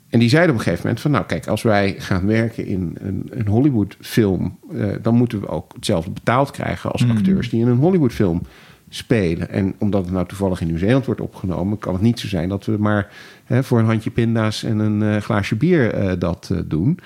En 0.09 0.20
die 0.20 0.30
zeiden 0.30 0.51
op 0.51 0.57
een 0.57 0.63
gegeven 0.63 0.86
moment 0.86 1.01
van... 1.01 1.11
nou 1.11 1.26
kijk, 1.26 1.47
als 1.47 1.61
wij 1.61 1.95
gaan 1.97 2.26
werken 2.26 2.65
in 2.65 2.97
een, 2.99 3.28
een 3.30 3.47
Hollywood-film... 3.47 4.59
eh, 4.72 4.88
dan 5.01 5.15
moeten 5.15 5.39
we 5.39 5.47
ook 5.47 5.74
hetzelfde 5.74 6.11
betaald 6.11 6.51
krijgen 6.51 6.91
als 6.91 7.09
acteurs... 7.09 7.49
die 7.49 7.61
in 7.61 7.68
een 7.68 7.78
Hollywood-film 7.78 8.41
spelen. 8.89 9.49
En 9.49 9.76
omdat 9.78 10.03
het 10.03 10.13
nou 10.13 10.28
toevallig 10.28 10.61
in 10.61 10.68
Nieuw-Zeeland 10.68 11.05
wordt 11.05 11.22
opgenomen... 11.22 11.78
kan 11.78 11.93
het 11.93 12.01
niet 12.01 12.20
zo 12.20 12.28
zijn 12.28 12.49
dat 12.49 12.65
we 12.65 12.78
maar 12.78 13.09
hè, 13.45 13.63
voor 13.63 13.80
een 13.80 13.86
handje 13.86 14.09
pinda's... 14.09 14.63
en 14.63 14.80
een 14.80 15.01
eh, 15.01 15.22
glaasje 15.22 15.55
bier 15.55 15.93
eh, 15.93 16.20
dat 16.20 16.51
doen. 16.65 16.99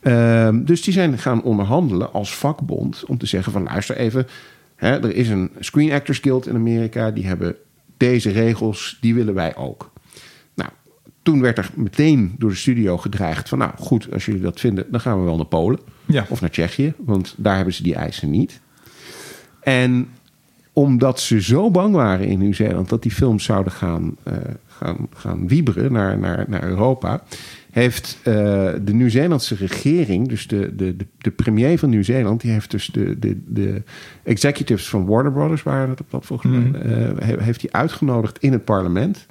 Ehm, 0.00 0.64
dus 0.64 0.82
die 0.82 0.92
zijn 0.92 1.18
gaan 1.18 1.42
onderhandelen 1.42 2.12
als 2.12 2.34
vakbond... 2.34 3.04
om 3.06 3.18
te 3.18 3.26
zeggen 3.26 3.52
van 3.52 3.62
luister 3.62 3.96
even... 3.96 4.26
Hè, 4.76 4.88
er 4.88 5.14
is 5.14 5.28
een 5.28 5.50
Screen 5.58 5.92
Actors 5.92 6.18
Guild 6.18 6.46
in 6.46 6.54
Amerika. 6.54 7.10
Die 7.10 7.26
hebben 7.26 7.56
deze 7.96 8.30
regels, 8.30 8.98
die 9.00 9.14
willen 9.14 9.34
wij 9.34 9.56
ook. 9.56 9.92
Nou, 10.54 10.70
toen 11.22 11.40
werd 11.40 11.58
er 11.58 11.70
meteen 11.74 12.34
door 12.38 12.50
de 12.50 12.56
studio 12.56 12.96
gedreigd 12.96 13.48
van... 13.48 13.58
nou 13.58 13.70
goed, 13.76 14.12
als 14.12 14.24
jullie 14.24 14.40
dat 14.40 14.60
vinden, 14.60 14.86
dan 14.90 15.00
gaan 15.00 15.18
we 15.18 15.24
wel 15.24 15.36
naar 15.36 15.46
Polen. 15.46 15.78
Ja. 16.06 16.26
Of 16.28 16.40
naar 16.40 16.50
Tsjechië, 16.50 16.94
want 16.98 17.34
daar 17.36 17.56
hebben 17.56 17.74
ze 17.74 17.82
die 17.82 17.94
eisen 17.94 18.30
niet. 18.30 18.60
En 19.60 20.08
omdat 20.72 21.20
ze 21.20 21.42
zo 21.42 21.70
bang 21.70 21.94
waren 21.94 22.26
in 22.26 22.38
Nieuw-Zeeland 22.38 22.88
dat 22.88 23.02
die 23.02 23.12
films 23.12 23.44
zouden 23.44 23.72
gaan, 23.72 24.16
eh, 24.22 24.34
gaan, 24.66 25.08
gaan 25.14 25.48
wieberen 25.48 25.92
naar, 25.92 26.18
naar, 26.18 26.44
naar 26.48 26.62
Europa, 26.62 27.22
heeft 27.70 28.18
eh, 28.22 28.34
de 28.82 28.92
Nieuw-Zeelandse 28.92 29.54
regering, 29.54 30.28
dus 30.28 30.46
de, 30.46 30.76
de, 30.76 30.96
de, 30.96 31.06
de 31.18 31.30
premier 31.30 31.78
van 31.78 31.90
Nieuw-Zeeland, 31.90 32.40
die 32.40 32.50
heeft 32.50 32.70
dus 32.70 32.86
de, 32.86 33.18
de, 33.18 33.40
de 33.46 33.82
executives 34.22 34.88
van 34.88 35.06
Warner 35.06 35.32
Brothers, 35.32 35.62
waren 35.62 35.88
het 35.90 36.00
op 36.00 36.10
dat 36.10 36.26
volgens 36.26 36.52
mij, 36.52 36.80
eh, 36.80 37.26
he- 37.26 37.42
heeft 37.42 37.60
hij 37.60 37.70
uitgenodigd 37.72 38.38
in 38.38 38.52
het 38.52 38.64
parlement. 38.64 39.26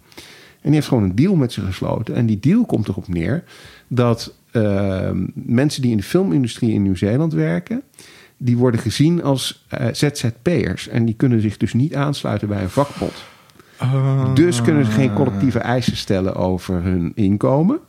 En 0.61 0.65
die 0.65 0.73
heeft 0.73 0.87
gewoon 0.87 1.03
een 1.03 1.15
deal 1.15 1.35
met 1.35 1.51
ze 1.51 1.61
gesloten. 1.61 2.15
En 2.15 2.25
die 2.25 2.39
deal 2.39 2.65
komt 2.65 2.87
erop 2.87 3.07
neer 3.07 3.43
dat 3.87 4.33
eh, 4.51 5.09
mensen 5.33 5.81
die 5.81 5.91
in 5.91 5.97
de 5.97 6.03
filmindustrie 6.03 6.71
in 6.73 6.81
Nieuw-Zeeland 6.81 7.33
werken, 7.33 7.81
die 8.37 8.57
worden 8.57 8.79
gezien 8.79 9.23
als 9.23 9.65
eh, 9.67 9.87
ZZP'ers. 9.91 10.87
En 10.87 11.05
die 11.05 11.15
kunnen 11.15 11.41
zich 11.41 11.57
dus 11.57 11.73
niet 11.73 11.95
aansluiten 11.95 12.47
bij 12.47 12.61
een 12.61 12.69
vakbond. 12.69 13.23
Dus 14.35 14.61
kunnen 14.61 14.85
ze 14.85 14.91
geen 14.91 15.13
collectieve 15.13 15.59
eisen 15.59 15.97
stellen 15.97 16.35
over 16.35 16.83
hun 16.83 17.11
inkomen. 17.15 17.79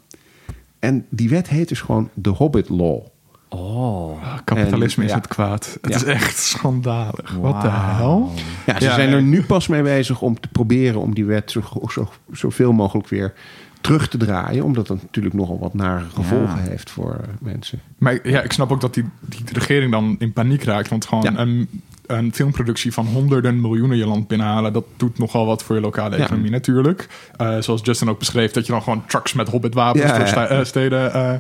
En 0.81 1.07
die 1.11 1.29
wet 1.29 1.49
heet 1.49 1.69
dus 1.69 1.81
gewoon 1.81 2.11
de 2.15 2.31
Hobbit 2.31 2.69
Law. 2.69 3.01
Oh. 3.49 4.23
Ah, 4.25 4.39
Kapitalisme 4.45 5.03
En, 5.03 5.09
is 5.09 5.15
ja. 5.15 5.21
het 5.21 5.29
kwaad. 5.29 5.79
Het 5.81 5.91
Ja. 5.91 5.97
is 5.97 6.05
echt 6.05 6.39
schandalig. 6.39 7.35
Wat 7.41 7.63
de 7.63 7.69
hel? 7.71 8.31
Ja, 8.67 8.79
ze 8.79 8.85
Ja, 8.85 8.95
zijn 8.95 9.13
er 9.13 9.23
nu 9.23 9.43
pas 9.43 9.67
mee 9.69 9.83
bezig 9.83 10.21
om 10.23 10.41
te 10.41 10.49
proberen 10.49 11.01
om 11.01 11.15
die 11.15 11.25
wet 11.25 11.51
zo, 11.51 11.63
zo, 11.93 12.09
zoveel 12.33 12.73
mogelijk 12.73 13.09
weer 13.09 13.33
terug 13.81 14.09
te 14.09 14.17
draaien. 14.17 14.65
Omdat 14.65 14.87
dat 14.87 15.03
natuurlijk 15.03 15.35
nogal 15.35 15.59
wat 15.59 15.75
nare 15.75 16.05
gevolgen 16.15 16.63
heeft 16.63 16.91
voor 16.91 17.13
eh, 17.23 17.29
mensen. 17.41 17.81
Maar 17.99 18.29
ja, 18.29 18.43
ik 18.43 18.53
snap 18.53 18.73
ook 18.73 18.81
dat 18.81 18.95
die, 18.95 19.05
die 19.21 19.45
regering 19.53 19.93
dan 19.93 20.17
in 20.19 20.33
paniek 20.33 20.63
raakt. 20.63 20.89
Want 20.89 21.05
gewoon 21.07 21.25
Ja. 21.33 21.39
een, 21.39 21.69
een 22.11 22.35
filmproductie 22.35 22.93
van 22.93 23.07
honderden 23.07 23.61
miljoenen 23.61 23.97
je 23.97 24.07
land 24.07 24.29
binnenhalen... 24.29 24.73
dat 24.73 24.85
doet 24.97 25.19
nogal 25.19 25.47
wat 25.47 25.63
voor 25.63 25.75
je 25.75 25.81
lokale 25.81 26.17
Ja. 26.17 26.25
economie 26.25 26.51
natuurlijk. 26.51 27.09
Eh, 27.37 27.59
zoals 27.59 27.81
Justin 27.85 28.09
ook 28.09 28.19
beschreef, 28.19 28.53
dat 28.53 28.67
je 28.67 28.73
dan 28.73 28.83
gewoon 28.83 29.07
trucks 29.07 29.33
met 29.33 29.49
hobbitwapens... 29.49 30.05
Ja, 30.05 30.19
door 30.19 30.27
sta- 30.27 30.47
eh, 30.49 30.65
steden 30.65 31.13
eh, 31.13 31.35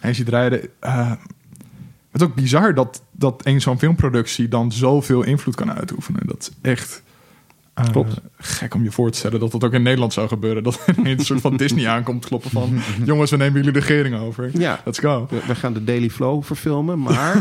heen 0.00 0.14
ziet 0.14 0.28
rijden. 0.28 0.60
Het 0.80 2.22
is 2.22 2.28
ook 2.28 2.34
bizar 2.34 2.74
dat, 2.74 3.02
dat 3.10 3.40
een 3.46 3.60
zo'n 3.60 3.78
filmproductie 3.78 4.48
dan 4.48 4.72
zoveel 4.72 5.22
invloed 5.22 5.54
kan 5.54 5.72
uitoefenen. 5.72 6.20
Dat 6.26 6.36
is 6.40 6.50
echt... 6.70 7.02
eh, 7.74 7.84
Klopt. 7.90 8.20
Gek 8.38 8.74
om 8.74 8.82
je 8.82 8.90
voor 8.90 9.10
te 9.10 9.18
stellen 9.18 9.40
dat 9.40 9.52
dat 9.52 9.64
ook 9.64 9.72
in 9.72 9.82
Nederland 9.82 10.12
zou 10.12 10.28
gebeuren. 10.28 10.62
Dat 10.62 10.80
er 10.86 11.06
een 11.06 11.18
soort 11.24 11.40
van 11.40 11.56
Disney 11.56 11.88
aankomt 11.88 12.26
kloppen 12.26 12.50
van... 12.50 12.78
jongens, 13.04 13.30
we 13.30 13.36
nemen 13.36 13.54
jullie 13.54 13.72
de 13.72 13.78
regering 13.78 14.16
over. 14.16 14.50
Ja. 14.52 14.80
Let's 14.84 14.98
go. 14.98 15.26
We, 15.30 15.40
we 15.46 15.54
gaan 15.54 15.72
de 15.72 15.84
Daily 15.84 16.10
Flow 16.10 16.42
verfilmen, 16.44 16.98
maar 16.98 17.34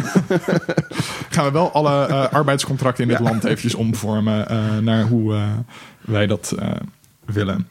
gaan 1.34 1.46
we 1.46 1.52
wel 1.52 1.72
alle 1.72 2.06
eh, 2.06 2.28
arbeidscontracten 2.30 3.04
in 3.04 3.10
dit 3.10 3.18
Ja. 3.18 3.24
land 3.24 3.44
eventjes 3.44 3.76
omvormen 3.76 4.50
eh, 4.50 4.78
naar 4.78 5.04
hoe 5.04 5.40
wij 6.02 6.28
dat 6.28 6.56
willen. 7.26 7.68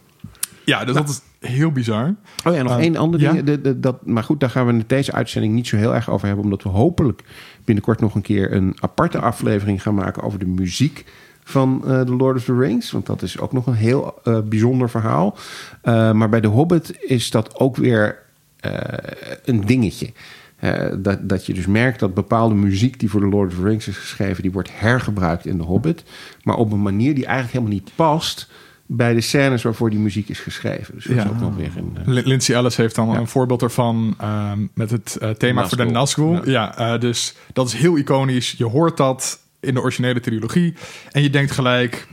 Ja, 0.64 0.84
dus 0.84 0.94
dat 0.94 1.08
is 1.08 1.48
heel 1.48 1.72
bizar. 1.72 2.14
Oh 2.44 2.54
ja, 2.54 2.62
nog 2.62 2.78
één 2.78 2.96
ander 2.96 3.20
ja? 3.20 3.32
ding. 3.32 3.44
De, 3.44 3.60
de, 3.60 3.80
dat, 3.80 4.06
maar 4.06 4.24
goed, 4.24 4.40
daar 4.40 4.50
gaan 4.50 4.66
we 4.66 4.72
in 4.72 4.84
deze 4.86 5.12
uitzending 5.12 5.54
niet 5.54 5.66
zo 5.66 5.76
heel 5.76 5.94
erg 5.94 6.10
over 6.10 6.26
hebben. 6.26 6.44
Omdat 6.44 6.62
we 6.62 6.68
hopelijk 6.68 7.22
binnenkort 7.64 8.00
nog 8.00 8.14
een 8.14 8.22
keer 8.22 8.52
een 8.52 8.76
aparte 8.80 9.18
aflevering 9.18 9.82
gaan 9.82 9.94
maken 9.94 10.22
over 10.22 10.38
de 10.38 10.46
muziek 10.46 11.04
van 11.52 11.82
eh 11.86 12.00
The 12.00 12.14
Lord 12.16 12.36
of 12.36 12.44
the 12.44 12.56
Rings. 12.56 12.90
Want 12.90 13.06
dat 13.06 13.22
is 13.22 13.38
ook 13.38 13.52
nog 13.52 13.66
een 13.66 13.74
heel 13.74 14.14
eh, 14.24 14.38
bijzonder 14.44 14.90
verhaal. 14.90 15.36
Eh, 15.82 16.12
maar 16.12 16.28
bij 16.28 16.40
The 16.40 16.48
Hobbit 16.48 16.96
is 17.00 17.30
dat 17.30 17.58
ook 17.58 17.76
weer 17.76 18.18
een 19.44 19.60
dingetje. 19.66 20.12
Dat, 20.98 21.28
dat 21.28 21.46
je 21.46 21.54
dus 21.54 21.66
merkt 21.66 22.00
dat 22.00 22.14
bepaalde 22.14 22.54
muziek 22.54 23.00
die 23.00 23.10
voor 23.10 23.20
The 23.20 23.26
Lord 23.26 23.50
of 23.52 23.58
the 23.58 23.64
Rings 23.64 23.88
is 23.88 23.96
geschreven... 23.96 24.42
die 24.42 24.52
wordt 24.52 24.68
hergebruikt 24.72 25.46
in 25.46 25.58
The 25.58 25.64
Hobbit. 25.64 26.04
Maar 26.42 26.56
op 26.56 26.72
een 26.72 26.82
manier 26.82 27.14
die 27.14 27.24
eigenlijk 27.26 27.52
helemaal 27.54 27.74
niet 27.74 27.90
past... 27.94 28.48
bij 28.86 29.14
de 29.14 29.20
scènes 29.20 29.62
waarvoor 29.62 29.90
die 29.90 29.98
muziek 29.98 30.28
is 30.28 30.38
geschreven. 30.38 30.94
Dus 30.94 31.04
dat 31.04 31.16
Ja. 31.16 31.24
is 31.24 31.30
ook 31.30 31.40
nog 31.40 31.56
weer 31.56 31.70
een... 31.76 31.96
Lin- 32.12 32.26
Lindsay 32.26 32.56
Ellis 32.56 32.76
heeft 32.76 32.94
dan 32.94 33.08
Ja. 33.08 33.16
een 33.18 33.26
voorbeeld 33.26 33.62
ervan 33.62 34.16
met 34.74 34.90
het 34.90 35.18
thema 35.38 35.68
voor 35.68 35.76
de 35.76 35.84
Nazgul. 35.84 36.48
Ja, 36.48 36.76
eh, 36.78 37.00
dus 37.00 37.34
dat 37.52 37.66
is 37.66 37.74
heel 37.74 37.96
iconisch. 37.96 38.54
Je 38.58 38.64
hoort 38.64 38.96
dat 38.96 39.38
in 39.62 39.74
de 39.74 39.80
originele 39.80 40.20
trilogie 40.20 40.74
en 41.10 41.22
je 41.22 41.30
denkt 41.30 41.50
gelijk, 41.50 42.06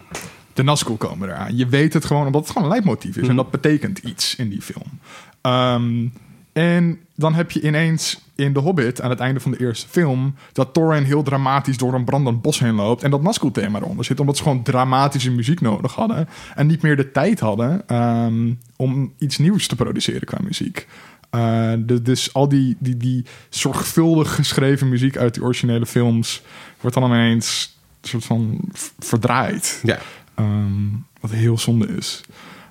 de 0.54 0.64
Nazgul 0.64 0.96
komen 0.98 1.30
eraan. 1.30 1.58
Je 1.58 1.68
weet 1.68 1.94
het 1.94 2.06
gewoon 2.06 2.26
omdat 2.26 2.42
het 2.42 2.50
gewoon 2.50 2.64
een 2.64 2.70
leidmotief 2.74 3.18
is 3.18 3.28
en 3.28 3.36
dat 3.36 3.52
betekent 3.52 3.98
iets 4.00 4.36
in 4.36 4.50
die 4.50 4.62
film. 4.62 5.00
Ehm, 5.42 6.08
en 6.54 7.00
dan 7.16 7.34
heb 7.34 7.52
je 7.52 7.62
ineens 7.62 8.24
in 8.36 8.54
The 8.54 8.60
Hobbit, 8.60 9.02
aan 9.02 9.10
het 9.10 9.20
einde 9.20 9.40
van 9.40 9.52
de 9.52 9.60
eerste 9.60 9.88
film, 9.88 10.36
dat 10.54 10.74
Thorin 10.74 11.04
heel 11.04 11.24
dramatisch 11.24 11.78
door 11.78 11.94
een 11.94 12.04
brandend 12.06 12.42
bos 12.42 12.60
heen 12.60 12.74
loopt 12.76 13.04
en 13.04 13.12
dat 13.12 13.22
Nazgul-thema 13.22 13.80
eronder 13.80 14.06
zit, 14.06 14.20
omdat 14.20 14.38
ze 14.38 14.44
gewoon 14.44 14.64
dramatische 14.64 15.32
muziek 15.32 15.62
nodig 15.62 15.96
hadden 15.96 16.28
en 16.56 16.68
niet 16.68 16.82
meer 16.82 16.96
de 16.96 17.12
tijd 17.12 17.40
hadden 17.40 17.88
ehm, 17.88 18.54
om 18.76 19.14
iets 19.18 19.38
nieuws 19.38 19.68
te 19.68 19.76
produceren 19.76 20.26
qua 20.28 20.38
muziek. 20.44 20.88
Eh, 21.30 21.72
de- 21.80 22.02
dus 22.02 22.34
al 22.34 22.48
die, 22.50 22.76
die, 22.80 22.98
die 22.98 23.26
zorgvuldig 23.50 24.36
geschreven 24.36 24.90
muziek 24.90 25.18
uit 25.18 25.34
die 25.34 25.44
originele 25.44 25.86
films 25.86 26.42
wordt 26.82 26.96
dan 26.96 27.06
ineens 27.12 27.78
een 28.02 28.10
soort 28.10 28.26
van 28.26 28.60
verdraaid. 29.00 29.80
ja. 29.84 30.00
Ehm, 30.36 30.84
wat 31.22 31.32
heel 31.32 31.58
zonde 31.58 31.88
is. 31.88 32.22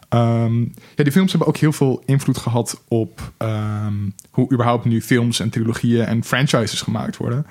Ehm, 0.08 0.60
ja, 0.60 1.02
die 1.04 1.12
films 1.12 1.30
hebben 1.30 1.48
ook 1.48 1.56
heel 1.56 1.72
veel 1.72 2.02
invloed 2.06 2.38
gehad 2.38 2.82
op 2.88 3.32
ehm, 3.36 3.94
hoe 4.30 4.52
überhaupt 4.52 4.84
nu 4.84 5.02
films 5.02 5.40
en 5.40 5.50
trilogieën 5.50 6.04
en 6.04 6.24
franchises 6.24 6.80
gemaakt 6.82 7.16
worden. 7.16 7.46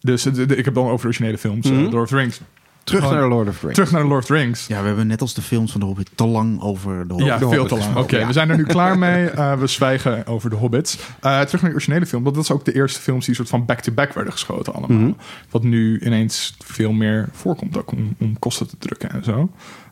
Dus 0.00 0.22
de- 0.22 0.46
de- 0.46 0.56
ik 0.56 0.64
heb 0.64 0.74
dan 0.74 0.88
over 0.88 1.06
originele 1.06 1.38
films, 1.38 1.70
Mhm. 1.70 1.80
Lord 1.82 1.94
of 1.94 2.08
the 2.08 2.16
Rings. 2.16 2.40
Terug 2.86 3.02
Gewoon- 3.02 3.18
naar 3.18 3.28
Lord 3.28 3.48
of 3.48 3.54
the 3.54 3.60
Rings. 3.60 3.74
Terug 3.74 3.90
naar 3.90 4.02
de 4.02 4.08
Lord 4.08 4.20
of 4.22 4.26
the 4.28 4.34
Rings. 4.34 4.66
Ja, 4.66 4.80
we 4.80 4.86
hebben 4.86 5.06
net 5.06 5.20
als 5.20 5.34
de 5.34 5.42
films 5.42 5.70
van 5.70 5.80
de 5.80 5.86
Hobbit 5.86 6.10
te 6.14 6.26
lang 6.26 6.60
over 6.60 6.92
de 7.06 7.12
Hobbit. 7.12 7.26
Ja, 7.26 7.38
de 7.38 7.48
veel 7.48 7.58
Hobbit 7.58 7.68
te 7.68 7.84
lang. 7.84 7.96
Oké, 7.96 8.18
ja. 8.18 8.26
we 8.26 8.32
zijn 8.32 8.50
er 8.50 8.56
nu 8.56 8.64
klaar 8.76 8.98
mee. 8.98 9.26
Eh, 9.30 9.58
we 9.58 9.66
zwijgen 9.66 10.26
over 10.26 10.50
de 10.50 10.56
Hobbits. 10.56 10.98
Eh, 11.20 11.40
terug 11.40 11.60
naar 11.60 11.70
de 11.70 11.76
originele 11.76 12.06
film. 12.06 12.22
want 12.22 12.34
Dat 12.34 12.44
is 12.44 12.50
ook 12.50 12.64
de 12.64 12.74
eerste 12.74 13.00
films 13.00 13.26
die 13.26 13.34
soort 13.34 13.48
van 13.48 13.64
back-to-back 13.64 14.12
werden 14.12 14.32
geschoten 14.32 14.74
allemaal. 14.74 14.98
Mhm. 14.98 15.10
Wat 15.50 15.62
nu 15.62 16.00
ineens 16.00 16.56
veel 16.64 16.92
meer 16.92 17.28
voorkomt 17.32 17.78
ook 17.78 17.92
om, 17.92 18.14
om 18.20 18.38
kosten 18.38 18.68
te 18.68 18.76
drukken 18.78 19.10
en 19.10 19.24
zo. 19.24 19.50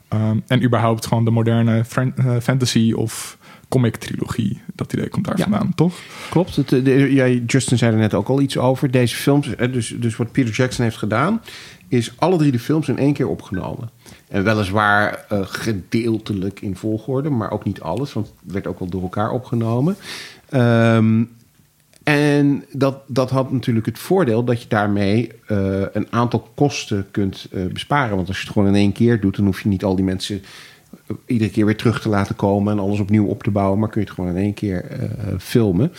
Ehm, 0.09 0.38
en 0.47 0.62
überhaupt 0.64 1.07
gewoon 1.07 1.24
de 1.24 1.30
moderne 1.30 1.84
eh, 2.14 2.36
fantasy 2.42 2.92
of 2.97 3.38
comic 3.69 3.97
trilogie. 3.97 4.61
Dat 4.75 4.93
idee 4.93 5.09
komt 5.09 5.25
daar 5.25 5.39
Ja. 5.39 5.43
vandaan, 5.43 5.75
toch? 5.75 5.95
Klopt. 6.31 6.57
Het, 6.57 6.73
eh, 6.73 6.85
de, 6.85 7.12
ja, 7.12 7.27
Justin 7.47 7.79
zei 7.79 7.93
er 7.93 7.99
net 7.99 8.15
ook 8.15 8.29
al 8.29 8.41
iets 8.41 8.59
over. 8.59 8.91
Deze 8.91 9.17
films, 9.17 9.49
dus, 9.71 9.95
dus 9.99 10.17
wat 10.17 10.33
Peter 10.33 10.55
Jackson 10.55 10.85
heeft 10.85 10.97
gedaan, 10.97 11.41
is 11.89 12.12
alle 12.17 12.37
drie 12.37 12.53
de 12.53 12.59
films 12.59 12.89
in 12.89 12.99
één 12.99 13.12
keer 13.12 13.29
opgenomen. 13.29 13.91
En 14.29 14.45
weliswaar 14.45 15.25
eh, 15.29 15.41
gedeeltelijk 15.43 16.61
in 16.61 16.77
volgorde, 16.77 17.31
maar 17.31 17.51
ook 17.51 17.65
niet 17.65 17.81
alles, 17.81 18.12
want 18.12 18.27
het 18.43 18.53
werd 18.53 18.67
ook 18.67 18.79
wel 18.79 18.89
door 18.89 19.03
elkaar 19.03 19.31
opgenomen. 19.31 19.97
Ehm, 20.49 21.23
en 22.03 22.65
dat, 22.73 22.99
dat 23.07 23.31
had 23.31 23.53
natuurlijk 23.53 23.87
het 23.87 23.99
voordeel 23.99 24.45
dat 24.45 24.62
je 24.62 24.69
daarmee 24.69 25.31
eh, 25.47 25.83
een 25.93 26.07
aantal 26.11 26.49
kosten 26.55 27.07
kunt 27.11 27.47
eh, 27.53 27.65
besparen. 27.67 28.17
Want 28.17 28.29
als 28.29 28.37
je 28.37 28.43
het 28.45 28.53
gewoon 28.53 28.69
in 28.69 28.75
één 28.75 28.93
keer 28.93 29.21
doet, 29.21 29.37
dan 29.37 29.45
hoef 29.45 29.61
je 29.61 29.69
niet 29.69 29.85
al 29.85 29.97
die 29.97 30.05
mensen 30.05 30.43
iedere 31.27 31.51
keer 31.51 31.67
weer 31.67 31.77
terug 31.77 32.01
te 32.01 32.09
laten 32.09 32.37
komen 32.37 32.73
en 32.73 32.79
alles 32.79 33.01
opnieuw 33.01 33.27
op 33.27 33.43
te 33.43 33.51
bouwen, 33.51 33.79
maar 33.79 33.89
kun 33.89 34.01
je 34.01 34.07
het 34.07 34.17
gewoon 34.17 34.31
in 34.31 34.43
één 34.43 34.55
keer 34.55 34.85
eh, 34.85 35.09
filmen. 35.39 35.93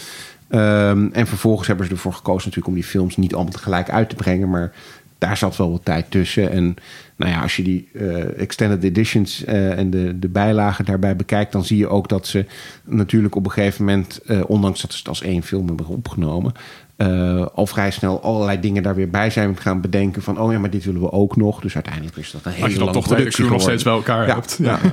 Ehm, 0.48 1.08
en 1.12 1.28
vervolgens 1.28 1.68
hebben 1.68 1.86
ze 1.86 1.92
ervoor 1.92 2.14
gekozen 2.14 2.50
natuurlijk 2.50 2.68
om 2.68 2.74
die 2.74 2.84
films 2.84 3.18
niet 3.18 3.34
allemaal 3.34 3.54
tegelijk 3.54 3.90
uit 3.90 4.10
te 4.10 4.16
brengen, 4.16 4.50
maar 4.50 4.74
daar 5.18 5.38
zat 5.38 5.58
wel 5.58 5.72
wat 5.72 5.86
tijd 5.86 6.12
tussen. 6.12 6.52
En 6.52 6.76
nou 7.16 7.32
ja, 7.32 7.42
als 7.42 7.56
je 7.56 7.64
die 7.64 7.88
eh, 7.94 8.40
extended 8.40 8.84
editions 8.84 9.44
eh, 9.44 9.78
en 9.78 9.90
de, 9.90 10.20
de 10.20 10.28
bijlagen 10.28 10.86
daarbij 10.86 11.16
bekijkt, 11.16 11.52
dan 11.52 11.66
zie 11.66 11.78
je 11.78 11.88
ook 11.88 12.10
dat 12.10 12.28
ze 12.28 12.46
natuurlijk 12.84 13.36
op 13.36 13.46
een 13.46 13.52
gegeven 13.52 13.86
moment, 13.86 14.22
ondanks 14.48 14.82
dat 14.82 14.92
ze 14.92 14.98
het 14.98 15.08
als 15.08 15.22
één 15.22 15.44
film 15.44 15.68
hebben 15.68 15.88
opgenomen, 15.88 16.54
eh, 16.96 17.46
al 17.54 17.68
vrij 17.68 17.92
snel 17.92 18.22
allerlei 18.24 18.60
dingen 18.60 18.84
daar 18.84 18.96
weer 18.96 19.10
bij 19.10 19.30
zijn 19.30 19.58
gaan 19.58 19.82
bedenken 19.82 20.22
van, 20.22 20.40
oh 20.40 20.52
ja, 20.52 20.60
maar 20.60 20.70
dit 20.70 20.84
willen 20.86 21.02
we 21.02 21.12
ook 21.12 21.36
nog. 21.36 21.60
Dus 21.62 21.74
uiteindelijk 21.76 22.16
is 22.18 22.32
dat 22.32 22.46
een 22.46 22.52
hele 22.52 22.64
Als 22.64 22.74
je 22.74 22.80
dan 22.80 22.92
toch 22.92 23.04
de 23.08 23.16
hele 23.16 23.16
productie 23.16 23.44
crew 23.44 23.54
nog 23.54 23.62
steeds 23.62 23.84
bij 23.84 23.94
elkaar 23.94 24.28
Ja, 24.28 24.34
hebt. 24.34 24.58
Ja. 24.62 24.80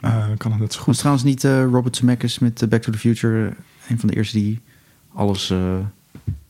Eh, 0.00 0.26
kan 0.36 0.50
het 0.50 0.60
net 0.60 0.72
zo 0.72 0.78
Was 0.78 0.86
goed. 0.86 0.96
trouwens 0.98 1.24
niet 1.24 1.44
eh, 1.44 1.62
Robert 1.64 1.96
Zemeckis 1.96 2.38
met 2.38 2.66
Back 2.68 2.82
to 2.82 2.92
the 2.92 2.98
Future 2.98 3.52
een 3.88 3.98
van 3.98 4.08
de 4.08 4.14
eerste 4.16 4.36
die 4.38 4.60
alles... 5.14 5.50
eh, 5.50 5.58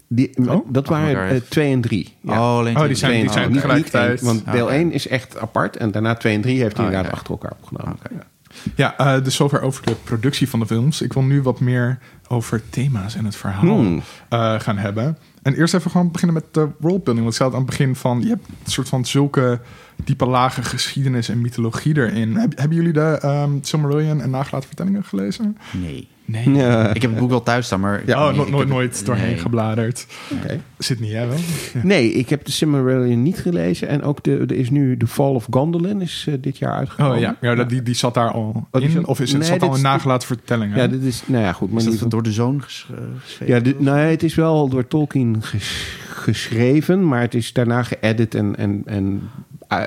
Die, 0.08 0.50
Oh? 0.50 0.66
dat 0.72 0.86
waren 0.88 1.08
elkaar 1.08 1.24
eh, 1.24 1.30
heeft. 1.30 1.50
twee 1.50 1.72
en 1.72 1.80
drie. 1.80 2.14
Ja. 2.20 2.32
Oh, 2.32 2.58
alleen 2.58 2.76
Oh, 2.76 2.86
die 2.86 2.94
zijn- 2.94 3.10
Twee 3.10 3.20
en 3.22 3.26
die 3.26 3.32
zijn 3.36 3.52
drie. 3.52 3.74
Niet- 3.74 3.84
niet 3.84 3.94
één, 3.94 4.24
want 4.24 4.42
Ah, 4.46 4.52
deel 4.52 4.64
oké. 4.64 4.72
1 4.74 4.92
is 4.92 5.08
echt 5.08 5.38
apart. 5.38 5.76
En 5.76 5.90
daarna 5.90 6.14
2 6.14 6.34
en 6.34 6.40
3 6.40 6.60
heeft 6.62 6.76
hij 6.76 6.86
Ah, 6.86 6.90
inderdaad 6.92 7.12
achter 7.18 7.30
elkaar 7.30 7.52
opgenomen. 7.60 7.94
Oké. 7.94 8.14
Ja. 8.14 8.22
Ja, 8.76 8.96
eh, 8.98 9.24
dus 9.24 9.34
zover 9.34 9.60
over 9.60 9.84
de 9.84 9.94
productie 10.04 10.48
van 10.48 10.60
de 10.60 10.66
films. 10.66 11.02
Ik 11.02 11.12
wil 11.12 11.22
nu 11.22 11.42
wat 11.42 11.60
meer 11.60 11.98
over 12.28 12.62
thema's 12.70 13.14
en 13.16 13.24
het 13.24 13.36
verhaal 13.36 13.62
Hmm. 13.78 14.02
eh, 14.28 14.60
gaan 14.60 14.78
hebben. 14.78 15.18
En 15.42 15.54
eerst 15.54 15.74
even 15.74 15.90
gewoon 15.90 16.10
beginnen 16.10 16.34
met 16.42 16.54
de 16.54 16.60
worldbuilding. 16.78 17.18
Want 17.18 17.28
ik 17.30 17.34
zei 17.34 17.48
het 17.48 17.58
aan 17.58 17.64
het 17.64 17.70
begin 17.78 17.96
van... 17.96 18.20
je 18.22 18.28
hebt 18.28 18.48
een 18.64 18.70
soort 18.70 18.88
van 18.88 19.04
zulke 19.04 19.60
diepe 20.04 20.26
lage 20.26 20.62
geschiedenis 20.62 21.28
en 21.28 21.40
mythologie 21.40 21.96
erin. 21.96 22.36
Heb- 22.36 22.58
hebben 22.58 22.76
jullie 22.76 22.92
de 22.92 23.18
ehm 23.22 23.50
Silmarillion 23.60 24.20
en 24.20 24.30
nagelaten 24.30 24.66
vertellingen 24.68 25.04
gelezen? 25.04 25.56
Nee. 25.72 26.08
Nee. 26.32 26.50
Ja. 26.50 26.94
Ik 26.94 27.02
heb 27.02 27.10
het 27.10 27.20
boek 27.20 27.30
wel 27.30 27.42
thuis 27.42 27.66
staan, 27.66 27.80
maar... 27.80 28.02
Ja, 28.06 28.28
oh, 28.28 28.28
nee, 28.28 28.36
no- 28.36 28.42
ik 28.44 28.50
nooit, 28.50 28.60
heb- 28.68 28.72
nooit 28.76 29.06
doorheen 29.06 29.26
nee. 29.26 29.38
gebladerd. 29.38 30.06
Oké. 30.42 30.60
Zit 30.78 31.00
niet, 31.00 31.12
hè? 31.12 31.26
Wel? 31.26 31.36
Nee, 31.82 32.12
ik 32.12 32.28
heb 32.28 32.44
de 32.44 32.52
Silmarillion 32.52 33.22
niet 33.22 33.38
gelezen. 33.38 33.88
En 33.88 34.02
ook 34.02 34.22
de, 34.22 34.36
er 34.38 34.52
is 34.52 34.70
nu 34.70 34.96
The 34.96 35.06
Fall 35.06 35.34
of 35.34 35.46
Gondolin 35.50 36.00
is 36.00 36.24
eh, 36.28 36.34
dit 36.40 36.58
jaar 36.58 36.74
uitgekomen. 36.74 37.14
Oh 37.14 37.20
ja, 37.20 37.36
ja 37.40 37.54
dat- 37.54 37.68
die, 37.68 37.82
die 37.82 37.94
zat 37.94 38.14
daar 38.14 38.30
al 38.30 38.66
Oh, 38.70 38.82
in. 38.82 38.90
zat- 38.90 39.04
Of 39.04 39.20
is 39.20 39.28
het 39.30 39.38
Nee, 39.40 39.48
zat 39.48 39.60
dit 39.60 39.68
al 39.68 39.76
in 39.76 39.82
nagelaten 39.82 40.26
vertellingen? 40.26 40.76
Ja, 40.76 40.86
dit 40.86 41.02
is, 41.02 41.22
nou 41.26 41.44
ja, 41.44 41.52
goed. 41.52 41.68
Maar 41.70 41.78
Is 41.78 41.84
dat 41.84 41.92
geval- 41.94 42.08
door 42.08 42.22
de 42.22 42.32
zoon 42.32 42.56
eh, 42.56 42.62
geschreven? 43.20 43.54
ja, 43.54 43.60
dit, 43.60 43.80
nee, 43.80 44.10
het 44.10 44.22
is 44.22 44.34
wel 44.34 44.68
door 44.68 44.86
Tolkien 44.86 45.36
ges- 45.42 45.96
geschreven, 46.22 47.08
maar 47.08 47.20
het 47.20 47.34
is 47.34 47.52
daarna 47.52 47.82
geëdit 47.82 48.34
en, 48.34 48.56
en, 48.56 48.82
en 48.86 49.30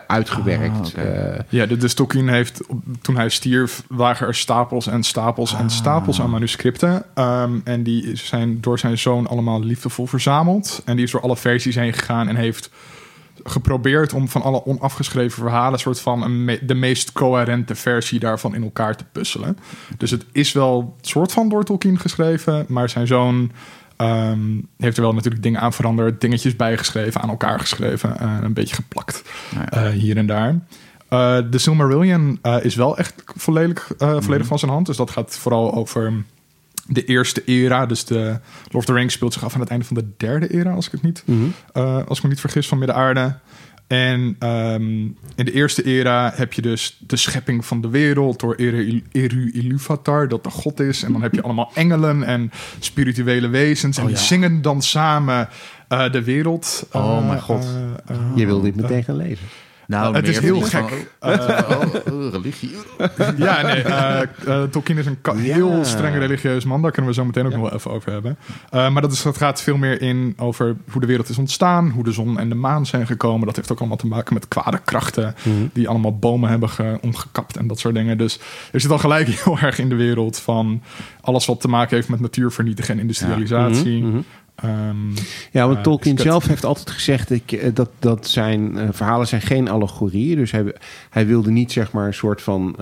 uitgewerkt. 0.07 0.93
Ah. 0.97 1.03
Eh, 1.03 1.39
Ja, 1.49 1.65
de, 1.65 1.77
dus 1.77 1.93
Tolkien 1.93 2.27
heeft, 2.27 2.61
toen 3.01 3.15
hij 3.15 3.29
stierf, 3.29 3.83
lagen 3.89 4.27
er 4.27 4.35
stapels 4.35 4.87
en 4.87 5.03
stapels 5.03 5.53
en 5.53 5.69
stapels 5.69 6.21
aan 6.21 6.29
manuscripten. 6.29 7.03
Ehm, 7.13 7.59
en 7.63 7.83
die 7.83 8.15
zijn 8.15 8.61
door 8.61 8.79
zijn 8.79 8.97
zoon 8.97 9.27
allemaal 9.27 9.63
liefdevol 9.63 10.05
verzameld. 10.05 10.81
En 10.85 10.95
die 10.95 11.05
is 11.05 11.11
door 11.11 11.21
alle 11.21 11.37
versies 11.37 11.75
heen 11.75 11.93
gegaan 11.93 12.27
en 12.27 12.35
heeft 12.35 12.69
geprobeerd 13.43 14.13
om 14.13 14.29
van 14.29 14.41
alle 14.41 14.65
onafgeschreven 14.65 15.43
verhalen... 15.43 15.79
soort 15.79 15.99
van 15.99 16.21
een 16.23 16.45
me- 16.45 16.65
de 16.65 16.73
meest 16.73 17.11
coherente 17.11 17.75
versie 17.75 18.19
daarvan 18.19 18.55
in 18.55 18.63
elkaar 18.63 18.95
te 18.95 19.05
puzzelen. 19.11 19.57
Dus 19.97 20.11
het 20.11 20.25
is 20.31 20.51
wel 20.51 20.95
soort 21.01 21.31
van 21.31 21.49
door 21.49 21.63
Tolkien 21.63 21.99
geschreven, 21.99 22.65
maar 22.67 22.89
zijn 22.89 23.07
zoon... 23.07 23.51
ehm, 23.95 24.39
heeft 24.77 24.97
er 24.97 25.03
wel 25.03 25.13
natuurlijk 25.13 25.43
dingen 25.43 25.59
aan 25.61 25.73
veranderd, 25.73 26.21
dingetjes 26.21 26.55
bijgeschreven, 26.55 27.21
aan 27.21 27.29
elkaar 27.29 27.59
geschreven, 27.59 28.19
en 28.19 28.43
een 28.43 28.53
beetje 28.53 28.75
geplakt 28.75 29.23
Ja. 29.53 29.69
eh, 29.69 29.89
hier 29.89 30.17
en 30.17 30.25
daar. 30.25 30.59
Eh, 31.07 31.37
de 31.49 31.57
Silmarillion 31.57 32.39
is 32.61 32.75
wel 32.75 32.97
echt 32.97 33.23
volledig, 33.35 33.91
volledig 33.97 34.47
van 34.47 34.59
zijn 34.59 34.71
hand. 34.71 34.85
Dus 34.85 34.97
dat 34.97 35.11
gaat 35.11 35.37
vooral 35.37 35.73
over 35.73 36.13
de 36.87 37.05
eerste 37.05 37.43
era. 37.45 37.85
Dus 37.85 38.05
de 38.05 38.23
Lord 38.63 38.75
of 38.75 38.85
the 38.85 38.93
Rings 38.93 39.13
speelt 39.13 39.33
zich 39.33 39.43
af 39.43 39.53
aan 39.53 39.59
het 39.59 39.69
einde 39.69 39.85
van 39.85 39.95
de 39.95 40.07
derde 40.17 40.53
era, 40.53 40.73
als 40.73 40.85
ik 40.85 40.91
het 40.91 41.01
niet, 41.01 41.23
mhm. 41.25 41.43
als 42.07 42.17
ik 42.17 42.23
me 42.23 42.29
niet 42.29 42.39
vergis, 42.39 42.67
van 42.67 42.77
Midden-Aarde. 42.77 43.35
En 43.87 44.35
ehm, 44.39 44.83
in 45.35 45.45
de 45.45 45.51
eerste 45.51 45.83
era 45.83 46.31
heb 46.35 46.53
je 46.53 46.61
dus 46.61 46.97
de 47.07 47.15
schepping 47.15 47.65
van 47.65 47.81
de 47.81 47.89
wereld 47.89 48.39
door 48.39 48.55
Eru, 48.55 49.03
Eru 49.11 49.51
Iluvatar, 49.51 50.27
dat 50.27 50.43
de 50.43 50.49
god 50.49 50.79
is. 50.79 51.03
En 51.03 51.11
dan 51.11 51.21
heb 51.21 51.33
je 51.33 51.41
allemaal 51.41 51.71
engelen 51.73 52.23
en 52.23 52.51
spirituele 52.79 53.47
wezens. 53.47 53.97
En 53.97 54.03
Oh, 54.03 54.09
die 54.09 54.17
ja. 54.17 54.23
zingen 54.23 54.61
dan 54.61 54.81
samen 54.81 55.49
eh, 55.87 56.11
de 56.11 56.23
wereld. 56.23 56.87
Oh, 56.91 57.17
eh, 57.17 57.27
mijn 57.27 57.41
god. 57.41 57.65
eh, 58.05 58.15
Je 58.35 58.45
wil 58.45 58.61
dit 58.61 58.75
meteen 58.75 59.03
gaan 59.03 59.15
lezen. 59.17 59.45
Nou, 59.87 60.15
Het 60.15 60.27
is 60.27 60.39
heel 60.39 60.61
gek. 60.61 61.07
van- 61.19 61.31
oh, 61.31 61.59
oh, 61.69 62.13
oh, 62.13 62.31
religie. 62.31 62.71
Ja, 63.37 63.61
nee. 63.61 63.81
eh 63.81 64.21
eh, 64.45 64.63
Tolkien 64.69 64.97
is 64.97 65.05
een 65.05 65.17
heel 65.37 65.85
streng 65.85 66.15
religieus 66.17 66.65
man. 66.65 66.81
Daar 66.81 66.91
kunnen 66.91 67.11
we 67.11 67.17
zo 67.17 67.25
meteen 67.25 67.45
ook 67.45 67.51
nog 67.51 67.61
wel 67.61 67.73
even 67.73 67.91
over 67.91 68.11
hebben. 68.11 68.37
Eh, 68.69 68.89
maar 68.89 69.01
dat, 69.01 69.11
is, 69.11 69.21
dat 69.21 69.37
gaat 69.37 69.61
veel 69.61 69.77
meer 69.77 70.01
in 70.01 70.33
over 70.37 70.75
hoe 70.91 71.01
de 71.01 71.07
wereld 71.07 71.29
is 71.29 71.37
ontstaan. 71.37 71.89
Hoe 71.89 72.03
de 72.03 72.11
zon 72.11 72.39
en 72.39 72.49
de 72.49 72.55
maan 72.55 72.85
zijn 72.85 73.07
gekomen. 73.07 73.45
Dat 73.45 73.55
heeft 73.55 73.71
ook 73.71 73.79
allemaal 73.79 73.97
te 73.97 74.07
maken 74.07 74.33
met 74.33 74.47
kwade 74.47 74.79
krachten. 74.85 75.35
Die 75.73 75.87
allemaal 75.89 76.17
bomen 76.17 76.49
hebben 76.49 76.69
ge- 76.69 76.97
omgekapt 77.01 77.57
en 77.57 77.67
dat 77.67 77.79
soort 77.79 77.95
dingen. 77.95 78.17
Dus 78.17 78.39
er 78.71 78.79
zit 78.79 78.91
al 78.91 78.97
gelijk 78.97 79.27
heel 79.43 79.57
erg 79.59 79.79
in 79.79 79.89
de 79.89 79.95
wereld 79.95 80.39
van 80.39 80.81
alles 81.21 81.45
wat 81.45 81.61
te 81.61 81.67
maken 81.67 81.95
heeft 81.95 82.09
met 82.09 82.19
natuurvernietigen 82.19 82.93
en 82.93 82.99
industrialisatie. 82.99 84.01
Mhm, 84.01 84.09
mhm. 84.11 84.19
Ehm, 84.55 85.09
Ja, 85.51 85.65
want 85.65 85.77
Eh, 85.77 85.83
Tolkien 85.83 86.15
kut. 86.15 86.25
zelf 86.25 86.47
heeft 86.47 86.65
altijd 86.65 86.89
gezegd 86.89 87.31
ik, 87.31 87.51
eh, 87.51 87.69
dat, 87.73 87.89
dat 87.99 88.27
zijn 88.27 88.77
eh, 88.77 88.87
verhalen 88.91 89.27
zijn 89.27 89.41
geen 89.41 89.69
allegorieën. 89.69 90.35
Dus 90.37 90.51
hij, 90.51 90.75
hij 91.09 91.27
wilde 91.27 91.51
niet 91.51 91.71
zeg 91.71 91.91
maar 91.91 92.07
een 92.07 92.13
soort 92.13 92.41
van... 92.41 92.75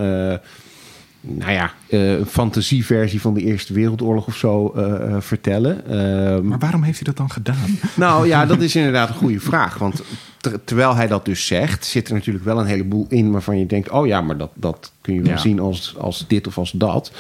nou 1.26 1.51
ja, 1.51 1.71
eh, 1.88 2.11
een 2.17 2.26
fantasieversie 2.26 3.21
van 3.21 3.34
de 3.34 3.41
Eerste 3.41 3.74
Wereldoorlog 3.74 4.28
of 4.28 4.36
zo 4.36 4.71
eh, 4.76 4.93
eh, 5.15 5.21
vertellen. 5.21 5.86
Ehm, 5.88 6.47
maar 6.47 6.59
waarom 6.59 6.84
heeft 6.84 6.95
hij 6.97 7.05
dat 7.05 7.17
dan 7.17 7.32
gedaan? 7.32 7.80
nou 7.95 8.28
ja, 8.28 8.45
dat 8.45 8.61
is 8.61 8.76
inderdaad 8.76 9.09
een 9.09 9.15
goede 9.15 9.39
vraag. 9.39 9.78
Want 9.78 10.03
ter- 10.41 10.63
terwijl 10.63 10.95
hij 10.95 11.07
dat 11.07 11.26
dus 11.26 11.45
zegt, 11.45 11.86
zit 11.86 12.07
er 12.07 12.13
natuurlijk 12.13 12.45
wel 12.45 12.59
een 12.59 12.65
heleboel 12.65 13.05
in 13.09 13.32
waarvan 13.32 13.59
je 13.59 13.65
denkt: 13.65 13.89
oh 13.89 14.07
ja, 14.07 14.21
maar 14.21 14.38
dat, 14.38 14.51
dat 14.53 14.91
kun 15.01 15.13
je 15.13 15.21
wel 15.21 15.32
Ja. 15.32 15.38
zien 15.38 15.59
als, 15.59 15.95
als 15.97 16.26
dit 16.28 16.47
of 16.47 16.57
als 16.57 16.71
dat. 16.71 17.11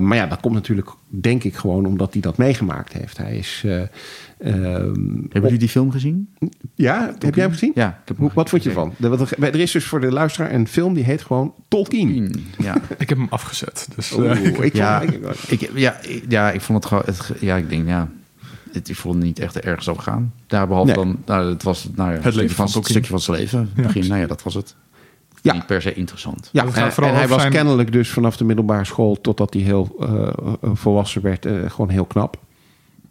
Maar 0.00 0.16
ja, 0.16 0.26
dat 0.26 0.40
komt 0.40 0.54
natuurlijk, 0.54 0.88
denk 1.06 1.44
ik, 1.44 1.56
gewoon 1.56 1.86
omdat 1.86 2.12
hij 2.12 2.22
dat 2.22 2.36
meegemaakt 2.36 2.92
heeft. 2.92 3.16
Hij 3.16 3.36
is. 3.36 3.64
Hebben 4.42 5.28
jullie 5.42 5.58
die 5.58 5.68
film 5.68 5.90
gezien? 5.90 6.34
ja, 6.74 7.14
heb 7.18 7.34
jij 7.34 7.44
hem 7.44 7.52
gezien? 7.52 7.72
Ja. 7.74 7.88
Ik 7.88 7.94
heb 8.04 8.16
hem 8.16 8.16
Hoe- 8.26 8.30
Wat 8.34 8.48
vond 8.48 8.62
je 8.62 8.68
ervan? 8.68 8.94
Er 9.40 9.54
is 9.60 9.70
dus 9.70 9.84
voor 9.84 10.00
de 10.00 10.12
luisteraar 10.12 10.52
een 10.52 10.68
film 10.68 10.94
die 10.94 11.04
heet 11.04 11.22
gewoon 11.22 11.54
Tolkien. 11.68 12.44
Ja. 12.58 12.76
Ik 12.98 13.08
heb 13.08 13.18
hem 13.18 13.26
afgezet. 13.30 13.88
Dus, 13.96 14.12
Oeh, 14.12 14.30
eh, 14.30 14.44
ik 14.44 14.54
vond- 14.56 14.76
Ja, 14.76 15.00
ik- 15.48 15.70
ja, 15.74 16.00
ik- 16.00 16.24
ja, 16.28 16.50
ik 16.50 16.60
vond 16.60 16.78
het 16.78 16.86
gewoon... 16.86 17.02
Het, 17.06 17.32
ja, 17.40 17.56
ik 17.56 17.68
denk, 17.68 17.88
ja... 17.88 18.08
Het, 18.72 18.88
ik 18.88 18.96
vond 18.96 19.14
het 19.14 19.24
niet 19.24 19.38
echt 19.38 19.60
ergens 19.60 19.88
over 19.88 20.02
gaan. 20.02 20.32
Daar 20.46 20.66
behalve 20.66 20.94
Nee. 20.94 21.04
dan... 21.04 21.18
Nou, 21.26 21.48
het 21.52 21.62
was 21.62 21.88
nou 21.94 22.08
ja, 22.10 22.16
Het 22.16 22.16
een 22.16 22.20
stukje 22.20 22.40
leven 22.40 22.56
van 22.56 22.66
Tolkien. 22.66 22.90
stukje 22.90 23.10
van 23.10 23.20
zijn 23.20 23.36
leven. 23.38 23.70
Ja, 23.76 23.82
Begin, 23.82 24.06
nou 24.08 24.20
ja, 24.20 24.26
dat 24.26 24.42
was 24.42 24.54
het. 24.54 24.76
Ja. 25.42 25.52
Niet 25.52 25.66
per 25.66 25.82
se 25.82 25.94
interessant. 25.94 26.48
Ja, 26.52 26.64
Het 26.66 26.76
en, 26.98 27.14
hij 27.14 27.28
was 27.28 27.40
zijn- 27.40 27.52
kennelijk 27.52 27.92
dus 27.92 28.10
vanaf 28.10 28.36
de 28.36 28.44
middelbare 28.44 28.84
school 28.84 29.20
totdat 29.20 29.54
hij 29.54 29.62
heel 29.62 29.96
eh, 30.00 30.26
eh, 30.28 30.70
volwassen 30.74 31.22
werd, 31.22 31.46
eh, 31.46 31.54
gewoon 31.70 31.88
heel 31.88 32.04
knap. 32.04 32.38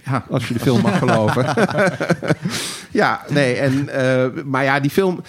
Ja, 0.06 0.26
Als 0.30 0.48
je 0.48 0.54
de 0.54 0.60
film 0.60 0.82
mag 0.82 0.98
geloven. 0.98 1.46
ja, 2.92 3.22
nee, 3.30 3.54
en, 3.56 3.90
eh, 3.90 4.44
maar 4.46 4.64
ja, 4.64 4.80
die 4.80 4.92
film. 4.92 5.22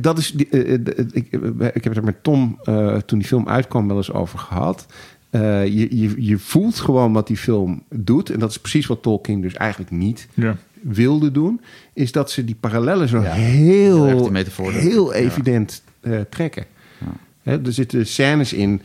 Dat 0.00 0.18
is, 0.18 0.34
eh, 0.50 0.74
eh, 0.74 0.80
ik, 1.12 1.26
ik 1.74 1.84
heb 1.84 1.84
het 1.84 1.96
er 1.96 2.04
met 2.04 2.22
Tom 2.22 2.58
eh, 2.62 2.96
toen 2.96 3.18
die 3.18 3.28
film 3.28 3.48
uitkwam 3.48 3.88
wel 3.88 3.96
eens 3.96 4.12
over 4.12 4.38
gehad. 4.38 4.86
Eh, 5.30 5.66
je, 5.66 6.00
je, 6.00 6.14
je 6.26 6.38
voelt 6.38 6.78
gewoon 6.78 7.12
wat 7.12 7.26
die 7.26 7.36
film 7.36 7.82
doet. 7.94 8.30
En 8.30 8.38
dat 8.38 8.50
is 8.50 8.58
precies 8.58 8.86
wat 8.86 9.02
Tolkien 9.02 9.40
dus 9.40 9.54
eigenlijk 9.54 9.90
niet 9.90 10.28
ja. 10.34 10.56
wilde 10.82 11.30
doen. 11.32 11.60
Is 11.92 12.12
dat 12.12 12.30
ze 12.30 12.44
die 12.44 12.56
parallellen 12.60 13.08
zo 13.08 13.22
Ja, 13.22 13.32
heel, 13.32 14.04
heel 14.06 14.70
heel 14.70 15.14
Ja. 15.14 15.18
evident 15.20 15.82
eh, 16.00 16.20
trekken. 16.30 16.64
Hè, 17.42 17.64
er 17.64 17.72
zitten 17.72 18.06
scènes 18.06 18.52
in. 18.52 18.82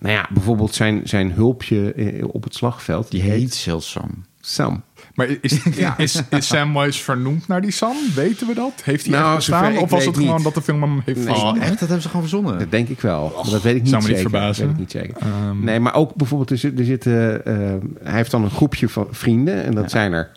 Nou 0.00 0.14
ja, 0.14 0.28
bijvoorbeeld 0.32 0.74
zijn, 0.74 1.00
zijn 1.04 1.32
hulpje 1.32 1.92
eh, 1.92 2.24
op 2.32 2.44
het 2.44 2.54
slagveld. 2.54 3.10
die 3.10 3.22
heet 3.22 3.54
Silsam. 3.54 4.24
Sam. 4.40 4.82
Maar 5.14 5.28
is, 5.40 5.64
is, 5.96 6.22
is 6.30 6.46
Samwise 6.46 7.02
vernoemd 7.02 7.48
naar 7.48 7.60
die 7.60 7.70
Sam? 7.70 7.96
Weten 8.14 8.46
we 8.46 8.54
dat? 8.54 8.72
Heeft 8.84 9.06
hij 9.06 9.14
Nou, 9.14 9.26
echt 9.26 9.36
bestaan? 9.36 9.78
Of 9.78 9.90
was 9.90 10.04
het 10.04 10.16
gewoon 10.16 10.34
niet. 10.34 10.44
dat 10.44 10.54
de 10.54 10.62
film 10.62 10.82
hem 10.82 11.02
heeft 11.04 11.18
Nee. 11.18 11.26
verzonnen? 11.26 11.54
Oh, 11.62 11.68
echt? 11.68 11.70
Dat 11.70 11.80
hebben 11.80 12.02
ze 12.02 12.06
gewoon 12.08 12.22
verzonnen. 12.28 12.58
Dat 12.58 12.70
denk 12.70 12.88
ik 12.88 13.00
wel. 13.00 13.32
Maar 13.42 13.50
dat 13.50 13.62
weet 13.62 13.74
ik 13.76 13.80
niet 13.82 13.90
Zou 13.90 14.02
me 14.02 14.08
niet 14.08 14.16
zeker. 14.16 14.30
verbazen. 14.30 14.66
Dat 14.66 14.76
weet 14.76 14.86
ik 14.88 14.94
niet 14.94 15.02
zeker. 15.02 15.16
Ehm, 15.32 15.64
Nee, 15.64 15.80
maar 15.80 15.94
ook 15.94 16.14
bijvoorbeeld, 16.14 16.50
er, 16.50 16.58
zit- 16.58 16.78
er 16.78 16.84
zitten, 16.84 17.44
eh, 17.46 17.54
hij 18.02 18.14
heeft 18.16 18.30
dan 18.30 18.44
een 18.44 18.50
groepje 18.50 18.88
van 18.88 19.06
vrienden. 19.10 19.64
En 19.64 19.74
dat 19.74 19.90
zijn 19.90 20.12
er 20.12 20.30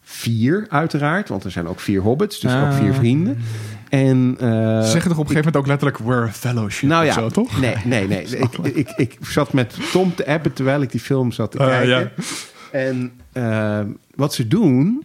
vier 0.00 0.66
uiteraard. 0.68 1.28
Want 1.28 1.44
er 1.44 1.50
zijn 1.50 1.66
ook 1.68 1.80
vier 1.80 2.00
hobbits, 2.00 2.40
dus 2.40 2.52
ook 2.54 2.62
Ah. 2.62 2.76
vier 2.76 2.94
vrienden. 2.94 3.38
En, 3.92 4.36
eh, 4.40 4.48
Ze 4.82 4.90
zeggen 4.90 5.10
toch 5.10 5.18
op 5.18 5.28
een 5.28 5.34
gegeven 5.34 5.34
moment 5.36 5.56
ook 5.56 5.66
letterlijk 5.66 5.98
we're 5.98 6.22
a 6.28 6.32
fellowship 6.32 6.88
nou 6.88 7.04
ja, 7.04 7.12
zo, 7.12 7.28
toch? 7.28 7.60
nee, 7.60 7.74
nee, 7.84 8.06
nee. 8.08 8.26
Ik, 8.62 8.74
ik, 8.74 8.90
ik 8.96 9.18
zat 9.22 9.52
met 9.52 9.76
Tom 9.90 10.14
te 10.14 10.26
appen 10.26 10.52
terwijl 10.52 10.82
ik 10.82 10.90
die 10.90 11.00
film 11.00 11.32
zat 11.32 11.50
te 11.50 11.58
Eh, 11.58 11.66
kijken. 11.66 11.88
ja. 11.88 12.10
En 12.70 13.12
eh, 13.32 13.80
wat 14.14 14.34
ze 14.34 14.48
doen, 14.48 15.04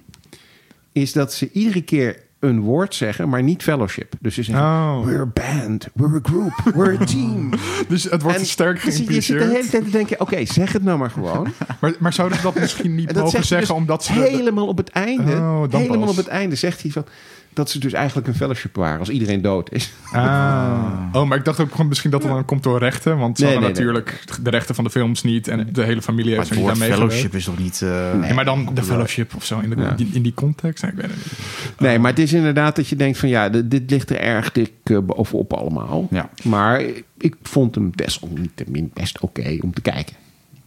is 0.91 1.13
dat 1.13 1.33
ze 1.33 1.49
iedere 1.51 1.81
keer 1.81 2.19
een 2.39 2.59
woord 2.59 2.95
zeggen, 2.95 3.29
maar 3.29 3.43
niet 3.43 3.63
fellowship. 3.63 4.13
Dus 4.19 4.33
ze 4.35 4.43
zeggen, 4.43 4.65
Oh. 4.65 5.05
we're 5.05 5.21
a 5.21 5.25
band, 5.33 5.87
we're 5.93 6.15
a 6.15 6.29
group, 6.29 6.75
we're 6.75 6.99
a 7.01 7.05
team. 7.05 7.49
Dus 7.89 8.03
het 8.03 8.21
wordt 8.21 8.37
En 8.37 8.45
sterk 8.45 8.83
dus 8.83 8.97
je 8.97 9.03
zit 9.03 9.07
de 9.07 9.13
hele 9.13 9.21
geïmpliceerd. 9.39 9.69
tijd 9.71 9.83
te 9.85 9.89
denken, 9.91 10.19
oké, 10.21 10.45
zeg 10.45 10.73
het 10.73 10.83
nou 10.83 10.97
maar 10.97 11.11
gewoon. 11.11 11.47
Maar, 11.81 11.93
maar 11.99 12.13
zouden 12.13 12.37
ze 12.37 12.43
dat 12.43 12.55
misschien 12.59 12.95
niet 12.95 13.13
mogen 13.13 13.31
zeggen 13.31 13.59
dus 13.59 13.69
omdat 13.69 14.03
ze... 14.03 14.11
helemaal 14.13 14.67
op 14.67 14.77
het 14.77 14.89
einde, 14.89 15.31
Oh, 15.31 15.63
helemaal 15.71 15.99
pas. 15.99 16.09
op 16.09 16.15
het 16.15 16.27
einde 16.27 16.55
zegt 16.55 16.81
hij 16.81 16.91
van, 16.91 17.05
dat 17.53 17.69
ze 17.69 17.79
dus 17.79 17.93
eigenlijk 17.93 18.27
een 18.27 18.33
fellowship 18.35 18.75
waren 18.75 18.99
als 18.99 19.09
iedereen 19.09 19.41
dood 19.41 19.71
is. 19.71 19.91
Ah. 20.11 20.93
Oh, 21.11 21.27
maar 21.27 21.37
ik 21.37 21.45
dacht 21.45 21.59
ook 21.59 21.71
gewoon 21.71 21.87
misschien 21.87 22.11
dat 22.11 22.23
het 22.23 22.31
dan 22.31 22.45
komt 22.45 22.63
door 22.63 22.79
rechten. 22.79 23.17
Want 23.17 23.37
ze 23.37 23.43
Nee, 23.43 23.53
hadden 23.53 23.73
nee, 23.73 23.83
nee. 23.83 23.93
natuurlijk 23.93 24.23
de 24.43 24.49
rechten 24.49 24.75
van 24.75 24.83
de 24.83 24.89
films 24.89 25.23
niet. 25.23 25.47
En 25.47 25.69
de 25.71 25.83
hele 25.83 26.01
familie 26.01 26.29
Maar 26.35 26.39
heeft 26.39 26.49
er 26.49 26.57
niet 26.57 26.69
aan 26.69 26.75
fellowship 26.75 27.35
is 27.35 27.43
toch 27.45 27.57
niet... 27.57 27.81
eh, 27.81 28.13
Nee, 28.13 28.33
maar 28.33 28.45
dan 28.45 28.69
de 28.73 28.83
fellowship 28.83 29.35
of 29.35 29.45
zo 29.45 29.59
in, 29.59 29.69
de, 29.69 29.75
Ja. 29.75 29.91
die, 29.91 30.09
in 30.13 30.21
die 30.21 30.33
context. 30.33 30.83
Nee, 30.83 30.91
ik 30.91 30.97
weet 30.97 31.09
het 31.09 31.17
niet. 31.17 31.79
Nee, 31.79 31.99
maar 31.99 32.09
het 32.11 32.19
is 32.19 32.33
inderdaad 32.33 32.75
dat 32.75 32.87
je 32.87 32.95
denkt 32.95 33.17
van 33.17 33.29
ja, 33.29 33.49
dit, 33.49 33.71
dit 33.71 33.89
ligt 33.91 34.09
er 34.09 34.19
erg 34.19 34.51
dik 34.51 34.71
eh, 34.83 34.97
bovenop 34.99 35.53
allemaal. 35.53 36.07
Ja. 36.11 36.29
Maar 36.43 36.81
ik 37.17 37.35
vond 37.41 37.75
hem 37.75 37.91
desalniettemin 37.95 38.91
best 38.93 39.19
oké 39.19 39.57
om 39.61 39.73
te 39.73 39.81
kijken. 39.81 40.15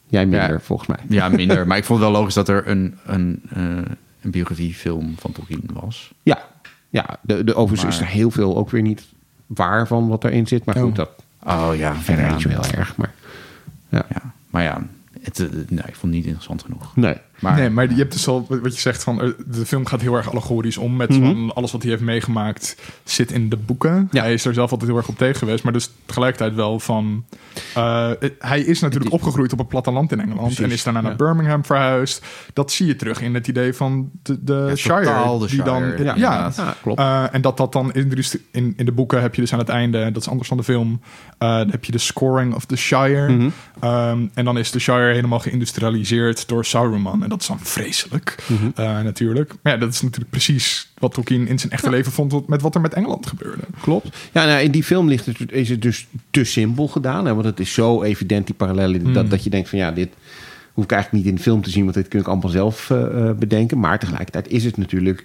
Jij 0.06 0.26
minder, 0.26 0.52
Ja. 0.52 0.60
volgens 0.60 0.88
mij. 0.88 0.98
Ja, 1.08 1.28
minder. 1.28 1.64
maar 1.66 1.76
ik 1.76 1.84
vond 1.84 2.00
het 2.00 2.08
wel 2.10 2.18
logisch 2.18 2.34
dat 2.34 2.48
er 2.48 2.68
een, 2.68 2.94
een, 3.04 3.42
eh, 3.50 3.62
een 4.22 4.30
biografiefilm 4.30 5.14
van 5.18 5.32
Tolkien 5.32 5.68
was. 5.72 6.12
Ja, 6.22 6.48
ja 6.90 7.06
de, 7.22 7.44
de, 7.44 7.54
overigens 7.54 7.82
Maar- 7.82 8.00
is 8.06 8.08
er 8.08 8.14
heel 8.18 8.30
veel 8.30 8.56
ook 8.56 8.70
weer 8.70 8.82
niet 8.82 9.06
waar 9.46 9.86
van 9.86 10.08
wat 10.08 10.24
erin 10.24 10.46
zit. 10.46 10.64
Maar 10.64 10.74
goed, 10.76 10.84
Oh. 10.90 10.94
dat 10.94 11.10
Oh 11.46 11.70
ja, 11.76 11.94
Verder 11.94 12.24
ja. 12.24 12.32
niet 12.32 12.40
zo 12.40 12.48
heel 12.48 12.64
erg, 12.64 12.96
maar... 12.96 13.12
Ja. 13.88 14.04
Ja, 14.08 14.32
maar 14.50 14.62
ja, 14.62 14.82
het, 15.20 15.38
eh, 15.40 15.46
nee, 15.52 15.78
ik 15.78 15.94
vond 15.94 16.00
het 16.02 16.10
niet 16.10 16.24
interessant 16.24 16.62
genoeg. 16.62 16.96
Nee. 16.96 17.16
Maar, 17.40 17.56
nee, 17.56 17.70
maar 17.70 17.90
je 17.90 17.96
hebt 17.96 18.12
dus 18.12 18.28
al 18.28 18.46
wat 18.48 18.74
je 18.74 18.80
zegt 18.80 19.02
van 19.02 19.22
eh, 19.22 19.28
de 19.46 19.66
film 19.66 19.86
gaat 19.86 20.00
heel 20.00 20.14
erg 20.14 20.30
allegorisch 20.30 20.76
om 20.76 20.96
met 20.96 21.14
van 21.14 21.54
alles 21.54 21.72
wat 21.72 21.82
hij 21.82 21.90
heeft 21.90 22.02
meegemaakt 22.02 22.76
zit 23.04 23.32
in 23.32 23.48
de 23.48 23.56
boeken. 23.56 24.08
Ja. 24.10 24.22
Hij 24.22 24.32
is 24.32 24.44
er 24.44 24.54
zelf 24.54 24.70
altijd 24.70 24.90
heel 24.90 24.98
erg 24.98 25.08
op 25.08 25.18
tegen 25.18 25.36
geweest, 25.36 25.64
maar 25.64 25.72
dus 25.72 25.90
tegelijkertijd 26.06 26.54
wel 26.54 26.80
van 26.80 27.24
eh, 27.74 28.10
hij 28.38 28.60
is 28.60 28.80
natuurlijk 28.80 29.12
opgegroeid 29.12 29.52
op 29.52 29.58
het 29.58 29.68
platteland 29.68 30.12
in 30.12 30.20
Engeland 30.20 30.40
Precies, 30.40 30.64
en 30.64 30.70
is 30.70 30.82
daarna 30.82 31.00
naar. 31.00 31.16
Birmingham 31.16 31.64
verhuisd. 31.64 32.24
Dat 32.52 32.72
zie 32.72 32.86
je 32.86 32.96
terug 32.96 33.20
in 33.20 33.34
het 33.34 33.48
idee 33.48 33.74
van 33.74 34.10
de, 34.22 34.44
de 34.44 34.64
Ja, 34.68 34.76
Shire, 34.76 35.38
de 35.38 35.46
die 35.46 35.62
dan 35.62 35.82
Shire, 35.82 36.04
ja. 36.04 36.14
Ja, 36.56 36.74
klopt. 36.82 37.00
Eh, 37.00 37.24
en 37.34 37.40
dat 37.40 37.56
dat 37.56 37.72
dan 37.72 37.92
in 37.92 38.08
de, 38.08 38.40
in, 38.50 38.74
in 38.76 38.84
de 38.84 38.92
boeken 38.92 39.20
heb 39.20 39.34
je 39.34 39.40
dus 39.40 39.52
aan 39.52 39.58
het 39.58 39.68
einde, 39.68 40.10
dat 40.12 40.22
is 40.22 40.28
anders 40.28 40.48
dan 40.48 40.58
de 40.58 40.64
film, 40.64 41.00
eh, 41.38 41.56
dan 41.56 41.70
heb 41.70 41.84
je 41.84 41.92
de 41.92 41.98
scoring 41.98 42.54
of 42.54 42.64
the 42.64 42.76
Shire. 42.76 43.32
Mhm. 43.32 43.48
Ehm, 43.80 44.26
en 44.34 44.44
dan 44.44 44.58
is 44.58 44.70
de 44.70 44.78
Shire 44.78 45.12
helemaal 45.14 45.38
geïndustrialiseerd 45.38 46.48
door 46.48 46.64
Saruman. 46.64 47.22
Dat 47.30 47.40
is 47.40 47.46
dan 47.46 47.58
vreselijk, 47.60 48.36
Mhm. 48.46 48.70
eh, 48.74 49.00
natuurlijk. 49.00 49.54
Maar 49.62 49.72
ja, 49.72 49.78
dat 49.78 49.92
is 49.92 50.00
natuurlijk 50.02 50.30
precies 50.30 50.92
wat 50.98 51.12
Tolkien 51.14 51.46
in 51.48 51.58
zijn 51.58 51.72
echte 51.72 51.90
leven 51.90 52.12
vond 52.12 52.48
met 52.48 52.62
wat 52.62 52.74
er 52.74 52.80
met 52.80 52.94
Engeland 52.94 53.26
gebeurde. 53.26 53.62
Klopt. 53.80 54.16
Ja, 54.32 54.44
nou, 54.46 54.60
in 54.62 54.70
die 54.70 54.84
film 54.84 55.08
ligt 55.08 55.26
het, 55.26 55.52
is 55.52 55.68
het 55.68 55.82
dus 55.82 56.06
te 56.30 56.44
simpel 56.44 56.88
gedaan. 56.88 57.26
Hè, 57.26 57.32
want 57.34 57.46
het 57.46 57.60
is 57.60 57.72
zo 57.72 58.02
evident, 58.02 58.46
die 58.46 58.54
parallellen, 58.54 59.12
dat, 59.12 59.30
dat 59.30 59.44
je 59.44 59.50
denkt 59.50 59.68
van 59.68 59.78
ja, 59.78 59.90
dit 59.90 60.08
hoef 60.72 60.84
ik 60.84 60.92
eigenlijk 60.92 61.22
niet 61.24 61.32
in 61.32 61.36
de 61.38 61.44
film 61.44 61.62
te 61.62 61.70
zien, 61.70 61.82
want 61.82 61.94
dit 61.94 62.08
kun 62.08 62.20
ik 62.20 62.26
allemaal 62.26 62.50
zelf 62.50 62.90
eh, 62.90 63.28
eh, 63.28 63.36
bedenken. 63.36 63.78
Maar 63.78 63.98
tegelijkertijd 63.98 64.48
is 64.48 64.64
het 64.64 64.76
natuurlijk 64.76 65.24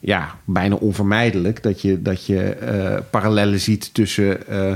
ja, 0.00 0.34
bijna 0.44 0.74
onvermijdelijk 0.74 1.62
dat 1.62 1.82
je, 1.82 2.02
dat 2.02 2.26
je 2.26 2.42
eh, 2.42 3.00
parallellen 3.10 3.60
ziet 3.60 3.94
tussen 3.94 4.48
eh, 4.48 4.72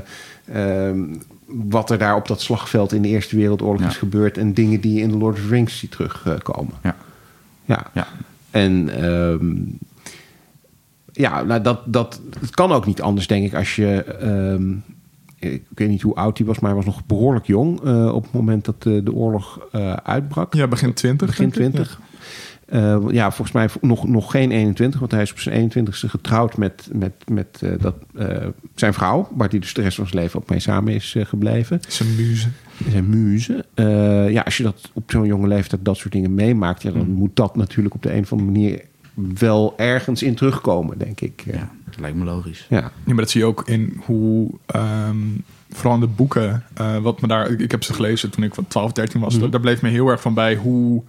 ehm, 0.88 1.04
wat 1.52 1.90
er 1.90 1.98
daar 1.98 2.16
op 2.16 2.28
dat 2.28 2.40
slagveld 2.40 2.92
in 2.92 3.02
de 3.02 3.08
Eerste 3.08 3.36
Wereldoorlog 3.36 3.80
Ja. 3.80 3.88
is 3.88 3.96
gebeurd 3.96 4.38
en 4.38 4.54
dingen 4.54 4.80
die 4.80 4.94
je 4.94 5.00
in 5.00 5.10
The 5.10 5.16
Lord 5.16 5.36
of 5.36 5.42
the 5.42 5.48
Rings 5.48 5.78
ziet 5.78 5.90
terugkomen. 5.90 6.74
Ja. 6.82 6.96
Ja. 7.64 7.86
Ja. 7.94 8.06
En 8.50 8.88
ehm, 9.02 9.56
ja, 11.12 11.42
nou 11.42 11.62
dat, 11.62 11.80
dat 11.86 12.20
het 12.40 12.50
kan 12.50 12.72
ook 12.72 12.86
niet 12.86 13.02
anders, 13.02 13.26
denk 13.26 13.44
ik, 13.46 13.54
als 13.54 13.76
je. 13.76 14.04
ehm, 14.04 14.72
ik 15.50 15.62
weet 15.74 15.88
niet 15.88 16.02
hoe 16.02 16.14
oud 16.14 16.38
hij 16.38 16.46
was, 16.46 16.58
maar 16.58 16.70
hij 16.70 16.78
was 16.84 16.94
nog 16.94 17.06
behoorlijk 17.06 17.46
jong 17.46 17.80
eh, 17.84 18.14
op 18.14 18.22
het 18.22 18.32
moment 18.32 18.64
dat 18.64 18.82
de, 18.82 19.02
de 19.02 19.12
oorlog 19.12 19.60
eh, 19.72 19.92
uitbrak. 19.92 20.54
Ja, 20.54 20.66
begin 20.66 20.92
20. 20.94 21.26
Begin 21.26 21.48
denk 21.48 21.54
ik. 21.54 21.70
20. 21.74 22.00
Eh, 22.70 22.98
ja, 23.10 23.30
volgens 23.30 23.52
mij 23.52 23.68
nog, 23.80 24.08
nog 24.08 24.30
geen 24.30 24.50
21, 24.50 25.00
want 25.00 25.12
hij 25.12 25.22
is 25.22 25.30
op 25.32 25.38
zijn 25.40 25.72
21ste 25.72 26.08
getrouwd 26.08 26.56
met, 26.56 26.88
met, 26.92 27.12
met 27.28 27.60
eh, 27.62 27.70
dat, 27.80 27.94
eh, 28.14 28.46
zijn 28.74 28.94
vrouw, 28.94 29.28
waar 29.34 29.48
hij 29.48 29.58
dus 29.58 29.74
de 29.74 29.82
rest 29.82 29.96
van 29.96 30.06
zijn 30.06 30.22
leven 30.22 30.40
ook 30.40 30.48
mee 30.50 30.60
samen 30.60 30.94
is 30.94 31.16
gebleven. 31.18 31.80
Zijn 31.88 32.14
muze. 32.16 32.48
Zijn 32.90 33.08
muze. 33.08 33.64
Eh, 33.74 34.30
ja, 34.30 34.40
als 34.42 34.56
je 34.56 34.62
dat 34.62 34.90
op 34.92 35.10
zo'n 35.10 35.26
jonge 35.26 35.46
leeftijd 35.48 35.84
dat 35.84 35.96
soort 35.96 36.12
dingen 36.12 36.34
meemaakt, 36.34 36.82
ja, 36.82 36.90
dan 36.90 37.06
Mm. 37.08 37.14
moet 37.14 37.36
dat 37.36 37.56
natuurlijk 37.56 37.94
op 37.94 38.02
de 38.02 38.12
een 38.14 38.22
of 38.22 38.32
andere 38.32 38.50
manier 38.50 38.80
wel 39.38 39.74
ergens 39.76 40.22
in 40.22 40.34
terugkomen, 40.34 40.98
denk 40.98 41.20
ik. 41.20 41.42
ja, 41.46 41.70
dat 41.84 42.00
lijkt 42.00 42.16
me 42.16 42.24
logisch. 42.24 42.66
Ja. 42.68 42.78
Ja, 42.78 42.90
maar 43.04 43.16
dat 43.16 43.30
zie 43.30 43.40
je 43.40 43.46
ook 43.46 43.68
in 43.68 44.00
hoe, 44.04 44.50
ehm, 44.66 45.16
vooral 45.70 45.94
in 45.94 46.00
de 46.00 46.06
boeken, 46.06 46.64
eh, 46.74 46.96
wat 46.98 47.20
me 47.20 47.28
daar, 47.28 47.50
ik, 47.50 47.60
ik 47.60 47.70
heb 47.70 47.82
ze 47.84 47.92
gelezen 47.94 48.30
toen 48.30 48.44
ik 48.44 48.54
wat 48.54 48.64
12, 48.68 48.92
13 48.92 49.20
was, 49.20 49.38
daar, 49.38 49.50
daar 49.50 49.60
bleef 49.60 49.82
me 49.82 49.88
heel 49.88 50.08
erg 50.08 50.20
van 50.20 50.34
bij 50.34 50.54
hoe 50.56 51.02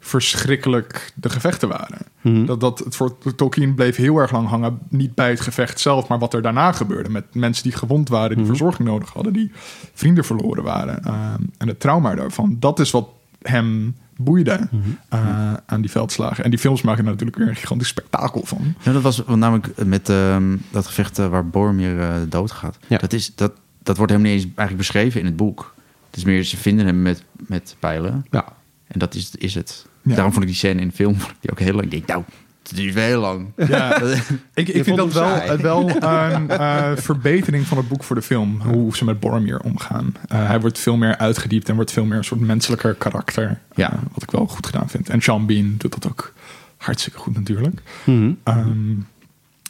verschrikkelijk 0.00 1.12
de 1.14 1.30
gevechten 1.30 1.68
waren. 1.68 2.46
Dat, 2.46 2.60
dat 2.60 2.78
het 2.78 2.96
voor 2.96 3.16
Tolkien 3.36 3.74
bleef 3.74 3.96
heel 3.96 4.16
erg 4.16 4.32
lang 4.32 4.48
hangen, 4.48 4.78
niet 4.88 5.14
bij 5.14 5.30
het 5.30 5.40
gevecht 5.40 5.80
zelf, 5.80 6.08
maar 6.08 6.18
wat 6.18 6.34
er 6.34 6.42
daarna 6.42 6.72
gebeurde 6.72 7.10
met 7.10 7.34
mensen 7.34 7.62
die 7.62 7.72
gewond 7.72 8.08
waren, 8.08 8.36
die 8.36 8.46
verzorging 8.46 8.88
nodig 8.88 9.12
hadden, 9.12 9.32
die 9.32 9.52
vrienden 9.94 10.24
verloren 10.24 10.64
waren 10.64 11.04
ehm, 11.04 11.42
en 11.58 11.68
het 11.68 11.80
trauma 11.80 12.14
daarvan. 12.14 12.56
Dat 12.58 12.78
is 12.78 12.90
wat 12.90 13.08
hem 13.42 13.94
boeide 14.16 14.68
eh, 15.08 15.54
aan 15.66 15.80
die 15.80 15.90
veldslagen. 15.90 16.44
En 16.44 16.50
die 16.50 16.58
films 16.58 16.82
maken 16.82 17.04
er 17.04 17.10
natuurlijk 17.10 17.38
weer 17.38 17.48
een 17.48 17.56
gigantisch 17.56 17.88
spektakel 17.88 18.44
van. 18.44 18.74
Ja, 18.82 18.92
dat 18.92 19.02
was 19.02 19.22
namelijk 19.26 19.84
met 19.84 20.08
ehm, 20.08 20.56
dat 20.70 20.86
gevecht 20.86 21.18
eh, 21.18 21.28
waar 21.28 21.48
Boromir 21.48 22.00
eh, 22.00 22.14
doodgaat. 22.28 22.78
Ja. 22.86 22.98
Dat, 22.98 23.12
is, 23.12 23.34
dat, 23.34 23.52
dat 23.82 23.96
wordt 23.96 24.12
helemaal 24.12 24.32
niet 24.32 24.42
eens 24.42 24.52
eigenlijk 24.54 24.88
beschreven 24.88 25.20
in 25.20 25.26
het 25.26 25.36
boek. 25.36 25.74
Het 26.06 26.16
is 26.16 26.24
meer, 26.24 26.42
ze 26.42 26.56
vinden 26.56 26.86
hem 26.86 27.02
met, 27.02 27.24
met 27.46 27.76
pijlen. 27.78 28.26
Ja. 28.30 28.52
En 28.86 28.98
dat 28.98 29.14
is, 29.14 29.34
is 29.34 29.54
het. 29.54 29.88
Ja. 30.02 30.14
Daarom 30.14 30.32
vond 30.32 30.44
ik 30.44 30.50
die 30.50 30.58
scène 30.58 30.80
in 30.80 30.88
de 30.88 30.94
film 30.94 31.14
vond 31.20 31.30
ik 31.30 31.36
die 31.40 31.50
ook 31.50 31.58
heel 31.58 31.72
lang. 31.72 31.84
Ik 31.84 31.90
denk, 31.90 32.06
nou, 32.06 32.24
het 32.62 32.76
duurt 32.76 32.94
wel 32.94 33.04
heel 33.04 33.20
lang. 33.20 33.46
Ja, 33.56 34.02
ik, 34.54 34.68
ik 34.68 34.84
vind 34.84 34.96
dat 34.96 35.12
wel, 35.12 35.56
wel 35.56 35.90
een 36.02 36.50
eh, 36.50 36.92
verbetering 36.96 37.66
van 37.66 37.76
het 37.76 37.88
boek 37.88 38.04
voor 38.04 38.16
de 38.16 38.22
film. 38.22 38.60
Hoe 38.60 38.96
ze 38.96 39.04
met 39.04 39.20
Boromir 39.20 39.60
omgaan. 39.60 40.14
Eh, 40.28 40.46
hij 40.46 40.60
wordt 40.60 40.78
veel 40.78 40.96
meer 40.96 41.16
uitgediept 41.16 41.68
en 41.68 41.74
wordt 41.74 41.92
veel 41.92 42.04
meer 42.04 42.18
een 42.18 42.24
soort 42.24 42.40
menselijker 42.40 42.94
karakter. 42.94 43.60
Ja. 43.74 43.92
Eh, 43.92 43.98
wat 44.12 44.22
ik 44.22 44.30
wel 44.30 44.46
goed 44.46 44.66
gedaan 44.66 44.88
vind. 44.88 45.08
En 45.08 45.20
Sean 45.20 45.46
Bean 45.46 45.74
doet 45.78 45.92
dat 45.92 46.06
ook 46.08 46.32
hartstikke 46.76 47.18
goed 47.18 47.34
natuurlijk. 47.34 47.82
Mhm. 48.04 48.32
Ehm, 48.44 48.94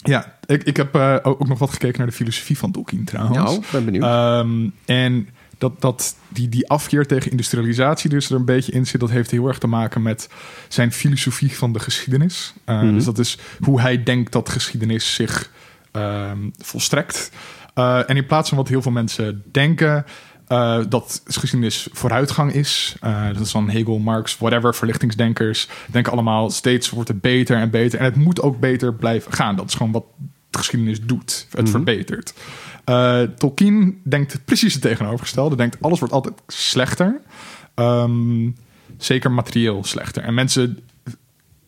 ja, 0.02 0.38
ik, 0.46 0.62
ik 0.62 0.76
heb 0.76 0.94
eh, 0.94 1.16
ook 1.22 1.48
nog 1.48 1.58
wat 1.58 1.70
gekeken 1.70 1.98
naar 1.98 2.06
de 2.06 2.12
filosofie 2.12 2.58
van 2.58 2.70
Tolkien 2.70 3.04
trouwens. 3.04 3.36
Nou, 3.36 3.62
ben 3.72 3.84
benieuwd. 3.84 4.04
Ehm, 4.04 4.68
en 4.84 5.28
dat, 5.60 5.80
dat 5.80 6.16
die, 6.28 6.48
die 6.48 6.68
afkeer 6.68 7.06
tegen 7.06 7.30
industrialisatie 7.30 8.10
dus 8.10 8.30
er 8.30 8.36
een 8.36 8.44
beetje 8.44 8.72
in 8.72 8.86
zit, 8.86 9.00
dat 9.00 9.10
heeft 9.10 9.30
heel 9.30 9.46
erg 9.46 9.58
te 9.58 9.66
maken 9.66 10.02
met 10.02 10.28
zijn 10.68 10.92
filosofie 10.92 11.56
van 11.56 11.72
de 11.72 11.78
geschiedenis. 11.78 12.54
Uh, 12.66 12.80
Dus 12.80 13.04
dat 13.04 13.18
is 13.18 13.38
hoe 13.60 13.80
hij 13.80 14.02
denkt 14.02 14.32
dat 14.32 14.48
geschiedenis 14.48 15.14
zich 15.14 15.50
ehm, 15.92 16.48
volstrekt. 16.58 17.30
Uh, 17.74 18.10
en 18.10 18.16
in 18.16 18.26
plaats 18.26 18.48
van 18.48 18.58
wat 18.58 18.68
heel 18.68 18.82
veel 18.82 18.92
mensen 18.92 19.42
denken, 19.50 20.04
uh, 20.48 20.78
dat 20.88 21.22
geschiedenis 21.24 21.88
vooruitgang 21.92 22.52
is. 22.52 22.96
Uh, 23.04 23.26
dat 23.26 23.40
is 23.40 23.52
dan 23.52 23.68
Hegel, 23.70 23.98
Marx, 23.98 24.38
whatever, 24.38 24.74
verlichtingsdenkers. 24.74 25.68
Denken 25.86 26.12
allemaal 26.12 26.50
steeds 26.50 26.90
wordt 26.90 27.08
het 27.08 27.20
beter 27.20 27.56
en 27.56 27.70
beter. 27.70 27.98
En 27.98 28.04
het 28.04 28.16
moet 28.16 28.42
ook 28.42 28.60
beter 28.60 28.94
blijven 28.94 29.32
gaan. 29.32 29.56
Dat 29.56 29.68
is 29.68 29.74
gewoon 29.74 29.92
wat 29.92 30.04
geschiedenis 30.50 31.00
doet. 31.00 31.46
Het 31.50 31.60
Mhm. 31.60 31.70
verbetert. 31.70 32.34
Uh, 32.88 33.22
Tolkien 33.22 34.00
denkt 34.04 34.44
precies 34.44 34.72
het 34.72 34.82
tegenovergestelde. 34.82 35.56
Denkt 35.56 35.76
alles 35.80 35.98
wordt 35.98 36.14
altijd 36.14 36.34
slechter. 36.46 37.20
Um, 37.74 38.56
zeker 38.98 39.30
materieel 39.30 39.84
slechter. 39.84 40.22
En 40.22 40.34
mensen 40.34 40.78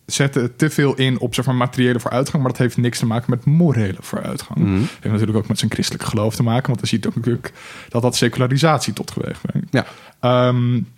zetten 0.07 0.57
te 0.57 0.71
veel 0.71 0.95
in 0.95 1.19
op 1.19 1.35
zeg 1.35 1.47
maar, 1.47 1.55
materiële 1.55 2.01
vooruitgang, 2.01 2.43
maar 2.43 2.53
dat 2.53 2.61
heeft 2.61 2.77
niks 2.77 2.99
te 2.99 3.07
maken 3.07 3.31
met 3.31 3.45
morele 3.45 3.97
vooruitgang. 4.01 4.59
Mhm. 4.59 4.81
Dat 4.81 4.89
heeft 4.89 5.03
natuurlijk 5.03 5.39
ook 5.39 5.49
met 5.49 5.59
zijn 5.59 5.71
christelijk 5.71 6.05
geloof 6.05 6.35
te 6.35 6.43
maken, 6.43 6.67
want 6.67 6.79
dan 6.79 6.89
ziet 6.89 7.07
ook 7.07 7.17
natuurlijk 7.17 7.53
dat 7.89 8.03
dat 8.03 8.17
secularisatie 8.17 8.93
tot 8.93 9.11
geweeg 9.11 9.41
brengt. 9.41 9.69
Ja. 10.21 10.49
Um, 10.49 10.89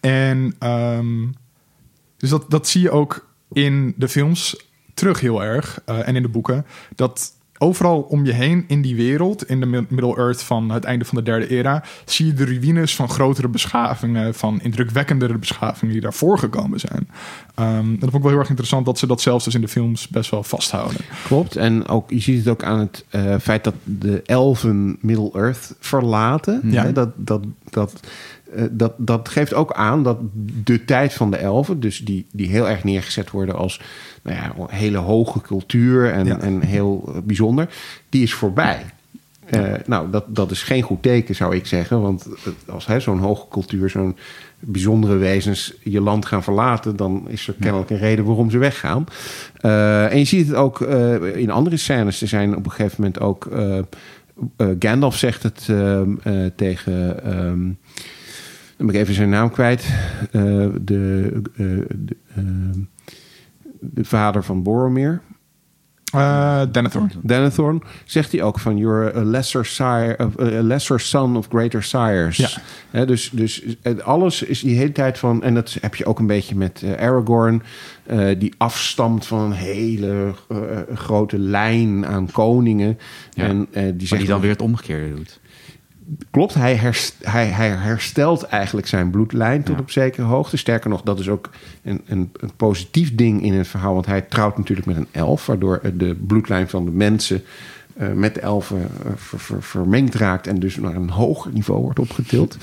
en 0.00 0.56
um, 0.62 1.34
dus 2.16 2.30
dat, 2.30 2.50
dat 2.50 2.68
zie 2.68 2.80
je 2.80 2.90
ook 2.90 3.28
in 3.52 3.94
de 3.96 4.08
films 4.08 4.56
terug 4.94 5.20
heel 5.20 5.44
erg 5.44 5.80
uh, 5.86 6.08
en 6.08 6.16
in 6.16 6.22
de 6.22 6.28
boeken. 6.28 6.66
Dat 6.94 7.32
overal 7.58 8.00
om 8.00 8.24
je 8.24 8.32
heen 8.32 8.64
in 8.68 8.82
die 8.82 8.96
wereld, 8.96 9.48
in 9.48 9.60
de 9.60 9.66
Middle-earth 9.66 10.42
van 10.42 10.70
het 10.70 10.84
einde 10.84 11.04
van 11.04 11.16
de 11.16 11.22
derde 11.22 11.48
era, 11.48 11.84
zie 12.04 12.26
je 12.26 12.32
de 12.32 12.44
ruïnes 12.44 12.96
van 12.96 13.08
grotere 13.08 13.48
beschavingen, 13.48 14.34
van 14.34 14.60
indrukwekkendere 14.62 15.38
beschavingen 15.38 15.92
die 15.92 16.02
daarvoor 16.02 16.38
gekomen 16.38 16.80
zijn. 16.80 17.08
Um, 17.60 17.90
dat 17.90 18.00
vond 18.00 18.14
ik 18.14 18.20
wel 18.20 18.30
heel 18.30 18.38
erg 18.38 18.48
interessant 18.48 18.86
dat 18.86 18.98
ze 18.98 19.06
dat 19.06 19.20
zelfs 19.20 19.44
dus 19.44 19.54
in 19.54 19.60
de 19.60 19.68
films 19.68 20.08
best 20.08 20.30
wel 20.30 20.42
vasthouden. 20.42 21.00
Klopt. 21.24 21.56
En 21.56 21.88
ook, 21.88 22.10
je 22.10 22.20
ziet 22.20 22.38
het 22.38 22.48
ook 22.48 22.62
aan 22.62 22.78
het 22.78 23.04
uh, 23.10 23.38
feit 23.38 23.64
dat 23.64 23.74
de 23.84 24.22
elfen 24.24 24.96
Middle-earth 25.00 25.74
verlaten. 25.80 26.60
Ja. 26.64 26.82
Hè, 26.82 26.92
dat, 26.92 27.10
dat, 27.16 27.44
dat, 27.70 28.00
dat, 28.70 28.92
dat 28.96 29.28
geeft 29.28 29.54
ook 29.54 29.72
aan 29.72 30.02
dat 30.02 30.18
de 30.64 30.84
tijd 30.84 31.12
van 31.12 31.30
de 31.30 31.36
elfen, 31.36 31.80
dus 31.80 31.98
die, 31.98 32.26
die 32.32 32.48
heel 32.48 32.68
erg 32.68 32.84
neergezet 32.84 33.30
worden 33.30 33.54
als 33.54 33.80
nou 34.22 34.36
ja, 34.36 34.52
hele 34.68 34.98
hoge 34.98 35.40
cultuur 35.40 36.12
en, 36.12 36.26
Ja. 36.26 36.38
en 36.38 36.60
heel 36.60 37.22
bijzonder, 37.24 37.68
die 38.08 38.22
is 38.22 38.34
voorbij. 38.34 38.84
Uh, 39.54 39.72
nou, 39.86 40.10
dat, 40.10 40.24
dat 40.26 40.50
is 40.50 40.62
geen 40.62 40.82
goed 40.82 41.02
teken, 41.02 41.34
zou 41.34 41.54
ik 41.54 41.66
zeggen. 41.66 42.00
Want 42.00 42.28
als 42.68 42.86
zo'n 42.98 43.18
hoge 43.18 43.46
cultuur, 43.50 43.90
zo'n 43.90 44.16
bijzondere 44.58 45.16
wezens 45.16 45.74
je 45.82 46.00
land 46.00 46.26
gaan 46.26 46.42
verlaten, 46.42 46.96
dan 46.96 47.24
is 47.28 47.48
er 47.48 47.54
kennelijk 47.60 47.90
een 47.90 47.98
reden 47.98 48.24
waarom 48.24 48.50
ze 48.50 48.58
weggaan. 48.58 49.06
Uh, 49.62 50.12
en 50.12 50.18
je 50.18 50.24
ziet 50.24 50.46
het 50.46 50.56
ook 50.56 50.80
uh, 50.80 51.36
in 51.36 51.50
andere 51.50 51.76
scènes. 51.76 52.22
Er 52.22 52.28
zijn 52.28 52.56
op 52.56 52.64
een 52.64 52.70
gegeven 52.70 52.96
moment 52.98 53.20
ook. 53.20 53.48
Gandalf 54.78 55.16
zegt 55.16 55.42
het 55.42 55.68
tegen. 56.56 57.78
Dan 58.84 58.92
ben 58.92 59.02
ik 59.02 59.08
even 59.08 59.14
zijn 59.14 59.30
naam 59.30 59.50
kwijt. 59.50 59.86
de, 60.30 60.72
de, 60.84 61.42
ehm, 62.36 62.80
de 63.80 64.04
vader 64.04 64.44
van 64.44 64.62
Boromir. 64.62 65.20
Uh, 66.14 66.62
Denethor. 66.70 67.08
Denethor 67.22 67.78
zegt 68.04 68.32
hij 68.32 68.42
ook 68.42 68.58
van 68.58 68.76
you're 68.76 69.16
a 69.16 69.24
lesser, 69.24 69.66
sire, 69.66 70.16
a 70.40 70.62
lesser 70.62 71.00
son 71.00 71.36
of 71.36 71.46
greater 71.48 71.82
sires. 71.82 72.36
Ja. 72.36 72.48
He, 72.90 73.06
dus, 73.06 73.30
dus 73.32 73.62
alles 74.02 74.42
is 74.42 74.60
die 74.60 74.76
hele 74.76 74.92
tijd 74.92 75.18
van... 75.18 75.42
en 75.42 75.54
dat 75.54 75.76
heb 75.80 75.94
je 75.94 76.06
ook 76.06 76.18
een 76.18 76.26
beetje 76.26 76.56
met 76.56 76.82
uh, 76.84 76.92
Aragorn... 76.92 77.62
Uh, 78.10 78.38
die 78.38 78.54
afstamt 78.56 79.26
van 79.26 79.40
een 79.40 79.52
hele 79.52 80.34
uh, 80.52 80.58
grote 80.94 81.38
lijn 81.38 82.06
aan 82.06 82.30
koningen. 82.30 82.98
Ja. 83.32 83.44
En, 83.44 83.68
die 83.70 84.08
maar 84.10 84.18
die 84.18 84.28
dan 84.28 84.40
weer 84.40 84.50
het 84.50 84.62
omgekeerde 84.62 85.14
doet. 85.14 85.40
Klopt, 86.30 86.54
hij, 86.54 86.74
herst- 86.76 87.16
hij, 87.22 87.46
hij 87.46 87.68
herstelt 87.68 88.42
eigenlijk 88.42 88.86
zijn 88.86 89.10
bloedlijn 89.10 89.62
tot 89.62 89.74
Ja. 89.74 89.80
op 89.80 89.90
zekere 89.90 90.26
hoogte. 90.26 90.56
Sterker 90.56 90.90
nog, 90.90 91.02
dat 91.02 91.18
is 91.18 91.28
ook 91.28 91.50
een, 91.82 92.00
een, 92.06 92.30
een 92.40 92.50
positief 92.56 93.14
ding 93.14 93.42
in 93.42 93.52
het 93.54 93.68
verhaal. 93.68 93.94
Want 93.94 94.06
hij 94.06 94.20
trouwt 94.20 94.56
natuurlijk 94.58 94.86
met 94.86 94.96
een 94.96 95.08
elf, 95.10 95.46
waardoor 95.46 95.80
de 95.94 96.14
bloedlijn 96.26 96.68
van 96.68 96.84
de 96.84 96.90
mensen 96.90 97.42
eh, 97.96 98.12
met 98.12 98.34
de 98.34 98.40
elfen 98.40 98.78
eh, 99.04 99.10
ver- 99.16 99.38
ver- 99.40 99.62
vermengd 99.62 100.14
raakt 100.14 100.46
en 100.46 100.58
dus 100.60 100.76
naar 100.76 100.94
een 100.94 101.10
hoger 101.10 101.52
niveau 101.52 101.80
wordt 101.82 101.98
opgetild. 101.98 102.56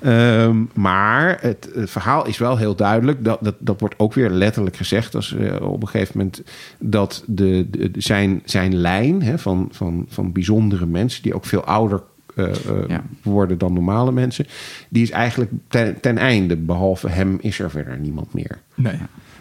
Ehm, 0.00 0.56
maar 0.74 1.38
het, 1.40 1.70
het 1.74 1.90
verhaal 1.90 2.26
is 2.26 2.38
wel 2.38 2.56
heel 2.56 2.74
duidelijk. 2.74 3.24
Dat, 3.24 3.38
dat, 3.42 3.54
dat 3.58 3.80
wordt 3.80 3.94
ook 3.98 4.14
weer 4.14 4.30
letterlijk 4.30 4.76
gezegd 4.76 5.14
als, 5.14 5.36
eh, 5.36 5.70
op 5.70 5.82
een 5.82 5.88
gegeven 5.88 6.12
moment 6.18 6.42
dat 6.78 7.22
de, 7.26 7.66
de, 7.70 7.90
de- 7.90 8.00
zijn, 8.00 8.42
zijn 8.44 8.74
lijn 8.76 9.22
hè, 9.22 9.38
van, 9.38 9.68
van, 9.72 10.04
van 10.08 10.32
bijzondere 10.32 10.86
mensen, 10.86 11.22
die 11.22 11.34
ook 11.34 11.44
veel 11.44 11.64
ouder 11.64 12.02
eh, 12.36 12.44
eh, 12.48 12.88
Ja. 12.88 13.02
worden 13.22 13.58
dan 13.58 13.72
normale 13.72 14.12
mensen, 14.12 14.46
die 14.88 15.02
is 15.02 15.10
eigenlijk 15.10 15.50
ten, 15.68 16.00
ten 16.00 16.18
einde. 16.18 16.56
Behalve 16.56 17.08
hem 17.08 17.38
is 17.40 17.58
er 17.58 17.70
verder 17.70 17.98
niemand 17.98 18.34
meer. 18.34 18.58
Nee. 18.74 18.98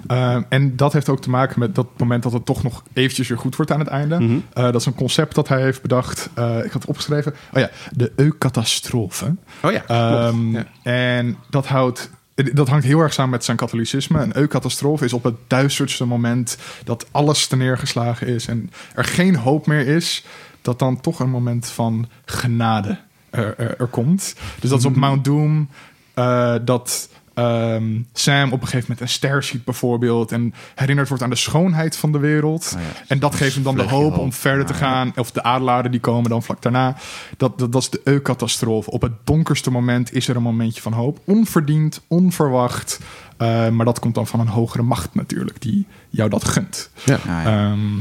Ehm, 0.08 0.42
en 0.50 0.76
dat 0.76 0.94
heeft 0.94 1.10
ook 1.10 1.22
te 1.22 1.30
maken 1.30 1.60
met 1.60 1.76
dat 1.76 1.88
moment 1.98 2.24
dat 2.24 2.34
het 2.34 2.46
toch 2.46 2.64
nog 2.64 2.84
eventjes 2.94 3.28
weer 3.28 3.38
goed 3.38 3.56
wordt 3.56 3.72
aan 3.72 3.80
het 3.80 3.88
einde. 3.88 4.20
Mhm. 4.20 4.38
Eh, 4.54 4.64
dat 4.64 4.76
is 4.76 4.86
een 4.86 4.96
concept 4.96 5.36
dat 5.36 5.48
hij 5.48 5.62
heeft 5.62 5.82
bedacht. 5.82 6.30
Eh, 6.34 6.58
ik 6.58 6.64
had 6.72 6.74
het 6.82 6.86
opgeschreven. 6.86 7.34
Oh 7.54 7.60
ja, 7.60 7.70
de 7.96 8.12
eucatastrofe. 8.16 9.36
Oh 9.64 9.72
ja, 9.72 9.84
Ehm. 9.88 10.52
Ja. 10.52 10.66
En 10.84 11.38
dat 11.50 11.68
houdt. 11.68 12.10
Dat 12.54 12.68
hangt 12.68 12.86
heel 12.86 13.00
erg 13.00 13.14
samen 13.14 13.32
met 13.32 13.44
zijn 13.44 13.58
katholicisme. 13.58 14.22
Een 14.22 14.38
eucatastrofe 14.38 15.06
is 15.06 15.14
op 15.14 15.24
het 15.24 15.36
duisterste 15.48 16.06
moment 16.06 16.58
dat 16.84 17.06
alles 17.12 17.48
te 17.48 17.56
neergeslagen 17.56 18.28
is 18.28 18.48
en 18.48 18.70
er 18.96 19.04
geen 19.04 19.36
hoop 19.36 19.68
meer 19.68 19.88
is, 19.88 20.26
dat 20.66 20.80
dan 20.80 21.02
toch 21.02 21.20
een 21.20 21.30
moment 21.30 21.68
van 21.68 22.08
genade 22.26 22.98
er, 23.30 23.60
er, 23.60 23.80
er 23.80 23.88
komt. 23.88 24.36
Dus 24.60 24.70
dat 24.70 24.80
is 24.80 24.86
op 24.86 24.96
Mount 24.96 25.26
Doom 25.26 25.70
eh, 26.14 26.56
dat 26.62 27.10
ehm, 27.34 28.02
Sam 28.14 28.52
op 28.52 28.62
een 28.62 28.68
gegeven 28.68 28.82
moment 28.82 29.00
een 29.00 29.10
ster 29.10 29.44
ziet 29.44 29.64
bijvoorbeeld 29.64 30.32
en 30.32 30.54
herinnerd 30.76 31.08
wordt 31.08 31.24
aan 31.24 31.30
de 31.30 31.36
schoonheid 31.36 31.98
van 31.98 32.12
de 32.12 32.18
wereld. 32.18 32.74
Oh 32.76 32.82
ja. 32.82 32.88
En 33.08 33.20
dat 33.20 33.36
geeft 33.36 33.54
hem 33.54 33.64
dan 33.64 33.76
de 33.76 33.84
hoop 33.84 34.12
hoop. 34.12 34.18
om 34.18 34.34
verder 34.34 34.66
te 34.66 34.74
gaan. 34.74 35.12
Of 35.16 35.32
de 35.32 35.44
adelaren 35.44 35.92
die 35.92 36.00
komen 36.00 36.30
dan 36.30 36.44
vlak 36.44 36.62
daarna. 36.62 36.96
Dat, 37.38 37.60
dat, 37.60 37.72
dat 37.72 37.82
is 37.82 37.90
de 37.90 38.02
eucatastrofe. 38.04 38.92
Op 38.92 39.02
het 39.02 39.14
donkerste 39.24 39.72
moment 39.72 40.14
is 40.14 40.28
er 40.28 40.36
een 40.36 40.42
momentje 40.42 40.82
van 40.82 40.94
hoop. 40.94 41.20
Onverdiend, 41.24 42.02
onverwacht. 42.08 43.00
Eh, 43.38 43.70
maar 43.70 43.86
dat 43.86 44.00
komt 44.00 44.16
dan 44.16 44.28
van 44.28 44.40
een 44.40 44.48
hogere 44.48 44.84
macht 44.84 45.16
natuurlijk. 45.16 45.62
Die 45.62 45.86
jou 46.10 46.30
dat 46.30 46.46
gunt. 46.46 46.90
Ja. 47.04 47.20
Ja. 47.26 47.46
Ehm, 47.46 48.00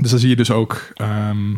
dus 0.00 0.10
dan 0.10 0.18
zie 0.18 0.28
je 0.28 0.36
dus 0.36 0.50
ook... 0.50 0.90
ehm, 0.94 1.52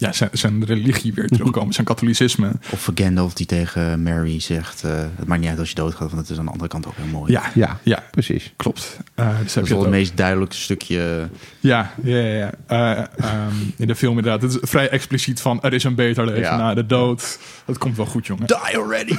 ja, 0.00 0.12
zijn, 0.12 0.30
zijn 0.32 0.64
religie 0.64 1.14
weer 1.14 1.28
terugkomen. 1.28 1.72
Zijn 1.74 1.86
katholicisme. 1.86 2.50
Of 2.70 2.90
Gandalf 2.94 3.34
die 3.34 3.46
tegen 3.46 4.02
Mary 4.02 4.40
zegt... 4.40 4.82
eh, 4.84 4.90
het 5.16 5.26
maakt 5.26 5.40
niet 5.40 5.50
uit 5.50 5.58
als 5.58 5.68
je 5.68 5.74
doodgaat, 5.74 6.10
want 6.10 6.20
het 6.20 6.30
is 6.30 6.38
aan 6.38 6.44
de 6.44 6.50
andere 6.50 6.68
kant 6.70 6.86
ook 6.86 6.96
heel 6.96 7.06
mooi. 7.06 7.32
Ja, 7.32 7.42
Ja, 7.54 7.78
ja 7.82 8.02
precies. 8.10 8.52
klopt. 8.56 8.96
Eh, 9.14 9.38
dus 9.42 9.52
Dat 9.52 9.64
is 9.64 9.70
wel 9.70 9.80
het 9.80 9.90
meest 9.90 10.16
duidelijke 10.16 10.54
stukje... 10.54 11.28
Ja, 11.60 11.92
ja, 12.02 12.16
ja. 12.18 12.28
ja. 12.36 12.52
Eh, 12.66 13.04
ehm, 13.16 13.54
in 13.76 13.86
de 13.86 13.94
film 13.94 14.16
inderdaad. 14.18 14.42
Het 14.42 14.52
is 14.62 14.70
vrij 14.70 14.88
expliciet 14.88 15.40
van... 15.40 15.62
er 15.62 15.72
is 15.72 15.84
een 15.84 15.94
beter 15.94 16.24
leven 16.26 16.40
Ja. 16.40 16.56
na 16.56 16.74
de 16.74 16.86
dood. 16.86 17.38
Dat 17.64 17.78
komt 17.78 17.96
wel 17.96 18.06
goed, 18.06 18.26
jongen. 18.26 18.46
Die 18.46 18.56
already! 18.78 19.16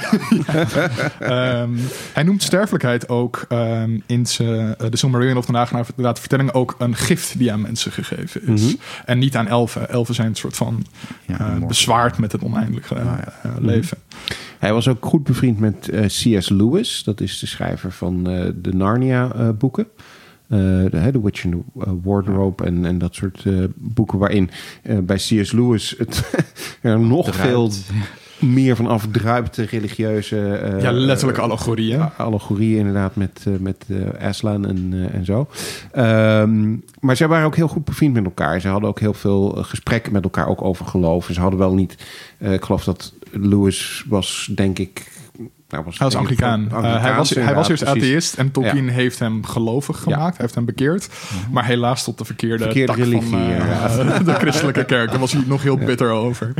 Ehm, 1.18 1.70
hij 2.12 2.22
noemt 2.22 2.42
sterfelijkheid 2.42 3.08
ook 3.08 3.44
ehm, 3.48 3.98
in 4.06 4.26
zijn, 4.26 4.74
de 4.90 4.96
Silmarillion 4.96 5.36
of 5.36 5.46
de 5.46 5.52
Nagenaar 5.52 5.86
inderdaad 5.88 6.20
vertellingen 6.20 6.54
ook 6.54 6.74
een 6.78 6.96
gift 6.96 7.38
die 7.38 7.52
aan 7.52 7.60
mensen 7.60 7.92
gegeven 7.92 8.46
is. 8.46 8.62
Mhm. 8.62 8.74
En 9.04 9.18
niet 9.18 9.36
aan 9.36 9.48
elfen. 9.48 9.88
Elfen 9.88 10.14
zijn 10.14 10.26
een 10.28 10.34
soort 10.34 10.56
van 10.56 10.71
Ja, 11.26 11.38
eh, 11.54 11.66
bezwaard 11.66 12.18
met 12.18 12.32
het 12.32 12.42
oneindige 12.42 12.94
eh, 12.94 13.12
Ah, 13.12 13.18
ja. 13.18 13.32
eh, 13.42 13.50
leven. 13.60 13.98
Hij 14.58 14.72
was 14.72 14.88
ook 14.88 15.04
goed 15.04 15.24
bevriend 15.24 15.58
met 15.58 15.88
eh, 15.88 16.04
C.S. 16.04 16.48
Lewis. 16.48 17.02
Dat 17.04 17.20
is 17.20 17.38
de 17.38 17.46
schrijver 17.46 17.92
van 17.92 18.30
eh, 18.30 18.50
de 18.62 18.74
Narnia-boeken. 18.74 19.86
de, 20.46 21.08
The 21.12 21.22
Witch 21.22 21.44
in 21.44 21.50
the 21.50 21.98
Wardrobe 22.02 22.64
en, 22.64 22.84
en 22.84 22.98
dat 22.98 23.14
soort 23.14 23.42
eh, 23.46 23.54
boeken... 23.74 24.18
waarin 24.18 24.50
eh, 24.82 24.98
bij 24.98 25.16
C.S. 25.16 25.52
Lewis 25.52 25.94
het 25.98 26.30
er 26.80 27.00
nog 27.00 27.34
veel 27.34 27.70
meer 28.42 28.76
van 28.76 28.86
afdruipt... 28.86 29.54
de 29.54 29.62
religieuze... 29.64 30.48
eh, 30.48 30.82
ja, 30.82 30.92
letterlijke 30.92 31.40
eh, 31.40 31.46
allegorieën. 31.46 31.98
Ja, 31.98 32.12
allegorieën 32.16 32.78
inderdaad 32.78 33.16
met, 33.16 33.44
eh, 33.46 33.52
met 33.60 33.84
eh, 33.88 34.28
Aslan 34.28 34.66
en, 34.66 34.88
eh, 34.92 35.14
en 35.14 35.24
zo. 35.24 35.48
Ehm, 35.92 36.76
maar 37.00 37.16
zij 37.16 37.28
waren 37.28 37.46
ook 37.46 37.56
heel 37.56 37.68
goed 37.68 37.84
bevriend 37.84 38.14
met 38.14 38.24
elkaar. 38.24 38.60
Ze 38.60 38.68
hadden 38.68 38.88
ook 38.88 39.00
heel 39.00 39.14
veel 39.14 39.56
eh, 39.56 39.64
gesprekken 39.64 40.12
met 40.12 40.24
elkaar 40.24 40.48
ook 40.48 40.62
over 40.62 40.86
geloof. 40.86 41.28
En 41.28 41.34
Ze 41.34 41.40
hadden 41.40 41.58
wel 41.58 41.74
niet... 41.74 41.96
eh, 42.38 42.52
ik 42.52 42.64
geloof 42.64 42.84
dat 42.84 43.12
Lewis 43.30 44.04
was, 44.08 44.50
denk 44.54 44.78
ik... 44.78 45.10
Was 45.84 45.98
Hij 45.98 46.06
was 46.06 46.14
Eh, 46.70 47.02
hij, 47.02 47.14
was, 47.14 47.30
hij 47.30 47.54
was 47.54 47.68
eerst 47.68 47.84
precies. 47.84 48.02
atheïst 48.02 48.34
en 48.34 48.50
Tolkien 48.50 48.88
heeft 48.88 49.18
hem 49.18 49.44
gelovig 49.44 49.98
gemaakt. 49.98 50.20
Ja. 50.20 50.26
Hij 50.28 50.34
heeft 50.38 50.54
hem 50.54 50.64
bekeerd. 50.64 51.08
Maar 51.50 51.64
helaas 51.66 52.04
tot 52.04 52.18
de 52.18 52.24
verkeerde, 52.24 52.64
Verkeerde 52.64 52.92
religie, 52.92 53.20
van 53.30 53.40
eh, 53.40 54.24
de 54.24 54.32
christelijke 54.32 54.84
kerk. 54.84 55.10
Daar 55.10 55.18
was 55.20 55.32
hij 55.32 55.42
nog 55.46 55.62
heel 55.62 55.76
bitter 55.76 56.10
over. 56.10 56.54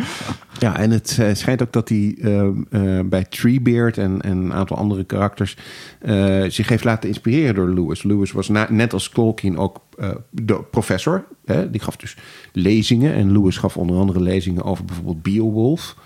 Ja, 0.59 0.77
en 0.77 0.91
het 0.91 1.17
eh, 1.21 1.35
schijnt 1.35 1.63
ook 1.63 1.73
dat 1.73 1.89
hij 1.89 2.17
eh, 2.23 2.41
eh, 2.71 3.07
bij 3.07 3.25
Treebeard 3.25 3.99
en, 3.99 4.21
en 4.21 4.37
een 4.37 4.53
aantal 4.53 4.77
andere 4.77 5.05
karakters 5.05 5.57
eh, 6.01 6.43
zich 6.49 6.69
heeft 6.69 6.85
laten 6.85 7.09
inspireren 7.09 7.55
door 7.55 7.69
Lewis. 7.69 8.03
Lewis 8.03 8.33
was 8.33 8.49
na- 8.49 8.67
net 8.71 8.93
als 8.93 9.09
Tolkien 9.09 9.59
ook 9.59 9.81
eh, 9.99 10.09
de 10.31 10.61
professor. 10.71 11.25
Hè? 11.45 11.71
Die 11.71 11.81
gaf 11.81 11.97
dus 11.97 12.17
lezingen. 12.53 13.15
En 13.15 13.33
Lewis 13.33 13.57
gaf 13.57 13.77
onder 13.77 13.97
andere 13.99 14.21
lezingen 14.21 14.63
over 14.65 14.85
bijvoorbeeld 14.85 15.23
Beowulf. 15.23 15.97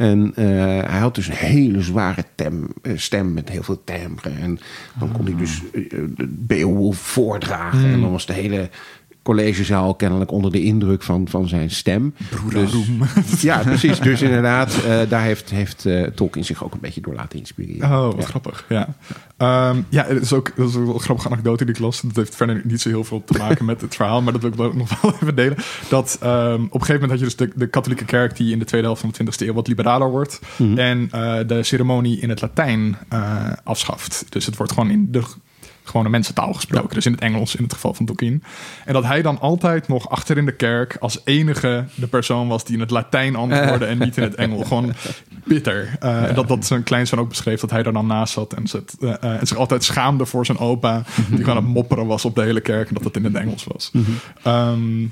En 0.00 0.32
eh, 0.34 0.46
hij 0.90 0.98
had 0.98 1.14
dus 1.14 1.26
een 1.26 1.34
hele 1.34 1.80
zware 1.80 2.24
tem, 2.34 2.68
eh, 2.82 2.92
stem 2.96 3.32
met 3.32 3.48
heel 3.48 3.62
veel 3.62 3.84
timbre. 3.84 4.30
En 4.30 4.58
dan 4.98 5.12
kon 5.12 5.24
hij 5.24 5.36
dus 5.36 5.62
eh, 5.72 5.82
Beowulf 6.28 6.98
voordragen. 6.98 7.84
En 7.84 8.00
dan 8.00 8.10
was 8.10 8.26
de 8.26 8.32
hele 8.32 8.70
collegezaal 9.22 9.94
kennelijk 9.94 10.30
onder 10.30 10.52
de 10.52 10.62
indruk 10.62 11.02
van, 11.02 11.28
van 11.28 11.48
zijn 11.48 11.70
stem. 11.70 12.14
Dus, 12.50 12.72
ja, 13.42 13.58
precies. 13.58 14.00
Dus 14.00 14.22
inderdaad, 14.22 14.74
eh, 14.84 14.98
daar 15.08 15.22
heeft, 15.22 15.50
heeft 15.50 15.86
eh, 15.86 16.02
Tolkien 16.02 16.44
zich 16.44 16.64
ook 16.64 16.72
een 16.74 16.80
beetje 16.80 17.00
door 17.00 17.14
laten 17.14 17.38
inspireren. 17.38 17.90
Oh, 17.90 18.04
wat 18.04 18.16
Ja. 18.18 18.26
grappig. 18.26 18.64
Ja, 18.68 18.88
Ehm, 19.36 19.80
ja 19.88 20.04
het 20.06 20.22
is 20.22 20.32
ook, 20.32 20.52
dat 20.56 20.68
is 20.68 20.76
ook 20.76 20.94
een 20.94 21.00
grappige 21.00 21.28
anekdote 21.28 21.64
die 21.64 21.74
ik 21.74 21.80
las. 21.80 22.00
Dat 22.00 22.16
heeft 22.16 22.36
verder 22.36 22.60
niet 22.64 22.80
zo 22.80 22.88
heel 22.88 23.04
veel 23.04 23.24
te 23.24 23.38
maken 23.38 23.64
met 23.64 23.80
het 23.80 23.94
verhaal, 23.94 24.22
maar 24.22 24.32
dat 24.32 24.42
wil 24.54 24.66
ik 24.68 24.74
nog 24.84 25.00
wel 25.00 25.12
even 25.14 25.34
delen. 25.34 25.56
Dat 25.88 26.18
ehm, 26.20 26.54
op 26.54 26.74
een 26.74 26.80
gegeven 26.80 26.92
moment 26.92 27.10
had 27.10 27.18
je 27.18 27.24
dus 27.24 27.36
de, 27.36 27.50
de 27.54 27.66
katholieke 27.66 28.04
kerk 28.04 28.36
die 28.36 28.52
in 28.52 28.58
de 28.58 28.64
tweede 28.64 28.86
helft 28.86 29.00
van 29.00 29.10
de 29.10 29.24
20e 29.24 29.46
eeuw 29.46 29.52
wat 29.52 29.68
liberaler 29.68 30.10
wordt. 30.10 30.40
En 30.76 31.08
eh, 31.10 31.38
de 31.46 31.62
ceremonie 31.62 32.20
in 32.20 32.28
het 32.28 32.40
Latijn 32.40 32.96
afschaft. 33.64 34.24
Dus 34.28 34.46
het 34.46 34.56
wordt 34.56 34.72
gewoon 34.72 34.90
in 34.90 35.08
de 35.10 35.22
gewone 35.90 36.08
mensentaal 36.08 36.52
gesproken. 36.52 36.94
Dus 36.94 37.06
in 37.06 37.12
het 37.12 37.20
Engels 37.20 37.54
in 37.56 37.62
het 37.62 37.72
geval 37.72 37.94
van 37.94 38.06
Tolkien. 38.06 38.42
En 38.84 38.92
dat 38.92 39.04
hij 39.04 39.22
dan 39.22 39.40
altijd 39.40 39.88
nog 39.88 40.08
achter 40.10 40.36
in 40.36 40.46
de 40.46 40.56
kerk 40.56 40.96
als 41.00 41.20
enige 41.24 41.84
de 41.94 42.06
persoon 42.06 42.48
was 42.48 42.64
die 42.64 42.74
in 42.74 42.80
het 42.80 42.90
Latijn 42.90 43.36
antwoordde 43.36 43.84
en 43.86 43.98
niet 43.98 44.16
in 44.16 44.22
het 44.22 44.34
Engels. 44.34 44.68
Gewoon 44.68 44.92
bitter. 45.44 45.96
En 46.00 46.34
dat, 46.34 46.48
dat 46.48 46.66
zijn 46.66 46.82
kleinzoon 46.82 47.18
ook 47.20 47.28
beschreef 47.28 47.60
dat 47.60 47.70
hij 47.70 47.82
er 47.82 47.92
dan 47.92 48.06
naast 48.06 48.32
zat 48.32 48.52
en, 48.52 48.66
zit, 48.66 48.96
eh, 49.00 49.10
eh, 49.20 49.40
en 49.40 49.46
zich 49.46 49.56
altijd 49.56 49.84
schaamde 49.84 50.26
voor 50.26 50.46
zijn 50.46 50.58
opa. 50.58 51.02
Die 51.28 51.38
gewoon 51.38 51.56
aan 51.56 51.64
het 51.64 51.74
mopperen 51.74 52.06
was 52.06 52.24
op 52.24 52.34
de 52.34 52.42
hele 52.42 52.60
kerk 52.60 52.88
en 52.88 52.94
dat 52.94 53.04
het 53.04 53.16
in 53.16 53.24
het 53.24 53.34
Engels 53.34 53.64
was. 53.64 53.90
Ehm, 54.42 55.06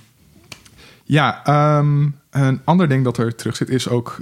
ja, 1.05 1.45
ehm, 1.45 2.07
een 2.31 2.61
ander 2.65 2.89
ding 2.89 3.05
dat 3.05 3.19
er 3.19 3.35
terug 3.35 3.57
zit, 3.57 3.69
is 3.69 3.89
ook 3.89 4.21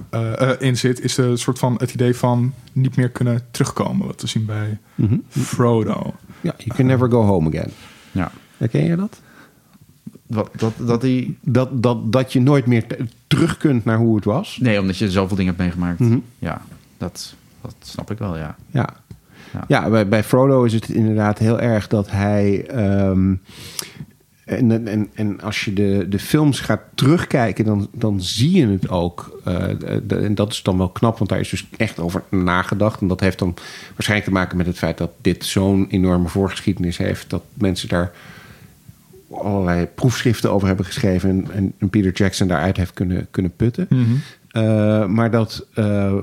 in 0.59 0.76
zit, 0.76 1.00
is 1.00 1.16
een 1.16 1.38
soort 1.38 1.59
van 1.59 1.74
het 1.78 1.92
idee 1.92 2.16
van 2.16 2.54
niet 2.72 2.96
meer 2.96 3.09
kunnen 3.11 3.40
terugkomen. 3.50 4.07
Wat 4.07 4.20
we 4.20 4.26
zien 4.26 4.44
bij 4.44 4.78
Mhm. 4.94 5.16
Frodo. 5.28 6.14
Ja, 6.41 6.55
you 6.59 6.76
can 6.76 6.87
never 6.87 7.11
go 7.11 7.22
home 7.22 7.49
again. 7.49 7.70
Ja. 8.12 8.30
Herken 8.57 8.84
je 8.84 8.97
dat? 8.97 9.20
Wat, 10.26 10.51
dat, 10.57 10.72
dat 10.78 11.01
die... 11.01 11.39
Dat, 11.41 11.82
dat, 11.82 12.12
dat 12.12 12.32
je 12.32 12.41
nooit 12.41 12.66
meer 12.66 12.87
te- 12.87 13.07
terug 13.26 13.57
kunt 13.57 13.84
naar 13.84 13.97
hoe 13.99 14.16
het 14.16 14.24
was. 14.24 14.59
Nee, 14.61 14.80
omdat 14.80 14.97
je 14.97 15.11
zoveel 15.11 15.37
dingen 15.37 15.55
hebt 15.55 15.64
meegemaakt. 15.64 15.99
Mhm. 15.99 16.18
Ja, 16.39 16.62
dat, 16.99 17.34
dat 17.61 17.74
snap 17.80 18.11
ik 18.11 18.18
wel, 18.18 18.37
ja. 18.37 18.57
Ja. 18.70 18.89
Ja. 19.53 19.64
Ja, 19.68 19.91
bij, 19.91 20.09
bij 20.09 20.24
Frodo 20.24 20.64
is 20.64 20.72
het 20.72 20.89
inderdaad 20.89 21.38
heel 21.38 21.61
erg 21.61 21.87
dat 21.88 22.11
hij. 22.11 22.67
ehm, 22.67 23.34
en, 24.46 24.86
en, 24.88 25.08
en 25.14 25.40
als 25.40 25.64
je 25.64 25.72
de, 25.72 26.06
de 26.08 26.18
films 26.18 26.60
gaat 26.60 26.80
terugkijken, 26.94 27.64
dan, 27.64 27.88
dan 27.92 28.20
zie 28.22 28.56
je 28.56 28.66
het 28.66 28.88
ook. 28.88 29.40
Eh, 29.44 29.64
de- 30.06 30.16
en 30.16 30.34
dat 30.34 30.52
is 30.52 30.62
dan 30.62 30.78
wel 30.78 30.88
knap, 30.88 31.18
want 31.18 31.30
daar 31.30 31.40
is 31.40 31.48
dus 31.48 31.66
echt 31.76 31.98
over 31.98 32.22
nagedacht. 32.30 33.00
En 33.00 33.08
dat 33.08 33.20
heeft 33.20 33.38
dan 33.38 33.54
waarschijnlijk 33.94 34.28
te 34.30 34.34
maken 34.36 34.56
met 34.56 34.66
het 34.66 34.78
feit 34.78 34.98
dat 34.98 35.10
dit 35.20 35.44
zo'n 35.44 35.86
enorme 35.90 36.28
voorgeschiedenis 36.28 36.96
heeft. 36.96 37.30
Dat 37.30 37.42
mensen 37.54 37.88
daar 37.88 38.12
allerlei 39.30 39.86
proefschriften 39.94 40.50
over 40.52 40.66
hebben 40.66 40.86
geschreven. 40.86 41.28
En, 41.30 41.50
en, 41.52 41.72
en 41.78 41.90
Peter 41.90 42.12
Jackson 42.12 42.48
daaruit 42.48 42.76
heeft 42.76 42.92
kunnen, 42.94 43.26
kunnen 43.30 43.52
putten. 43.56 43.88
Eh, 44.50 45.06
maar 45.06 45.30
dat 45.30 45.66
eh, 45.74 46.14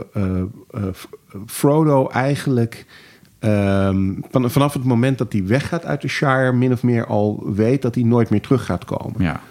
Frodo 1.45 2.07
eigenlijk 2.07 2.85
ehm, 3.43 4.11
van, 4.31 4.51
vanaf 4.51 4.73
het 4.73 4.83
moment 4.83 5.17
dat 5.17 5.33
hij 5.33 5.45
weggaat 5.45 5.85
uit 5.85 6.01
de 6.01 6.07
Shire, 6.07 6.53
min 6.53 6.71
of 6.71 6.83
meer 6.83 7.05
al 7.05 7.43
weet 7.53 7.81
dat 7.81 7.95
hij 7.95 8.03
nooit 8.03 8.29
meer 8.29 8.41
terug 8.41 8.65
gaat 8.65 8.85
komen. 8.85 9.21
Ja, 9.23 9.41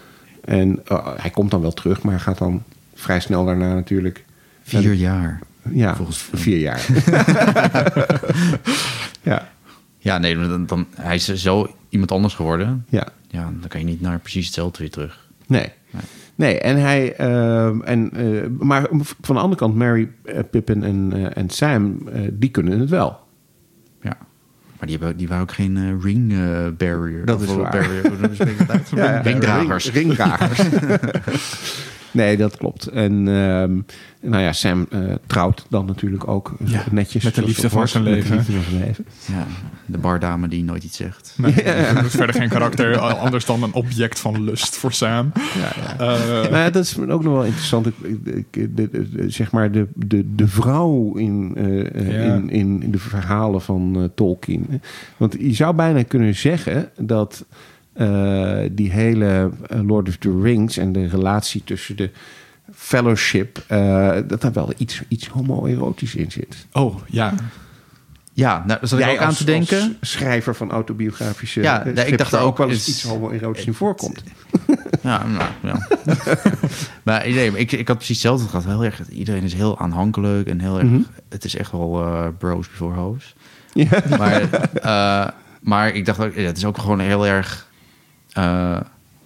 En 0.44 0.81
eh, 0.86 1.06
hij 1.16 1.31
komt 1.31 1.51
dan 1.51 1.60
wel 1.60 1.73
terug, 1.73 2.02
maar 2.02 2.12
hij 2.12 2.23
gaat 2.23 2.39
dan 2.39 2.62
vrij 2.94 3.20
snel 3.20 3.44
daarna 3.44 3.74
natuurlijk 3.74 4.24
Vier 4.62 4.93
jaar. 4.94 5.40
Ja, 5.70 5.97
Volgens- 5.97 6.28
vier 6.32 6.59
jaar. 6.59 6.86
ja, 9.23 9.48
Ja, 9.98 10.19
nee, 10.19 10.36
dan, 10.36 10.66
dan, 10.66 10.86
hij 10.94 11.14
is 11.14 11.35
zo 11.35 11.74
iemand 11.89 12.12
anders 12.12 12.35
geworden. 12.35 12.85
ja. 12.89 13.06
Ja, 13.28 13.43
dan 13.60 13.69
kan 13.69 13.81
je 13.81 13.86
niet 13.86 14.01
naar 14.01 14.19
precies 14.19 14.44
hetzelfde 14.47 14.78
weer 14.78 14.90
terug. 14.90 15.28
Nee. 15.47 15.69
Nee, 16.35 16.60
en 16.60 16.77
hij. 16.81 17.14
ehm, 17.16 17.81
en, 17.81 18.10
eh, 18.12 18.48
maar 18.59 18.86
van 19.20 19.35
de 19.35 19.40
andere 19.40 19.60
kant, 19.60 19.74
Mary, 19.74 20.09
eh, 20.24 20.39
Pippin 20.51 20.82
en, 20.85 21.10
eh, 21.12 21.43
en 21.43 21.51
Sam, 21.51 21.98
die 22.32 22.51
kunnen 22.51 22.81
het 22.81 22.89
wel. 22.90 23.19
Maar 24.82 24.90
die, 24.90 25.00
hebben, 25.00 25.16
die 25.18 25.28
waren 25.28 25.42
ook 25.42 25.52
geen 25.52 25.76
eh, 25.76 26.04
ring 26.04 26.32
eh, 26.32 26.66
barrier. 26.76 27.24
Dat 27.24 27.36
Of 27.36 27.42
is 27.42 27.54
waar. 27.54 27.70
Barrier, 27.70 28.02
ja, 28.94 29.20
Ringdragers. 29.20 29.90
ring- 29.90 30.06
ringdragers. 30.06 30.59
nee, 32.12 32.36
dat 32.36 32.56
klopt. 32.56 32.86
En 32.86 33.12
ehm, 33.28 33.78
nou 34.30 34.43
ja, 34.43 34.52
Sam 34.52 34.86
eh, 34.90 35.01
trouwt 35.26 35.66
dan 35.68 35.86
natuurlijk 35.86 36.28
ook 36.28 36.52
Ja, 36.64 36.84
netjes. 36.90 37.24
met 37.24 37.34
de 37.34 37.44
liefde 37.44 37.70
van 37.70 37.89
zijn 37.89 38.02
leven. 38.05 38.36
liefde 38.36 38.52
van 38.52 38.62
zijn 38.70 38.84
leven. 38.84 39.05
Ja, 39.26 39.47
de 39.86 39.98
bardame 39.98 40.48
die 40.48 40.64
nooit 40.64 40.84
iets 40.84 40.97
zegt. 40.97 41.34
Nee, 41.36 41.52
er 41.62 42.05
is 42.05 42.10
verder 42.14 42.34
geen 42.34 42.48
karakter 42.48 42.98
anders 42.98 43.44
dan 43.44 43.62
een 43.62 43.72
object 43.74 44.20
van 44.20 44.44
lust 44.44 44.76
voor 44.76 44.93
Sam. 44.93 45.32
Eh, 45.98 45.98
Nou 45.98 46.56
ja, 46.56 46.70
dat 46.70 46.84
is 46.84 46.98
ook 46.98 47.22
nog 47.22 47.32
wel 47.32 47.44
interessant. 47.44 47.86
Ik, 47.86 47.94
ik- 48.24 48.76
de, 48.76 48.90
de- 48.90 49.10
de- 49.10 49.30
zeg 49.30 49.51
maar 49.52 49.70
de, 49.72 49.86
de, 49.94 50.34
de 50.34 50.48
vrouw 50.48 51.14
in, 51.16 51.52
eh, 51.56 51.94
eh, 51.94 52.12
Ja. 52.26 52.34
in, 52.34 52.51
in, 52.51 52.82
in 52.82 52.90
de 52.90 52.98
verhalen 52.98 53.60
van 53.62 54.10
Tolkien. 54.14 54.80
Want 55.16 55.36
je 55.39 55.55
zou 55.55 55.74
bijna 55.74 56.02
kunnen 56.02 56.34
zeggen 56.34 56.89
dat 56.98 57.44
eh, 57.93 58.59
die 58.73 58.90
hele 58.90 59.51
eh, 59.66 59.81
Lord 59.86 60.09
of 60.09 60.16
the 60.16 60.40
Rings 60.43 60.77
en 60.77 60.93
de 60.93 61.06
relatie 61.09 61.62
tussen 61.64 61.97
de 61.97 62.10
fellowship, 62.74 63.64
eh, 63.66 64.16
dat 64.27 64.40
daar 64.40 64.52
wel 64.52 64.73
iets, 64.77 65.02
iets 65.09 65.27
homoerotisch 65.27 66.14
in 66.14 66.31
zit. 66.31 66.66
oh, 66.73 66.97
ja. 67.06 67.35
Ja, 68.35 68.62
nou, 68.66 68.86
zat 68.86 68.98
ik 68.98 69.06
ook 69.09 69.19
aan 69.19 69.27
als- 69.27 69.36
te 69.36 69.44
denken. 69.44 69.97
als 70.01 70.10
schrijver 70.10 70.55
van 70.55 70.70
autobiografische 70.70 71.62
Ja, 71.62 71.85
nee, 71.85 72.06
ik 72.06 72.19
dacht 72.19 72.31
daar 72.31 72.43
ook, 72.43 72.56
wel 72.59 72.70
eens 72.70 72.89
iets 72.89 73.02
homoerotisch 73.02 73.64
in 73.64 73.74
voorkomt. 73.74 74.23
Ja, 75.02 75.27
nou, 75.27 75.51
ja. 75.62 75.86
maar 77.05 77.28
nee, 77.28 77.59
ik, 77.59 77.73
ik 77.73 77.89
had 77.89 77.97
precies 77.97 78.23
hetzelfde 78.23 78.48
gehad. 78.48 78.64
Heel 78.64 78.85
erg, 78.85 79.09
iedereen 79.09 79.43
is 79.43 79.55
heel 79.55 79.78
aanhankelijk 79.78 80.48
en 80.48 80.60
heel 80.60 80.78
erg... 80.78 80.89
Mhm. 80.89 81.01
Het 81.28 81.44
is 81.44 81.56
echt 81.56 81.73
wel 81.73 82.02
eh, 82.05 82.27
bros 82.39 82.69
before 82.69 83.01
hoes. 83.01 83.35
Ja. 83.73 83.89
Maar, 84.19 84.43
maar 85.60 85.94
ik 85.94 86.05
dacht 86.06 86.20
ook, 86.20 86.35
ja, 86.35 86.43
het 86.43 86.56
is 86.56 86.64
ook 86.64 86.78
gewoon 86.78 87.01
heel 87.01 87.27
erg... 87.27 87.66
eh, 88.32 88.80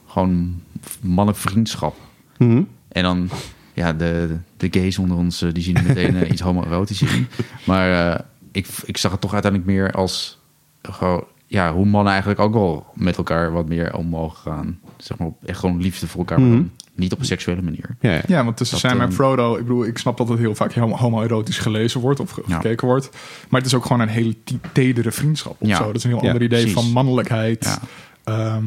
gewoon 0.07 0.61
mannenvriendschap. 1.01 1.97
Mhm. 2.39 2.62
En 2.89 3.03
dan, 3.03 3.28
ja, 3.74 3.93
de, 3.93 4.37
de 4.57 4.69
gays 4.70 4.99
onder 4.99 5.16
ons, 5.16 5.43
eh, 5.43 5.53
die 5.53 5.62
zien 5.62 5.77
meteen 5.87 6.16
eh, 6.16 6.31
iets 6.33 6.41
homoerotisch 6.41 7.03
in. 7.03 7.27
Maar 7.65 8.12
eh, 8.15 8.20
ik, 8.53 8.66
ik 8.85 8.97
zag 8.97 9.11
het 9.12 9.20
toch 9.20 9.33
uiteindelijk 9.33 9.70
meer 9.73 9.91
als... 9.93 10.39
Gewoon, 10.83 11.24
ja, 11.47 11.73
hoe 11.73 11.87
mannen 11.87 12.11
eigenlijk 12.12 12.41
ook 12.41 12.53
wel 12.53 12.87
met 12.95 13.16
elkaar 13.16 13.53
wat 13.53 13.69
meer 13.69 13.95
om 13.97 14.07
mogen 14.07 14.37
gaan. 14.53 14.78
Zeg 14.97 15.19
maar, 15.19 15.28
op- 15.28 15.45
echt 15.45 15.59
gewoon 15.59 15.81
liefde 15.81 16.07
voor 16.07 16.19
elkaar. 16.20 16.41
Mhm. 16.41 16.62
niet 16.95 17.12
op 17.12 17.19
een 17.19 17.24
seksuele 17.24 17.62
manier. 17.62 17.97
Ja, 18.01 18.12
ja. 18.12 18.23
Ja, 18.27 18.45
want 18.45 18.57
tussen 18.57 18.81
Dat, 18.81 18.91
Sam 18.91 19.01
en 19.01 19.12
Frodo, 19.12 19.55
ik 19.57 19.62
bedoel, 19.62 19.85
ik 19.87 19.99
snap 19.99 20.16
dat 20.16 20.28
het 20.28 20.39
heel 20.39 20.55
vaak 20.55 20.73
homo- 20.74 20.97
homoerotisch 20.97 21.59
gelezen 21.59 22.01
wordt 22.01 22.20
of 22.20 22.39
Ja. 22.47 22.55
gekeken 22.57 22.87
wordt. 22.87 23.11
Maar 23.49 23.61
het 23.61 23.69
is 23.70 23.74
ook 23.77 23.83
gewoon 23.83 24.01
een 24.01 24.09
hele 24.09 24.37
tedere 24.73 25.11
vriendschap 25.12 25.57
of 25.59 25.69
Ja. 25.69 25.77
zo. 25.77 25.87
Dat 25.87 25.95
is 25.97 26.05
een 26.05 26.11
heel 26.11 26.20
Ja, 26.23 26.27
ander 26.27 26.43
idee 26.43 26.61
precies. 26.61 26.83
van 26.83 26.93
mannelijkheid. 26.93 27.81
Ehm, 28.27 28.65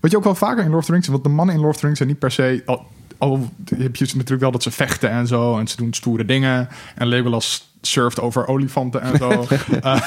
wat 0.00 0.10
je 0.10 0.16
ook 0.16 0.24
wel 0.24 0.34
vaker 0.34 0.64
in 0.64 0.70
Lord 0.70 0.80
of 0.80 0.86
the 0.86 0.92
Rings, 0.92 1.08
want 1.08 1.22
de 1.22 1.28
mannen 1.28 1.54
in 1.54 1.60
Lord 1.60 1.74
of 1.74 1.80
the 1.80 1.84
Rings 1.84 1.98
zijn 1.98 2.10
niet 2.10 2.18
per 2.20 2.30
se... 2.30 2.62
Al, 2.66 2.86
al 3.18 3.48
heb 3.76 3.96
je 3.96 4.04
natuurlijk 4.14 4.40
wel 4.40 4.50
dat 4.50 4.62
ze 4.62 4.70
vechten 4.70 5.10
en 5.10 5.26
zo 5.26 5.58
en 5.58 5.68
ze 5.68 5.76
doen 5.76 5.92
stoere 5.94 6.24
dingen. 6.24 6.68
En 6.94 7.06
Legolas 7.06 7.70
surft 7.80 8.20
over 8.20 8.46
olifanten 8.46 9.00
en 9.02 9.16
zo. 9.18 9.28
Eh, 9.82 10.02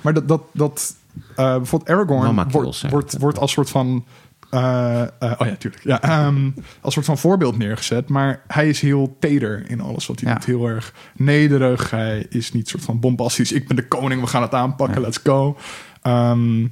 maar 0.00 0.12
dat, 0.14 0.28
dat, 0.28 0.42
dat 0.52 0.94
eh, 1.36 1.56
bijvoorbeeld 1.56 1.90
Aragorn 1.90 2.50
wordt, 2.50 2.90
wordt, 2.90 3.18
wordt 3.18 3.38
als 3.38 3.52
soort 3.52 3.70
van... 3.70 4.04
eh, 4.50 4.60
oh 5.20 5.46
ja, 5.46 5.54
tuurlijk. 5.58 5.84
Ja, 5.84 6.02
ehm, 6.02 6.50
als 6.80 6.94
soort 6.94 7.06
van 7.06 7.18
voorbeeld 7.18 7.58
neergezet. 7.58 8.08
Maar 8.08 8.42
hij 8.46 8.68
is 8.68 8.80
heel 8.80 9.16
teder 9.20 9.70
in 9.70 9.80
alles 9.80 10.06
wat 10.06 10.20
hij 10.20 10.28
Ja. 10.28 10.34
doet. 10.34 10.44
Heel 10.44 10.66
erg 10.68 10.94
nederig. 11.16 11.90
Hij 11.90 12.26
is 12.28 12.52
niet 12.52 12.68
soort 12.68 12.82
van 12.84 13.00
bombastisch. 13.00 13.52
Ik 13.52 13.66
ben 13.66 13.76
de 13.76 13.88
koning, 13.88 14.20
we 14.20 14.26
gaan 14.26 14.42
het 14.42 14.54
aanpakken, 14.54 15.00
Ja. 15.00 15.06
let's 15.06 15.20
go. 15.24 15.56
Ehm, 16.02 16.66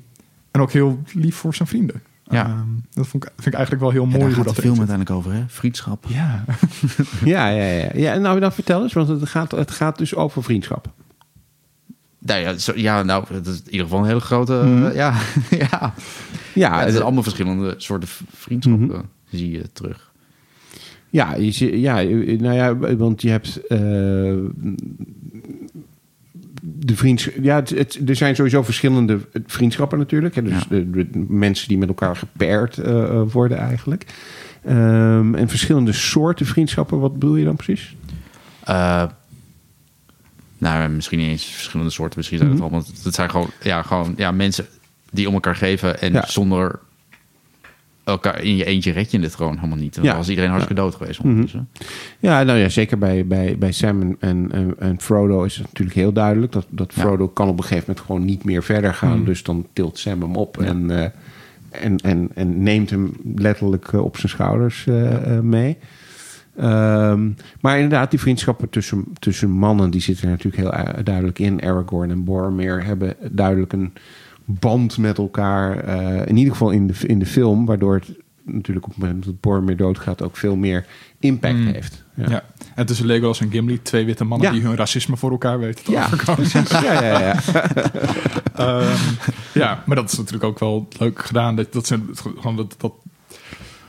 en 0.51 0.61
ook 0.61 0.73
heel 0.73 1.03
lief 1.13 1.37
voor 1.37 1.55
zijn 1.55 1.69
vrienden. 1.69 2.03
Ja. 2.25 2.45
Ehm, 2.47 2.67
dat 2.91 3.07
vond 3.07 3.25
ik, 3.25 3.31
vind 3.35 3.47
ik 3.47 3.53
eigenlijk 3.55 3.83
wel 3.83 3.93
heel 3.93 4.03
Ja, 4.03 4.09
mooi 4.09 4.19
daar 4.19 4.27
hoe 4.29 4.37
gaat 4.37 4.47
dat 4.47 4.55
de 4.55 4.61
film 4.63 4.75
erin 4.75 4.87
zit. 4.87 4.97
uiteindelijk 4.97 5.27
over, 5.27 5.41
hè? 5.41 5.55
Vriendschap. 5.59 6.05
Ja. 6.09 6.45
Ja, 7.25 7.49
ja, 7.49 7.65
ja. 7.65 7.91
ja. 7.95 8.15
Nou, 8.19 8.41
dan 8.41 8.53
vertel 8.53 8.83
eens, 8.83 8.93
want 8.93 9.09
het 9.09 9.29
gaat, 9.29 9.51
het 9.51 9.71
gaat 9.71 9.99
dus 9.99 10.15
over 10.15 10.43
vriendschap. 10.43 10.93
Nou 12.19 12.41
ja, 12.41 12.57
zo, 12.59 12.73
ja, 12.77 13.03
nou, 13.03 13.25
dat 13.33 13.47
is 13.47 13.59
in 13.59 13.65
ieder 13.71 13.81
geval 13.87 14.01
een 14.01 14.07
hele 14.09 14.21
grote... 14.21 14.59
eh, 14.59 14.65
Mhm. 14.67 14.93
ja, 14.95 15.15
ja. 15.51 15.69
Ja, 15.71 15.93
ja, 16.55 16.73
het 16.75 16.81
het- 16.83 16.91
zijn 16.93 17.03
allemaal 17.05 17.23
verschillende 17.23 17.75
soorten 17.77 18.09
vriendschappen. 18.31 18.87
Mhm. 18.87 19.01
Zie 19.31 19.51
je 19.51 19.73
terug. 19.73 20.13
ja, 21.11 21.35
je, 21.35 21.81
ja, 21.81 21.95
nou 22.39 22.53
ja, 22.55 22.97
want 22.97 23.23
je 23.23 23.31
hebt 23.31 23.67
eh, 23.67 24.35
de 26.63 26.97
vriendschap. 26.97 27.35
Ja, 27.43 27.55
het, 27.57 27.71
het- 27.71 28.01
er 28.09 28.17
zijn 28.17 28.35
sowieso 28.35 28.63
verschillende 28.63 29.19
vriendschappen 29.47 29.99
natuurlijk. 29.99 30.35
Hè, 30.35 30.43
dus 30.43 30.53
Ja. 30.53 30.65
de, 30.69 30.91
de 30.91 31.25
mensen 31.29 31.69
die 31.69 31.79
met 31.79 31.89
elkaar 31.89 32.17
gepaard 32.17 32.79
eh, 32.79 33.03
eh, 33.03 33.21
worden 33.33 33.59
eigenlijk. 33.59 34.07
Ehm, 34.65 35.35
en 35.35 35.49
verschillende 35.49 35.93
soorten 35.93 36.47
vriendschappen. 36.47 37.01
Wat 37.01 37.13
bedoel 37.13 37.37
je 37.37 37.45
dan 37.45 37.57
precies? 37.57 37.97
Eh, 38.65 39.05
nou, 40.59 40.89
misschien 40.89 41.19
niet 41.19 41.29
eens 41.29 41.45
verschillende 41.45 41.93
soorten. 41.93 42.19
Misschien 42.19 42.39
zijn 42.39 42.51
het 42.51 42.61
Mhm. 42.61 42.69
allemaal... 42.69 42.89
Het 43.03 43.15
zijn 43.15 43.31
gewoon, 43.31 43.51
ja, 43.63 43.83
gewoon 43.83 44.15
ja, 44.17 44.31
mensen 44.31 44.67
die 45.11 45.29
om 45.29 45.35
elkaar 45.35 45.57
geven. 45.57 46.01
En 46.01 46.13
Ja. 46.13 46.27
zonder 46.27 46.79
elkaar 48.11 48.43
in 48.43 48.57
je 48.57 48.65
eentje 48.65 48.93
red 48.93 49.11
je 49.11 49.21
het 49.21 49.35
gewoon 49.35 49.57
helemaal 49.57 49.79
niet. 49.79 49.95
Dan 49.95 50.05
Ja. 50.05 50.17
was 50.17 50.29
iedereen 50.29 50.51
hartstikke 50.51 50.83
dood 50.83 50.95
geweest 50.95 51.23
Mhm. 51.23 51.47
Ja, 52.19 52.43
nou 52.43 52.59
ja, 52.59 52.69
zeker 52.69 52.99
bij, 52.99 53.27
bij, 53.27 53.57
bij 53.59 53.73
Sam 53.73 54.01
en, 54.01 54.17
en, 54.53 54.75
en- 54.79 55.01
Frodo 55.01 55.43
is 55.45 55.57
het 55.57 55.67
natuurlijk 55.67 55.97
heel 55.97 56.13
duidelijk 56.13 56.53
dat, 56.53 56.67
dat 56.69 56.93
Ja. 56.95 57.01
Frodo 57.03 57.29
kan 57.29 57.49
op 57.49 57.57
een 57.57 57.63
gegeven 57.65 57.85
moment 57.87 58.07
gewoon 58.07 58.25
niet 58.25 58.45
meer 58.45 58.63
verder 58.63 58.95
gaan. 58.95 59.13
Hmm. 59.17 59.25
Dus 59.25 59.43
dan 59.43 59.67
tilt 59.73 59.99
Sam 59.99 60.21
hem 60.23 60.37
op 60.37 60.59
en, 60.59 60.91
eh, 60.91 61.07
en, 61.71 61.97
en, 61.97 62.29
en 62.35 62.63
neemt 62.63 62.91
hem 62.91 63.13
letterlijk 63.37 63.89
eh, 63.93 64.05
op 64.05 64.17
zijn 64.17 64.29
schouders 64.33 64.87
eh, 64.87 65.39
mee. 65.39 65.77
Ehm, 66.57 67.29
maar 67.61 67.75
inderdaad, 67.77 68.11
die 68.11 68.21
vriendschappen 68.21 68.69
tussen, 68.71 69.05
tussen 69.19 69.51
mannen, 69.51 69.91
die 69.91 70.01
zitten 70.01 70.25
er 70.25 70.31
natuurlijk 70.31 70.57
heel 70.63 71.03
duidelijk 71.05 71.39
in. 71.39 71.63
Aragorn 71.63 72.11
en 72.11 72.25
Boromir 72.25 72.85
hebben 72.85 73.15
duidelijk 73.31 73.73
een 73.73 73.93
band 74.59 74.99
met 74.99 75.19
elkaar. 75.19 75.79
eh, 75.79 76.27
in 76.27 76.37
ieder 76.37 76.53
geval 76.53 76.71
in 76.71 76.87
de, 76.87 76.95
in 77.07 77.19
de 77.19 77.27
film, 77.27 77.67
waardoor 77.67 77.95
het 77.95 78.11
natuurlijk 78.45 78.87
op 78.87 78.93
het 78.93 79.03
moment 79.03 79.25
dat 79.25 79.41
Boromir 79.41 79.77
doodgaat 79.77 80.23
ook 80.23 80.37
veel 80.37 80.57
meer 80.57 80.87
impact 81.19 81.55
Mm. 81.59 81.67
heeft. 81.67 82.05
Ja. 82.15 82.43
En 82.75 82.87
tussen 82.87 83.07
Legolas 83.07 83.41
en 83.41 83.51
Gimli, 83.51 83.83
twee 83.83 84.05
witte 84.05 84.25
mannen 84.25 84.47
Ja. 84.49 84.53
die 84.55 84.63
hun 84.63 84.77
racisme 84.77 85.17
voor 85.17 85.31
elkaar 85.31 85.59
weten 85.59 85.85
te 85.85 85.91
Ja. 85.91 86.05
overkomen. 86.05 86.47
ja, 86.71 87.03
ja, 87.03 87.19
ja. 87.19 87.35
Ehm, 88.55 88.99
ja, 89.55 89.83
maar 89.87 89.97
dat 89.97 90.13
is 90.13 90.17
natuurlijk 90.19 90.45
ook 90.45 90.59
wel 90.59 90.89
leuk 90.99 91.25
gedaan. 91.27 91.57
Dat, 91.57 91.73
dat, 91.73 91.87
zijn, 91.87 92.09
gewoon 92.13 92.57
dat, 92.57 92.75
dat, 92.79 92.93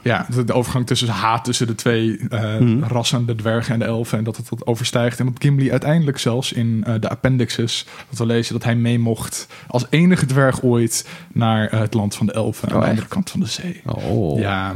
ja, 0.02 0.26
de, 0.30 0.44
de 0.44 0.54
overgang 0.54 0.88
tussen 0.88 1.08
haat 1.08 1.44
tussen 1.44 1.68
de 1.68 1.76
twee 1.76 2.20
eh, 2.30 2.58
Mhm. 2.60 2.84
rassen, 2.84 3.26
de 3.26 3.36
dwergen 3.36 3.74
en 3.74 3.80
de 3.80 3.86
elfen, 3.86 4.18
en 4.18 4.24
dat 4.24 4.38
het 4.38 4.50
dat 4.50 4.66
overstijgt. 4.66 5.20
En 5.20 5.26
dat 5.26 5.36
Gimli 5.40 5.72
uiteindelijk 5.72 6.18
zelfs 6.18 6.52
in 6.54 6.84
eh, 6.86 6.94
de 7.00 7.10
appendixes, 7.10 7.86
dat 8.10 8.18
we 8.20 8.26
lezen 8.26 8.54
dat 8.54 8.64
hij 8.64 8.76
mee 8.76 9.00
mocht 9.00 9.48
als 9.68 9.86
enige 9.90 10.26
dwerg 10.26 10.62
ooit 10.64 11.08
naar 11.34 11.68
eh, 11.68 11.80
het 11.80 11.94
land 11.94 12.16
van 12.16 12.26
de 12.26 12.32
elfen, 12.34 12.70
aan 12.70 12.76
Oh, 12.76 12.80
de 12.82 12.86
echt? 12.88 12.92
andere 12.96 13.14
kant 13.14 13.30
van 13.30 13.40
de 13.40 13.46
zee. 13.46 13.82
Oh. 13.86 14.40
Ja, 14.40 14.74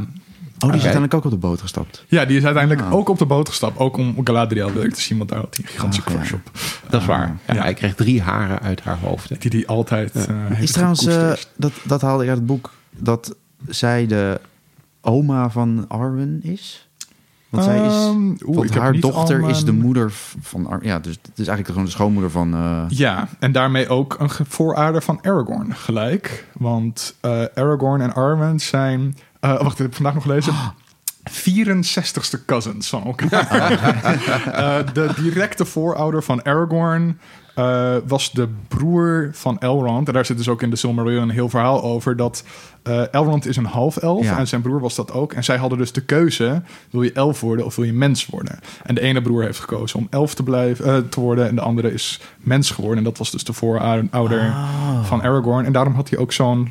Oh, 0.58 0.62
die 0.72 0.78
is 0.80 0.84
uiteindelijk 0.86 1.14
ook 1.14 1.24
op 1.24 1.40
de 1.40 1.46
boot 1.46 1.60
gestapt. 1.60 2.04
ja, 2.08 2.24
die 2.24 2.36
is 2.36 2.44
uiteindelijk 2.44 2.86
Ah. 2.86 2.92
ook 2.92 3.08
op 3.08 3.18
de 3.18 3.26
boot 3.26 3.48
gestapt. 3.48 3.78
Ook 3.78 3.96
om 3.96 4.14
Galadriel 4.24 4.72
leuk 4.74 4.94
te 4.94 5.00
zien, 5.00 5.18
want 5.18 5.30
daar 5.30 5.38
had 5.38 5.56
hij 5.56 5.64
een 5.64 5.70
gigantische 5.70 6.02
Ah, 6.18 6.24
ja. 6.28 6.34
op. 6.34 6.50
Dat 6.88 7.00
is 7.00 7.06
waar. 7.06 7.36
Ja, 7.46 7.54
Ja. 7.54 7.60
Hij 7.62 7.74
kreeg 7.74 7.94
drie 7.94 8.22
haren 8.22 8.60
uit 8.60 8.80
haar 8.80 8.98
hoofd. 8.98 9.28
hè. 9.28 9.36
Die 9.38 9.50
die 9.50 9.68
altijd 9.68 10.14
eh, 10.14 10.22
heeft 10.48 10.62
Is 10.62 10.72
trouwens, 10.72 11.04
dat, 11.56 11.72
dat 11.84 12.00
haalde 12.00 12.22
ik 12.22 12.28
uit 12.28 12.38
het 12.38 12.46
boek, 12.46 12.72
dat 12.96 13.36
zij 13.68 14.06
de 14.06 14.40
oma 15.06 15.50
van 15.50 15.84
Arwen 15.88 16.40
is? 16.42 16.88
Want 17.48 17.64
zij 17.64 17.86
is, 17.86 17.92
Ehm, 17.92 18.32
want 18.38 18.74
haar 18.74 18.92
dochter 19.00 19.48
is 19.48 19.64
de 19.64 19.72
moeder 19.72 20.10
van 20.40 20.66
Ar- 20.66 20.84
Ja, 20.84 20.98
dus 20.98 21.12
het 21.14 21.30
is 21.38 21.46
eigenlijk 21.46 21.68
gewoon 21.68 21.84
de 21.84 21.90
schoonmoeder 21.90 22.30
van... 22.30 22.54
eh, 22.54 22.82
Ja, 22.88 23.28
en 23.38 23.52
daarmee 23.52 23.88
ook 23.88 24.16
een 24.18 24.30
voorouder 24.48 25.02
van 25.02 25.18
Aragorn 25.22 25.74
gelijk. 25.74 26.46
Want 26.58 27.14
eh, 27.20 27.42
Aragorn 27.54 28.00
en 28.00 28.14
Arwen 28.14 28.60
zijn... 28.60 29.16
eh, 29.40 29.50
wacht, 29.62 29.72
ik 29.78 29.84
heb 29.84 29.94
vandaag 29.94 30.14
nog 30.14 30.22
gelezen. 30.22 30.54
64ste 31.30 32.44
cousins 32.46 32.88
van 32.88 33.04
elkaar. 33.04 33.48
De 34.92 35.10
directe 35.16 35.64
voorouder 35.64 36.22
van 36.22 36.42
Aragorn 36.44 37.18
eh, 37.56 37.94
was 38.06 38.32
de 38.32 38.48
broer 38.68 39.30
van 39.32 39.58
Elrond. 39.58 40.06
En 40.08 40.14
daar 40.14 40.24
zit 40.26 40.36
dus 40.36 40.48
ook 40.48 40.62
in 40.62 40.70
de 40.70 40.76
Silmarillion 40.76 41.22
een 41.22 41.30
heel 41.30 41.48
verhaal 41.48 41.82
over... 41.82 42.16
dat 42.16 42.44
eh, 42.82 43.02
Elrond 43.14 43.46
is 43.46 43.56
een 43.56 43.64
half-elf 43.64 44.24
Ja. 44.24 44.38
en 44.38 44.48
zijn 44.48 44.60
broer 44.62 44.80
was 44.80 44.94
dat 44.94 45.12
ook. 45.12 45.32
En 45.32 45.44
zij 45.44 45.56
hadden 45.56 45.78
dus 45.78 45.92
de 45.92 46.00
keuze, 46.00 46.62
wil 46.90 47.02
je 47.02 47.12
elf 47.12 47.40
worden 47.40 47.64
of 47.64 47.76
wil 47.76 47.84
je 47.84 47.92
mens 47.92 48.26
worden? 48.26 48.58
En 48.84 48.94
de 48.94 49.00
ene 49.00 49.22
broer 49.22 49.42
heeft 49.42 49.58
gekozen 49.60 49.98
om 49.98 50.06
elf 50.10 50.34
te, 50.34 50.42
blijven, 50.42 50.84
eh, 50.84 50.96
te 51.08 51.20
worden... 51.20 51.48
en 51.48 51.54
de 51.54 51.60
andere 51.60 51.92
is 51.92 52.20
mens 52.38 52.70
geworden. 52.70 52.98
En 52.98 53.04
dat 53.04 53.18
was 53.18 53.30
dus 53.30 53.44
de 53.44 53.52
voorouder 53.52 54.40
Ah. 54.40 55.04
van 55.04 55.22
Aragorn. 55.22 55.64
En 55.64 55.72
daarom 55.72 55.94
had 55.94 56.08
hij 56.10 56.18
ook 56.18 56.32
zo'n 56.32 56.70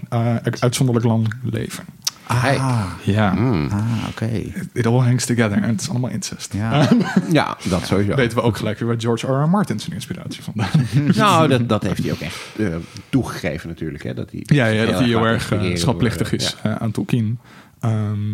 uitzonderlijk 0.60 1.06
lang 1.06 1.34
leven. 1.44 1.84
Ah, 2.28 2.86
Ja, 3.04 3.30
ah 3.70 4.08
oké. 4.10 4.26
it 4.74 4.86
all 4.86 5.00
hangs 5.00 5.26
together. 5.26 5.58
En 5.58 5.70
het 5.70 5.82
is 5.82 5.90
allemaal 5.90 6.10
incest. 6.10 6.54
Ja. 6.54 6.88
Ja, 7.32 7.58
dat 7.70 7.86
sowieso. 7.86 8.16
Weten 8.22 8.38
we 8.38 8.44
ook 8.44 8.58
gelijk 8.58 8.80
weer 8.80 8.88
waar 8.88 9.00
George 9.00 9.28
R. 9.28 9.44
R. 9.44 9.50
Martin 9.50 9.80
zijn 9.80 9.94
inspiratie 9.96 10.44
vandaan. 10.44 10.70
Nou, 11.16 11.48
dat, 11.48 11.70
dat 11.70 11.84
heeft 11.84 12.04
hij 12.04 12.12
ook 12.12 12.20
echt 12.20 12.38
eh, 12.58 12.68
toegegeven 13.10 13.70
natuurlijk. 13.70 14.04
Hè, 14.04 14.14
dat 14.14 14.32
hij 14.32 14.42
Ja, 14.46 14.66
ja 14.66 14.86
dat 14.86 14.96
hij 15.00 15.08
heel 15.08 15.26
erg 15.26 15.52
eh, 15.52 15.76
schatplichtig 15.76 16.30
door, 16.30 16.40
is 16.40 16.56
ja. 16.64 16.70
eh, 16.70 16.82
aan 16.82 16.92
Tolkien. 16.92 17.40
Ehm, 17.80 18.32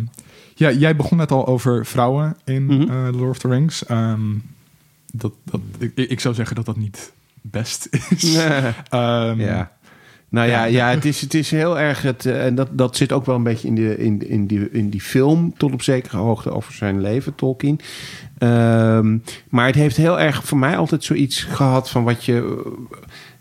ja, 0.55 0.71
jij 0.71 0.95
begon 0.95 1.17
net 1.17 1.31
al 1.31 1.47
over 1.47 1.85
vrouwen 1.85 2.37
in 2.45 2.69
eh, 2.71 3.07
The 3.07 3.17
Lord 3.17 3.29
of 3.29 3.37
the 3.39 3.47
Rings. 3.47 3.85
Ehm, 3.85 4.21
dat, 5.13 5.33
dat, 5.43 5.61
ik, 5.77 5.91
ik 5.95 6.19
zou 6.19 6.35
zeggen 6.35 6.55
dat 6.55 6.65
dat 6.65 6.77
niet 6.77 7.11
best 7.41 7.87
is. 8.09 8.35
Ehm, 8.89 9.39
Ja. 9.41 9.71
Nou 10.31 10.47
ja, 10.47 10.63
Ja. 10.63 10.65
ja 10.65 10.89
het, 10.95 11.05
is, 11.05 11.21
het 11.21 11.33
is 11.33 11.51
heel 11.51 11.79
erg. 11.79 12.01
Het, 12.01 12.25
eh, 12.25 12.45
en 12.45 12.55
dat, 12.55 12.67
dat 12.71 12.95
zit 12.95 13.11
ook 13.11 13.25
wel 13.25 13.35
een 13.35 13.43
beetje 13.43 13.67
in, 13.67 13.75
de, 13.75 13.97
in, 13.97 14.29
in, 14.29 14.47
die, 14.47 14.71
in 14.71 14.89
die 14.89 15.01
film. 15.01 15.53
Tot 15.57 15.73
op 15.73 15.81
zekere 15.81 16.17
hoogte 16.17 16.51
over 16.51 16.73
zijn 16.73 17.01
leven, 17.01 17.35
Tolkien. 17.35 17.79
Ehm, 18.37 19.17
maar 19.49 19.65
het 19.65 19.75
heeft 19.75 19.97
heel 19.97 20.19
erg 20.19 20.43
voor 20.43 20.57
mij 20.57 20.77
altijd 20.77 21.03
zoiets 21.03 21.43
gehad 21.43 21.89
van 21.89 22.03
wat 22.03 22.25
je. 22.25 22.63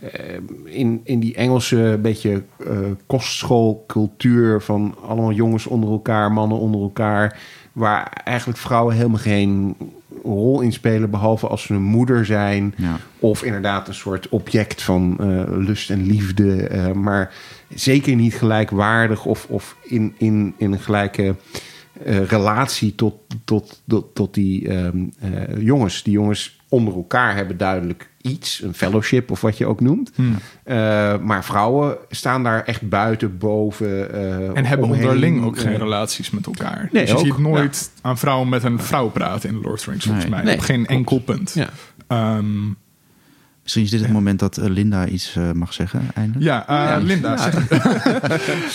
eh, 0.01 0.37
in, 0.65 1.01
in 1.05 1.21
die 1.21 1.35
Engelse 1.35 1.99
beetje 2.03 2.43
eh, 2.67 2.79
kostschoolcultuur 3.07 4.61
van 4.61 4.95
allemaal 5.07 5.33
jongens 5.33 5.67
onder 5.67 5.91
elkaar, 5.91 6.33
mannen 6.33 6.59
onder 6.59 6.81
elkaar, 6.81 7.39
waar 7.73 8.11
eigenlijk 8.25 8.59
vrouwen 8.59 8.95
helemaal 8.95 9.19
geen 9.19 9.77
rol 10.23 10.61
in 10.61 10.73
spelen, 10.73 11.11
behalve 11.11 11.47
als 11.47 11.63
ze 11.63 11.75
een 11.75 11.83
moeder 11.83 12.27
zijn. 12.27 12.75
Ja. 12.77 12.97
Of 13.19 13.43
inderdaad 13.43 13.89
een 13.89 13.95
soort 13.95 14.29
object 14.29 14.83
van 14.83 15.17
eh, 15.21 15.43
lust 15.47 15.91
en 15.91 16.07
liefde. 16.07 16.69
eh, 16.69 16.93
maar 16.93 17.33
zeker 17.75 18.15
niet 18.17 18.35
gelijkwaardig 18.35 19.25
of, 19.25 19.47
of 19.49 19.77
in, 19.83 20.15
in, 20.19 20.55
in 20.57 20.73
een 20.73 20.81
gelijke 20.81 21.35
eh, 22.05 22.25
relatie 22.25 22.95
tot, 22.95 23.15
tot, 23.45 23.83
tot, 23.87 24.15
tot 24.15 24.35
die 24.35 24.69
ehm, 24.69 25.05
eh, 25.19 25.63
jongens. 25.63 26.03
Die 26.03 26.13
jongens 26.13 26.60
onder 26.71 26.95
elkaar 26.95 27.35
hebben 27.37 27.57
duidelijk 27.57 28.09
iets, 28.23 28.63
een 28.63 28.75
fellowship 28.75 29.31
of 29.31 29.41
wat 29.41 29.59
je 29.59 29.67
ook 29.67 29.81
noemt. 29.81 30.11
Hmm. 30.15 30.37
Eh, 30.63 30.77
maar 31.19 31.45
vrouwen 31.45 31.97
staan 32.11 32.43
daar 32.43 32.65
echt 32.65 32.89
buiten, 32.89 33.39
boven. 33.39 34.13
eh, 34.13 34.57
En 34.57 34.65
hebben 34.65 34.87
omheen. 34.87 35.03
onderling 35.03 35.45
ook 35.45 35.59
geen 35.59 35.73
Eh, 35.73 35.79
relaties 35.79 36.31
met 36.31 36.47
elkaar. 36.47 36.89
Nee, 36.93 37.03
dus 37.03 37.11
je 37.11 37.19
ook. 37.19 37.25
ziet 37.25 37.39
nooit 37.39 37.91
aan 38.01 38.19
vrouwen 38.19 38.49
met 38.49 38.63
een 38.63 38.79
vrouw 38.81 39.09
praten 39.09 39.49
in 39.49 39.55
Lord 39.55 39.67
of 39.73 39.81
the 39.81 39.91
Rings, 39.91 40.05
volgens 40.05 40.25
Nee. 40.25 40.35
mij. 40.35 40.45
Nee, 40.45 40.55
Op 40.55 40.61
geen 40.61 40.77
klopt. 40.77 40.91
enkel 40.91 41.19
punt. 41.21 41.53
Ja. 41.55 41.69
Ehm, 42.07 42.47
Misschien 43.71 43.85
is 43.85 43.91
dit 43.91 44.01
het 44.01 44.19
moment 44.19 44.39
dat 44.39 44.57
eh, 44.57 44.69
Linda 44.69 45.07
iets 45.07 45.37
eh, 45.37 45.53
mag 45.53 45.73
zeggen, 45.73 46.03
eindelijk. 46.15 46.45
ja, 46.45 46.69
eh, 46.69 46.75
Ja. 46.75 46.97
Linda. 46.97 47.35
Ja. 47.35 47.51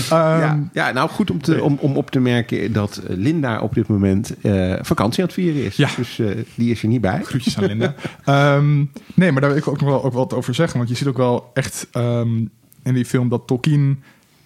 Ehm, 0.49 0.59
ja, 0.73 0.91
nou 0.91 1.09
goed 1.09 1.31
om, 1.31 1.41
te, 1.41 1.63
om, 1.63 1.77
om 1.81 1.95
op 1.97 2.11
te 2.11 2.19
merken 2.19 2.73
dat 2.73 3.01
Linda 3.07 3.59
op 3.59 3.73
dit 3.73 3.87
moment 3.87 4.39
eh, 4.41 4.73
vakantie 4.81 5.19
aan 5.19 5.25
het 5.25 5.35
vieren 5.35 5.63
is. 5.63 5.75
Ja. 5.75 5.89
Dus 5.97 6.19
eh, 6.19 6.27
die 6.55 6.71
is 6.71 6.81
er 6.81 6.87
niet 6.87 7.01
bij. 7.01 7.23
Groetjes 7.23 7.57
aan 7.57 7.65
Linda. 7.65 7.95
Ehm, 8.25 8.75
nee, 9.13 9.31
maar 9.31 9.41
daar 9.41 9.49
wil 9.49 9.59
ik 9.59 9.67
ook 9.67 9.79
nog 9.81 9.89
wel 9.89 10.03
ook 10.03 10.13
wat 10.13 10.33
over 10.33 10.53
zeggen. 10.53 10.77
Want 10.77 10.89
je 10.89 10.95
ziet 10.95 11.07
ook 11.07 11.17
wel 11.17 11.49
echt 11.53 11.87
ehm, 11.91 12.37
in 12.83 12.93
die 12.93 13.05
film 13.05 13.29
dat 13.29 13.47
Tolkien... 13.47 14.03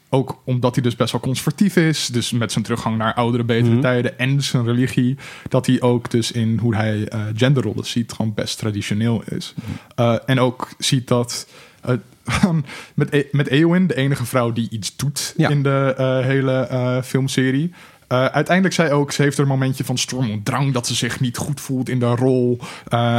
ook 0.09 0.41
omdat 0.43 0.73
hij 0.75 0.83
dus 0.83 0.95
best 0.95 1.11
wel 1.11 1.21
conservatief 1.21 1.75
is... 1.75 2.07
dus 2.07 2.31
met 2.31 2.51
zijn 2.51 2.63
teruggang 2.63 2.97
naar 2.97 3.13
oudere, 3.13 3.43
betere 3.43 3.71
Mhm. 3.71 3.81
tijden... 3.81 4.19
en 4.19 4.41
zijn 4.43 4.65
religie... 4.65 5.17
dat 5.49 5.65
hij 5.65 5.81
ook 5.81 6.09
dus 6.11 6.31
in 6.31 6.57
hoe 6.61 6.75
hij 6.75 7.07
eh, 7.07 7.21
genderrollen 7.35 7.85
ziet... 7.85 8.11
gewoon 8.13 8.33
best 8.33 8.57
traditioneel 8.57 9.23
is. 9.29 9.53
Eh, 9.95 10.15
en 10.25 10.39
ook 10.39 10.69
ziet 10.77 11.07
dat... 11.07 11.47
eh, 11.81 11.95
met, 12.93 13.13
E- 13.13 13.25
met 13.31 13.47
Eowyn, 13.47 13.87
de 13.87 13.95
enige 13.95 14.25
vrouw 14.25 14.51
die 14.53 14.69
iets 14.69 14.95
doet 14.95 15.33
Ja. 15.37 15.49
in 15.49 15.63
de 15.63 15.93
hele 16.25 17.01
filmserie. 17.05 17.73
Eh, 18.07 18.25
uiteindelijk 18.25 18.75
zei 18.75 18.91
ook, 18.91 19.11
ze 19.11 19.21
heeft 19.21 19.37
er 19.37 19.43
een 19.43 19.49
momentje 19.49 19.83
van 19.83 19.97
storm 19.97 20.31
en 20.31 20.43
drang 20.43 20.73
dat 20.73 20.87
ze 20.87 20.95
zich 20.95 21.19
niet 21.19 21.37
goed 21.37 21.61
voelt 21.61 21.89
in 21.89 21.99
de 21.99 22.15
rol 22.15 22.59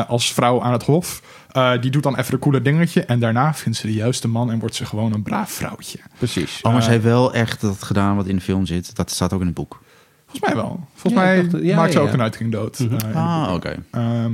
als 0.09 0.33
vrouw 0.33 0.63
aan 0.63 0.73
het 0.73 0.83
hof. 0.85 1.23
Eh, 1.53 1.73
die 1.81 1.91
doet 1.91 2.03
dan 2.03 2.17
even 2.17 2.35
een 2.35 2.39
coole 2.41 2.63
dingetje 2.63 3.05
en 3.05 3.19
daarna 3.21 3.55
vindt 3.55 3.79
ze 3.79 3.87
de 3.87 3.93
juiste 3.93 4.29
man 4.29 4.51
en 4.51 4.59
wordt 4.59 4.75
ze 4.75 4.87
gewoon 4.87 5.13
een 5.13 5.23
braaf 5.23 5.51
vrouwtje. 5.51 5.99
Precies. 6.19 6.59
Oh, 6.63 6.73
maar 6.73 6.81
Eh, 6.81 6.87
ze 6.87 6.91
heeft 6.91 7.05
wel 7.05 7.35
echt 7.35 7.61
dat 7.61 7.83
gedaan 7.83 8.17
wat 8.17 8.27
in 8.27 8.37
de 8.37 8.43
film 8.43 8.67
zit. 8.67 8.97
Dat 8.97 9.11
staat 9.11 9.33
ook 9.33 9.41
in 9.41 9.47
het 9.47 9.55
boek. 9.55 9.81
Volgens 10.27 10.53
mij 10.55 10.63
wel. 10.63 10.87
Volgens 10.95 11.23
Ja, 11.23 11.29
mij 11.29 11.49
dacht- 11.49 11.65
ja, 11.65 11.77
maakt 11.77 11.93
ze 11.93 11.99
ja, 11.99 12.05
ook 12.05 12.13
een 12.13 12.21
uitking 12.23 12.53
dood. 12.53 12.79
eh, 12.79 12.87
in 12.87 12.99
de 12.99 13.07
Ah, 13.15 13.51
oké. 13.55 13.75
Ehm, 13.91 14.33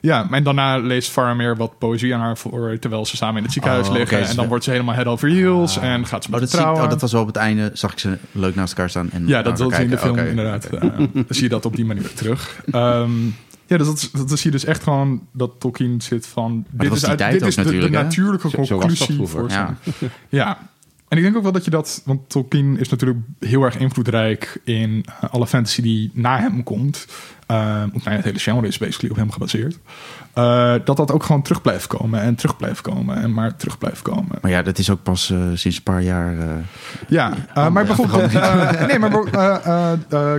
ja, 0.00 0.28
en 0.30 0.42
daarna 0.44 0.76
leest 0.78 1.10
Faramir 1.10 1.56
wat 1.56 1.78
poëzie 1.78 2.14
aan 2.14 2.20
haar 2.20 2.38
voor... 2.38 2.76
terwijl 2.80 3.06
ze 3.06 3.16
samen 3.16 3.36
in 3.36 3.42
het 3.42 3.52
ziekenhuis 3.52 3.88
Oh, 3.88 3.94
liggen. 3.94 4.18
en 4.18 4.26
ze- 4.26 4.34
dan 4.34 4.48
wordt 4.48 4.64
ze 4.64 4.70
helemaal 4.70 4.94
head 4.94 5.06
over 5.06 5.28
heels 5.28 5.78
en 5.78 6.06
gaat 6.06 6.22
ze 6.22 6.28
Oh 6.28 6.32
met 6.32 6.40
dat, 6.40 6.50
zie, 6.50 6.58
trouwen. 6.58 6.82
oh, 6.84 6.90
dat 6.90 7.00
was 7.00 7.12
wel 7.12 7.20
op 7.20 7.26
het 7.26 7.36
einde. 7.36 7.70
Zag 7.74 7.92
ik 7.92 7.98
ze 7.98 8.18
leuk 8.32 8.54
naast 8.54 8.72
elkaar 8.72 8.90
staan. 8.90 9.10
En 9.10 9.26
Ja, 9.26 9.42
dat, 9.42 9.58
zie 9.58 9.70
je 9.70 9.76
in 9.82 9.90
de 9.90 9.98
film 9.98 10.18
inderdaad. 10.18 10.64
Eh, 10.64 10.80
dan 10.80 11.24
zie 11.28 11.42
je 11.42 11.48
dat 11.48 11.66
op 11.66 11.76
die 11.76 11.84
manier 11.84 12.14
terug. 12.14 12.62
Ehm, 12.70 13.10
ja, 13.70 13.76
dus 13.76 13.86
dat, 13.86 13.96
is- 13.96 14.10
dat 14.10 14.40
je 14.40 14.50
dus 14.50 14.64
echt 14.64 14.82
gewoon 14.82 15.26
dat 15.32 15.50
Tolkien 15.58 16.00
zit 16.00 16.26
van... 16.26 16.64
dit 16.70 16.92
is, 16.92 17.06
uit, 17.06 17.18
dit 17.18 17.46
is 17.46 17.54
de, 17.54 17.62
de 17.64 17.76
hè? 17.76 17.88
natuurlijke 17.88 18.50
conclusie 18.50 19.26
voor 19.26 19.48
Ja. 19.50 19.74
Ja, 20.28 20.58
en 21.08 21.16
ik 21.16 21.22
denk 21.22 21.36
ook 21.36 21.42
wel 21.42 21.52
dat 21.52 21.64
je 21.64 21.70
dat... 21.70 22.02
Want 22.04 22.28
Tolkien 22.28 22.78
is 22.78 22.88
natuurlijk 22.88 23.18
heel 23.40 23.62
erg 23.62 23.76
invloedrijk 23.78 24.60
in 24.64 25.04
eh, 25.20 25.30
alle 25.30 25.46
fantasy 25.46 25.82
die 25.82 26.10
na 26.14 26.38
hem 26.38 26.62
komt. 26.62 27.06
Ehm, 27.46 27.88
of 27.92 28.04
nou 28.04 28.10
ja, 28.10 28.10
het 28.10 28.24
hele 28.24 28.38
genre 28.38 28.66
is 28.66 28.78
basically 28.78 29.10
op 29.10 29.16
hem 29.16 29.30
gebaseerd. 29.30 29.78
Eh, 30.32 30.74
dat 30.84 30.96
dat 30.96 31.12
ook 31.12 31.22
gewoon 31.22 31.42
terug 31.42 31.62
blijft 31.62 31.86
komen 31.86 32.20
en 32.20 32.34
terug 32.34 32.56
blijft 32.56 32.80
komen 32.80 33.16
en 33.22 33.32
maar 33.32 33.56
terug 33.56 33.78
blijft 33.78 34.02
komen. 34.02 34.38
Maar 34.40 34.50
ja, 34.50 34.62
dat 34.62 34.78
is 34.78 34.90
ook 34.90 35.02
pas 35.02 35.30
eh, 35.30 35.38
sinds 35.54 35.76
een 35.76 35.82
paar 35.82 36.02
jaar. 36.02 36.36
Ja, 37.08 37.34
maar 37.54 37.84
bijvoorbeeld... 37.84 38.32
nee, 38.88 38.98
maar 38.98 39.10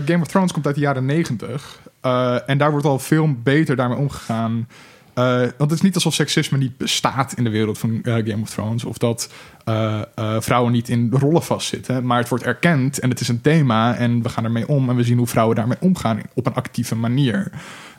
Game 0.06 0.22
of 0.22 0.28
Thrones 0.28 0.52
komt 0.52 0.66
uit 0.66 0.76
de 0.76 0.82
jaren 0.82 1.06
negentig. 1.06 1.80
Eh, 2.02 2.50
en 2.50 2.58
daar 2.58 2.72
wordt 2.72 2.86
al 2.86 3.00
veel 3.00 3.36
beter 3.44 3.76
daarmee 3.76 3.98
omgegaan. 3.98 4.68
Eh, 5.14 5.38
want 5.40 5.58
het 5.58 5.72
is 5.72 5.82
niet 5.82 5.96
alsof 5.96 6.14
seksisme 6.14 6.58
niet 6.58 6.78
bestaat 6.78 7.34
in 7.38 7.44
de 7.44 7.50
wereld 7.50 7.78
van 7.78 8.00
eh, 8.04 8.14
Game 8.14 8.42
of 8.42 8.50
Thrones. 8.50 8.84
Of 8.84 8.98
dat 8.98 9.32
eh, 9.66 10.02
eh, 10.16 10.36
vrouwen 10.40 10.72
niet 10.72 10.90
in 10.90 11.12
rollen 11.14 11.44
vastzitten. 11.44 12.06
Maar 12.06 12.18
het 12.20 12.30
wordt 12.30 12.44
erkend 12.44 13.00
en 13.00 13.10
het 13.10 13.20
is 13.20 13.28
een 13.28 13.42
thema. 13.42 13.96
En 13.96 14.22
we 14.24 14.30
gaan 14.30 14.44
ermee 14.44 14.68
om. 14.68 14.90
En 14.90 14.96
we 14.96 15.04
zien 15.04 15.18
hoe 15.18 15.28
vrouwen 15.28 15.56
daarmee 15.56 15.78
omgaan 15.80 16.22
op 16.34 16.46
een 16.46 16.54
actieve 16.54 16.96
manier. 16.96 17.52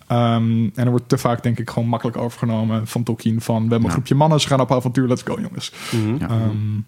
Ehm, 0.06 0.42
en 0.62 0.72
er 0.84 0.90
wordt 0.90 1.08
te 1.08 1.18
vaak, 1.18 1.42
denk 1.42 1.58
ik, 1.58 1.70
gewoon 1.70 1.88
makkelijk 1.88 2.16
overgenomen 2.16 2.86
van 2.86 3.02
Tolkien. 3.02 3.40
Van 3.40 3.54
we 3.54 3.60
hebben 3.60 3.78
een 3.78 3.84
Ja. 3.86 3.90
groepje 3.92 4.14
mannen, 4.14 4.40
ze 4.40 4.48
gaan 4.48 4.60
op 4.60 4.72
avontuur, 4.72 5.08
let's 5.08 5.22
go 5.22 5.40
jongens. 5.40 5.72
ja. 6.18 6.28
Ehm, 6.28 6.78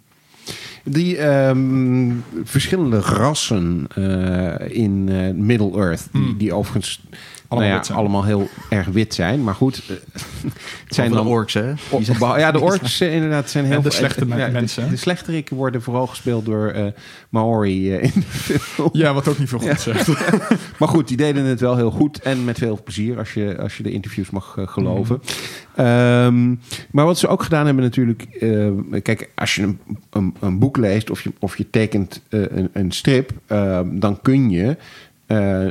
Die 0.85 1.17
ehm, 1.17 2.11
verschillende 2.45 2.99
rassen 3.01 3.87
eh, 3.95 4.77
in 4.83 5.09
eh, 5.09 5.31
Middle-earth, 5.35 6.09
die, 6.13 6.23
Hmm. 6.23 6.39
die 6.39 6.53
overigens 6.53 7.01
Allemaal 7.49 7.69
nou 7.69 7.73
ja, 7.73 7.77
wit 7.77 7.87
zijn. 7.87 7.99
allemaal 7.99 8.25
heel 8.25 8.49
erg 8.71 8.87
wit 8.87 9.15
zijn. 9.15 9.45
Maar 9.45 9.55
goed, 9.55 9.83
eh, 9.89 9.97
het 10.13 10.25
zijn 10.95 11.07
Over 11.07 11.19
de 11.23 11.25
dan 11.29 11.33
orks, 11.33 11.55
hè? 11.55 11.73
O- 11.91 12.01
beha- 12.19 12.39
ja, 12.39 12.51
de 12.53 12.61
orks 12.71 13.01
eh, 13.01 13.15
inderdaad 13.15 13.51
zijn 13.51 13.65
heel 13.65 13.77
En 13.77 13.83
de 13.83 13.91
veel- 13.91 13.99
slechte 13.99 14.27
ja, 14.27 14.47
de- 14.47 14.53
mensen. 14.53 14.91
De, 14.91 14.97
slechteriken 14.97 15.57
worden 15.57 15.83
vooral 15.83 16.07
gespeeld 16.07 16.45
door 16.45 16.69
eh, 16.69 16.85
Maori 17.29 17.93
eh, 17.95 18.03
in 18.03 18.11
de 18.15 18.21
film. 18.59 18.89
ja, 18.93 19.15
wat 19.15 19.29
ook 19.29 19.39
niet 19.39 19.49
veel 19.49 19.59
goed 19.59 19.81
zegt. 19.81 20.09
Maar 20.79 20.89
goed, 20.89 21.09
die 21.09 21.17
deden 21.17 21.45
het 21.45 21.61
wel 21.61 21.77
heel 21.77 21.91
goed 21.91 22.21
en 22.21 22.45
met 22.45 22.59
veel 22.59 22.81
plezier 22.85 23.19
als 23.19 23.35
je, 23.35 23.57
als 23.59 23.77
je 23.77 23.83
de 23.83 23.91
interviews 23.93 24.31
mag 24.31 24.55
eh, 24.59 24.67
geloven. 24.69 25.21
Ehm, 25.75 26.49
maar 26.91 27.05
wat 27.05 27.19
ze 27.19 27.29
ook 27.29 27.43
gedaan 27.43 27.67
hebben 27.67 27.85
natuurlijk... 27.85 28.23
eh, 28.23 28.69
kijk, 29.03 29.31
als 29.35 29.55
je 29.55 29.63
een, 29.63 29.79
een, 30.11 30.35
een 30.41 30.59
boek 30.59 30.74
leest 30.77 31.11
of 31.11 31.23
je, 31.23 31.31
of 31.39 31.57
je 31.57 31.71
tekent 31.71 32.21
eh, 32.29 32.41
een, 32.41 32.69
een 32.73 32.93
strip... 32.93 33.31
eh, 33.47 33.81
dan 33.87 34.21
kun 34.23 34.51
je... 34.51 34.77
eh, 35.27 35.67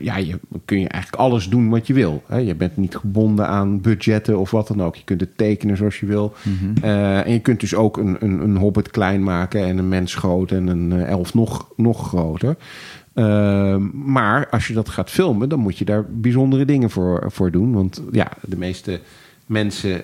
ja, 0.00 0.16
je 0.16 0.38
kun 0.64 0.80
je 0.80 0.88
eigenlijk 0.88 1.22
alles 1.22 1.48
doen 1.48 1.68
wat 1.68 1.86
je 1.86 1.92
wil. 1.92 2.22
Hè? 2.26 2.36
Je 2.36 2.54
bent 2.54 2.76
niet 2.76 2.96
gebonden 2.96 3.48
aan 3.48 3.80
budgetten 3.80 4.38
of 4.38 4.50
wat 4.50 4.68
dan 4.68 4.82
ook. 4.82 4.96
Je 4.96 5.04
kunt 5.04 5.20
het 5.20 5.36
tekenen 5.36 5.76
zoals 5.76 6.00
je 6.00 6.06
wil. 6.06 6.34
Eh, 6.82 7.26
en 7.26 7.32
je 7.32 7.40
kunt 7.40 7.60
dus 7.60 7.74
ook 7.74 7.96
een, 7.96 8.16
een, 8.20 8.40
een 8.42 8.56
hobbit 8.56 8.90
klein 8.90 9.22
maken 9.22 9.64
en 9.64 9.78
een 9.78 9.88
mens 9.88 10.14
groot 10.14 10.50
en 10.50 10.66
een 10.66 10.92
elf 10.92 11.34
nog, 11.34 11.68
nog 11.76 12.08
groter. 12.08 12.56
Ehm, 13.14 13.82
maar 14.12 14.48
als 14.50 14.66
je 14.66 14.74
dat 14.74 14.88
gaat 14.88 15.10
filmen, 15.10 15.48
dan 15.48 15.58
moet 15.58 15.78
je 15.78 15.84
daar 15.84 16.04
bijzondere 16.10 16.64
dingen 16.64 16.90
voor, 16.90 17.24
voor 17.26 17.50
doen. 17.50 17.72
Want 17.72 18.02
ja, 18.12 18.28
de 18.40 18.56
meeste 18.56 19.00
mensen 19.46 20.02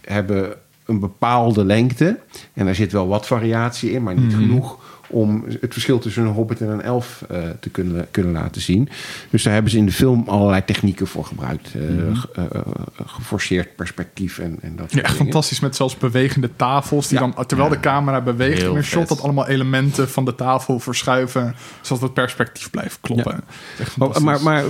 hebben 0.00 0.54
een 0.90 1.00
bepaalde 1.00 1.64
lengte. 1.64 2.18
En 2.52 2.64
daar 2.64 2.74
zit 2.74 2.92
wel 2.92 3.08
wat 3.08 3.26
variatie 3.26 3.90
in, 3.92 4.02
maar 4.02 4.14
niet 4.18 4.34
genoeg 4.34 4.88
om 5.12 5.44
het 5.60 5.72
verschil 5.72 5.98
tussen 5.98 6.22
een 6.22 6.32
hobbit 6.32 6.60
en 6.60 6.68
een 6.68 6.82
elf 6.82 7.24
eh, 7.28 7.38
te 7.60 7.70
kunnen, 7.70 8.06
kunnen 8.10 8.32
laten 8.32 8.60
zien. 8.60 8.88
Dus 9.30 9.42
daar 9.42 9.52
hebben 9.52 9.70
ze 9.70 9.78
in 9.78 9.86
de 9.86 9.92
film 9.92 10.24
allerlei 10.26 10.64
technieken 10.64 11.06
voor 11.06 11.24
gebruikt. 11.24 11.74
Eh, 11.74 11.80
ge- 12.18 12.28
eh, 12.34 12.60
geforceerd 13.06 13.76
perspectief 13.76 14.38
en, 14.38 14.58
en 14.62 14.76
dat 14.76 14.84
Ja, 14.84 14.90
soort 14.90 15.04
echt 15.04 15.12
dingen. 15.12 15.16
fantastisch 15.32 15.60
met 15.60 15.76
zelfs 15.76 15.96
bewegende 15.96 16.50
tafels. 16.56 17.08
Die 17.08 17.18
Ja. 17.20 17.30
dan, 17.34 17.46
terwijl 17.46 17.68
de 17.68 17.80
camera 17.80 18.20
beweegt 18.20 18.58
Heel 18.60 18.70
in 18.70 18.76
een 18.76 18.84
shot, 18.84 18.98
vet. 19.00 19.08
dat 19.08 19.22
allemaal 19.22 19.46
elementen 19.48 20.08
van 20.10 20.24
de 20.24 20.34
tafel 20.34 20.78
verschuiven. 20.80 21.54
Zodat 21.80 22.02
het 22.02 22.14
perspectief 22.14 22.70
blijft 22.70 22.98
kloppen. 23.00 23.40
Echt 23.78 23.96
Maar, 23.96 24.12
fantastisch. 24.12 24.42
maar, 24.42 24.42
maar 24.42 24.64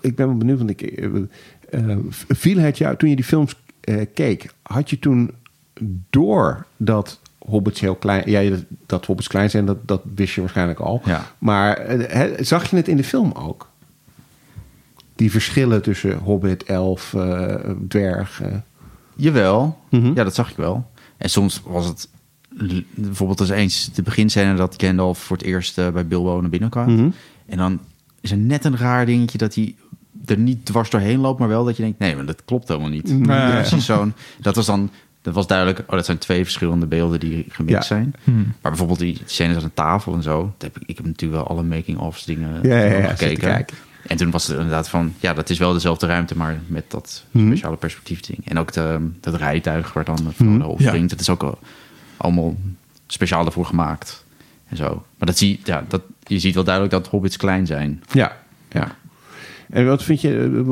ik 0.00 0.16
ben 0.16 0.26
wel 0.26 0.36
benieuwd, 0.36 0.58
want 0.58 0.70
ik, 0.70 1.08
viel 2.28 2.58
het 2.58 2.78
jou 2.78 2.96
toen 2.96 3.08
je 3.08 3.16
die 3.16 3.24
films 3.24 3.54
eh, 3.80 4.06
keek, 4.14 4.46
had 4.62 4.90
je 4.90 4.98
toen 4.98 5.30
door 6.10 6.66
dat 6.76 7.20
hobbits 7.38 7.80
heel 7.80 7.94
klein, 7.94 8.30
ja, 8.30 8.56
dat, 8.86 9.06
hobbits 9.06 9.28
klein 9.28 9.50
zijn, 9.50 9.64
dat, 9.66 9.76
dat 9.88 10.02
wist 10.14 10.34
je 10.34 10.40
waarschijnlijk 10.40 10.78
al. 10.80 11.00
Ja. 11.04 11.26
Maar 11.38 11.76
eh, 11.76 12.12
hè, 12.12 12.44
zag 12.44 12.70
je 12.70 12.76
het 12.76 12.88
in 12.88 12.96
de 12.96 13.04
film 13.04 13.32
ook? 13.32 13.68
Die 15.14 15.30
verschillen 15.30 15.82
tussen 15.82 16.18
hobbit, 16.18 16.62
elf, 16.62 17.14
eh, 17.14 17.54
dwerg. 17.88 18.42
eh. 18.42 18.52
Jawel, 19.14 19.78
Mhm. 19.90 20.06
ja, 20.14 20.24
dat 20.24 20.34
zag 20.34 20.50
ik 20.50 20.56
wel. 20.56 20.90
En 21.16 21.30
soms 21.30 21.62
was 21.64 21.86
het 21.86 22.08
bijvoorbeeld 22.94 23.40
als 23.40 23.48
eens 23.48 23.90
de 23.92 24.02
beginscène 24.02 24.54
dat 24.54 24.74
Gandalf 24.76 25.18
voor 25.18 25.36
het 25.36 25.46
eerst 25.46 25.78
eh, 25.78 25.88
bij 25.90 26.06
Bilbo 26.06 26.40
naar 26.40 26.50
binnen 26.50 26.70
kwam. 26.70 26.92
Mhm. 26.94 27.08
En 27.46 27.56
dan 27.56 27.80
is 28.20 28.30
er 28.30 28.36
net 28.36 28.64
een 28.64 28.76
raar 28.76 29.06
dingetje 29.06 29.38
dat 29.38 29.54
hij 29.54 29.74
er 30.26 30.38
niet 30.38 30.64
dwars 30.66 30.90
doorheen 30.90 31.20
loopt, 31.20 31.38
maar 31.38 31.48
wel 31.48 31.64
dat 31.64 31.76
je 31.76 31.82
denkt, 31.82 31.98
nee, 31.98 32.16
maar 32.16 32.26
dat 32.26 32.44
klopt 32.44 32.68
helemaal 32.68 32.90
niet. 32.90 33.18
Nee. 33.18 33.36
Ja, 33.38 33.50
precies 33.60 33.84
zo'n, 33.84 34.12
dat 34.40 34.56
was 34.56 34.66
dan, 34.66 34.90
dat 35.22 35.34
was 35.34 35.46
duidelijk, 35.46 35.78
oh, 35.78 35.90
dat 35.90 36.04
zijn 36.04 36.18
twee 36.18 36.42
verschillende 36.42 36.86
beelden 36.86 37.20
die 37.20 37.44
gemixt 37.48 37.74
Ja. 37.88 37.94
zijn. 37.96 38.14
Hmm. 38.24 38.42
Maar 38.60 38.70
bijvoorbeeld 38.70 38.98
die 38.98 39.18
scènes 39.24 39.56
aan 39.56 39.62
de 39.62 39.74
tafel 39.74 40.14
en 40.14 40.22
zo, 40.22 40.52
dat 40.58 40.72
heb 40.72 40.82
ik, 40.82 40.88
ik 40.88 40.96
heb 40.96 41.06
natuurlijk 41.06 41.42
wel 41.42 41.48
alle 41.50 41.62
making-ofs 41.62 42.24
dingen 42.24 42.58
Ja, 42.62 42.76
ja, 42.76 42.84
ja, 42.84 43.00
nog 43.08 43.18
zitten 43.18 43.48
gekeken. 43.50 43.76
En 44.06 44.16
toen 44.16 44.30
was 44.30 44.46
het 44.46 44.56
inderdaad 44.56 44.88
van, 44.88 45.14
ja, 45.18 45.32
dat 45.34 45.50
is 45.50 45.58
wel 45.58 45.72
dezelfde 45.72 46.06
ruimte, 46.06 46.36
maar 46.36 46.58
met 46.66 46.84
dat 46.90 47.24
Mhm. 47.30 47.46
speciale 47.46 47.76
perspectief 47.76 48.20
ding. 48.20 48.38
En 48.48 48.58
ook 48.58 48.72
de, 48.72 49.10
dat 49.20 49.34
rijtuig 49.34 49.92
waar 49.92 50.04
dan 50.04 50.32
Mhm. 50.36 50.62
over 50.62 50.82
Ja. 50.82 50.88
springt, 50.88 51.10
dat 51.10 51.20
is 51.20 51.28
ook 51.30 51.42
al- 51.42 51.58
allemaal 52.16 52.56
speciaal 53.06 53.46
ervoor 53.46 53.64
gemaakt. 53.66 54.24
En 54.68 54.76
zo. 54.76 54.88
Maar 55.18 55.26
dat 55.26 55.38
zie, 55.38 55.60
ja, 55.64 55.84
dat, 55.88 56.02
je 56.26 56.38
ziet 56.38 56.54
wel 56.54 56.64
duidelijk 56.64 56.94
dat 56.94 57.08
hobbits 57.08 57.36
klein 57.36 57.66
zijn. 57.66 58.02
Ja, 58.12 58.36
ja. 58.70 58.96
En 59.70 59.86
wat 59.86 60.02
vind 60.02 60.20
je, 60.20 60.62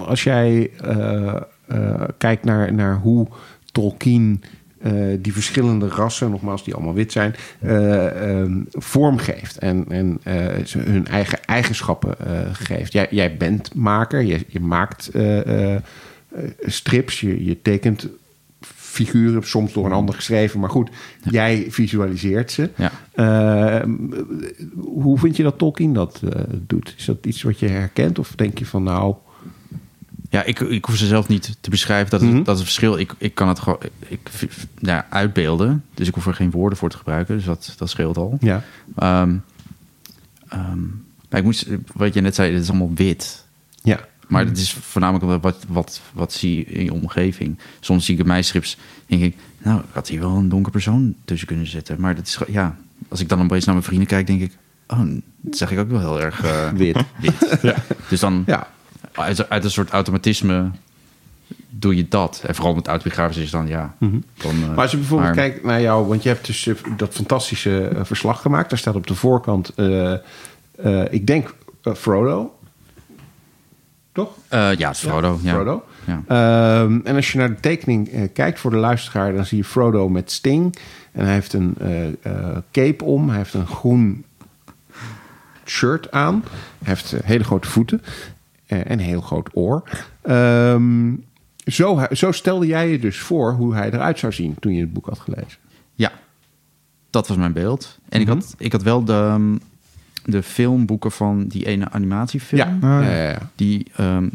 eh, 0.00 0.06
als 0.08 0.22
jij 0.24 0.70
eh, 0.80 1.36
eh, 1.66 2.02
kijkt 2.18 2.44
naar, 2.44 2.72
naar 2.72 2.96
hoe 2.96 3.28
Tolkien 3.74 4.42
eh, 4.84 4.92
die 5.18 5.32
verschillende 5.32 5.88
rassen, 5.88 6.30
nogmaals 6.30 6.64
die 6.64 6.74
allemaal 6.74 6.94
wit 6.94 7.12
zijn, 7.12 7.34
eh, 7.60 8.40
ehm, 8.40 8.62
vormgeeft 8.70 9.58
en, 9.58 9.84
en 9.88 10.18
eh, 10.22 10.64
ze 10.64 10.78
hun 10.78 11.06
eigen 11.06 11.44
eigenschappen 11.44 12.16
geeft. 12.52 12.92
Jij, 12.92 13.06
jij 13.10 13.36
bent 13.36 13.74
maker, 13.74 14.20
je, 14.22 14.44
je 14.48 14.60
maakt 14.60 15.10
strips, 16.60 17.20
je, 17.20 17.44
je 17.44 17.62
tekent 17.62 18.08
figuren, 18.60 19.42
soms 19.42 19.72
door 19.72 19.86
een 19.86 19.92
ander 19.92 20.14
geschreven, 20.14 20.60
maar 20.60 20.70
goed, 20.70 20.90
jij 21.30 21.66
visualiseert 21.68 22.50
ze. 22.50 22.70
Ja. 22.76 22.92
Eh, 23.12 23.88
hoe 24.74 25.18
vind 25.18 25.36
je 25.36 25.42
dat 25.42 25.58
Tolkien 25.58 25.92
dat 25.92 26.20
doet? 26.50 26.94
Is 26.96 27.04
dat 27.04 27.26
iets 27.26 27.42
wat 27.42 27.58
je 27.58 27.68
herkent? 27.68 28.18
Of 28.18 28.32
denk 28.36 28.58
je 28.58 28.66
van 28.66 28.82
nou... 28.82 29.14
Ja, 30.34 30.42
ik, 30.42 30.60
ik 30.60 30.84
hoef 30.84 30.96
ze 30.96 31.06
zelf 31.06 31.28
niet 31.28 31.56
te 31.60 31.70
beschrijven. 31.70 32.10
Dat 32.10 32.22
is, 32.22 32.26
Mhm. 32.28 32.36
dat 32.36 32.46
is 32.54 32.60
het 32.60 32.62
verschil. 32.62 32.98
Ik, 32.98 33.14
ik 33.18 33.34
kan 33.34 33.48
het 33.48 33.58
gewoon 33.58 33.78
ik, 34.08 34.30
ja, 34.78 35.06
uitbeelden. 35.10 35.84
Dus 35.94 36.08
ik 36.08 36.14
hoef 36.14 36.26
er 36.26 36.34
geen 36.34 36.50
woorden 36.50 36.78
voor 36.78 36.90
te 36.90 36.96
gebruiken. 36.96 37.36
Dus 37.36 37.44
dat, 37.44 37.74
dat 37.76 37.90
scheelt 37.90 38.16
al. 38.16 38.36
Ja. 38.40 38.62
Ehm, 38.96 39.36
ehm, 40.48 40.80
maar 41.30 41.38
ik 41.38 41.44
moest, 41.44 41.66
wat 41.94 42.14
je 42.14 42.20
net 42.20 42.34
zei, 42.34 42.52
het 42.52 42.62
is 42.62 42.68
allemaal 42.68 42.92
wit. 42.94 43.44
Ja. 43.82 44.00
Maar 44.28 44.44
het 44.46 44.58
is 44.58 44.72
voornamelijk 44.72 45.42
wat, 45.42 45.64
wat, 45.68 46.00
wat 46.12 46.32
zie 46.32 46.56
je 46.56 46.64
in 46.64 46.84
je 46.84 46.92
omgeving. 46.92 47.58
Soms 47.80 48.04
zie 48.04 48.14
ik 48.14 48.20
in 48.20 48.26
mijn 48.26 48.44
strips, 48.44 48.76
denk 49.06 49.22
ik, 49.22 49.36
nou, 49.58 49.78
ik 49.80 49.84
had 49.92 50.08
hier 50.08 50.20
wel 50.20 50.36
een 50.36 50.48
donker 50.48 50.72
persoon 50.72 51.14
tussen 51.24 51.46
kunnen 51.46 51.66
zitten. 51.66 52.00
Maar 52.00 52.14
dat 52.14 52.26
is, 52.26 52.38
ja, 52.48 52.76
als 53.08 53.20
ik 53.20 53.28
dan 53.28 53.40
opeens 53.42 53.64
naar 53.64 53.74
mijn 53.74 53.86
vrienden 53.86 54.08
kijk, 54.08 54.26
denk 54.26 54.40
ik, 54.40 54.52
oh, 54.88 55.00
dat 55.40 55.56
zeg 55.58 55.70
ik 55.70 55.78
ook 55.78 55.90
wel 55.90 56.00
heel 56.00 56.20
erg 56.20 56.44
eh, 56.44 56.68
Wit. 56.70 57.04
wit. 57.20 57.34
Dus 58.10 58.20
dan, 58.20 58.42
Ja. 58.46 58.72
Uit, 59.14 59.48
uit 59.48 59.64
een 59.64 59.70
soort 59.70 59.90
automatisme 59.90 60.70
doe 61.68 61.96
je 61.96 62.08
dat. 62.08 62.42
En 62.46 62.54
vooral 62.54 62.74
met 62.74 62.86
autobiografisch 62.86 63.36
is 63.36 63.50
dan, 63.50 63.66
ja. 63.66 63.94
Dan, 63.98 64.22
eh, 64.38 64.50
Mhm. 64.52 64.68
Maar 64.68 64.78
als 64.82 64.90
je 64.90 64.96
bijvoorbeeld 64.96 65.34
maar- 65.34 65.48
kijkt 65.48 65.64
naar 65.64 65.80
jou... 65.80 66.06
Want 66.06 66.22
je 66.22 66.28
hebt 66.28 66.46
dus 66.46 66.66
eh, 66.66 66.74
dat 66.96 67.14
fantastische 67.14 67.88
eh, 67.88 68.04
verslag 68.04 68.42
gemaakt. 68.42 68.70
Daar 68.70 68.78
staat 68.78 68.94
op 68.94 69.06
de 69.06 69.14
voorkant... 69.14 69.72
ik 71.10 71.26
denk 71.26 71.54
Frodo. 71.96 72.54
Toch? 74.12 74.30
Ja, 74.50 74.58
het 74.68 74.90
is 74.90 74.98
Frodo. 74.98 75.38
Ja, 75.42 75.52
Frodo. 75.54 75.84
Ja. 76.04 76.22
Ehm, 76.26 77.00
en 77.04 77.16
als 77.16 77.32
je 77.32 77.38
naar 77.38 77.48
de 77.48 77.60
tekening 77.60 78.30
kijkt 78.32 78.60
voor 78.60 78.70
de 78.70 78.76
luisteraar... 78.76 79.34
dan 79.34 79.44
zie 79.46 79.58
je 79.58 79.64
Frodo 79.64 80.08
met 80.08 80.30
Sting. 80.32 80.78
En 81.12 81.24
hij 81.24 81.34
heeft 81.34 81.52
een 81.52 81.76
cape 82.72 83.04
om. 83.04 83.28
Hij 83.28 83.38
heeft 83.38 83.54
een 83.54 83.66
groen 83.66 84.24
shirt 85.64 86.10
aan. 86.10 86.44
Hij 86.84 86.94
heeft 86.94 87.14
hele 87.24 87.44
grote 87.44 87.68
voeten. 87.68 88.02
Eh, 88.66 88.78
en 88.78 88.90
een 88.92 88.98
heel 88.98 89.20
groot 89.20 89.50
oor. 89.52 89.82
Ehm, 90.22 91.12
zo, 91.66 92.06
zo 92.12 92.32
stelde 92.32 92.66
jij 92.66 92.88
je 92.90 92.98
dus 92.98 93.18
voor 93.18 93.52
hoe 93.52 93.74
hij 93.74 93.90
eruit 93.92 94.18
zou 94.18 94.32
zien... 94.32 94.54
toen 94.60 94.72
je 94.72 94.80
het 94.80 94.92
boek 94.92 95.06
had 95.06 95.18
gelezen. 95.18 95.58
Ja, 95.94 96.12
dat 97.10 97.28
was 97.28 97.36
mijn 97.36 97.52
beeld. 97.52 97.98
En 98.08 98.20
Mhm. 98.20 98.30
ik, 98.30 98.36
had, 98.42 98.54
ik 98.58 98.72
had 98.72 98.82
wel 98.82 99.04
de, 99.04 99.12
um, 99.34 99.60
de 100.24 100.42
filmboeken 100.42 101.12
van 101.12 101.46
die 101.46 101.66
ene 101.66 101.90
animatiefilm. 101.90 102.60
Ja, 102.80 102.98
Ah, 102.98 103.04
ja, 103.04 103.28
ja. 103.30 103.50
Die, 103.54 103.86
ehm 103.96 104.28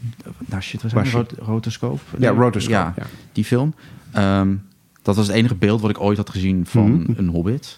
nou 0.46 0.62
shit, 0.62 0.82
wat 0.82 0.92
Was 0.92 1.10
zijn 1.10 1.26
Rotoscoop? 1.40 2.00
Ja, 2.20 2.30
Rotoscope, 2.32 2.74
Ja, 2.78 2.94
ja. 2.98 3.06
die 3.32 3.46
film. 3.46 3.74
Ehm, 4.12 4.56
dat 5.02 5.16
was 5.16 5.28
het 5.28 5.36
enige 5.36 5.56
beeld 5.56 5.82
wat 5.82 5.90
ik 5.90 6.00
ooit 6.02 6.18
had 6.18 6.30
gezien 6.30 6.66
van 6.66 6.92
Mhm. 6.92 7.12
een 7.16 7.28
Hobbit. 7.28 7.78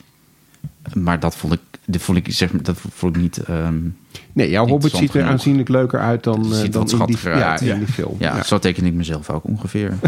Maar 0.94 1.20
dat 1.20 1.36
vond 1.36 1.54
ik, 1.54 1.60
dit 1.92 2.02
vond 2.02 2.18
ik, 2.18 2.34
zeg 2.34 2.52
maar, 2.54 2.64
dat 2.64 2.78
vond 2.94 3.16
ik 3.16 3.22
niet... 3.22 3.38
ehm, 3.38 3.76
Nee, 4.34 4.50
jouw 4.50 4.68
Hobbit 4.68 4.92
ziet 4.92 5.02
er 5.02 5.10
genoeg. 5.10 5.28
aanzienlijk 5.28 5.70
leuker 5.70 6.00
uit 6.00 6.24
dan, 6.24 6.40
Het 6.44 6.52
eh, 6.52 6.58
ziet 6.60 6.74
dan 6.74 6.82
wat 6.98 7.10
in, 7.10 7.16
die, 7.16 7.30
ja, 7.30 7.52
uit. 7.52 7.62
in 7.62 7.78
die 7.78 7.88
film. 7.88 8.16
ja, 8.20 8.36
Ja. 8.36 8.44
zo 8.44 8.60
teken 8.60 8.86
ik 8.86 8.94
mezelf 8.94 9.30
ook 9.30 9.44
ongeveer. 9.48 9.94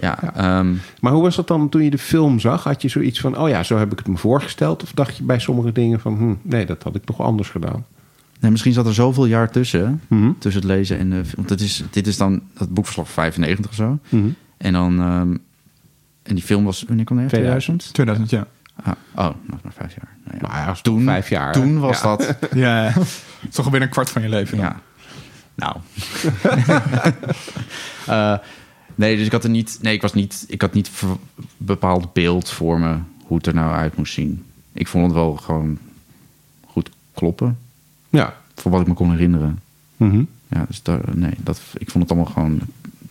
ja, 0.00 0.34
ehm, 0.34 0.74
Maar 1.00 1.12
hoe 1.12 1.22
was 1.22 1.36
dat 1.36 1.48
dan 1.48 1.68
toen 1.68 1.82
je 1.84 1.90
de 1.90 1.98
film 1.98 2.38
zag? 2.40 2.64
Had 2.64 2.82
je 2.82 2.88
zoiets 2.88 3.20
van, 3.20 3.38
oh 3.38 3.48
ja, 3.48 3.62
zo 3.62 3.78
heb 3.78 3.92
ik 3.92 3.98
het 3.98 4.08
me 4.08 4.16
voorgesteld? 4.16 4.82
Of 4.82 4.92
dacht 4.92 5.16
je 5.16 5.22
bij 5.22 5.38
sommige 5.38 5.72
dingen 5.72 6.00
van, 6.00 6.16
hm, 6.16 6.34
nee, 6.42 6.66
dat 6.66 6.82
had 6.82 6.94
ik 6.94 7.04
toch 7.04 7.20
anders 7.20 7.48
gedaan? 7.48 7.84
Nee, 8.40 8.50
misschien 8.50 8.72
zat 8.72 8.86
er 8.86 8.94
zoveel 8.94 9.26
jaar 9.26 9.50
tussen. 9.50 10.00
Mhm. 10.08 10.30
Tussen 10.38 10.62
het 10.62 10.70
lezen 10.70 10.98
en 10.98 11.10
de 11.10 11.16
film. 11.24 11.34
Want 11.36 11.50
het 11.50 11.60
is, 11.60 11.82
dit 11.90 12.06
is 12.06 12.16
dan 12.16 12.42
dat 12.58 12.74
boekverslag 12.74 13.08
95 13.08 13.70
of 13.70 13.76
zo. 13.76 13.98
Mhm. 14.08 14.28
En 14.56 14.72
dan. 14.72 15.00
ehm, 15.00 15.36
en 16.22 16.34
die 16.34 16.44
film 16.44 16.64
was. 16.64 16.84
Wanneer 16.86 17.04
kwam 17.04 17.18
die? 17.18 17.26
2000. 17.26 17.78
2000? 17.92 17.94
2000, 17.94 18.30
ja. 18.30 18.46
Ah, 18.82 18.92
oh, 19.14 19.34
nog 19.42 19.62
maar 19.62 19.72
vijf 19.72 19.94
jaar. 19.94 20.16
Nou 20.24 20.36
ja. 20.40 20.46
Nou 20.46 20.58
ja, 20.58 20.66
dat 20.66 20.82
toen, 20.82 21.04
vijf 21.04 21.28
jaar? 21.28 21.52
Toen 21.52 21.78
was 21.78 22.00
Ja. 22.00 22.16
dat. 22.16 22.36
Ja, 22.54 22.92
toch 23.50 23.64
alweer 23.64 23.82
een 23.82 23.88
kwart 23.88 24.10
van 24.10 24.22
je 24.22 24.28
leven. 24.28 24.56
dan. 24.56 24.66
Ja. 24.66 24.80
Nou. 25.54 25.76
Eh, 28.06 28.38
nee, 28.94 29.16
dus 29.16 29.26
ik 29.26 29.32
had 29.32 29.44
er 29.44 29.50
niet. 29.50 29.78
Nee, 29.82 29.94
ik 29.94 30.02
was 30.02 30.12
niet. 30.14 30.44
Ik 30.48 30.60
had 30.60 30.72
niet 30.72 30.90
bepaald 31.56 32.12
beeld 32.12 32.50
voor 32.50 32.78
me 32.80 32.96
hoe 33.22 33.36
het 33.36 33.46
er 33.46 33.54
nou 33.54 33.72
uit 33.74 33.96
moest 33.96 34.12
zien. 34.12 34.44
Ik 34.72 34.88
vond 34.88 35.04
het 35.04 35.14
wel 35.14 35.34
gewoon 35.34 35.78
goed 36.66 36.90
kloppen. 37.14 37.58
Ja. 38.08 38.34
Voor 38.54 38.70
wat 38.70 38.80
ik 38.80 38.86
me 38.86 38.94
kon 38.94 39.10
herinneren. 39.10 39.60
Mhm. 39.96 40.22
Ja, 40.48 40.64
dus 40.68 40.82
daar, 40.82 41.00
nee, 41.12 41.34
dat, 41.38 41.60
ik 41.74 41.90
vond 41.90 42.04
het 42.08 42.12
allemaal 42.12 42.32
gewoon... 42.32 42.60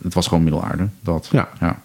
Het 0.02 0.14
was 0.14 0.26
gewoon 0.26 0.42
middelaarde, 0.44 0.88
dat. 1.00 1.28
Ja. 1.32 1.48
ja. 1.60 1.80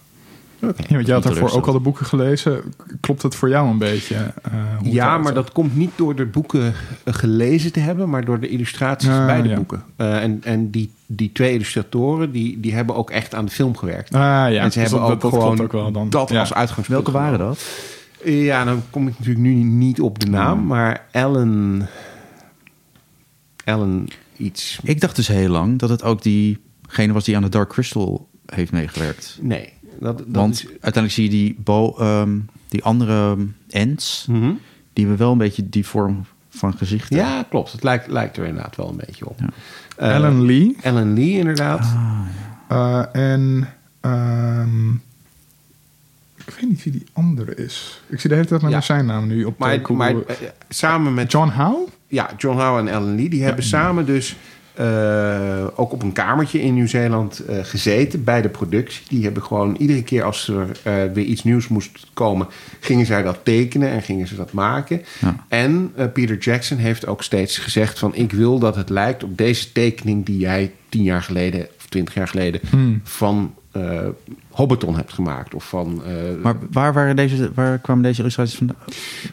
Ja, 0.88 0.94
want 0.96 1.06
jij 1.06 1.16
had 1.16 1.24
daarvoor 1.24 1.52
ook 1.52 1.66
al 1.68 1.74
de 1.74 1.80
boeken 1.80 2.06
gelezen. 2.06 2.62
Klopt 3.00 3.22
het 3.22 3.36
voor 3.36 3.50
jou 3.50 3.70
een 3.70 3.78
beetje? 3.78 4.16
eh, 4.16 4.92
Ja, 4.94 5.18
maar 5.18 5.34
dat 5.34 5.52
komt 5.52 5.76
niet 5.76 5.92
door 5.96 6.16
de 6.16 6.26
boeken 6.26 6.74
eh, 7.04 7.14
gelezen 7.14 7.72
te 7.72 7.80
hebben, 7.80 8.10
maar 8.10 8.26
door 8.26 8.40
de 8.40 8.48
illustraties 8.50 9.10
Ah, 9.10 9.26
bij 9.26 9.42
de 9.42 9.50
ja. 9.50 9.56
boeken. 9.56 9.84
Eh, 9.96 10.24
en 10.24 10.40
en 10.44 10.70
die, 10.70 10.92
die 11.06 11.32
twee 11.32 11.54
illustratoren, 11.54 12.32
die, 12.32 12.60
die 12.60 12.74
hebben 12.74 12.96
ook 12.96 13.10
echt 13.10 13.34
aan 13.36 13.46
de 13.46 13.52
film 13.52 13.78
gewerkt. 13.78 14.14
Ah 14.14 14.20
ja, 14.22 14.48
en 14.48 14.72
ze 14.72 14.80
dus 14.80 14.90
hebben 14.90 15.00
dat, 15.00 15.10
ook 15.12 15.22
dat 15.22 15.30
gewoon 15.34 15.46
klopt 15.56 15.62
ook 15.62 15.82
wel 15.82 15.92
dan. 15.92 16.10
dat 16.10 16.30
Ja. 16.30 16.40
als 16.40 16.54
uitgangspunt. 16.54 17.04
Welke 17.04 17.18
waren 17.20 17.40
dat? 17.40 17.66
Ja, 18.24 18.64
dan 18.64 18.82
kom 18.90 19.08
ik 19.08 19.14
natuurlijk 19.18 19.46
nu 19.46 19.54
niet 19.54 20.02
op 20.02 20.20
de 20.20 20.26
naam, 20.30 20.66
maar 20.66 21.06
Ellen... 21.12 21.88
Ellen 23.64 24.08
iets... 24.38 24.80
Ik 24.84 25.02
dacht 25.02 25.16
dus 25.16 25.28
heel 25.28 25.50
lang 25.50 25.80
dat 25.80 25.90
het 25.90 26.04
ook 26.04 26.22
diegene 26.24 27.14
was 27.14 27.24
die 27.24 27.36
aan 27.36 27.42
de 27.42 27.50
Dark 27.50 27.70
Crystal 27.70 28.28
heeft 28.46 28.72
meegewerkt. 28.72 29.38
Nee, 29.42 29.74
dat, 30.02 30.18
dat 30.18 30.26
Want 30.32 30.54
is... 30.54 30.66
uiteindelijk 30.68 31.14
zie 31.14 31.24
je 31.24 31.30
die, 31.30 31.56
bo, 31.64 31.96
ehm, 32.00 32.38
die 32.68 32.84
andere 32.84 33.38
ends... 33.70 34.26
Mhm. 34.30 34.52
die 34.94 35.06
hebben 35.06 35.18
wel 35.18 35.32
een 35.32 35.38
beetje 35.38 35.70
die 35.70 35.86
vorm 35.88 36.26
van 36.50 36.74
gezichten. 36.78 37.16
Ja, 37.18 37.46
klopt. 37.50 37.72
Het 37.72 37.84
lijkt, 37.84 38.08
lijkt 38.08 38.38
er 38.38 38.46
inderdaad 38.46 38.76
wel 38.76 38.90
een 38.90 39.02
beetje 39.06 39.30
op. 39.30 39.40
Ja. 39.40 39.50
Eh, 39.98 40.16
Alan 40.16 40.46
Lee. 40.46 40.76
Ellen 40.82 41.14
Lee, 41.14 41.32
inderdaad. 41.38 41.80
Ah, 42.68 43.04
eh, 43.14 43.32
en... 43.34 43.68
ehm, 44.00 44.90
ik 46.36 46.50
weet 46.60 46.70
niet 46.70 46.84
wie 46.84 46.94
die 46.94 47.04
andere 47.14 47.56
is. 47.56 48.02
Ik 48.08 48.20
zie 48.20 48.30
de 48.30 48.36
hele 48.36 48.48
tijd 48.48 48.62
maar 48.62 48.72
Ja. 48.72 48.82
zijn 48.82 49.06
naam 49.06 49.28
nu 49.28 49.44
op 49.44 49.58
Maar, 49.58 49.72
de 49.72 49.78
Google. 49.86 49.96
maar 49.96 50.12
eh, 50.26 50.36
samen 50.70 51.14
met 51.14 51.32
John 51.32 51.50
Howe? 51.50 51.88
Ja, 52.08 52.30
John 52.38 52.58
Howe 52.58 52.80
en 52.80 52.88
Ellen 52.88 53.16
Lee, 53.16 53.30
die 53.30 53.44
hebben 53.44 53.64
samen 53.64 54.06
dus 54.06 54.36
eh, 54.74 55.64
ook 55.76 55.92
op 55.92 56.04
een 56.04 56.12
kamertje 56.12 56.62
in 56.62 56.74
Nieuw-Zeeland 56.74 57.40
eh, 57.40 57.58
gezeten 57.62 58.24
bij 58.24 58.42
de 58.42 58.50
productie. 58.50 59.06
Die 59.08 59.24
hebben 59.24 59.44
gewoon 59.44 59.76
iedere 59.76 60.04
keer 60.04 60.24
als 60.24 60.48
er 60.48 60.80
eh, 60.84 60.94
weer 61.14 61.26
iets 61.26 61.44
nieuws 61.44 61.68
moest 61.68 62.08
komen, 62.14 62.48
gingen 62.80 63.06
zij 63.06 63.24
dat 63.24 63.40
tekenen 63.44 63.90
en 63.90 64.02
gingen 64.02 64.28
ze 64.28 64.36
dat 64.36 64.52
maken. 64.52 65.02
Ja. 65.20 65.46
En 65.48 65.94
Peter 66.14 66.38
Jackson 66.38 66.78
heeft 66.78 67.08
ook 67.08 67.24
steeds 67.24 67.58
gezegd 67.58 68.00
van 68.00 68.16
ik 68.16 68.32
wil 68.32 68.60
dat 68.60 68.76
het 68.76 68.90
lijkt 68.90 69.24
op 69.24 69.38
deze 69.38 69.72
tekening 69.72 70.26
die 70.26 70.38
jij 70.38 70.72
tien 70.90 71.04
jaar 71.04 71.24
geleden 71.24 71.68
of 71.78 71.86
twintig 71.90 72.14
jaar 72.14 72.28
geleden 72.28 72.62
van 73.04 73.54
eh 73.72 74.08
Hobbiton 74.62 74.96
hebt 74.96 75.14
gemaakt. 75.14 75.54
Of 75.54 75.70
van 75.70 76.04
eh, 76.06 76.14
Maar 76.44 76.56
waar, 76.72 76.94
waren 76.94 77.16
deze, 77.16 77.52
waar 77.54 77.80
kwamen 77.80 78.04
deze 78.04 78.20
illustraties 78.20 78.56
vandaan? 78.58 78.76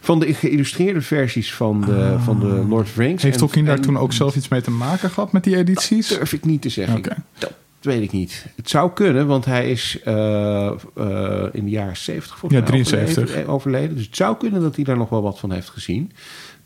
van 0.00 0.18
de 0.20 0.34
geïllustreerde 0.34 1.02
versies 1.02 1.54
van 1.54 1.80
de, 1.80 2.16
van 2.24 2.40
de 2.40 2.46
Lord 2.46 2.86
of 2.86 2.92
the 2.94 3.00
Rings. 3.02 3.22
Heeft 3.22 3.34
En- 3.34 3.40
Tolkien 3.40 3.64
daar 3.64 3.76
en- 3.76 3.82
toen 3.82 3.98
ook 3.98 4.12
zelf 4.12 4.36
iets 4.36 4.48
mee 4.48 4.60
te 4.60 4.70
maken 4.70 5.10
gehad 5.10 5.32
met 5.32 5.44
die 5.44 5.56
edities? 5.56 6.08
durf 6.08 6.32
ik 6.32 6.44
niet 6.44 6.62
te 6.62 6.68
zeggen. 6.68 6.96
Oké. 6.98 7.16
Dat 7.38 7.52
weet 7.80 8.02
ik 8.02 8.12
niet. 8.12 8.46
Het 8.56 8.70
zou 8.70 8.90
kunnen, 8.92 9.26
want 9.26 9.44
hij 9.44 9.70
is 9.70 9.98
eh, 10.04 10.66
eh, 10.66 11.44
in 11.52 11.64
de 11.64 11.70
jaren 11.70 11.96
70 11.96 12.38
volgens 12.38 12.60
Ja, 12.60 12.70
mij 12.72 12.82
73. 12.82 13.22
Overleden, 13.24 13.52
overleden. 13.52 13.96
Dus 13.96 14.06
het 14.06 14.16
zou 14.16 14.36
kunnen 14.36 14.60
dat 14.60 14.74
hij 14.76 14.84
daar 14.84 14.96
nog 14.96 15.08
wel 15.08 15.22
wat 15.22 15.38
van 15.38 15.52
heeft 15.52 15.68
gezien. 15.68 16.12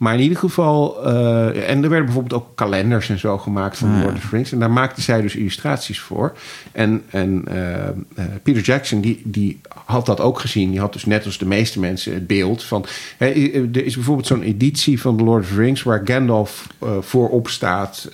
Maar 0.03 0.15
in 0.15 0.21
ieder 0.21 0.39
geval... 0.39 1.05
eh, 1.05 1.71
en 1.71 1.83
er 1.83 1.89
werden 1.89 2.05
bijvoorbeeld 2.05 2.43
ook 2.43 2.49
kalenders 2.55 3.09
en 3.09 3.19
zo 3.19 3.39
gemaakt 3.39 3.79
van. 3.79 4.03
Lord 4.03 4.15
of 4.15 4.21
the 4.21 4.27
Rings. 4.31 4.53
En 4.53 4.59
daar 4.59 4.71
maakte 4.71 5.01
zij 5.01 5.21
dus 5.21 5.37
illustraties 5.37 6.01
voor. 6.01 6.37
En, 6.73 7.03
en 7.11 7.43
eh, 7.47 7.89
eh, 7.89 7.95
Peter 8.43 8.63
Jackson, 8.63 9.01
die, 9.01 9.21
die 9.25 9.61
had 9.85 10.07
dat 10.07 10.21
ook 10.21 10.41
gezien. 10.41 10.71
Die 10.71 10.81
had 10.81 10.93
dus 10.93 11.05
net 11.05 11.25
als 11.25 11.39
de 11.39 11.47
meeste 11.47 11.81
mensen 11.81 12.15
het 12.15 12.27
beeld 12.27 12.63
van... 12.63 12.87
Hè, 13.17 13.27
er 13.73 13.85
is 13.85 13.95
bijvoorbeeld 13.95 14.27
zo'n 14.27 14.43
editie 14.43 15.01
van 15.01 15.17
The 15.17 15.25
Lord 15.25 15.43
of 15.43 15.49
the 15.49 15.55
Rings... 15.55 15.83
waar 15.83 16.03
Gandalf 16.05 16.67
voorop 17.01 17.49
staat 17.49 18.09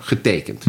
getekend. 0.00 0.64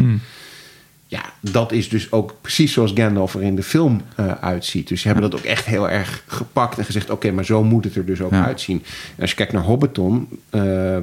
Ja, 1.10 1.22
dat 1.40 1.72
is 1.72 1.88
dus 1.88 2.12
ook 2.12 2.34
precies 2.40 2.72
zoals 2.72 2.92
Gandalf 2.94 3.34
er 3.34 3.42
in 3.42 3.56
de 3.56 3.62
film 3.62 4.00
eh, 4.16 4.32
uitziet. 4.40 4.88
Dus 4.88 5.00
ze 5.00 5.08
hebben 5.08 5.30
dat 5.30 5.40
ook 5.40 5.46
echt 5.46 5.64
heel 5.64 5.90
erg 5.90 6.22
gepakt 6.26 6.78
en 6.78 6.84
gezegd... 6.84 7.10
oké, 7.10 7.30
maar 7.30 7.44
zo 7.44 7.64
moet 7.64 7.84
het 7.84 7.94
er 7.96 8.04
dus 8.06 8.20
ook 8.20 8.30
Ja. 8.30 8.44
uitzien. 8.44 8.82
En 9.14 9.20
als 9.20 9.30
je 9.30 9.36
kijkt 9.36 9.52
naar 9.52 9.62
Hobbiton... 9.62 10.28
eh, 10.50 10.96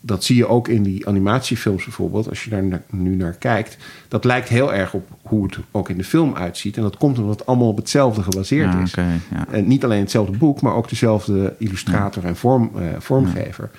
dat 0.00 0.24
zie 0.24 0.36
je 0.36 0.48
ook 0.48 0.68
in 0.68 0.82
die 0.82 1.06
animatiefilms 1.06 1.84
bijvoorbeeld. 1.84 2.28
Als 2.28 2.44
je 2.44 2.50
daar 2.50 2.64
na- 2.64 2.82
nu 2.90 3.14
naar 3.14 3.32
kijkt... 3.32 3.76
dat 4.08 4.24
lijkt 4.24 4.48
heel 4.48 4.74
erg 4.74 4.92
op 4.94 5.08
hoe 5.22 5.44
het 5.46 5.56
ook 5.70 5.88
in 5.88 5.96
de 5.96 6.04
film 6.04 6.34
uitziet. 6.34 6.76
En 6.76 6.82
dat 6.82 6.96
komt 6.96 7.18
omdat 7.18 7.38
het 7.38 7.46
allemaal 7.46 7.68
op 7.68 7.76
hetzelfde 7.76 8.22
gebaseerd 8.22 8.72
Ja, 8.72 8.82
is. 8.82 8.90
oké, 8.90 9.06
ja. 9.30 9.46
En 9.50 9.66
niet 9.66 9.84
alleen 9.84 10.00
hetzelfde 10.00 10.36
boek... 10.36 10.60
maar 10.60 10.74
ook 10.74 10.88
dezelfde 10.88 11.54
illustrator 11.58 12.24
en 12.24 12.36
vorm, 12.36 12.70
eh, 12.76 12.82
vormgever. 12.98 13.70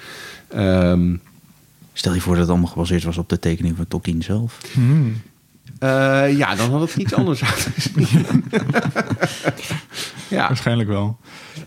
Ehm, 0.47 1.15
Stel 1.93 2.13
je 2.13 2.21
voor 2.21 2.31
dat 2.33 2.41
het 2.41 2.49
allemaal 2.51 2.69
gebaseerd 2.71 3.03
was 3.03 3.17
op 3.17 3.29
de 3.29 3.39
tekening 3.39 3.75
van 3.75 3.87
Tolkien 3.87 4.21
zelf. 4.23 4.57
Eh, 5.79 6.37
ja, 6.37 6.55
dan 6.55 6.71
had 6.71 6.81
het 6.81 6.95
iets 6.95 7.13
anders 7.21 7.43
uitgezien. 7.43 8.07
ja. 10.27 10.47
Waarschijnlijk 10.47 10.89
wel. 10.89 11.17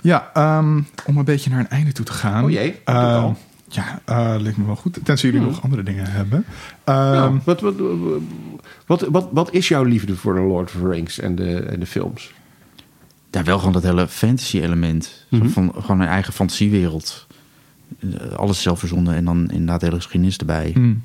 Ja, 0.01 0.31
ehm, 0.35 0.81
om 1.07 1.17
een 1.17 1.25
beetje 1.25 1.51
naar 1.51 1.59
een 1.59 1.69
einde 1.69 1.93
toe 1.93 2.05
te 2.05 2.13
gaan. 2.13 2.45
Oh 2.45 2.51
jee, 2.51 2.81
dat 2.85 2.95
Ehm, 2.95 3.05
al. 3.05 3.37
ja, 3.69 4.01
eh 4.05 4.35
lijkt 4.39 4.59
me 4.59 4.67
wel 4.67 4.77
goed. 4.77 4.99
Tenzij 5.03 5.31
jullie 5.31 5.47
nog 5.47 5.63
andere 5.63 5.83
dingen 5.83 6.11
hebben. 6.11 6.45
Ehm, 6.85 6.97
Nou, 7.13 7.41
wat, 7.45 7.61
wat, 7.61 7.75
wat, 8.87 9.07
wat, 9.11 9.29
wat 9.33 9.53
is 9.53 9.69
jouw 9.69 9.83
liefde 9.85 10.17
voor 10.17 10.35
de 10.35 10.41
Lord 10.41 10.75
of 10.75 10.81
the 10.81 10.89
Rings 10.89 11.19
en 11.19 11.35
de, 11.35 11.55
en 11.59 11.81
de 11.81 11.87
films? 11.87 12.33
Ja, 13.31 13.43
wel 13.43 13.59
gewoon 13.59 13.73
dat 13.73 13.83
hele 13.83 14.09
fantasy-element. 14.09 15.27
Zo 15.31 15.37
Mhm. 15.37 15.49
Van 15.49 15.73
gewoon 15.79 16.01
een 16.01 16.07
eigen 16.09 16.33
fantasiewereld. 16.33 17.27
Eh, 18.01 18.33
Alles 18.37 18.63
zelf 18.63 18.79
verzonnen 18.79 19.15
en 19.15 19.25
dan 19.25 19.51
inderdaad 19.51 19.81
de 19.81 19.87
hele 19.87 19.99
geschiedenis 19.99 20.37
erbij. 20.37 20.71
hmm. 20.75 21.03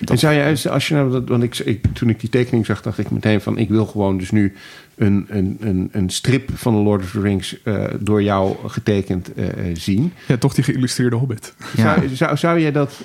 Dat- 0.00 0.10
En 0.10 0.18
zou 0.18 0.34
je, 0.34 0.70
als 0.70 0.88
je 0.88 0.94
nou, 0.94 1.10
dat- 1.10 1.28
want 1.28 1.42
ik, 1.42 1.58
ik, 1.58 1.84
toen 1.92 2.08
ik 2.08 2.20
die 2.20 2.30
tekening 2.30 2.66
zag, 2.66 2.82
dacht 2.82 2.98
ik 2.98 3.10
meteen 3.10 3.40
van, 3.40 3.58
ik 3.58 3.68
wil 3.68 3.86
gewoon 3.86 4.18
dus 4.18 4.30
nu 4.30 4.52
een, 4.96 5.26
een, 5.28 5.56
een, 5.60 5.88
een 5.92 6.10
strip 6.10 6.50
van 6.54 6.74
de 6.74 6.80
Lord 6.80 7.02
of 7.02 7.10
the 7.10 7.20
Rings 7.20 7.62
eh, 7.62 7.84
door 8.00 8.22
jou 8.22 8.56
getekend 8.68 9.34
eh, 9.34 9.48
eh, 9.48 9.76
zien. 9.76 10.12
Ja, 10.26 10.36
toch 10.36 10.54
die 10.54 10.64
geïllustreerde 10.64 11.16
hobbit. 11.16 11.54
Ja. 11.76 11.94
Zou, 11.94 12.08
zou, 12.16 12.36
zou 12.36 12.60
jij 12.60 12.72
dat 12.72 13.00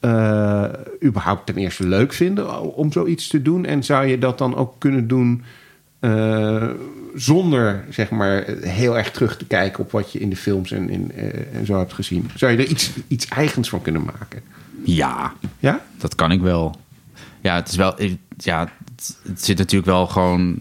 eh, 0.00 0.64
überhaupt 1.04 1.46
ten 1.46 1.56
eerste 1.56 1.86
leuk 1.86 2.12
vinden 2.12 2.74
om 2.74 2.92
zoiets 2.92 3.28
te 3.28 3.42
doen? 3.42 3.64
En 3.64 3.84
zou 3.84 4.06
je 4.06 4.18
dat 4.18 4.38
dan 4.38 4.56
ook 4.56 4.74
kunnen 4.78 5.08
doen 5.08 5.42
eh, 6.00 6.68
zonder 7.14 7.84
zeg 7.90 8.10
maar 8.10 8.44
heel 8.60 8.98
erg 8.98 9.10
terug 9.10 9.36
te 9.36 9.46
kijken 9.46 9.84
op 9.84 9.90
wat 9.90 10.12
je 10.12 10.18
in 10.18 10.30
de 10.30 10.36
films 10.36 10.70
en, 10.70 10.90
in, 10.90 11.12
en 11.52 11.66
zo 11.66 11.78
hebt 11.78 11.92
gezien? 11.92 12.30
Zou 12.34 12.52
je 12.52 12.58
er 12.58 12.66
iets, 12.66 12.90
iets 13.08 13.26
eigens 13.28 13.68
van 13.68 13.82
kunnen 13.82 14.02
maken? 14.04 14.40
Ja, 14.94 15.32
Ja? 15.58 15.80
dat 15.98 16.14
kan 16.14 16.30
ik 16.32 16.40
wel. 16.40 16.76
Ja, 17.40 17.54
het 17.54 17.68
is 17.68 17.76
wel. 17.76 18.00
ik- 18.00 18.18
Ja, 18.38 18.68
het, 18.94 19.18
het 19.22 19.44
zit 19.44 19.58
natuurlijk 19.58 19.90
wel 19.90 20.06
gewoon 20.06 20.56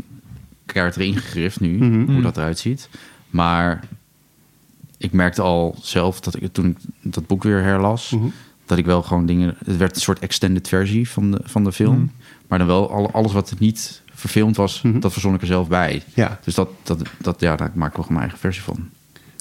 kaart 0.66 0.96
erin 0.96 1.18
gegrift 1.18 1.60
nu, 1.60 1.78
Mhm. 1.78 2.12
hoe 2.14 2.22
dat 2.22 2.38
eruit 2.38 2.60
ziet. 2.60 2.90
Maar 3.30 3.84
ik 4.98 5.12
merkte 5.12 5.42
al 5.42 5.76
zelf 5.82 6.20
dat 6.20 6.42
ik 6.42 6.54
toen 6.54 6.66
ik 6.66 6.78
dat 7.14 7.28
boek 7.28 7.44
weer 7.44 7.64
herlas, 7.64 8.10
Mhm. 8.10 8.26
dat 8.66 8.78
ik 8.78 8.86
wel 8.86 9.04
gewoon 9.04 9.26
dingen. 9.26 9.56
Het 9.66 9.78
werd 9.78 9.96
een 9.96 10.02
soort 10.02 10.20
extended 10.20 10.68
versie 10.68 11.10
van 11.10 11.32
de, 11.32 11.40
van 11.44 11.64
de 11.64 11.72
film. 11.72 12.12
Maar 12.48 12.58
dan 12.58 12.68
wel 12.68 12.92
al- 12.92 13.12
alles 13.12 13.34
wat 13.34 13.54
niet 13.60 14.02
verfilmd 14.14 14.56
was, 14.56 14.82
Mhm. 14.82 15.00
dat 15.00 15.12
verzon 15.14 15.34
ik 15.34 15.42
er 15.42 15.48
zelf 15.48 15.68
bij. 15.68 16.04
Ja. 16.14 16.40
Dus 16.44 16.56
dat, 16.56 16.70
dat, 16.84 17.02
dat, 17.18 17.40
ja, 17.40 17.56
daar 17.56 17.72
maak 17.74 17.90
ik 17.90 17.96
wel 17.96 18.06
gewoon 18.06 18.18
mijn 18.22 18.30
eigen 18.32 18.40
versie 18.40 18.64
van. 18.64 18.90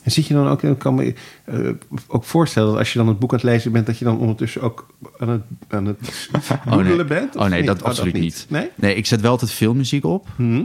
En 0.04 0.10
zit 0.10 0.26
je 0.26 0.34
dan 0.34 0.48
ook, 0.48 0.62
ik 0.62 0.78
kan 0.78 0.94
me 0.94 1.14
eh, 1.44 1.58
ook 2.06 2.24
voorstellen 2.24 2.68
dat 2.68 2.78
als 2.78 2.92
je 2.92 2.98
dan 2.98 3.08
het 3.08 3.18
boek 3.18 3.30
aan 3.32 3.38
het 3.38 3.46
lezen 3.46 3.72
bent, 3.72 3.86
dat 3.86 3.98
je 3.98 4.04
dan 4.04 4.18
ondertussen 4.18 4.62
ook 4.62 4.86
aan 5.18 5.28
het, 5.28 5.42
aan 5.68 5.86
het 5.86 6.28
doodelen 6.70 6.96
nee. 6.96 7.04
bent? 7.04 7.36
Of 7.36 7.42
Oh 7.42 7.48
nee, 7.48 7.58
niet? 7.58 7.66
dat 7.68 7.82
absoluut 7.82 8.14
niet. 8.14 8.46
Nee? 8.48 8.70
Nee, 8.74 8.94
ik 8.94 9.06
zet 9.06 9.20
wel 9.20 9.30
altijd 9.30 9.50
filmmuziek 9.50 10.04
op. 10.04 10.28
Mhm. 10.36 10.62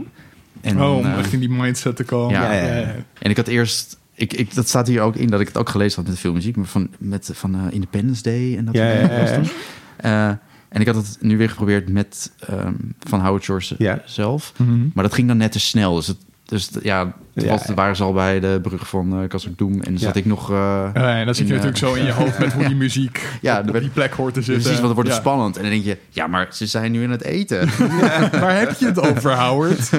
En 0.60 0.74
oh, 0.74 0.78
dan, 0.80 0.90
om 0.96 1.04
eh, 1.04 1.18
echt 1.18 1.32
in 1.32 1.40
die 1.40 1.50
mindset 1.50 1.96
te 1.96 2.04
komen. 2.04 2.34
Ja. 2.34 2.52
Ja, 2.52 2.66
ja, 2.66 2.76
ja. 2.76 2.94
En 3.18 3.30
ik 3.30 3.36
had 3.36 3.46
eerst, 3.46 3.98
ik, 4.14 4.32
ik, 4.32 4.54
dat 4.54 4.68
staat 4.68 4.86
hier 4.86 5.00
ook 5.00 5.16
in 5.16 5.28
dat 5.28 5.40
ik 5.40 5.46
het 5.48 5.56
ook 5.58 5.68
gelezen 5.68 5.96
had 5.96 6.04
met 6.04 6.14
de 6.14 6.20
filmmuziek, 6.20 6.56
maar 6.56 6.66
van, 6.66 6.88
met, 6.98 7.30
van 7.32 7.54
eh, 7.54 7.60
Independence 7.70 8.22
Day 8.22 8.56
en 8.56 8.64
dat 8.64 8.74
Ja, 8.74 8.98
soort 9.06 9.10
ja, 9.10 9.30
dingen. 9.34 9.50
Eh, 9.96 10.28
en 10.68 10.80
ik 10.80 10.86
had 10.86 10.96
het 10.96 11.16
nu 11.20 11.36
weer 11.36 11.48
geprobeerd 11.50 11.88
met 11.88 12.32
ehm, 12.38 12.72
van 12.98 13.20
Howard 13.20 13.42
Shore 13.42 13.74
Ja. 13.78 14.02
zelf, 14.04 14.52
Mhm. 14.56 14.78
maar 14.94 15.04
dat 15.04 15.14
ging 15.14 15.28
dan 15.28 15.36
net 15.36 15.52
te 15.52 15.60
snel. 15.60 15.94
Dus, 15.94 16.06
het, 16.06 16.16
dus 16.50 16.70
ja, 16.82 17.02
toen 17.34 17.44
Ja, 17.44 17.50
was, 17.50 17.64
ja. 17.66 17.74
waren 17.74 17.96
ze 17.96 18.02
al 18.02 18.12
bij 18.12 18.40
de 18.40 18.58
brug 18.62 18.88
van 18.88 19.22
uh, 19.22 19.28
Kazak 19.28 19.58
Doom 19.58 19.80
en 19.80 19.92
Ja. 19.92 19.98
zat 19.98 20.16
ik 20.16 20.24
nog... 20.24 20.50
eh, 20.50 20.56
Ja, 20.94 21.18
en 21.18 21.24
dan 21.24 21.34
zit 21.34 21.48
je 21.48 21.54
in, 21.54 21.60
eh, 21.60 21.66
natuurlijk 21.66 21.76
zo 21.78 22.00
in 22.00 22.04
je 22.06 22.12
hoofd 22.12 22.38
met 22.38 22.52
hoe 22.52 22.66
die 22.72 22.76
muziek 22.76 23.26
Ja, 23.40 23.58
op 23.58 23.66
er 23.66 23.72
werd- 23.72 23.84
die 23.84 23.92
plek 23.94 24.12
hoort 24.12 24.34
te 24.34 24.42
zitten. 24.42 24.62
Precies, 24.62 24.80
want 24.80 24.94
dan 24.94 24.94
wordt 24.94 25.08
het 25.08 25.16
Ja. 25.24 25.24
spannend. 25.24 25.56
En 25.56 25.62
dan 25.62 25.70
denk 25.70 25.84
je, 25.84 25.98
ja, 26.10 26.26
maar 26.26 26.48
ze 26.52 26.66
zijn 26.66 26.92
nu 26.92 27.04
aan 27.04 27.10
het 27.10 27.22
eten. 27.24 27.68
Waar 28.40 28.58
heb 28.58 28.78
je 28.78 28.86
het 28.86 29.00
over, 29.00 29.38
Howard? 29.40 29.90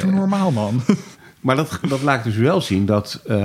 Doe 0.00 0.10
normaal, 0.12 0.50
man. 0.50 0.80
Maar 1.40 1.56
dat, 1.56 1.78
dat 1.88 2.02
laat 2.02 2.24
dus 2.24 2.36
wel 2.36 2.60
zien 2.60 2.86
dat... 2.86 3.20
eh, 3.26 3.36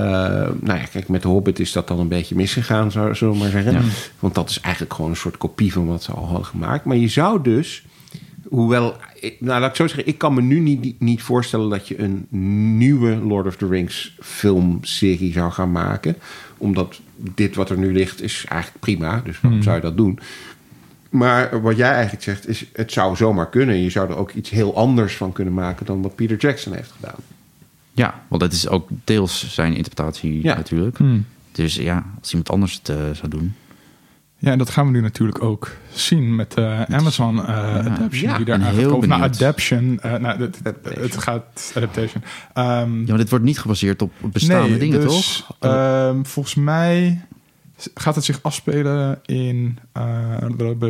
nou 0.60 0.78
ja, 0.78 0.84
kijk, 0.92 1.08
met 1.08 1.22
de 1.22 1.28
Hobbit 1.28 1.60
is 1.60 1.72
dat 1.72 1.88
dan 1.88 1.98
een 1.98 2.08
beetje 2.08 2.34
misgegaan, 2.34 2.90
zou- 2.90 3.14
zullen 3.14 3.34
we 3.34 3.40
maar 3.40 3.50
zeggen. 3.50 3.72
Ja. 3.72 3.80
Want 4.18 4.34
dat 4.34 4.50
is 4.50 4.60
eigenlijk 4.60 4.94
gewoon 4.94 5.10
een 5.10 5.16
soort 5.16 5.36
kopie 5.36 5.72
van 5.72 5.86
wat 5.86 6.02
ze 6.02 6.12
al 6.12 6.26
hadden 6.26 6.44
gemaakt. 6.46 6.84
Maar 6.84 6.96
je 6.96 7.08
zou 7.08 7.42
dus, 7.42 7.84
hoewel... 8.48 8.96
ik- 9.24 9.40
Nou, 9.40 9.60
laat 9.60 9.70
ik 9.70 9.76
zo 9.76 9.86
zeggen, 9.86 10.06
ik 10.06 10.18
kan 10.18 10.34
me 10.34 10.42
nu 10.42 10.58
niet, 10.58 11.00
niet 11.00 11.22
voorstellen... 11.22 11.70
dat 11.70 11.88
je 11.88 11.98
een 11.98 12.26
nieuwe 12.78 13.14
Lord 13.16 13.46
of 13.46 13.56
the 13.56 13.66
Rings 13.68 14.16
filmserie 14.20 15.32
zou 15.32 15.52
gaan 15.52 15.72
maken. 15.72 16.16
Omdat 16.58 17.00
dit 17.16 17.54
wat 17.54 17.70
er 17.70 17.78
nu 17.78 17.92
ligt 17.92 18.22
is 18.22 18.44
eigenlijk 18.48 18.80
prima. 18.80 19.20
Dus 19.24 19.40
waarom 19.40 19.62
zou 19.62 19.76
je 19.76 19.82
dat 19.82 19.96
doen? 19.96 20.18
Maar 21.10 21.62
wat 21.62 21.76
jij 21.76 21.90
eigenlijk 21.92 22.22
zegt 22.22 22.48
is, 22.48 22.64
het 22.72 22.92
zou 22.92 23.16
zomaar 23.16 23.48
kunnen. 23.50 23.76
Je 23.82 23.90
zou 23.90 24.10
er 24.10 24.16
ook 24.16 24.32
iets 24.32 24.50
heel 24.50 24.76
anders 24.76 25.16
van 25.16 25.32
kunnen 25.32 25.54
maken 25.54 25.86
dan 25.86 26.02
wat 26.02 26.14
Peter 26.14 26.36
Jackson 26.36 26.74
heeft 26.74 26.90
gedaan. 26.92 27.18
ja, 27.92 28.22
want 28.28 28.42
dat 28.42 28.52
is 28.52 28.68
ook 28.68 28.88
deels 29.04 29.54
zijn 29.54 29.76
interpretatie 29.76 30.42
Ja. 30.42 30.54
natuurlijk. 30.56 30.98
Hmm. 30.98 31.24
Dus 31.52 31.74
ja, 31.74 32.04
als 32.20 32.28
iemand 32.30 32.50
anders 32.50 32.74
het 32.74 32.88
eh, 32.88 32.96
zou 33.12 33.28
doen. 33.28 33.54
Ja, 34.44 34.50
en 34.50 34.58
dat 34.58 34.70
gaan 34.70 34.86
we 34.86 34.92
nu 34.92 35.00
natuurlijk 35.00 35.42
ook 35.42 35.70
zien 35.92 36.34
met 36.34 36.52
de 36.52 36.84
Amazon 36.90 37.46
eh, 37.46 37.76
adaption 37.76 38.30
ja, 38.30 38.36
die 38.36 38.44
daar 38.44 38.62
aangekomen. 38.62 39.08
Nou, 39.08 39.22
adaption, 39.22 39.98
eh, 40.02 40.14
nou, 40.14 40.40
het, 40.42 40.58
het, 40.62 40.66
Adaptation. 40.66 41.02
het 41.02 41.16
gaat 41.18 41.72
adaptation. 41.76 42.22
Ehm, 42.52 43.00
Ja, 43.00 43.04
maar 43.06 43.16
dit 43.16 43.30
wordt 43.30 43.44
niet 43.44 43.58
gebaseerd 43.58 44.02
op 44.02 44.12
bestaande 44.32 44.68
nee, 44.68 44.78
dingen, 44.78 45.00
dus, 45.00 45.44
toch? 45.58 45.70
ehm, 45.70 46.22
volgens 46.22 46.54
mij 46.54 47.20
gaat 47.94 48.14
het 48.14 48.24
zich 48.24 48.38
afspelen 48.42 49.20
in 49.24 49.78
uh, 49.96 50.36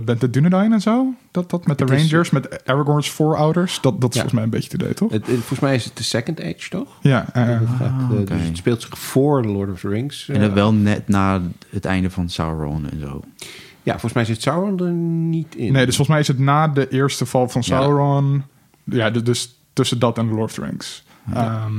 Bente 0.05 0.31
Dunedain 0.31 0.73
en 0.73 0.81
zo. 0.81 1.15
Dat, 1.31 1.51
dat 1.51 1.67
met 1.67 1.79
de 1.79 1.85
Het 1.85 1.93
is- 1.93 2.11
Rangers, 2.11 2.31
met 2.31 2.67
Aragorn's 2.67 3.11
voorouders. 3.11 3.81
Dat, 3.81 4.01
dat 4.01 4.11
is 4.15 4.17
Ja. 4.17 4.21
volgens 4.29 4.33
mij 4.33 4.43
een 4.43 4.51
beetje 4.51 4.79
te 4.79 4.95
toch? 4.95 5.11
Het, 5.13 5.27
het- 5.27 5.37
volgens 5.37 5.61
mij 5.61 5.75
is 5.75 5.85
het 5.85 5.97
de 5.97 6.03
Second 6.03 6.41
Age, 6.41 6.69
toch? 6.71 6.89
ja, 7.01 7.27
eh, 7.33 7.43
gaat, 7.49 7.61
eh, 7.81 8.21
oké. 8.21 8.25
dus 8.37 8.43
het 8.47 8.57
speelt 8.57 8.83
zich 8.83 8.99
voor 8.99 9.43
The 9.43 9.49
Lord 9.49 9.71
of 9.71 9.81
the 9.81 9.89
Rings. 9.89 10.29
en 10.29 10.43
eh, 10.43 10.53
wel 10.53 10.73
net 10.75 11.09
na 11.09 11.41
het 11.71 11.85
einde 11.85 12.11
van 12.11 12.29
Sauron 12.29 12.91
en 12.91 13.01
zo. 13.01 13.21
Ja, 13.83 13.91
volgens 13.93 14.13
mij 14.13 14.25
zit 14.25 14.43
Sauron 14.43 14.81
er 14.81 14.93
niet 14.93 15.55
in. 15.55 15.73
nee, 15.73 15.87
dus 15.87 15.97
volgens 15.97 16.09
mij 16.09 16.21
is 16.21 16.29
het 16.29 16.39
na 16.39 16.69
de 16.69 16.89
eerste 16.89 17.27
val 17.27 17.49
van. 17.49 17.63
Sauron. 17.65 18.43
Ja, 18.85 19.11
dus- 19.11 19.23
dus 19.25 19.59
tussen 19.73 19.99
dat 19.99 20.19
en 20.19 20.29
The 20.29 20.35
Lord 20.35 20.45
of 20.51 20.53
the 20.55 20.61
Rings. 20.65 21.05
Ehm, 21.35 21.73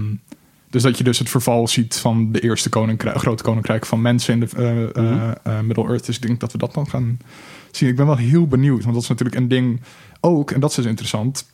dus 0.75 0.83
dat 0.83 0.97
je 0.97 1.03
dus 1.03 1.19
het 1.19 1.29
verval 1.29 1.67
ziet 1.67 1.95
van 1.95 2.31
de 2.31 2.39
eerste 2.39 2.69
koninkrijk, 2.69 3.17
grote 3.17 3.43
koninkrijk 3.43 3.85
van 3.85 4.01
mensen 4.01 4.33
in 4.33 4.39
de 4.39 4.47
Mhm. 4.93 5.33
eh, 5.43 5.59
Middle-earth. 5.59 6.05
Dus 6.05 6.15
ik 6.15 6.21
denk 6.27 6.39
dat 6.39 6.51
we 6.51 6.57
dat 6.57 6.73
dan 6.73 6.89
gaan 6.89 7.19
zien. 7.71 7.89
Ik 7.89 7.95
ben 7.95 8.05
wel 8.05 8.17
heel 8.17 8.47
benieuwd, 8.47 8.81
want 8.81 8.93
dat 8.93 9.03
is 9.03 9.09
natuurlijk 9.09 9.37
een 9.37 9.47
ding 9.47 9.81
ook, 10.19 10.51
en 10.51 10.59
dat 10.59 10.69
is 10.69 10.75
dus 10.75 10.85
interessant. 10.85 11.45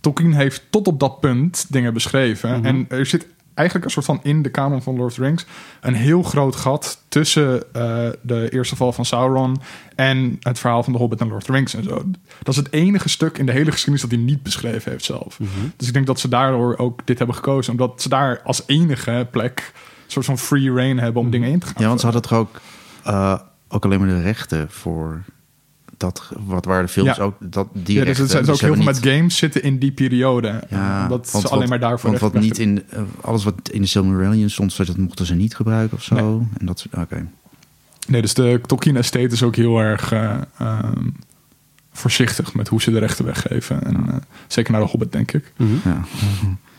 Tolkien 0.00 0.32
heeft 0.32 0.62
tot 0.70 0.86
op 0.86 1.00
dat 1.00 1.20
punt 1.20 1.66
dingen 1.68 1.94
beschreven. 1.94 2.50
Mhm. 2.56 2.66
En 2.66 2.86
er 2.88 3.06
zit 3.06 3.26
eigenlijk 3.60 3.84
een 3.84 3.90
soort 3.90 4.06
van 4.06 4.20
in 4.22 4.42
de 4.42 4.50
kanon 4.50 4.82
van 4.82 4.96
Lord 4.96 5.10
of 5.10 5.14
the 5.14 5.22
Rings 5.22 5.46
een 5.80 5.94
heel 5.94 6.22
groot 6.22 6.56
gat 6.56 7.02
tussen 7.08 7.62
eh, 7.72 8.08
de 8.22 8.50
eerste 8.50 8.76
val 8.76 8.92
van 8.92 9.04
Sauron 9.04 9.60
en 9.94 10.36
het 10.40 10.58
verhaal 10.58 10.82
van 10.82 10.92
de 10.92 10.98
Hobbit 10.98 11.20
en 11.20 11.28
Lord 11.28 11.40
of 11.40 11.46
the 11.46 11.52
Rings 11.52 11.74
en 11.74 11.84
zo. 11.84 12.04
Dat 12.42 12.48
is 12.48 12.56
het 12.56 12.72
enige 12.72 13.08
stuk 13.08 13.38
in 13.38 13.46
de 13.46 13.52
hele 13.52 13.70
geschiedenis 13.70 14.00
dat 14.00 14.10
hij 14.10 14.20
niet 14.20 14.42
beschreven 14.42 14.90
heeft 14.90 15.04
zelf. 15.04 15.38
Mhm. 15.38 15.50
Dus 15.76 15.86
ik 15.86 15.92
denk 15.92 16.06
dat 16.06 16.20
ze 16.20 16.28
daardoor 16.28 16.76
ook 16.78 17.06
dit 17.06 17.18
hebben 17.18 17.36
gekozen, 17.36 17.72
omdat 17.72 18.02
ze 18.02 18.08
daar 18.08 18.40
als 18.44 18.62
enige 18.66 19.26
plek 19.30 19.72
een 19.74 20.10
soort 20.12 20.26
van 20.26 20.38
free 20.38 20.72
reign 20.72 20.98
hebben 20.98 21.22
om 21.22 21.30
dingen 21.30 21.50
in 21.50 21.58
te 21.58 21.66
gaan. 21.66 21.74
Ja, 21.78 21.86
want 21.86 22.00
ze 22.00 22.06
hadden 22.06 22.22
toch 22.22 22.38
ook, 22.38 22.60
eh, 23.02 23.38
ook 23.68 23.84
alleen 23.84 23.98
maar 23.98 24.08
de 24.08 24.22
rechten 24.22 24.70
voor 24.70 25.22
dat, 26.00 26.30
wat 26.46 26.64
waren 26.64 26.84
de 26.84 26.92
films 26.92 27.16
Ja. 27.16 27.22
ook, 27.22 27.34
dat, 27.40 27.68
die 27.72 27.98
ja, 27.98 28.04
dus 28.04 28.18
het 28.18 28.30
zijn 28.30 28.44
Dus 28.44 28.54
ook 28.54 28.60
heel 28.60 28.74
veel 28.74 28.84
met 28.84 28.98
games 29.06 29.36
zitten 29.36 29.62
in 29.62 29.78
die 29.78 29.92
periode. 29.92 30.62
Ja, 30.70 31.08
dat 31.08 31.30
want 31.30 31.46
alleen 31.48 31.58
wat- 31.60 31.68
maar 31.68 31.80
daarvoor 31.80 32.10
Want 32.10 32.22
wat 32.22 32.42
niet 32.42 32.58
in, 32.58 32.82
eh, 32.90 33.02
alles 33.20 33.44
wat 33.44 33.54
in 33.72 33.80
de 33.80 33.86
Silmarillion 33.86 34.48
stond, 34.50 34.76
dat 34.76 34.96
mochten 34.96 35.26
ze 35.26 35.34
niet 35.34 35.56
gebruiken 35.56 35.96
of 35.96 36.02
zo. 36.02 36.14
Nee. 36.14 36.48
En 36.58 36.66
dat, 36.66 36.86
oké. 36.98 37.26
Nee, 38.08 38.20
dus 38.22 38.34
de 38.34 38.60
Tolkien 38.66 38.96
estate 38.96 39.26
is 39.32 39.42
ook 39.42 39.56
heel 39.56 39.78
erg 39.78 40.12
eh, 40.12 40.36
ehm, 40.58 41.06
voorzichtig 41.92 42.54
met 42.54 42.68
hoe 42.68 42.82
ze 42.82 42.90
de 42.90 42.98
rechten 42.98 43.24
weggeven. 43.24 43.82
En, 43.84 43.96
eh, 44.08 44.14
zeker 44.46 44.72
naar 44.72 44.80
de 44.80 44.86
Hobbit, 44.86 45.12
denk 45.12 45.32
ik. 45.32 45.52
Mhm. 45.56 45.70
Ja. 45.88 46.00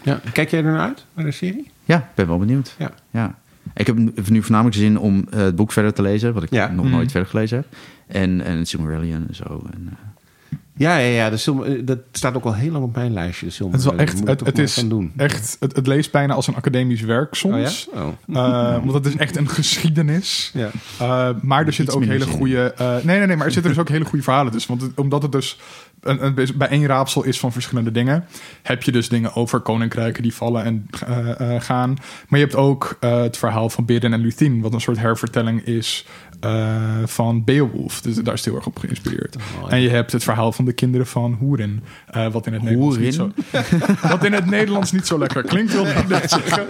Ja. 0.03 0.21
Kijk 0.33 0.49
jij 0.51 0.63
er 0.63 0.71
naar 0.71 0.79
uit, 0.79 1.05
naar 1.13 1.25
de 1.25 1.31
serie? 1.31 1.71
ja, 1.85 1.97
ik 1.97 2.03
ben 2.15 2.27
wel 2.27 2.37
benieuwd. 2.37 2.75
Ja. 2.79 2.91
Ja. 3.11 3.35
Ik 3.73 3.87
heb 3.87 3.95
nu 4.29 4.41
voornamelijk 4.41 4.75
zin 4.75 4.99
om 4.99 5.27
eh, 5.29 5.39
het 5.39 5.55
boek 5.55 5.71
verder 5.71 5.93
te 5.93 6.01
lezen, 6.01 6.33
wat 6.33 6.43
ik 6.43 6.49
Ja. 6.51 6.67
nog 6.71 6.85
Mhm. 6.85 6.93
nooit 6.93 7.11
verder 7.11 7.29
gelezen 7.29 7.57
heb. 7.57 7.67
En, 8.11 8.41
en 8.41 8.57
het 8.57 8.67
Silmarillion 8.67 9.25
en 9.27 9.35
zo. 9.35 9.43
En, 9.73 9.87
eh, 9.89 10.57
Ja, 10.77 10.97
ja, 10.97 11.07
ja. 11.15 11.29
De 11.29 11.37
Silma- 11.37 11.63
eh, 11.65 11.81
dat 11.85 11.97
staat 12.11 12.35
ook 12.35 12.43
al 12.45 12.55
heel 12.55 12.71
lang 12.71 12.83
op 12.83 12.95
mijn 12.95 13.13
lijstje. 13.13 13.45
De 13.47 13.65
Het 13.65 13.79
is 13.79 13.83
wel 13.85 13.95
echt, 13.97 14.27
het, 14.27 14.57
is 14.57 14.73
doen. 14.87 15.11
echt, 15.17 15.57
het, 15.59 15.75
het 15.75 15.87
leest 15.87 16.11
bijna 16.11 16.33
als 16.33 16.47
een 16.47 16.55
academisch 16.55 17.01
werk 17.01 17.33
soms. 17.35 17.87
Oh 17.87 17.93
ja? 17.93 18.01
Oh. 18.01 18.45
Eh, 18.75 18.77
want 18.79 18.93
het 18.93 19.05
is 19.05 19.15
echt 19.15 19.35
een 19.37 19.49
geschiedenis. 19.49 20.51
Ja. 20.53 20.69
Uh, 21.01 21.29
maar 21.41 21.65
er 21.65 21.73
zitten 21.73 21.95
ook 21.95 22.03
hele 22.03 22.25
goede. 22.25 22.73
uh, 22.81 22.91
nee, 23.03 23.17
nee, 23.17 23.27
nee, 23.27 23.35
maar 23.35 23.45
er 23.45 23.51
zitten 23.51 23.71
dus 23.71 23.79
ook 23.81 23.89
hele 23.89 24.05
goede 24.05 24.23
verhalen 24.23 24.51
tussen. 24.51 24.69
Want 24.77 24.81
het- 24.81 24.99
omdat 24.99 25.21
het 25.21 25.31
dus 25.31 25.59
een, 26.01 26.25
een, 26.25 26.47
bij 26.57 26.67
één 26.67 26.85
raapsel 26.85 27.23
is 27.23 27.39
van 27.39 27.51
verschillende 27.51 27.91
dingen, 27.91 28.25
heb 28.61 28.83
je 28.83 28.91
dus 28.91 29.09
dingen 29.09 29.35
over 29.35 29.59
koninkrijken 29.59 30.23
die 30.23 30.33
vallen 30.33 30.63
en 30.63 30.87
uh, 31.09 31.17
uh, 31.41 31.61
gaan. 31.61 31.89
Maar 32.27 32.39
je 32.39 32.45
hebt 32.45 32.57
ook 32.57 32.97
uh, 33.01 33.21
het 33.21 33.37
verhaal 33.37 33.69
van 33.69 33.85
Beren 33.85 34.13
en 34.13 34.19
Luthien, 34.21 34.61
wat 34.61 34.73
een 34.73 34.81
soort 34.81 34.99
hervertelling 34.99 35.65
is 35.65 36.05
uh, 36.45 37.05
van 37.05 37.43
Beowulf. 37.43 38.01
Dus 38.01 38.15
daar 38.15 38.33
is 38.33 38.39
het 38.39 38.49
heel 38.49 38.55
erg 38.55 38.65
op 38.65 38.79
geïnspireerd. 38.79 39.35
Oh, 39.35 39.41
ja. 39.61 39.69
En 39.69 39.81
je 39.81 39.89
hebt 39.89 40.11
het 40.11 40.23
verhaal 40.23 40.51
van 40.51 40.65
de 40.65 40.73
kinderen 40.73 41.07
van 41.07 41.33
Hoerin, 41.33 41.83
uh, 42.15 42.27
wat 42.31 42.47
in 42.47 42.53
het 42.53 42.61
Nederlands 42.61 42.97
niet 42.97 43.13
zo, 43.13 43.31
wat 44.07 44.23
in 44.23 44.33
het 44.33 44.45
Nederlands 44.45 44.91
niet 44.91 45.07
zo 45.07 45.17
lekker 45.17 45.43
klinkt, 45.43 45.73
wil 45.73 45.85
ik 45.85 46.07
net 46.07 46.29
zeggen. 46.29 46.65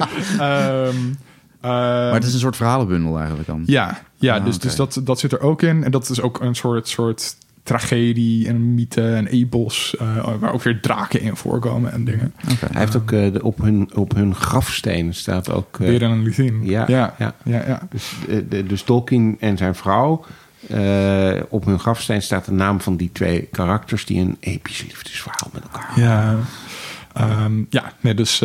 Um, 0.87 1.17
maar 1.61 2.13
het 2.13 2.23
is 2.23 2.33
een 2.33 2.39
soort 2.39 2.55
verhalenbundel 2.55 3.17
eigenlijk 3.17 3.47
dan. 3.47 3.63
Ja, 3.65 4.01
ja 4.15 4.37
Ah, 4.37 4.45
dus, 4.45 4.59
dus 4.59 4.75
dat, 4.75 5.01
dat 5.03 5.19
zit 5.19 5.31
er 5.31 5.41
ook 5.41 5.61
in. 5.61 5.83
En 5.83 5.91
dat 5.91 6.09
is 6.09 6.21
ook 6.21 6.39
een 6.39 6.55
soort, 6.55 6.87
soort 6.87 7.35
tragedie 7.63 8.47
en 8.47 8.73
mythe 8.73 9.15
en 9.15 9.27
epos... 9.27 9.95
Uh, 10.01 10.33
waar 10.39 10.53
ook 10.53 10.63
weer 10.63 10.81
draken 10.81 11.21
in 11.21 11.35
voorkomen 11.35 11.91
en 11.91 12.05
dingen. 12.05 12.33
Hij 12.71 12.81
heeft 12.81 12.95
ook 12.95 13.11
uh, 13.11 13.33
de, 13.33 13.43
op, 13.43 13.61
hun, 13.61 13.89
op 13.95 14.15
hun 14.15 14.35
grafsteen 14.35 15.13
staat 15.13 15.51
ook... 15.51 15.77
Uh, 15.81 15.87
Beren 15.87 16.11
en 16.11 16.23
Luthien. 16.23 16.65
Ja, 16.65 16.83
ja, 16.87 17.15
ja. 17.17 17.35
ja, 17.43 17.63
ja. 17.67 17.87
Dus, 17.89 18.13
de, 18.27 18.47
de, 18.47 18.65
dus 18.65 18.83
Tolkien 18.83 19.37
en 19.39 19.57
zijn 19.57 19.75
vrouw... 19.75 20.25
Op 21.49 21.65
hun 21.65 21.79
grafsteen 21.79 22.21
staat 22.21 22.45
de 22.45 22.51
naam 22.51 22.81
van 22.81 22.97
die 22.97 23.09
twee 23.11 23.47
karakters... 23.51 24.05
die 24.05 24.21
een 24.21 24.37
episch 24.39 24.81
liefdesverhaal 24.81 25.49
met 25.53 25.63
elkaar 25.63 25.87
hebben. 25.93 26.45
Ja, 27.13 27.43
um, 27.45 27.67
ja 27.69 27.93
nee, 27.99 28.13
dus... 28.13 28.43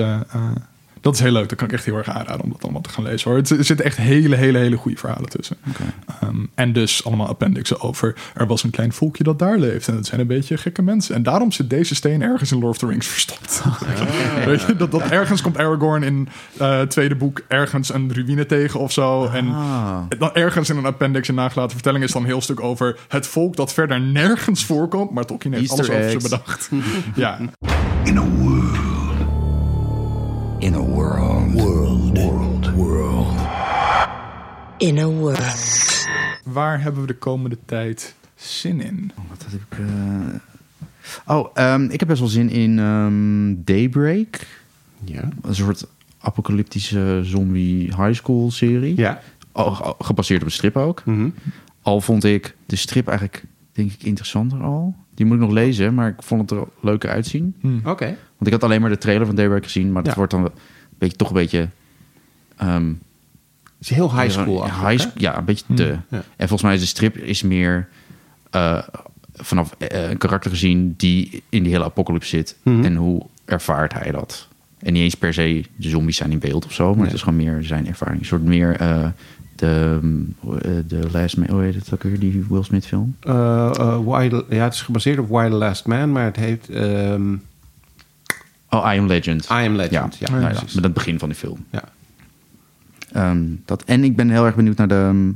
Dat 1.07 1.15
is 1.15 1.21
heel 1.21 1.33
leuk. 1.33 1.49
Dat 1.49 1.59
kan 1.59 1.67
ik 1.67 1.73
echt 1.73 1.85
heel 1.85 1.97
erg 1.97 2.09
aanraden 2.09 2.45
om 2.45 2.51
dat 2.51 2.63
allemaal 2.63 2.81
te 2.81 2.91
gaan 2.91 3.05
lezen. 3.05 3.31
Hoor. 3.31 3.39
Er 3.39 3.65
zitten 3.65 3.85
echt 3.85 3.97
hele, 3.97 4.37
hele, 4.37 4.59
hele 4.59 4.77
goede 4.77 4.97
verhalen 4.97 5.29
tussen. 5.29 5.57
Okay. 5.69 6.31
Um, 6.31 6.51
en 6.55 6.73
dus 6.73 7.05
allemaal 7.05 7.27
appendixen 7.27 7.81
over... 7.81 8.15
er 8.35 8.47
was 8.47 8.63
een 8.63 8.71
klein 8.71 8.93
volkje 8.93 9.25
dat 9.25 9.39
daar 9.39 9.59
leeft. 9.59 9.89
En 9.89 9.95
dat 9.95 10.07
zijn 10.07 10.21
een 10.21 10.27
beetje 10.27 10.57
gekke 10.57 10.83
mensen. 10.83 11.15
En 11.15 11.23
daarom 11.23 11.53
zit 11.53 11.71
deze 11.71 11.95
steen 11.95 12.23
ergens 12.23 12.53
in 12.53 12.59
Lord 12.59 12.73
of 12.73 12.79
the 12.79 12.87
Rings 12.87 13.07
verstopt. 13.07 13.63
Ah. 13.67 14.45
Weet 14.45 14.63
je, 14.63 14.77
dat, 14.77 14.91
dat 14.91 15.03
ergens 15.03 15.43
komt 15.43 15.59
Aragorn 15.59 16.03
in 16.03 16.29
uh, 16.61 16.79
het 16.79 16.91
tweede 16.91 17.15
boek... 17.15 17.43
ergens 17.49 17.95
een 17.95 18.13
ruïne 18.15 18.47
tegen 18.47 18.81
of 18.81 18.93
zo. 18.93 19.27
En 19.27 19.49
Ah. 19.49 19.99
dan 20.19 20.35
ergens 20.35 20.71
in 20.71 20.77
een 20.77 20.87
appendix... 20.87 21.29
een 21.29 21.35
nagelaten 21.35 21.73
vertelling 21.73 22.05
is 22.05 22.13
dan 22.13 22.23
een 22.23 22.29
heel 22.29 22.41
stuk 22.41 22.61
over... 22.61 22.99
het 23.09 23.27
volk 23.27 23.57
dat 23.57 23.73
verder 23.73 24.01
nergens 24.01 24.65
voorkomt. 24.65 25.11
Maar 25.11 25.25
Tolkien 25.25 25.53
heeft 25.53 25.71
Easter 25.71 25.95
alles 25.95 26.07
over 26.07 26.21
ze 26.21 26.29
bedacht. 26.29 26.71
ja. 27.15 27.39
In 28.05 28.19
a 28.19 28.25
world. 28.25 28.86
In 30.59 30.75
a 30.75 30.81
world. 30.81 31.53
World. 31.53 32.19
World. 32.19 32.75
World. 32.75 33.39
In 34.79 34.99
a 34.99 35.07
world. 35.07 36.07
Waar 36.45 36.83
hebben 36.83 37.01
we 37.01 37.07
de 37.07 37.17
komende 37.17 37.59
tijd 37.65 38.15
zin 38.35 38.81
in? 38.81 39.13
Wat 39.29 39.47
heb 39.51 39.61
ik... 39.61 39.79
Uh... 39.79 39.87
Oh, 41.27 41.55
um, 41.55 41.91
ik 41.91 42.01
heb 42.01 42.09
best 42.09 42.21
wel 42.21 42.29
zin 42.29 42.51
in 42.51 42.79
um, 42.79 43.63
Daybreak. 43.65 44.47
Ja. 45.05 45.29
Een 45.43 45.55
soort 45.55 45.87
apocalyptische 46.19 47.21
zombie 47.23 47.85
high 47.85 48.15
school 48.15 48.51
serie. 48.51 48.97
Ja. 48.97 49.21
Oh, 49.53 49.91
gebaseerd 49.99 50.41
op 50.41 50.47
een 50.47 50.53
strip 50.53 50.77
ook. 50.77 51.05
Mm 51.05 51.15
-hmm. 51.15 51.35
Al 51.83 52.01
vond 52.01 52.25
ik 52.25 52.57
de 52.67 52.77
strip 52.77 53.09
eigenlijk, 53.09 53.45
denk 53.73 53.93
ik, 53.93 54.03
interessanter 54.03 54.63
al. 54.63 54.95
Die 55.15 55.27
moet 55.27 55.35
ik 55.35 55.43
nog 55.43 55.53
lezen, 55.53 55.95
maar 55.95 56.09
ik 56.09 56.23
vond 56.23 56.51
het 56.51 56.61
er 56.61 56.67
leuker 56.81 57.11
uitzien. 57.11 57.55
Hmm. 57.61 57.79
Oké. 57.79 57.91
Okay. 57.91 58.17
Want 58.37 58.47
ik 58.47 58.53
had 58.53 58.65
alleen 58.65 58.81
maar 58.81 58.91
de 58.91 58.99
trailer 58.99 59.27
van 59.27 59.35
Daybreak 59.35 59.65
gezien, 59.65 59.93
maar 59.93 60.03
het 60.03 60.11
Ja. 60.11 60.17
wordt 60.17 60.33
dan 60.33 60.45
een 60.45 60.51
beetje, 60.99 61.17
toch 61.17 61.29
een 61.29 61.35
beetje... 61.35 61.69
Um, 62.63 63.01
het 63.79 63.89
is 63.91 63.97
heel 63.97 64.21
high 64.21 64.31
school. 64.31 64.67
Ja, 64.67 64.89
high, 64.89 65.07
ja, 65.17 65.39
een 65.39 65.45
beetje 65.45 65.65
te. 65.75 65.85
Hmm. 65.85 66.03
Ja. 66.09 66.17
En 66.37 66.49
volgens 66.49 66.63
mij 66.63 66.75
is 66.75 66.81
de 66.81 66.87
strip 66.87 67.17
is 67.17 67.43
meer 67.43 67.89
uh, 68.55 68.79
vanaf 69.35 69.75
uh, 69.79 70.09
een 70.11 70.19
karakter 70.19 70.51
gezien 70.51 70.95
die 70.97 71.43
in 71.49 71.63
die 71.63 71.73
hele 71.73 71.85
apocalypse 71.85 72.29
zit. 72.29 72.57
Mhm. 72.63 72.85
En 72.85 72.95
hoe 72.97 73.23
ervaart 73.45 73.93
hij 73.93 74.11
dat? 74.11 74.49
En 74.79 74.93
niet 74.93 75.03
eens 75.03 75.15
per 75.15 75.35
se 75.35 75.65
de 75.77 75.89
zombies 75.89 76.17
zijn 76.17 76.31
in 76.31 76.39
beeld 76.39 76.65
of 76.65 76.73
zo, 76.73 76.87
maar 76.87 76.97
Nee. 76.97 77.05
het 77.05 77.15
is 77.15 77.23
gewoon 77.23 77.39
meer 77.39 77.63
zijn 77.63 77.87
ervaring. 77.87 78.19
Een 78.21 78.27
soort 78.27 78.45
meer 78.45 78.81
uh, 78.81 79.07
de, 79.57 80.01
de 80.87 81.09
Last 81.13 81.37
Man, 81.37 81.49
hoe 81.51 81.63
heet 81.63 81.75
het 81.75 81.95
ook 81.95 82.03
weer, 82.03 82.19
die 82.19 82.47
Will 82.49 82.63
Smith 82.63 82.87
film? 82.87 83.17
Why 84.05 84.31
ja, 84.49 84.65
het 84.65 84.75
is 84.75 84.83
gebaseerd 84.83 85.19
op 85.19 85.29
Why 85.29 85.49
the 85.49 85.55
Last 85.55 85.87
Man, 85.87 86.13
maar 86.13 86.25
het 86.25 86.37
heet... 86.37 86.69
Um, 86.75 87.43
oh, 88.71 88.93
I 88.95 88.99
Am 88.99 89.07
Legend. 89.07 89.45
I 89.45 89.49
Am 89.53 89.75
Legend, 89.77 90.17
ja. 90.19 90.27
ja, 90.27 90.39
nou 90.39 90.55
ja 90.55 90.61
met 90.75 90.85
het 90.85 90.95
begin 90.95 91.19
van 91.19 91.29
die 91.29 91.39
film. 91.39 91.67
Ja. 91.71 91.83
Um, 93.31 93.63
dat, 93.65 93.85
en 93.85 94.05
ik 94.05 94.17
ben 94.17 94.31
heel 94.31 94.45
erg 94.47 94.55
benieuwd 94.55 94.77
naar 94.77 94.89
de, 94.89 95.33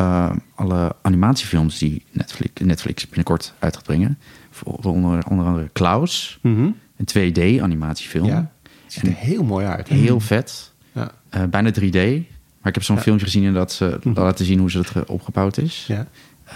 uh, 0.00 0.30
alle 0.54 0.96
animatiefilms 1.02 1.78
die 1.78 2.04
Netflix, 2.10 2.60
Netflix 2.60 3.04
binnenkort 3.06 3.52
uit 3.58 3.74
gaat 3.74 3.84
brengen. 3.84 4.18
Onder, 4.64 5.26
onder 5.28 5.46
andere 5.46 5.68
Klaus, 5.72 6.38
mm 6.42 6.54
-hmm. 6.56 6.76
een 6.96 7.32
2D-animatiefilm. 7.32 8.24
Ja, 8.26 8.50
het 8.84 8.92
ziet 8.92 9.02
er 9.02 9.14
heel 9.14 9.44
mooi 9.44 9.66
uit. 9.66 9.88
hè? 9.88 9.94
Heel 9.96 10.20
vet. 10.20 10.72
Ja. 10.92 11.10
Uh, 11.36 11.42
bijna 11.44 11.70
3D. 11.80 12.26
Maar 12.60 12.72
ik 12.72 12.74
heb 12.74 12.82
zo'n 12.82 12.96
Ja. 12.96 13.02
filmpje 13.02 13.24
gezien 13.24 13.44
en 13.44 13.54
dat 13.54 13.72
ze 13.72 13.98
Mhm. 14.02 14.20
laten 14.20 14.44
zien 14.44 14.58
hoe 14.58 14.70
ze 14.70 14.78
het 14.78 15.04
opgebouwd 15.06 15.56
is. 15.58 15.84
Ja. 15.88 16.06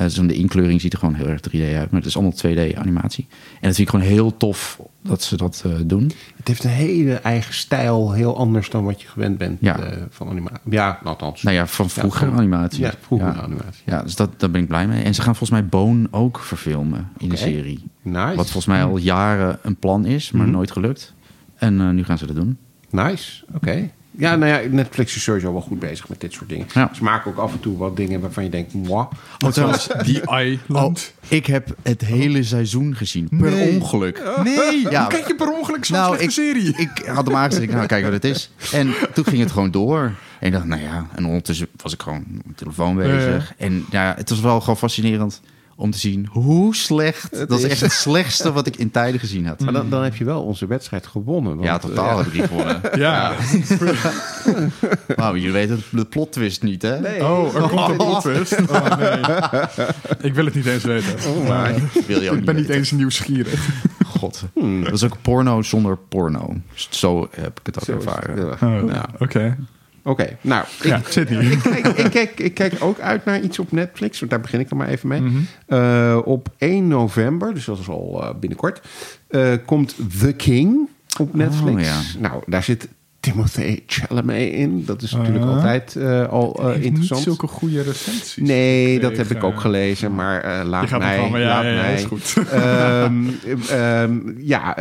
Zo'n 0.06 0.26
de 0.26 0.34
inkleuring 0.34 0.80
ziet 0.80 0.92
er 0.92 0.98
gewoon 0.98 1.14
heel 1.14 1.26
erg 1.26 1.40
3D 1.40 1.60
uit. 1.60 1.90
Maar 1.90 2.00
het 2.00 2.04
is 2.08 2.16
allemaal 2.16 2.32
2D-animatie. 2.46 3.26
En 3.30 3.36
dat 3.68 3.74
vind 3.74 3.78
ik 3.78 3.88
gewoon 3.88 4.04
heel 4.04 4.36
tof 4.36 4.80
dat 5.02 5.22
ze 5.22 5.36
dat 5.36 5.62
uh, 5.66 5.72
doen. 5.84 6.10
Het 6.36 6.48
heeft 6.48 6.64
een 6.64 6.70
hele 6.70 7.14
eigen 7.14 7.54
stijl, 7.54 8.12
heel 8.12 8.36
anders 8.36 8.70
dan 8.70 8.84
wat 8.84 9.02
je 9.02 9.08
gewend 9.08 9.38
bent 9.38 9.58
Ja. 9.60 9.78
uh, 9.80 9.96
van 10.10 10.28
animatie. 10.28 10.60
Ja, 10.70 11.00
althans. 11.04 11.42
Nou 11.42 11.56
ja, 11.56 11.66
van 11.66 11.90
vroeger 11.90 12.22
Ja, 12.26 12.28
van- 12.30 12.38
animatie. 12.38 12.80
Ja, 12.80 12.92
vroeger 13.00 13.28
ja. 13.28 13.40
animatie. 13.42 13.82
Ja, 13.86 14.02
dus 14.02 14.16
dat, 14.16 14.40
daar 14.40 14.50
ben 14.50 14.60
ik 14.62 14.68
blij 14.68 14.86
mee. 14.86 15.02
En 15.02 15.14
ze 15.14 15.22
gaan 15.22 15.36
volgens 15.36 15.60
mij 15.60 15.68
Bone 15.68 16.08
ook 16.10 16.38
verfilmen 16.38 17.08
in 17.18 17.28
de 17.28 17.36
serie. 17.36 17.82
Nice. 18.02 18.26
Wat 18.36 18.44
volgens 18.50 18.66
mij 18.66 18.84
al 18.84 18.96
jaren 18.96 19.58
een 19.62 19.76
plan 19.76 20.06
is, 20.06 20.30
maar 20.30 20.42
Mhm. 20.46 20.54
nooit 20.54 20.70
gelukt. 20.70 21.14
En 21.56 21.74
uh, 21.80 21.90
nu 21.90 22.04
gaan 22.04 22.18
ze 22.18 22.26
dat 22.26 22.36
doen. 22.36 22.56
Nice, 22.90 23.44
oké. 23.54 23.90
Ja, 24.18 24.36
nou 24.36 24.52
ja, 24.52 24.68
Netflix 24.70 25.16
is 25.16 25.22
sowieso 25.22 25.52
wel 25.52 25.60
goed 25.60 25.78
bezig 25.78 26.08
met 26.08 26.20
dit 26.20 26.32
soort 26.32 26.48
dingen. 26.48 26.66
Ja. 26.74 26.90
Ze 26.94 27.02
maken 27.02 27.30
ook 27.30 27.36
af 27.38 27.52
en 27.52 27.60
toe 27.60 27.76
wat 27.78 27.96
dingen 27.96 28.20
waarvan 28.20 28.44
je 28.44 28.50
denkt, 28.50 28.72
moi. 28.74 29.06
Wat 29.38 29.54
zoals 29.54 29.86
The 29.86 30.46
Island. 30.66 31.12
ik 31.28 31.46
heb 31.46 31.74
het 31.82 32.00
hele 32.00 32.42
seizoen 32.42 32.96
gezien. 32.96 33.28
Per 33.38 33.50
Nee. 33.50 33.80
ongeluk. 33.80 34.22
Nee, 34.44 34.80
Ja. 34.90 35.00
hoe 35.00 35.10
kijk 35.10 35.26
je 35.26 35.34
per 35.34 35.52
ongeluk 35.52 35.84
zo'n 35.84 35.96
Nou, 35.96 36.16
slechte 36.16 36.24
ik, 36.24 36.30
serie? 36.30 36.74
ik 36.76 37.06
had 37.06 37.26
hem 37.26 37.36
aangezet. 37.36 37.62
Ik 37.62 37.72
nou, 37.72 37.86
kijk 37.86 38.04
wat 38.04 38.12
het 38.12 38.24
is. 38.24 38.50
En 38.72 38.94
toen 39.14 39.24
ging 39.24 39.40
het 39.40 39.50
gewoon 39.50 39.70
door. 39.70 40.00
En 40.40 40.46
ik 40.46 40.52
dacht, 40.52 40.64
nou 40.64 40.82
ja. 40.82 41.06
En 41.14 41.24
ondertussen 41.26 41.68
was 41.76 41.92
ik 41.92 42.02
gewoon 42.02 42.18
op 42.18 42.44
mijn 42.44 42.54
telefoon 42.56 42.96
bezig. 42.96 43.52
En 43.56 43.84
ja, 43.90 44.14
het 44.16 44.28
was 44.30 44.40
wel 44.40 44.60
gewoon 44.60 44.76
fascinerend 44.76 45.40
om 45.80 45.90
te 45.90 45.98
zien 45.98 46.28
hoe 46.30 46.74
slecht... 46.74 47.30
Het 47.36 47.48
dat 47.48 47.58
is 47.58 47.64
echt 47.64 47.80
het 47.80 47.92
slechtste 47.92 48.52
wat 48.52 48.66
ik 48.66 48.76
in 48.76 48.90
tijden 48.90 49.20
gezien 49.20 49.46
had. 49.46 49.60
Maar 49.60 49.72
dan, 49.72 49.90
dan 49.90 50.02
heb 50.02 50.16
je 50.16 50.24
wel 50.24 50.42
onze 50.42 50.66
wedstrijd 50.66 51.06
gewonnen. 51.06 51.52
want, 51.56 51.66
Ja, 51.66 51.78
totaal 51.78 52.10
eh, 52.10 52.16
heb 52.16 52.26
ik 52.26 52.32
die 52.32 52.42
gewonnen. 52.42 52.80
Ja. 52.98 53.32
Nou, 55.16 55.36
jullie 55.38 55.52
weten 55.52 55.82
de 55.90 56.04
plot 56.04 56.32
twist 56.32 56.62
niet, 56.62 56.82
hè? 56.82 57.00
Nee. 57.00 57.24
Oh, 57.24 57.54
er 57.54 57.68
komt 57.68 57.88
een 57.88 57.96
plot 57.96 58.20
twist. 58.20 58.56
Oh, 58.70 58.96
nee. 58.96 59.86
Ik 60.20 60.34
wil 60.34 60.44
het 60.44 60.54
niet 60.54 60.66
eens 60.66 60.84
weten. 60.84 61.14
Maar 61.46 61.74
Wil 62.06 62.20
je 62.20 62.30
ook 62.30 62.36
ik 62.36 62.44
ben 62.44 62.54
niet 62.54 62.66
weten. 62.66 62.80
eens 62.80 62.90
nieuwsgierig. 62.90 63.68
God. 64.06 64.42
Dat 64.84 64.92
is 64.92 65.04
ook 65.04 65.16
porno 65.22 65.62
zonder 65.62 65.96
porno. 66.08 66.54
Zo 66.74 67.28
heb 67.30 67.60
ik 67.60 67.66
het 67.66 67.78
ook 67.78 67.84
Zo 67.84 67.92
ervaren. 67.92 68.56
Ja. 68.60 68.80
Oh, 68.82 68.90
Ja. 68.92 69.56
Oké. 70.08 70.36
Nou, 70.40 70.64
Ja, 70.82 70.96
ik, 70.96 71.58
kijk, 71.62 71.86
ik, 71.86 72.10
kijk, 72.10 72.40
ik 72.40 72.54
kijk 72.54 72.74
ook 72.80 73.00
uit 73.00 73.24
naar 73.24 73.40
iets 73.40 73.58
op 73.58 73.72
Netflix. 73.72 74.18
Want 74.18 74.30
daar 74.30 74.40
begin 74.40 74.60
ik 74.60 74.68
dan 74.68 74.78
maar 74.78 74.88
even 74.88 75.08
mee. 75.08 75.20
Mhm. 75.20 75.38
Eh, 75.66 76.18
op 76.24 76.48
1 76.58 76.88
november, 76.88 77.54
dus 77.54 77.64
dat 77.64 77.78
is 77.78 77.88
al 77.88 78.22
eh, 78.22 78.34
binnenkort, 78.40 78.80
eh, 79.28 79.52
komt 79.64 79.94
The 80.18 80.32
King 80.32 80.88
op 81.18 81.34
Netflix. 81.34 81.76
Oh, 81.76 81.80
ja. 81.80 82.00
Nou, 82.18 82.42
daar 82.46 82.62
zit 82.62 82.88
Timothée 83.30 83.82
Chalamet 83.86 84.52
in. 84.52 84.84
Dat 84.84 85.02
is 85.02 85.12
natuurlijk 85.12 85.44
Ah. 85.44 85.54
altijd 85.54 85.96
eh, 85.96 86.28
al 86.28 86.54
eh, 86.58 86.64
Heeft 86.64 86.76
niet 86.76 86.84
interessant. 86.84 87.22
zulke 87.22 87.46
goede 87.46 87.82
recensies. 87.82 88.36
Nee, 88.48 89.00
dat 89.00 89.16
heb 89.16 89.30
ik 89.30 89.44
ook 89.44 89.60
gelezen, 89.60 90.14
maar 90.14 90.40
eh, 90.40 90.64
laat 90.68 90.98
mij. 90.98 91.16
ja, 91.16 91.30
laat 91.30 91.62
ja, 91.62 91.68
ja, 91.70 91.80
mij. 91.80 91.94
is 91.94 92.04
goed. 92.04 92.34
Ehm, 92.52 93.24
ehm, 93.70 94.18
ja, 94.38 94.76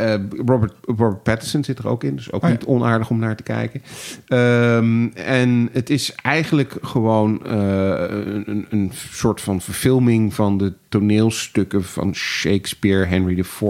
Robert, 0.46 0.72
Robert 0.82 1.22
Pattinson 1.22 1.64
zit 1.64 1.78
er 1.78 1.88
ook 1.88 2.04
in, 2.04 2.16
dus 2.16 2.32
ook 2.32 2.42
Oh 2.42 2.48
ja. 2.48 2.54
niet 2.54 2.64
onaardig 2.64 3.10
om 3.10 3.18
naar 3.18 3.36
te 3.36 3.42
kijken. 3.42 3.82
Ehm, 4.26 5.06
en 5.14 5.68
het 5.72 5.90
is 5.90 6.14
eigenlijk 6.22 6.74
gewoon 6.82 7.40
een, 7.44 8.66
een- 8.70 8.92
soort 9.12 9.40
van 9.40 9.60
verfilming 9.60 10.34
van 10.34 10.58
de 10.58 10.72
toneelstukken 10.88 11.84
van 11.84 12.14
Shakespeare, 12.14 13.04
Henry 13.04 13.38
IV 13.38 13.62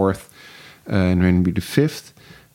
en 0.84 1.20
Henry 1.20 1.52
V. 1.60 1.88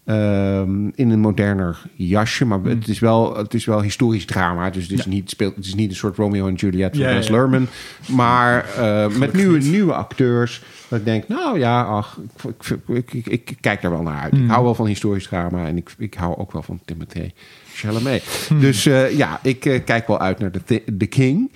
Ehm, 0.05 0.87
in 0.95 1.09
een 1.09 1.19
moderner 1.19 1.81
jasje, 1.95 2.45
maar 2.45 2.59
het, 2.63 2.87
is 2.87 2.99
wel, 2.99 3.37
het 3.37 3.53
is 3.53 3.65
wel 3.65 3.81
historisch 3.81 4.25
drama. 4.25 4.69
Dus 4.69 4.83
het 4.83 4.91
is, 4.91 5.03
Hmm. 5.03 5.11
Ja. 5.13 5.17
niet, 5.19 5.29
speelt, 5.29 5.55
het 5.55 5.65
is 5.65 5.75
niet 5.75 5.89
een 5.89 5.95
soort 5.95 6.17
Romeo 6.17 6.47
en 6.47 6.53
Juliet 6.53 6.89
van 6.91 6.99
Ja. 6.99 7.19
Luhrmann. 7.29 7.67
Maar 8.07 8.65
eh, 8.77 9.07
met 9.07 9.33
nieuwe, 9.33 9.57
niet. 9.57 9.71
nieuwe 9.71 9.93
acteurs. 9.93 10.61
Dat 10.87 10.99
ik 10.99 11.05
denk, 11.05 11.27
nou 11.27 11.59
ja, 11.59 11.81
ach, 11.83 12.19
ik, 12.47 12.77
ik, 12.87 13.13
ik, 13.13 13.27
ik 13.27 13.57
kijk 13.61 13.81
daar 13.81 13.91
wel 13.91 14.01
naar 14.01 14.21
uit. 14.21 14.31
Hmm. 14.31 14.43
Ik 14.43 14.49
hou 14.49 14.63
wel 14.63 14.75
van 14.75 14.87
historisch 14.87 15.27
drama 15.27 15.65
en 15.65 15.77
ik, 15.77 15.89
ik 15.97 16.13
hou 16.13 16.37
ook 16.37 16.51
wel 16.51 16.61
van 16.63 16.79
Timothée 16.85 17.33
Chalamet. 17.73 18.23
Hmm. 18.47 18.59
Dus 18.59 18.85
eh, 18.85 19.17
ja, 19.17 19.39
ik 19.43 19.65
eh, 19.65 19.83
kijk 19.85 20.07
wel 20.07 20.19
uit 20.19 20.39
naar 20.39 20.51
The 20.97 21.05
King. 21.05 21.51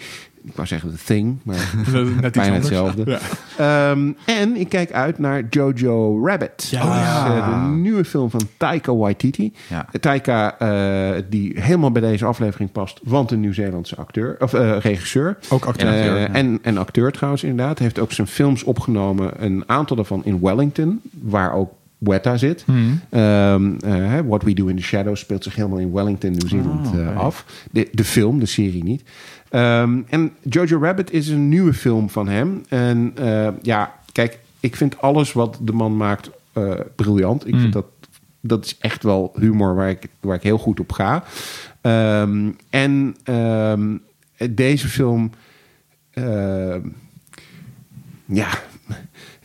Ik 0.47 0.55
wou 0.55 0.67
zeggen 0.67 0.89
The 0.97 1.03
Thing, 1.05 1.37
maar 1.43 1.55
Net 1.85 1.95
iets 2.25 2.37
bijna 2.37 2.41
anders. 2.41 2.53
hetzelfde. 2.53 3.19
Ja. 3.57 3.89
Ehm, 3.91 4.11
en 4.25 4.55
ik 4.55 4.69
kijk 4.69 4.91
uit 4.91 5.17
naar 5.19 5.43
Jojo 5.49 6.25
Rabbit. 6.25 6.67
Ja. 6.71 6.83
Oh, 6.85 7.37
eh, 7.37 7.61
de 7.63 7.75
nieuwe 7.75 8.05
film 8.05 8.29
van 8.29 8.41
Taika 8.57 8.95
Waititi. 8.95 9.53
Ja. 9.69 9.85
Taika, 9.99 10.57
eh, 10.59 11.21
die 11.29 11.61
helemaal 11.61 11.91
bij 11.91 12.01
deze 12.01 12.25
aflevering 12.25 12.71
past, 12.71 12.99
want 13.03 13.31
een 13.31 13.39
Nieuw-Zeelandse 13.39 13.95
acteur, 13.95 14.35
of 14.39 14.53
eh, 14.53 14.77
regisseur. 14.79 15.37
Ook 15.49 15.65
acteur. 15.65 15.87
En 15.87 15.93
acteur, 15.97 16.15
Eh, 16.15 16.21
ja. 16.21 16.33
en, 16.33 16.59
en 16.61 16.77
acteur 16.77 17.11
trouwens 17.11 17.43
inderdaad. 17.43 17.79
Heeft 17.79 17.99
ook 17.99 18.11
zijn 18.11 18.27
films 18.27 18.63
opgenomen. 18.63 19.43
Een 19.43 19.63
aantal 19.65 19.95
daarvan 19.95 20.21
in 20.25 20.39
Wellington, 20.41 21.01
waar 21.21 21.53
ook 21.53 21.71
Weta 21.97 22.37
zit. 22.37 22.63
Hmm. 22.65 22.99
Ehm, 23.09 23.71
eh, 23.85 24.19
What 24.27 24.43
We 24.43 24.53
Do 24.53 24.67
in 24.67 24.75
the 24.75 24.81
Shadows 24.81 25.19
speelt 25.19 25.43
zich 25.43 25.55
helemaal 25.55 25.77
in 25.77 25.91
Wellington, 25.91 26.31
Nieuw-Zeeland 26.31 26.87
Oh, 26.87 26.99
eh, 26.99 27.17
af. 27.17 27.45
De, 27.71 27.87
de 27.91 28.03
film, 28.03 28.39
de 28.39 28.45
serie 28.45 28.83
niet. 28.83 29.03
Ehm, 29.49 30.01
en 30.09 30.33
Jojo 30.41 30.79
Rabbit 30.81 31.11
is 31.11 31.27
een 31.27 31.49
nieuwe 31.49 31.73
film 31.73 32.09
van 32.09 32.27
hem. 32.27 32.63
En 32.69 33.11
eh, 33.15 33.47
ja, 33.61 33.93
kijk, 34.11 34.39
ik 34.59 34.75
vind 34.75 35.01
alles 35.01 35.33
wat 35.33 35.57
de 35.61 35.71
man 35.71 35.97
maakt 35.97 36.29
eh, 36.53 36.71
briljant. 36.95 37.47
Ik 37.47 37.53
Mm. 37.53 37.59
vind 37.59 37.73
dat, 37.73 37.85
dat 38.41 38.65
is 38.65 38.77
echt 38.77 39.03
wel 39.03 39.33
humor 39.39 39.75
waar 39.75 39.89
ik, 39.89 40.07
waar 40.19 40.35
ik 40.35 40.43
heel 40.43 40.57
goed 40.57 40.79
op 40.79 40.91
ga. 40.91 41.23
Ehm, 41.81 42.49
en 42.69 43.15
ehm, 43.23 43.95
deze 44.51 44.87
film... 44.87 45.31
ja, 48.25 48.47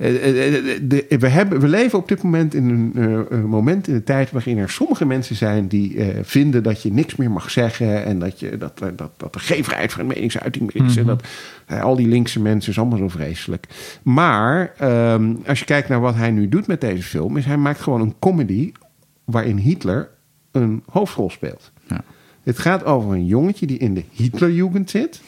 de- 0.02 1.06
we, 1.18 1.28
hebben, 1.28 1.60
we 1.60 1.68
leven 1.68 1.98
op 1.98 2.08
dit 2.08 2.22
moment 2.22 2.54
in 2.54 2.68
een 2.68 3.26
eh, 3.30 3.42
moment 3.44 3.88
in 3.88 3.94
de 3.94 4.02
tijd 4.04 4.30
waarin 4.30 4.58
er 4.58 4.70
sommige 4.70 5.04
mensen 5.04 5.36
zijn 5.36 5.68
die 5.68 5.96
eh, 5.96 6.18
vinden 6.22 6.62
dat 6.62 6.82
je 6.82 6.92
niks 6.92 7.16
meer 7.16 7.30
mag 7.30 7.50
zeggen 7.50 8.04
en 8.04 8.18
dat, 8.18 8.40
je, 8.40 8.56
dat, 8.58 8.80
er- 8.80 8.96
dat, 8.96 9.10
dat 9.16 9.34
er 9.34 9.40
geen 9.40 9.64
vrijheid 9.64 9.92
van 9.92 10.06
meningsuiting 10.06 10.72
meer 10.74 10.86
is. 10.86 10.96
En 10.96 11.06
dat 11.06 11.24
eh, 11.66 11.82
al 11.82 11.96
die 11.96 12.08
linkse 12.08 12.40
mensen 12.40 12.70
is 12.72 12.78
allemaal 12.78 12.98
zo 12.98 13.08
vreselijk. 13.08 13.66
Maar 14.02 14.72
ehm, 14.78 15.34
als 15.46 15.58
je 15.58 15.64
kijkt 15.64 15.88
naar 15.88 16.00
wat 16.00 16.14
hij 16.14 16.30
nu 16.30 16.48
doet 16.48 16.66
met 16.66 16.80
deze 16.80 17.02
film, 17.02 17.36
is 17.36 17.44
hij 17.44 17.56
maakt 17.56 17.80
gewoon 17.80 18.00
een 18.00 18.14
comedy 18.18 18.72
waarin 19.24 19.56
Hitler 19.56 20.08
een 20.50 20.82
hoofdrol 20.90 21.30
speelt. 21.30 21.72
Ja. 21.88 22.04
Het 22.42 22.58
gaat 22.58 22.84
over 22.84 23.12
een 23.12 23.26
jongetje 23.26 23.66
die 23.66 23.78
in 23.78 23.94
de 23.94 24.04
Hitlerjugend 24.10 24.90
zit. 24.90 25.20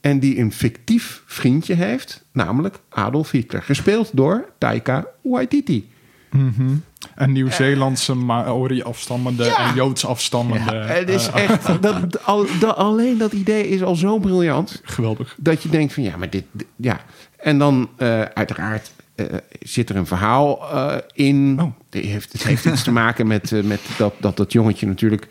En 0.00 0.18
die 0.18 0.38
een 0.38 0.52
fictief 0.52 1.22
vriendje 1.26 1.74
heeft, 1.74 2.24
namelijk 2.32 2.78
Adolf 2.88 3.30
Hitler. 3.30 3.62
Gespeeld 3.62 4.10
door 4.12 4.48
Taika 4.58 5.06
Waititi. 5.22 5.90
Mhm. 6.30 6.74
Een 7.14 7.32
Nieuw-Zeelandse 7.32 8.14
Maori 8.14 8.82
afstammende 8.82 9.44
Ja. 9.44 9.68
en 9.68 9.74
Joods 9.74 10.06
afstammende. 10.06 10.74
het 10.74 11.08
is 11.08 11.26
eh, 11.28 11.50
echt, 11.50 11.66
dat, 11.82 12.24
al, 12.24 12.46
dat- 12.60 12.76
alleen 12.76 13.18
dat 13.18 13.32
idee 13.32 13.68
is 13.68 13.82
al 13.82 13.94
zo 13.94 14.18
briljant. 14.18 14.80
geweldig. 14.84 15.34
Dat 15.38 15.62
je 15.62 15.68
denkt 15.68 15.92
van 15.92 16.02
ja, 16.02 16.16
maar 16.16 16.30
dit, 16.30 16.44
dit- 16.52 16.66
ja. 16.76 17.00
En 17.36 17.58
dan 17.58 17.88
eh, 17.96 18.20
uiteraard 18.22 18.90
eh, 19.14 19.26
zit 19.60 19.90
er 19.90 19.96
een 19.96 20.06
verhaal 20.06 20.70
eh, 20.72 20.96
in. 21.12 21.56
Oh. 21.60 21.72
Die 21.88 22.02
heeft, 22.06 22.32
het 22.32 22.42
heeft 22.42 22.64
iets 22.64 22.82
te 22.82 22.90
maken 22.92 23.26
met, 23.26 23.52
eh, 23.52 23.62
met 23.62 23.80
dat, 23.98 24.14
dat 24.20 24.36
dat 24.36 24.52
jongetje 24.52 24.86
natuurlijk... 24.86 25.28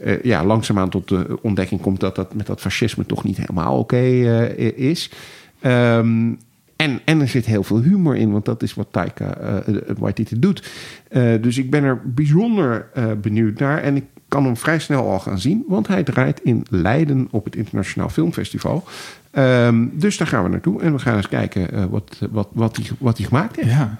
eh, 0.00 0.22
ja, 0.22 0.44
langzaamaan 0.44 0.88
tot 0.88 1.08
de 1.08 1.38
ontdekking 1.42 1.80
komt 1.80 2.00
dat 2.00 2.16
dat 2.16 2.34
met 2.34 2.46
dat 2.46 2.60
fascisme 2.60 3.06
toch 3.06 3.24
niet 3.24 3.36
helemaal 3.36 3.78
oké 3.78 3.96
eh, 3.96 4.78
is. 4.78 5.10
Ehm, 5.60 6.32
en, 6.76 7.00
en 7.04 7.20
er 7.20 7.28
zit 7.28 7.46
heel 7.46 7.62
veel 7.62 7.80
humor 7.80 8.16
in, 8.16 8.32
want 8.32 8.44
dat 8.44 8.62
is 8.62 8.74
wat 8.74 8.86
Taika 8.90 9.36
eh 9.36 9.74
Waititi 9.98 10.38
doet. 10.38 10.70
Dus 11.40 11.58
ik 11.58 11.70
ben 11.70 11.84
er 11.84 12.00
bijzonder 12.04 12.86
benieuwd 13.20 13.58
naar. 13.58 13.82
En 13.82 13.96
ik 13.96 14.04
kan 14.28 14.44
hem 14.44 14.56
vrij 14.56 14.78
snel 14.78 15.10
al 15.10 15.18
gaan 15.18 15.38
zien, 15.38 15.64
want 15.68 15.88
hij 15.88 16.02
draait 16.02 16.40
in 16.40 16.66
Leiden 16.70 17.28
op 17.30 17.44
het 17.44 17.56
Internationaal 17.56 18.08
Filmfestival. 18.08 18.84
Ehm, 19.30 19.86
dus 19.92 20.16
daar 20.16 20.26
gaan 20.26 20.42
we 20.42 20.48
naartoe 20.48 20.82
en 20.82 20.92
we 20.92 20.98
gaan 20.98 21.16
eens 21.16 21.28
kijken 21.28 21.90
wat, 21.90 22.18
wat, 22.30 22.48
wat, 22.52 22.76
hij, 22.76 22.86
wat 22.98 23.20
gemaakt 23.20 23.56
heeft. 23.56 23.68
Ja. 23.68 23.98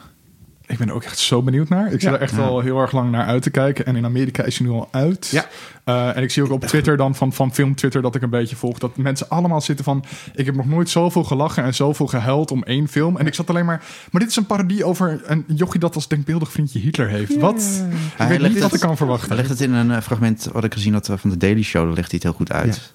Ik 0.69 0.79
ben 0.79 0.89
er 0.89 0.95
ook 0.95 1.03
echt 1.03 1.19
zo 1.19 1.43
benieuwd 1.43 1.69
naar. 1.69 1.85
Ik 1.87 1.91
zit 1.93 2.03
Ja. 2.03 2.13
er 2.13 2.21
echt 2.21 2.35
wel 2.37 2.61
heel 2.61 2.81
erg 2.81 2.93
lang 2.93 3.11
naar 3.11 3.27
uit 3.27 3.43
te 3.43 3.51
kijken. 3.51 3.87
En 3.87 3.97
in 3.97 4.05
Amerika 4.05 4.43
is 4.43 4.59
hij 4.59 4.67
nu 4.67 4.73
al 4.73 4.89
uit. 4.91 5.29
Ja. 5.29 5.47
Eh, 5.85 6.17
en 6.17 6.23
ik 6.23 6.31
zie 6.31 6.43
ook 6.43 6.51
op 6.51 6.65
Twitter 6.65 6.97
dan 6.97 7.15
van, 7.15 7.33
van 7.33 7.55
film 7.55 7.75
Twitter 7.75 8.03
dat 8.03 8.15
ik 8.15 8.23
een 8.23 8.31
beetje 8.31 8.57
volg. 8.57 8.79
Dat 8.79 8.97
mensen 8.97 9.29
allemaal 9.29 9.61
zitten 9.61 9.85
van... 9.85 10.05
Ik 10.35 10.47
heb 10.47 10.55
nog 10.55 10.67
nooit 10.67 10.89
zoveel 10.91 11.25
gelachen 11.25 11.65
en 11.65 11.75
zoveel 11.75 12.07
gehuild 12.07 12.51
om 12.51 12.63
één 12.63 12.89
film. 12.89 13.17
En 13.17 13.27
ik 13.27 13.35
zat 13.35 13.51
alleen 13.51 13.65
maar... 13.65 13.85
Maar 14.11 14.21
dit 14.21 14.31
is 14.31 14.37
een 14.37 14.47
parodie 14.47 14.85
over 14.85 15.21
een 15.25 15.45
jochie 15.47 15.81
dat 15.81 15.95
als 15.95 16.09
denkbeeldig 16.09 16.53
vriendje 16.53 16.79
Hitler 16.79 17.09
heeft. 17.09 17.37
Wat? 17.37 17.61
Ik 17.89 17.97
Hij 18.17 18.29
weet 18.29 18.41
legt 18.41 18.53
niet 18.55 18.63
wat 18.63 18.75
ik 18.75 18.81
kan 18.81 18.97
verwachten. 18.97 19.29
Hij 19.29 19.37
legt 19.37 19.49
het 19.49 19.61
in 19.61 19.73
een 19.73 19.91
eh, 19.91 20.01
fragment 20.01 20.49
wat 20.53 20.65
ik 20.65 20.73
gezien 20.73 20.93
had 20.93 21.09
eh, 21.09 21.17
van 21.17 21.31
de 21.31 21.37
Daily 21.37 21.63
Show. 21.63 21.85
Daar 21.87 21.95
legt 21.95 22.11
hij 22.11 22.21
het 22.23 22.23
heel 22.23 22.33
goed 22.47 22.53
uit. 22.53 22.93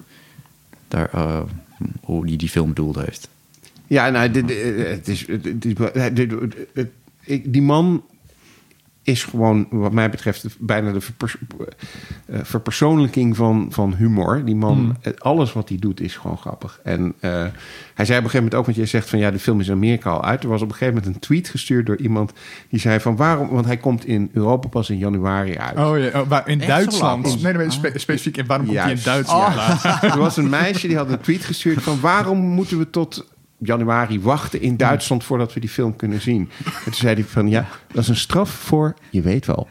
Daar, 0.88 1.08
eh, 1.12 1.40
hoe 2.02 2.26
hij 2.26 2.36
die 2.36 2.48
film 2.48 2.68
bedoeld 2.68 2.96
heeft. 2.96 3.28
Ja, 3.86 4.10
nou, 4.10 4.30
dit, 4.30 4.48
dit- 4.48 4.86
het 4.88 5.08
is, 5.08 5.26
het 6.72 6.88
ik- 7.24 7.52
die 7.52 7.62
man 7.62 8.02
is 9.02 9.24
gewoon, 9.24 9.66
wat 9.70 9.92
mij 9.92 10.10
betreft, 10.10 10.46
bijna 10.58 10.92
de 10.92 11.00
verpers- 11.00 11.36
eh, 12.26 12.38
verpersoonlijking 12.42 13.36
van, 13.36 13.66
van 13.70 13.94
humor. 13.94 14.44
Die 14.44 14.54
man, 14.56 14.74
Hmm. 14.78 14.96
eh, 15.00 15.12
alles 15.18 15.52
wat 15.52 15.68
hij 15.68 15.78
doet, 15.78 16.00
is 16.00 16.16
gewoon 16.16 16.38
grappig. 16.38 16.80
En 16.84 17.14
eh, 17.20 17.30
hij 17.30 18.04
zei 18.04 18.18
op 18.18 18.24
een 18.24 18.30
gegeven 18.30 18.36
moment 18.36 18.54
ook, 18.54 18.64
want 18.64 18.76
jij 18.76 18.86
zegt 18.86 19.08
van 19.08 19.18
ja, 19.18 19.30
de 19.30 19.38
film 19.38 19.60
is 19.60 19.66
in 19.68 19.72
Amerika 19.74 20.10
al 20.10 20.24
uit. 20.24 20.42
Er 20.42 20.48
was 20.48 20.62
op 20.62 20.68
een 20.68 20.74
gegeven 20.74 20.94
moment 20.94 21.14
een 21.14 21.20
tweet 21.20 21.48
gestuurd 21.48 21.86
door 21.86 21.96
iemand 21.96 22.32
die 22.68 22.80
zei 22.80 23.00
van 23.00 23.16
waarom, 23.16 23.48
want 23.48 23.66
hij 23.66 23.76
komt 23.76 24.06
in 24.06 24.30
Europa 24.32 24.68
pas 24.68 24.90
in 24.90 24.98
januari 24.98 25.58
uit. 25.58 25.78
Oh 25.78 25.98
ja, 25.98 26.20
oh, 26.20 26.28
waar- 26.28 26.48
in 26.48 26.58
Echt 26.58 26.68
Duitsland. 26.68 27.42
Nee, 27.42 27.52
nee, 27.52 27.70
spe- 27.70 27.92
specifiek 27.98 28.36
in 28.36 28.46
waarom 28.46 28.66
komt 28.66 28.78
hij 28.78 28.90
in. 28.92 28.98
Duitsland? 29.04 29.54
laat? 29.56 29.84
Er 30.02 30.18
was 30.18 30.36
een 30.36 30.48
meisje 30.48 30.86
die 30.88 30.96
had 30.96 31.10
een 31.10 31.20
tweet 31.20 31.44
gestuurd 31.44 31.82
van 31.82 32.00
waarom 32.00 32.38
moeten 32.38 32.78
we 32.78 32.90
tot 32.90 33.26
januari 33.66 34.20
wachten 34.20 34.60
in 34.60 34.76
Duitsland 34.76 35.24
voordat 35.24 35.52
we 35.52 35.60
die 35.60 35.68
film 35.68 35.96
kunnen 35.96 36.20
zien. 36.20 36.50
En 36.64 36.82
toen 36.84 36.94
zei 36.94 37.14
hij 37.14 37.24
van 37.24 37.48
ja, 37.48 37.66
dat 37.92 38.02
is 38.02 38.08
een 38.08 38.16
straf 38.16 38.50
voor 38.50 38.94
je 39.10 39.22
weet 39.22 39.46
wel. 39.46 39.68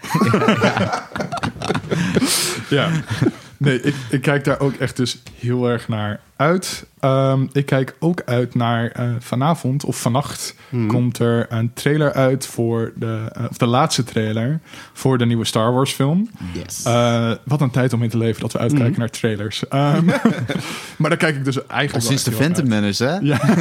Ja. 2.69 2.89
Nee, 3.63 3.81
ik, 3.81 3.95
ik 4.09 4.21
kijk 4.21 4.43
daar 4.43 4.59
ook 4.59 4.73
echt 4.73 4.97
dus 4.97 5.21
heel 5.39 5.69
erg 5.69 5.87
naar 5.87 6.19
uit. 6.35 6.85
Ehm, 6.99 7.45
ik 7.51 7.65
kijk 7.65 7.95
ook 7.99 8.21
uit 8.25 8.55
naar 8.55 8.87
eh, 8.91 9.09
vanavond 9.19 9.83
of 9.85 10.01
vannacht 10.01 10.55
Hmm. 10.69 10.87
komt 10.87 11.19
er 11.19 11.45
een 11.49 11.73
trailer 11.73 12.13
uit 12.13 12.45
voor 12.45 12.91
de, 12.95 13.29
eh, 13.33 13.43
of 13.49 13.57
de 13.57 13.65
laatste 13.65 14.03
trailer 14.03 14.59
voor 14.93 15.17
de 15.17 15.25
nieuwe 15.25 15.45
Star 15.45 15.73
Wars 15.73 15.91
film. 15.91 16.29
Yes. 16.53 16.83
Eh, 16.83 17.31
wat 17.43 17.61
een 17.61 17.69
tijd 17.71 17.93
om 17.93 18.03
in 18.03 18.09
te 18.09 18.17
leven 18.17 18.41
dat 18.41 18.51
we 18.51 18.57
uitkijken 18.59 18.89
Hmm. 18.89 18.99
naar 18.99 19.09
trailers. 19.09 19.67
Ehm, 19.67 20.05
maar 20.97 21.09
daar 21.09 21.17
kijk 21.17 21.35
ik 21.35 21.45
dus 21.45 21.57
Al 21.57 21.67
eigenlijk 21.69 22.05
sinds 22.05 22.23
de 22.23 22.31
Phantom 22.31 22.67
Menace, 22.67 23.03
hè? 23.05 23.17
Ja. 23.17 23.39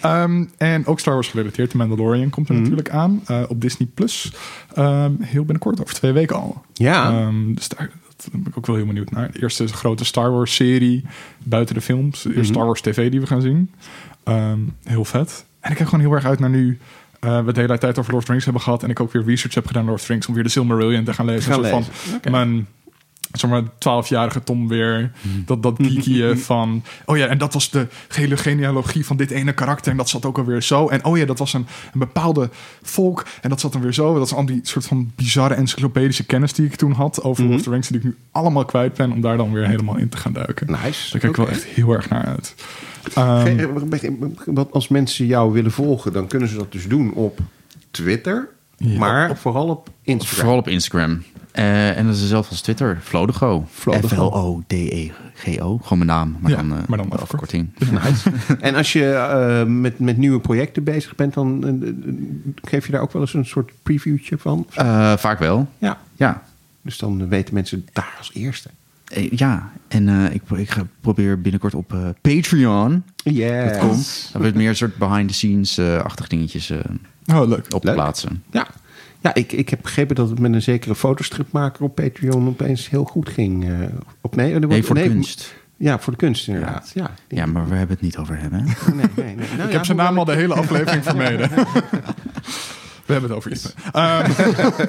Ehm, 0.00 0.44
en 0.56 0.86
ook 0.86 1.00
Star 1.00 1.14
Wars 1.14 1.28
gerelateerd. 1.28 1.70
De 1.70 1.76
Mandalorian 1.76 2.30
komt 2.30 2.48
er 2.48 2.54
Mhm. 2.54 2.62
natuurlijk 2.62 2.90
aan 2.90 3.20
eh, 3.26 3.42
op 3.48 3.60
Disney 3.60 3.88
Plus. 3.94 4.32
Ehm, 4.74 5.12
heel 5.20 5.42
binnenkort, 5.44 5.80
over 5.80 5.94
twee 5.94 6.12
weken 6.12 6.36
al. 6.36 6.62
Ja. 6.72 7.10
Ehm, 7.10 7.54
dus 7.54 7.68
daar 7.68 7.90
dat 8.16 8.28
ben 8.32 8.46
ik 8.46 8.58
ook 8.58 8.66
wel 8.66 8.76
heel 8.76 8.86
benieuwd 8.86 9.10
naar. 9.10 9.32
De 9.32 9.42
eerste 9.42 9.66
grote 9.66 10.04
Star 10.04 10.30
Wars 10.30 10.54
serie 10.54 11.04
buiten 11.38 11.74
de 11.74 11.80
films. 11.80 12.22
De 12.22 12.28
eerste 12.28 12.42
Mhm. 12.42 12.52
Star 12.52 12.64
Wars 12.66 12.80
TV 12.80 13.10
die 13.10 13.20
we 13.20 13.26
gaan 13.26 13.40
zien. 13.40 13.70
Ehm, 14.24 14.58
heel 14.84 15.04
vet. 15.04 15.44
En 15.60 15.70
ik 15.70 15.76
kijk 15.76 15.88
gewoon 15.88 16.04
heel 16.04 16.14
erg 16.14 16.24
uit 16.24 16.38
naar 16.38 16.50
nu. 16.50 16.78
eh, 17.20 17.44
we 17.44 17.52
de 17.52 17.60
hele 17.60 17.78
tijd 17.78 17.98
over 17.98 18.10
Lord 18.10 18.16
of 18.16 18.24
the 18.24 18.30
Rings 18.30 18.44
hebben 18.44 18.62
gehad. 18.62 18.82
En 18.82 18.90
ik 18.90 19.00
ook 19.00 19.12
weer 19.12 19.24
research 19.24 19.54
heb 19.54 19.66
gedaan 19.66 19.84
Lord 19.84 19.98
of 20.00 20.06
the 20.06 20.12
Rings. 20.12 20.26
Om 20.26 20.34
weer 20.34 20.42
de 20.42 20.48
Silmarillion 20.48 21.04
te 21.04 21.12
gaan 21.14 21.26
lezen. 21.26 21.52
Gaan 21.52 21.60
lezen. 21.60 21.84
van 21.84 22.30
mijn 22.32 22.66
zeg 23.32 23.50
maar, 23.50 23.62
12-jarige 23.62 24.42
Tom 24.44 24.68
weer. 24.68 25.12
Dat, 25.46 25.62
dat 25.62 25.76
geekie 25.82 26.22
van... 26.36 26.82
Oh 27.04 27.16
ja, 27.16 27.26
en 27.26 27.38
dat 27.38 27.54
was 27.54 27.70
de 27.70 27.86
hele 28.08 28.36
genealogie 28.36 29.06
van 29.06 29.16
dit 29.16 29.30
ene 29.30 29.52
karakter. 29.52 29.90
En 29.90 29.96
dat 29.96 30.08
zat 30.08 30.24
ook 30.26 30.38
alweer 30.38 30.62
zo. 30.62 30.88
En 30.88 31.04
oh 31.04 31.18
ja, 31.18 31.24
dat 31.24 31.38
was 31.38 31.52
een, 31.52 31.66
een 31.92 31.98
bepaalde 31.98 32.50
volk. 32.82 33.26
En 33.40 33.48
dat 33.50 33.60
zat 33.60 33.72
dan 33.72 33.82
weer 33.82 33.94
zo. 33.94 34.14
Dat 34.14 34.26
is 34.26 34.32
al 34.34 34.46
die 34.46 34.60
soort 34.62 34.86
van 34.86 35.12
bizarre 35.16 35.54
encyclopedische 35.54 36.24
kennis 36.24 36.52
die 36.52 36.66
ik 36.66 36.74
toen 36.74 36.92
had... 36.92 37.22
over 37.22 37.44
Lord 37.44 37.56
of 37.56 37.62
the 37.62 37.70
Rings. 37.70 37.88
Die 37.88 37.96
ik 37.98 38.04
nu 38.04 38.16
allemaal 38.30 38.64
kwijt 38.64 38.94
ben. 38.94 39.12
Om 39.12 39.20
daar 39.20 39.36
dan 39.36 39.52
weer 39.52 39.66
helemaal 39.66 39.96
in 39.96 40.08
te 40.08 40.16
gaan 40.16 40.32
duiken. 40.32 40.66
Nice. 40.66 41.10
Daar 41.10 41.20
kijk 41.20 41.22
ik 41.32 41.36
wel 41.36 41.48
echt 41.48 41.64
heel 41.64 41.90
erg 41.92 42.08
naar 42.08 42.24
uit. 42.24 42.54
Ehm, 43.14 43.44
Ge- 44.36 44.52
Want 44.52 44.72
als 44.72 44.88
mensen 44.88 45.26
jou 45.26 45.52
willen 45.52 45.70
volgen, 45.72 46.12
dan 46.12 46.26
kunnen 46.26 46.48
ze 46.48 46.56
dat 46.56 46.72
dus 46.72 46.88
doen 46.88 47.12
op 47.12 47.38
Twitter. 47.90 48.48
Ja. 48.76 48.98
maar 48.98 49.36
vooral 49.36 49.68
op 49.68 49.90
Instagram. 50.02 50.38
Vooral 50.38 50.58
op 50.58 50.68
Instagram. 50.68 51.22
Eh, 51.52 51.98
en 51.98 52.06
dat 52.06 52.14
is 52.14 52.20
dezelfde 52.20 52.50
als 52.50 52.60
Twitter. 52.60 52.98
Flodego. 53.02 53.66
Flodego. 53.70 54.06
F-L-O-D-E-G-O. 54.06 55.78
Gewoon 55.82 55.98
mijn 56.06 56.10
naam, 56.18 56.36
maar 56.40 56.50
Ja, 56.50 56.56
dan, 56.56 56.72
eh, 56.72 56.86
maar 56.86 57.18
afkorting. 57.18 57.68
En 58.60 58.74
als 58.74 58.92
je 58.92 59.10
eh, 59.12 59.64
met, 59.66 59.98
met 59.98 60.16
nieuwe 60.16 60.40
projecten 60.40 60.84
bezig 60.84 61.14
bent, 61.14 61.34
dan 61.34 61.64
geef 62.62 62.86
je 62.86 62.92
daar 62.92 63.00
ook 63.00 63.12
wel 63.12 63.22
eens 63.22 63.34
een 63.34 63.46
soort 63.46 63.70
previewtje 63.82 64.38
van. 64.38 64.66
Eh, 64.74 65.16
vaak 65.16 65.38
wel. 65.38 65.68
Ja. 65.78 65.98
Ja. 66.14 66.42
Dus 66.82 66.98
dan 66.98 67.28
weten 67.28 67.54
mensen 67.54 67.86
daar 67.92 68.14
als 68.18 68.30
eerste. 68.34 68.70
Ja, 69.30 69.72
en 69.88 70.08
eh, 70.08 70.34
ik, 70.34 70.42
ik 70.56 70.70
ga 70.70 70.86
probeer 71.00 71.40
binnenkort 71.40 71.74
op 71.74 72.14
Patreon. 72.20 73.02
Ja. 73.16 73.64
Dat 73.64 73.78
komt. 73.78 74.28
Dan 74.32 74.40
wordt 74.42 74.56
meer 74.56 74.68
een 74.68 74.76
soort 74.76 74.96
behind-the-scenes-achtig 74.96 76.28
dingetjes 76.28 76.70
eh, 76.70 76.78
oh, 77.34 77.48
leuk. 77.48 77.66
op 77.74 77.84
Leuk. 77.84 77.94
plaatsen. 77.94 78.42
Ja, 78.50 78.66
ja 79.20 79.34
ik, 79.34 79.52
ik 79.52 79.68
heb 79.68 79.78
begrepen 79.82 80.14
dat 80.16 80.28
het 80.30 80.38
met 80.38 80.52
een 80.52 80.62
zekere 80.62 80.94
fotostripmaker 80.94 81.82
op 81.84 81.94
Patreon 81.94 82.48
opeens 82.48 82.90
heel 82.90 83.04
goed 83.04 83.28
ging. 83.28 83.68
eh 83.68 83.78
op, 84.20 84.36
nee, 84.36 84.58
Nee, 84.58 84.82
voor 84.82 84.94
de 84.94 85.02
kunst. 85.02 85.54
Ja, 85.78 85.98
voor 85.98 86.12
de 86.12 86.18
kunst 86.18 86.48
inderdaad. 86.48 86.90
Ja, 86.94 87.10
Ja, 87.28 87.46
maar 87.46 87.68
we 87.68 87.74
hebben 87.74 87.96
het 87.96 88.04
niet 88.04 88.16
over 88.16 88.38
hem, 88.38 88.52
hè? 88.52 88.60
nee, 88.94 89.06
nee, 89.16 89.34
nee. 89.36 89.48
Nou, 89.56 89.68
Ik 89.68 89.72
heb 89.72 89.84
zijn 89.84 89.96
naam 89.96 90.18
al 90.18 90.24
de 90.24 90.34
hele 90.34 90.54
aflevering 90.54 91.02
vermeden. 91.04 91.50
We 93.06 93.12
hebben 93.12 93.30
het 93.30 93.38
over 93.38 93.50
iets. 93.50 93.74
Ehm, 93.92 94.30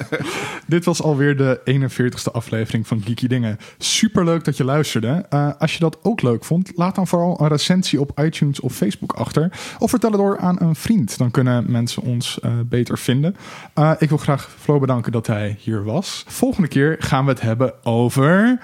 dit 0.66 0.84
was 0.84 1.02
alweer 1.02 1.36
de 1.36 1.60
41ste 1.64 2.32
aflevering 2.32 2.86
van 2.86 3.02
Geeky 3.02 3.26
Dingen. 3.26 3.58
Super 3.78 4.24
leuk 4.24 4.44
dat 4.44 4.56
je 4.56 4.64
luisterde. 4.64 5.26
Eh, 5.28 5.50
als 5.58 5.72
je 5.72 5.78
dat 5.78 5.98
ook 6.02 6.22
leuk 6.22 6.44
vond, 6.44 6.72
laat 6.74 6.94
dan 6.94 7.06
vooral 7.06 7.40
een 7.40 7.48
recensie 7.48 8.00
op 8.00 8.20
iTunes 8.20 8.60
of 8.60 8.74
Facebook 8.74 9.12
achter. 9.12 9.50
Of 9.78 9.90
vertel 9.90 10.10
het 10.10 10.20
door 10.20 10.38
aan 10.38 10.60
een 10.60 10.74
vriend. 10.74 11.18
Dan 11.18 11.30
kunnen 11.30 11.70
mensen 11.70 12.02
ons 12.02 12.40
eh, 12.40 12.52
beter 12.66 12.98
vinden. 12.98 13.36
Eh, 13.74 13.92
ik 13.98 14.08
wil 14.08 14.18
graag 14.18 14.50
Flo 14.58 14.78
bedanken 14.78 15.12
dat 15.12 15.26
hij 15.26 15.56
hier 15.60 15.84
was. 15.84 16.24
Volgende 16.26 16.68
keer 16.68 16.96
gaan 16.98 17.24
we 17.24 17.30
het 17.30 17.40
hebben 17.40 17.84
over 17.84 18.60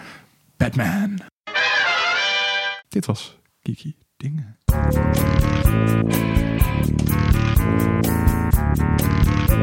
Batman. 0.57 1.19
Dit 2.89 3.07
was 3.07 3.39
Geeky 3.63 3.95
Dingen. 4.17 4.57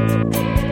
Música 0.08 0.71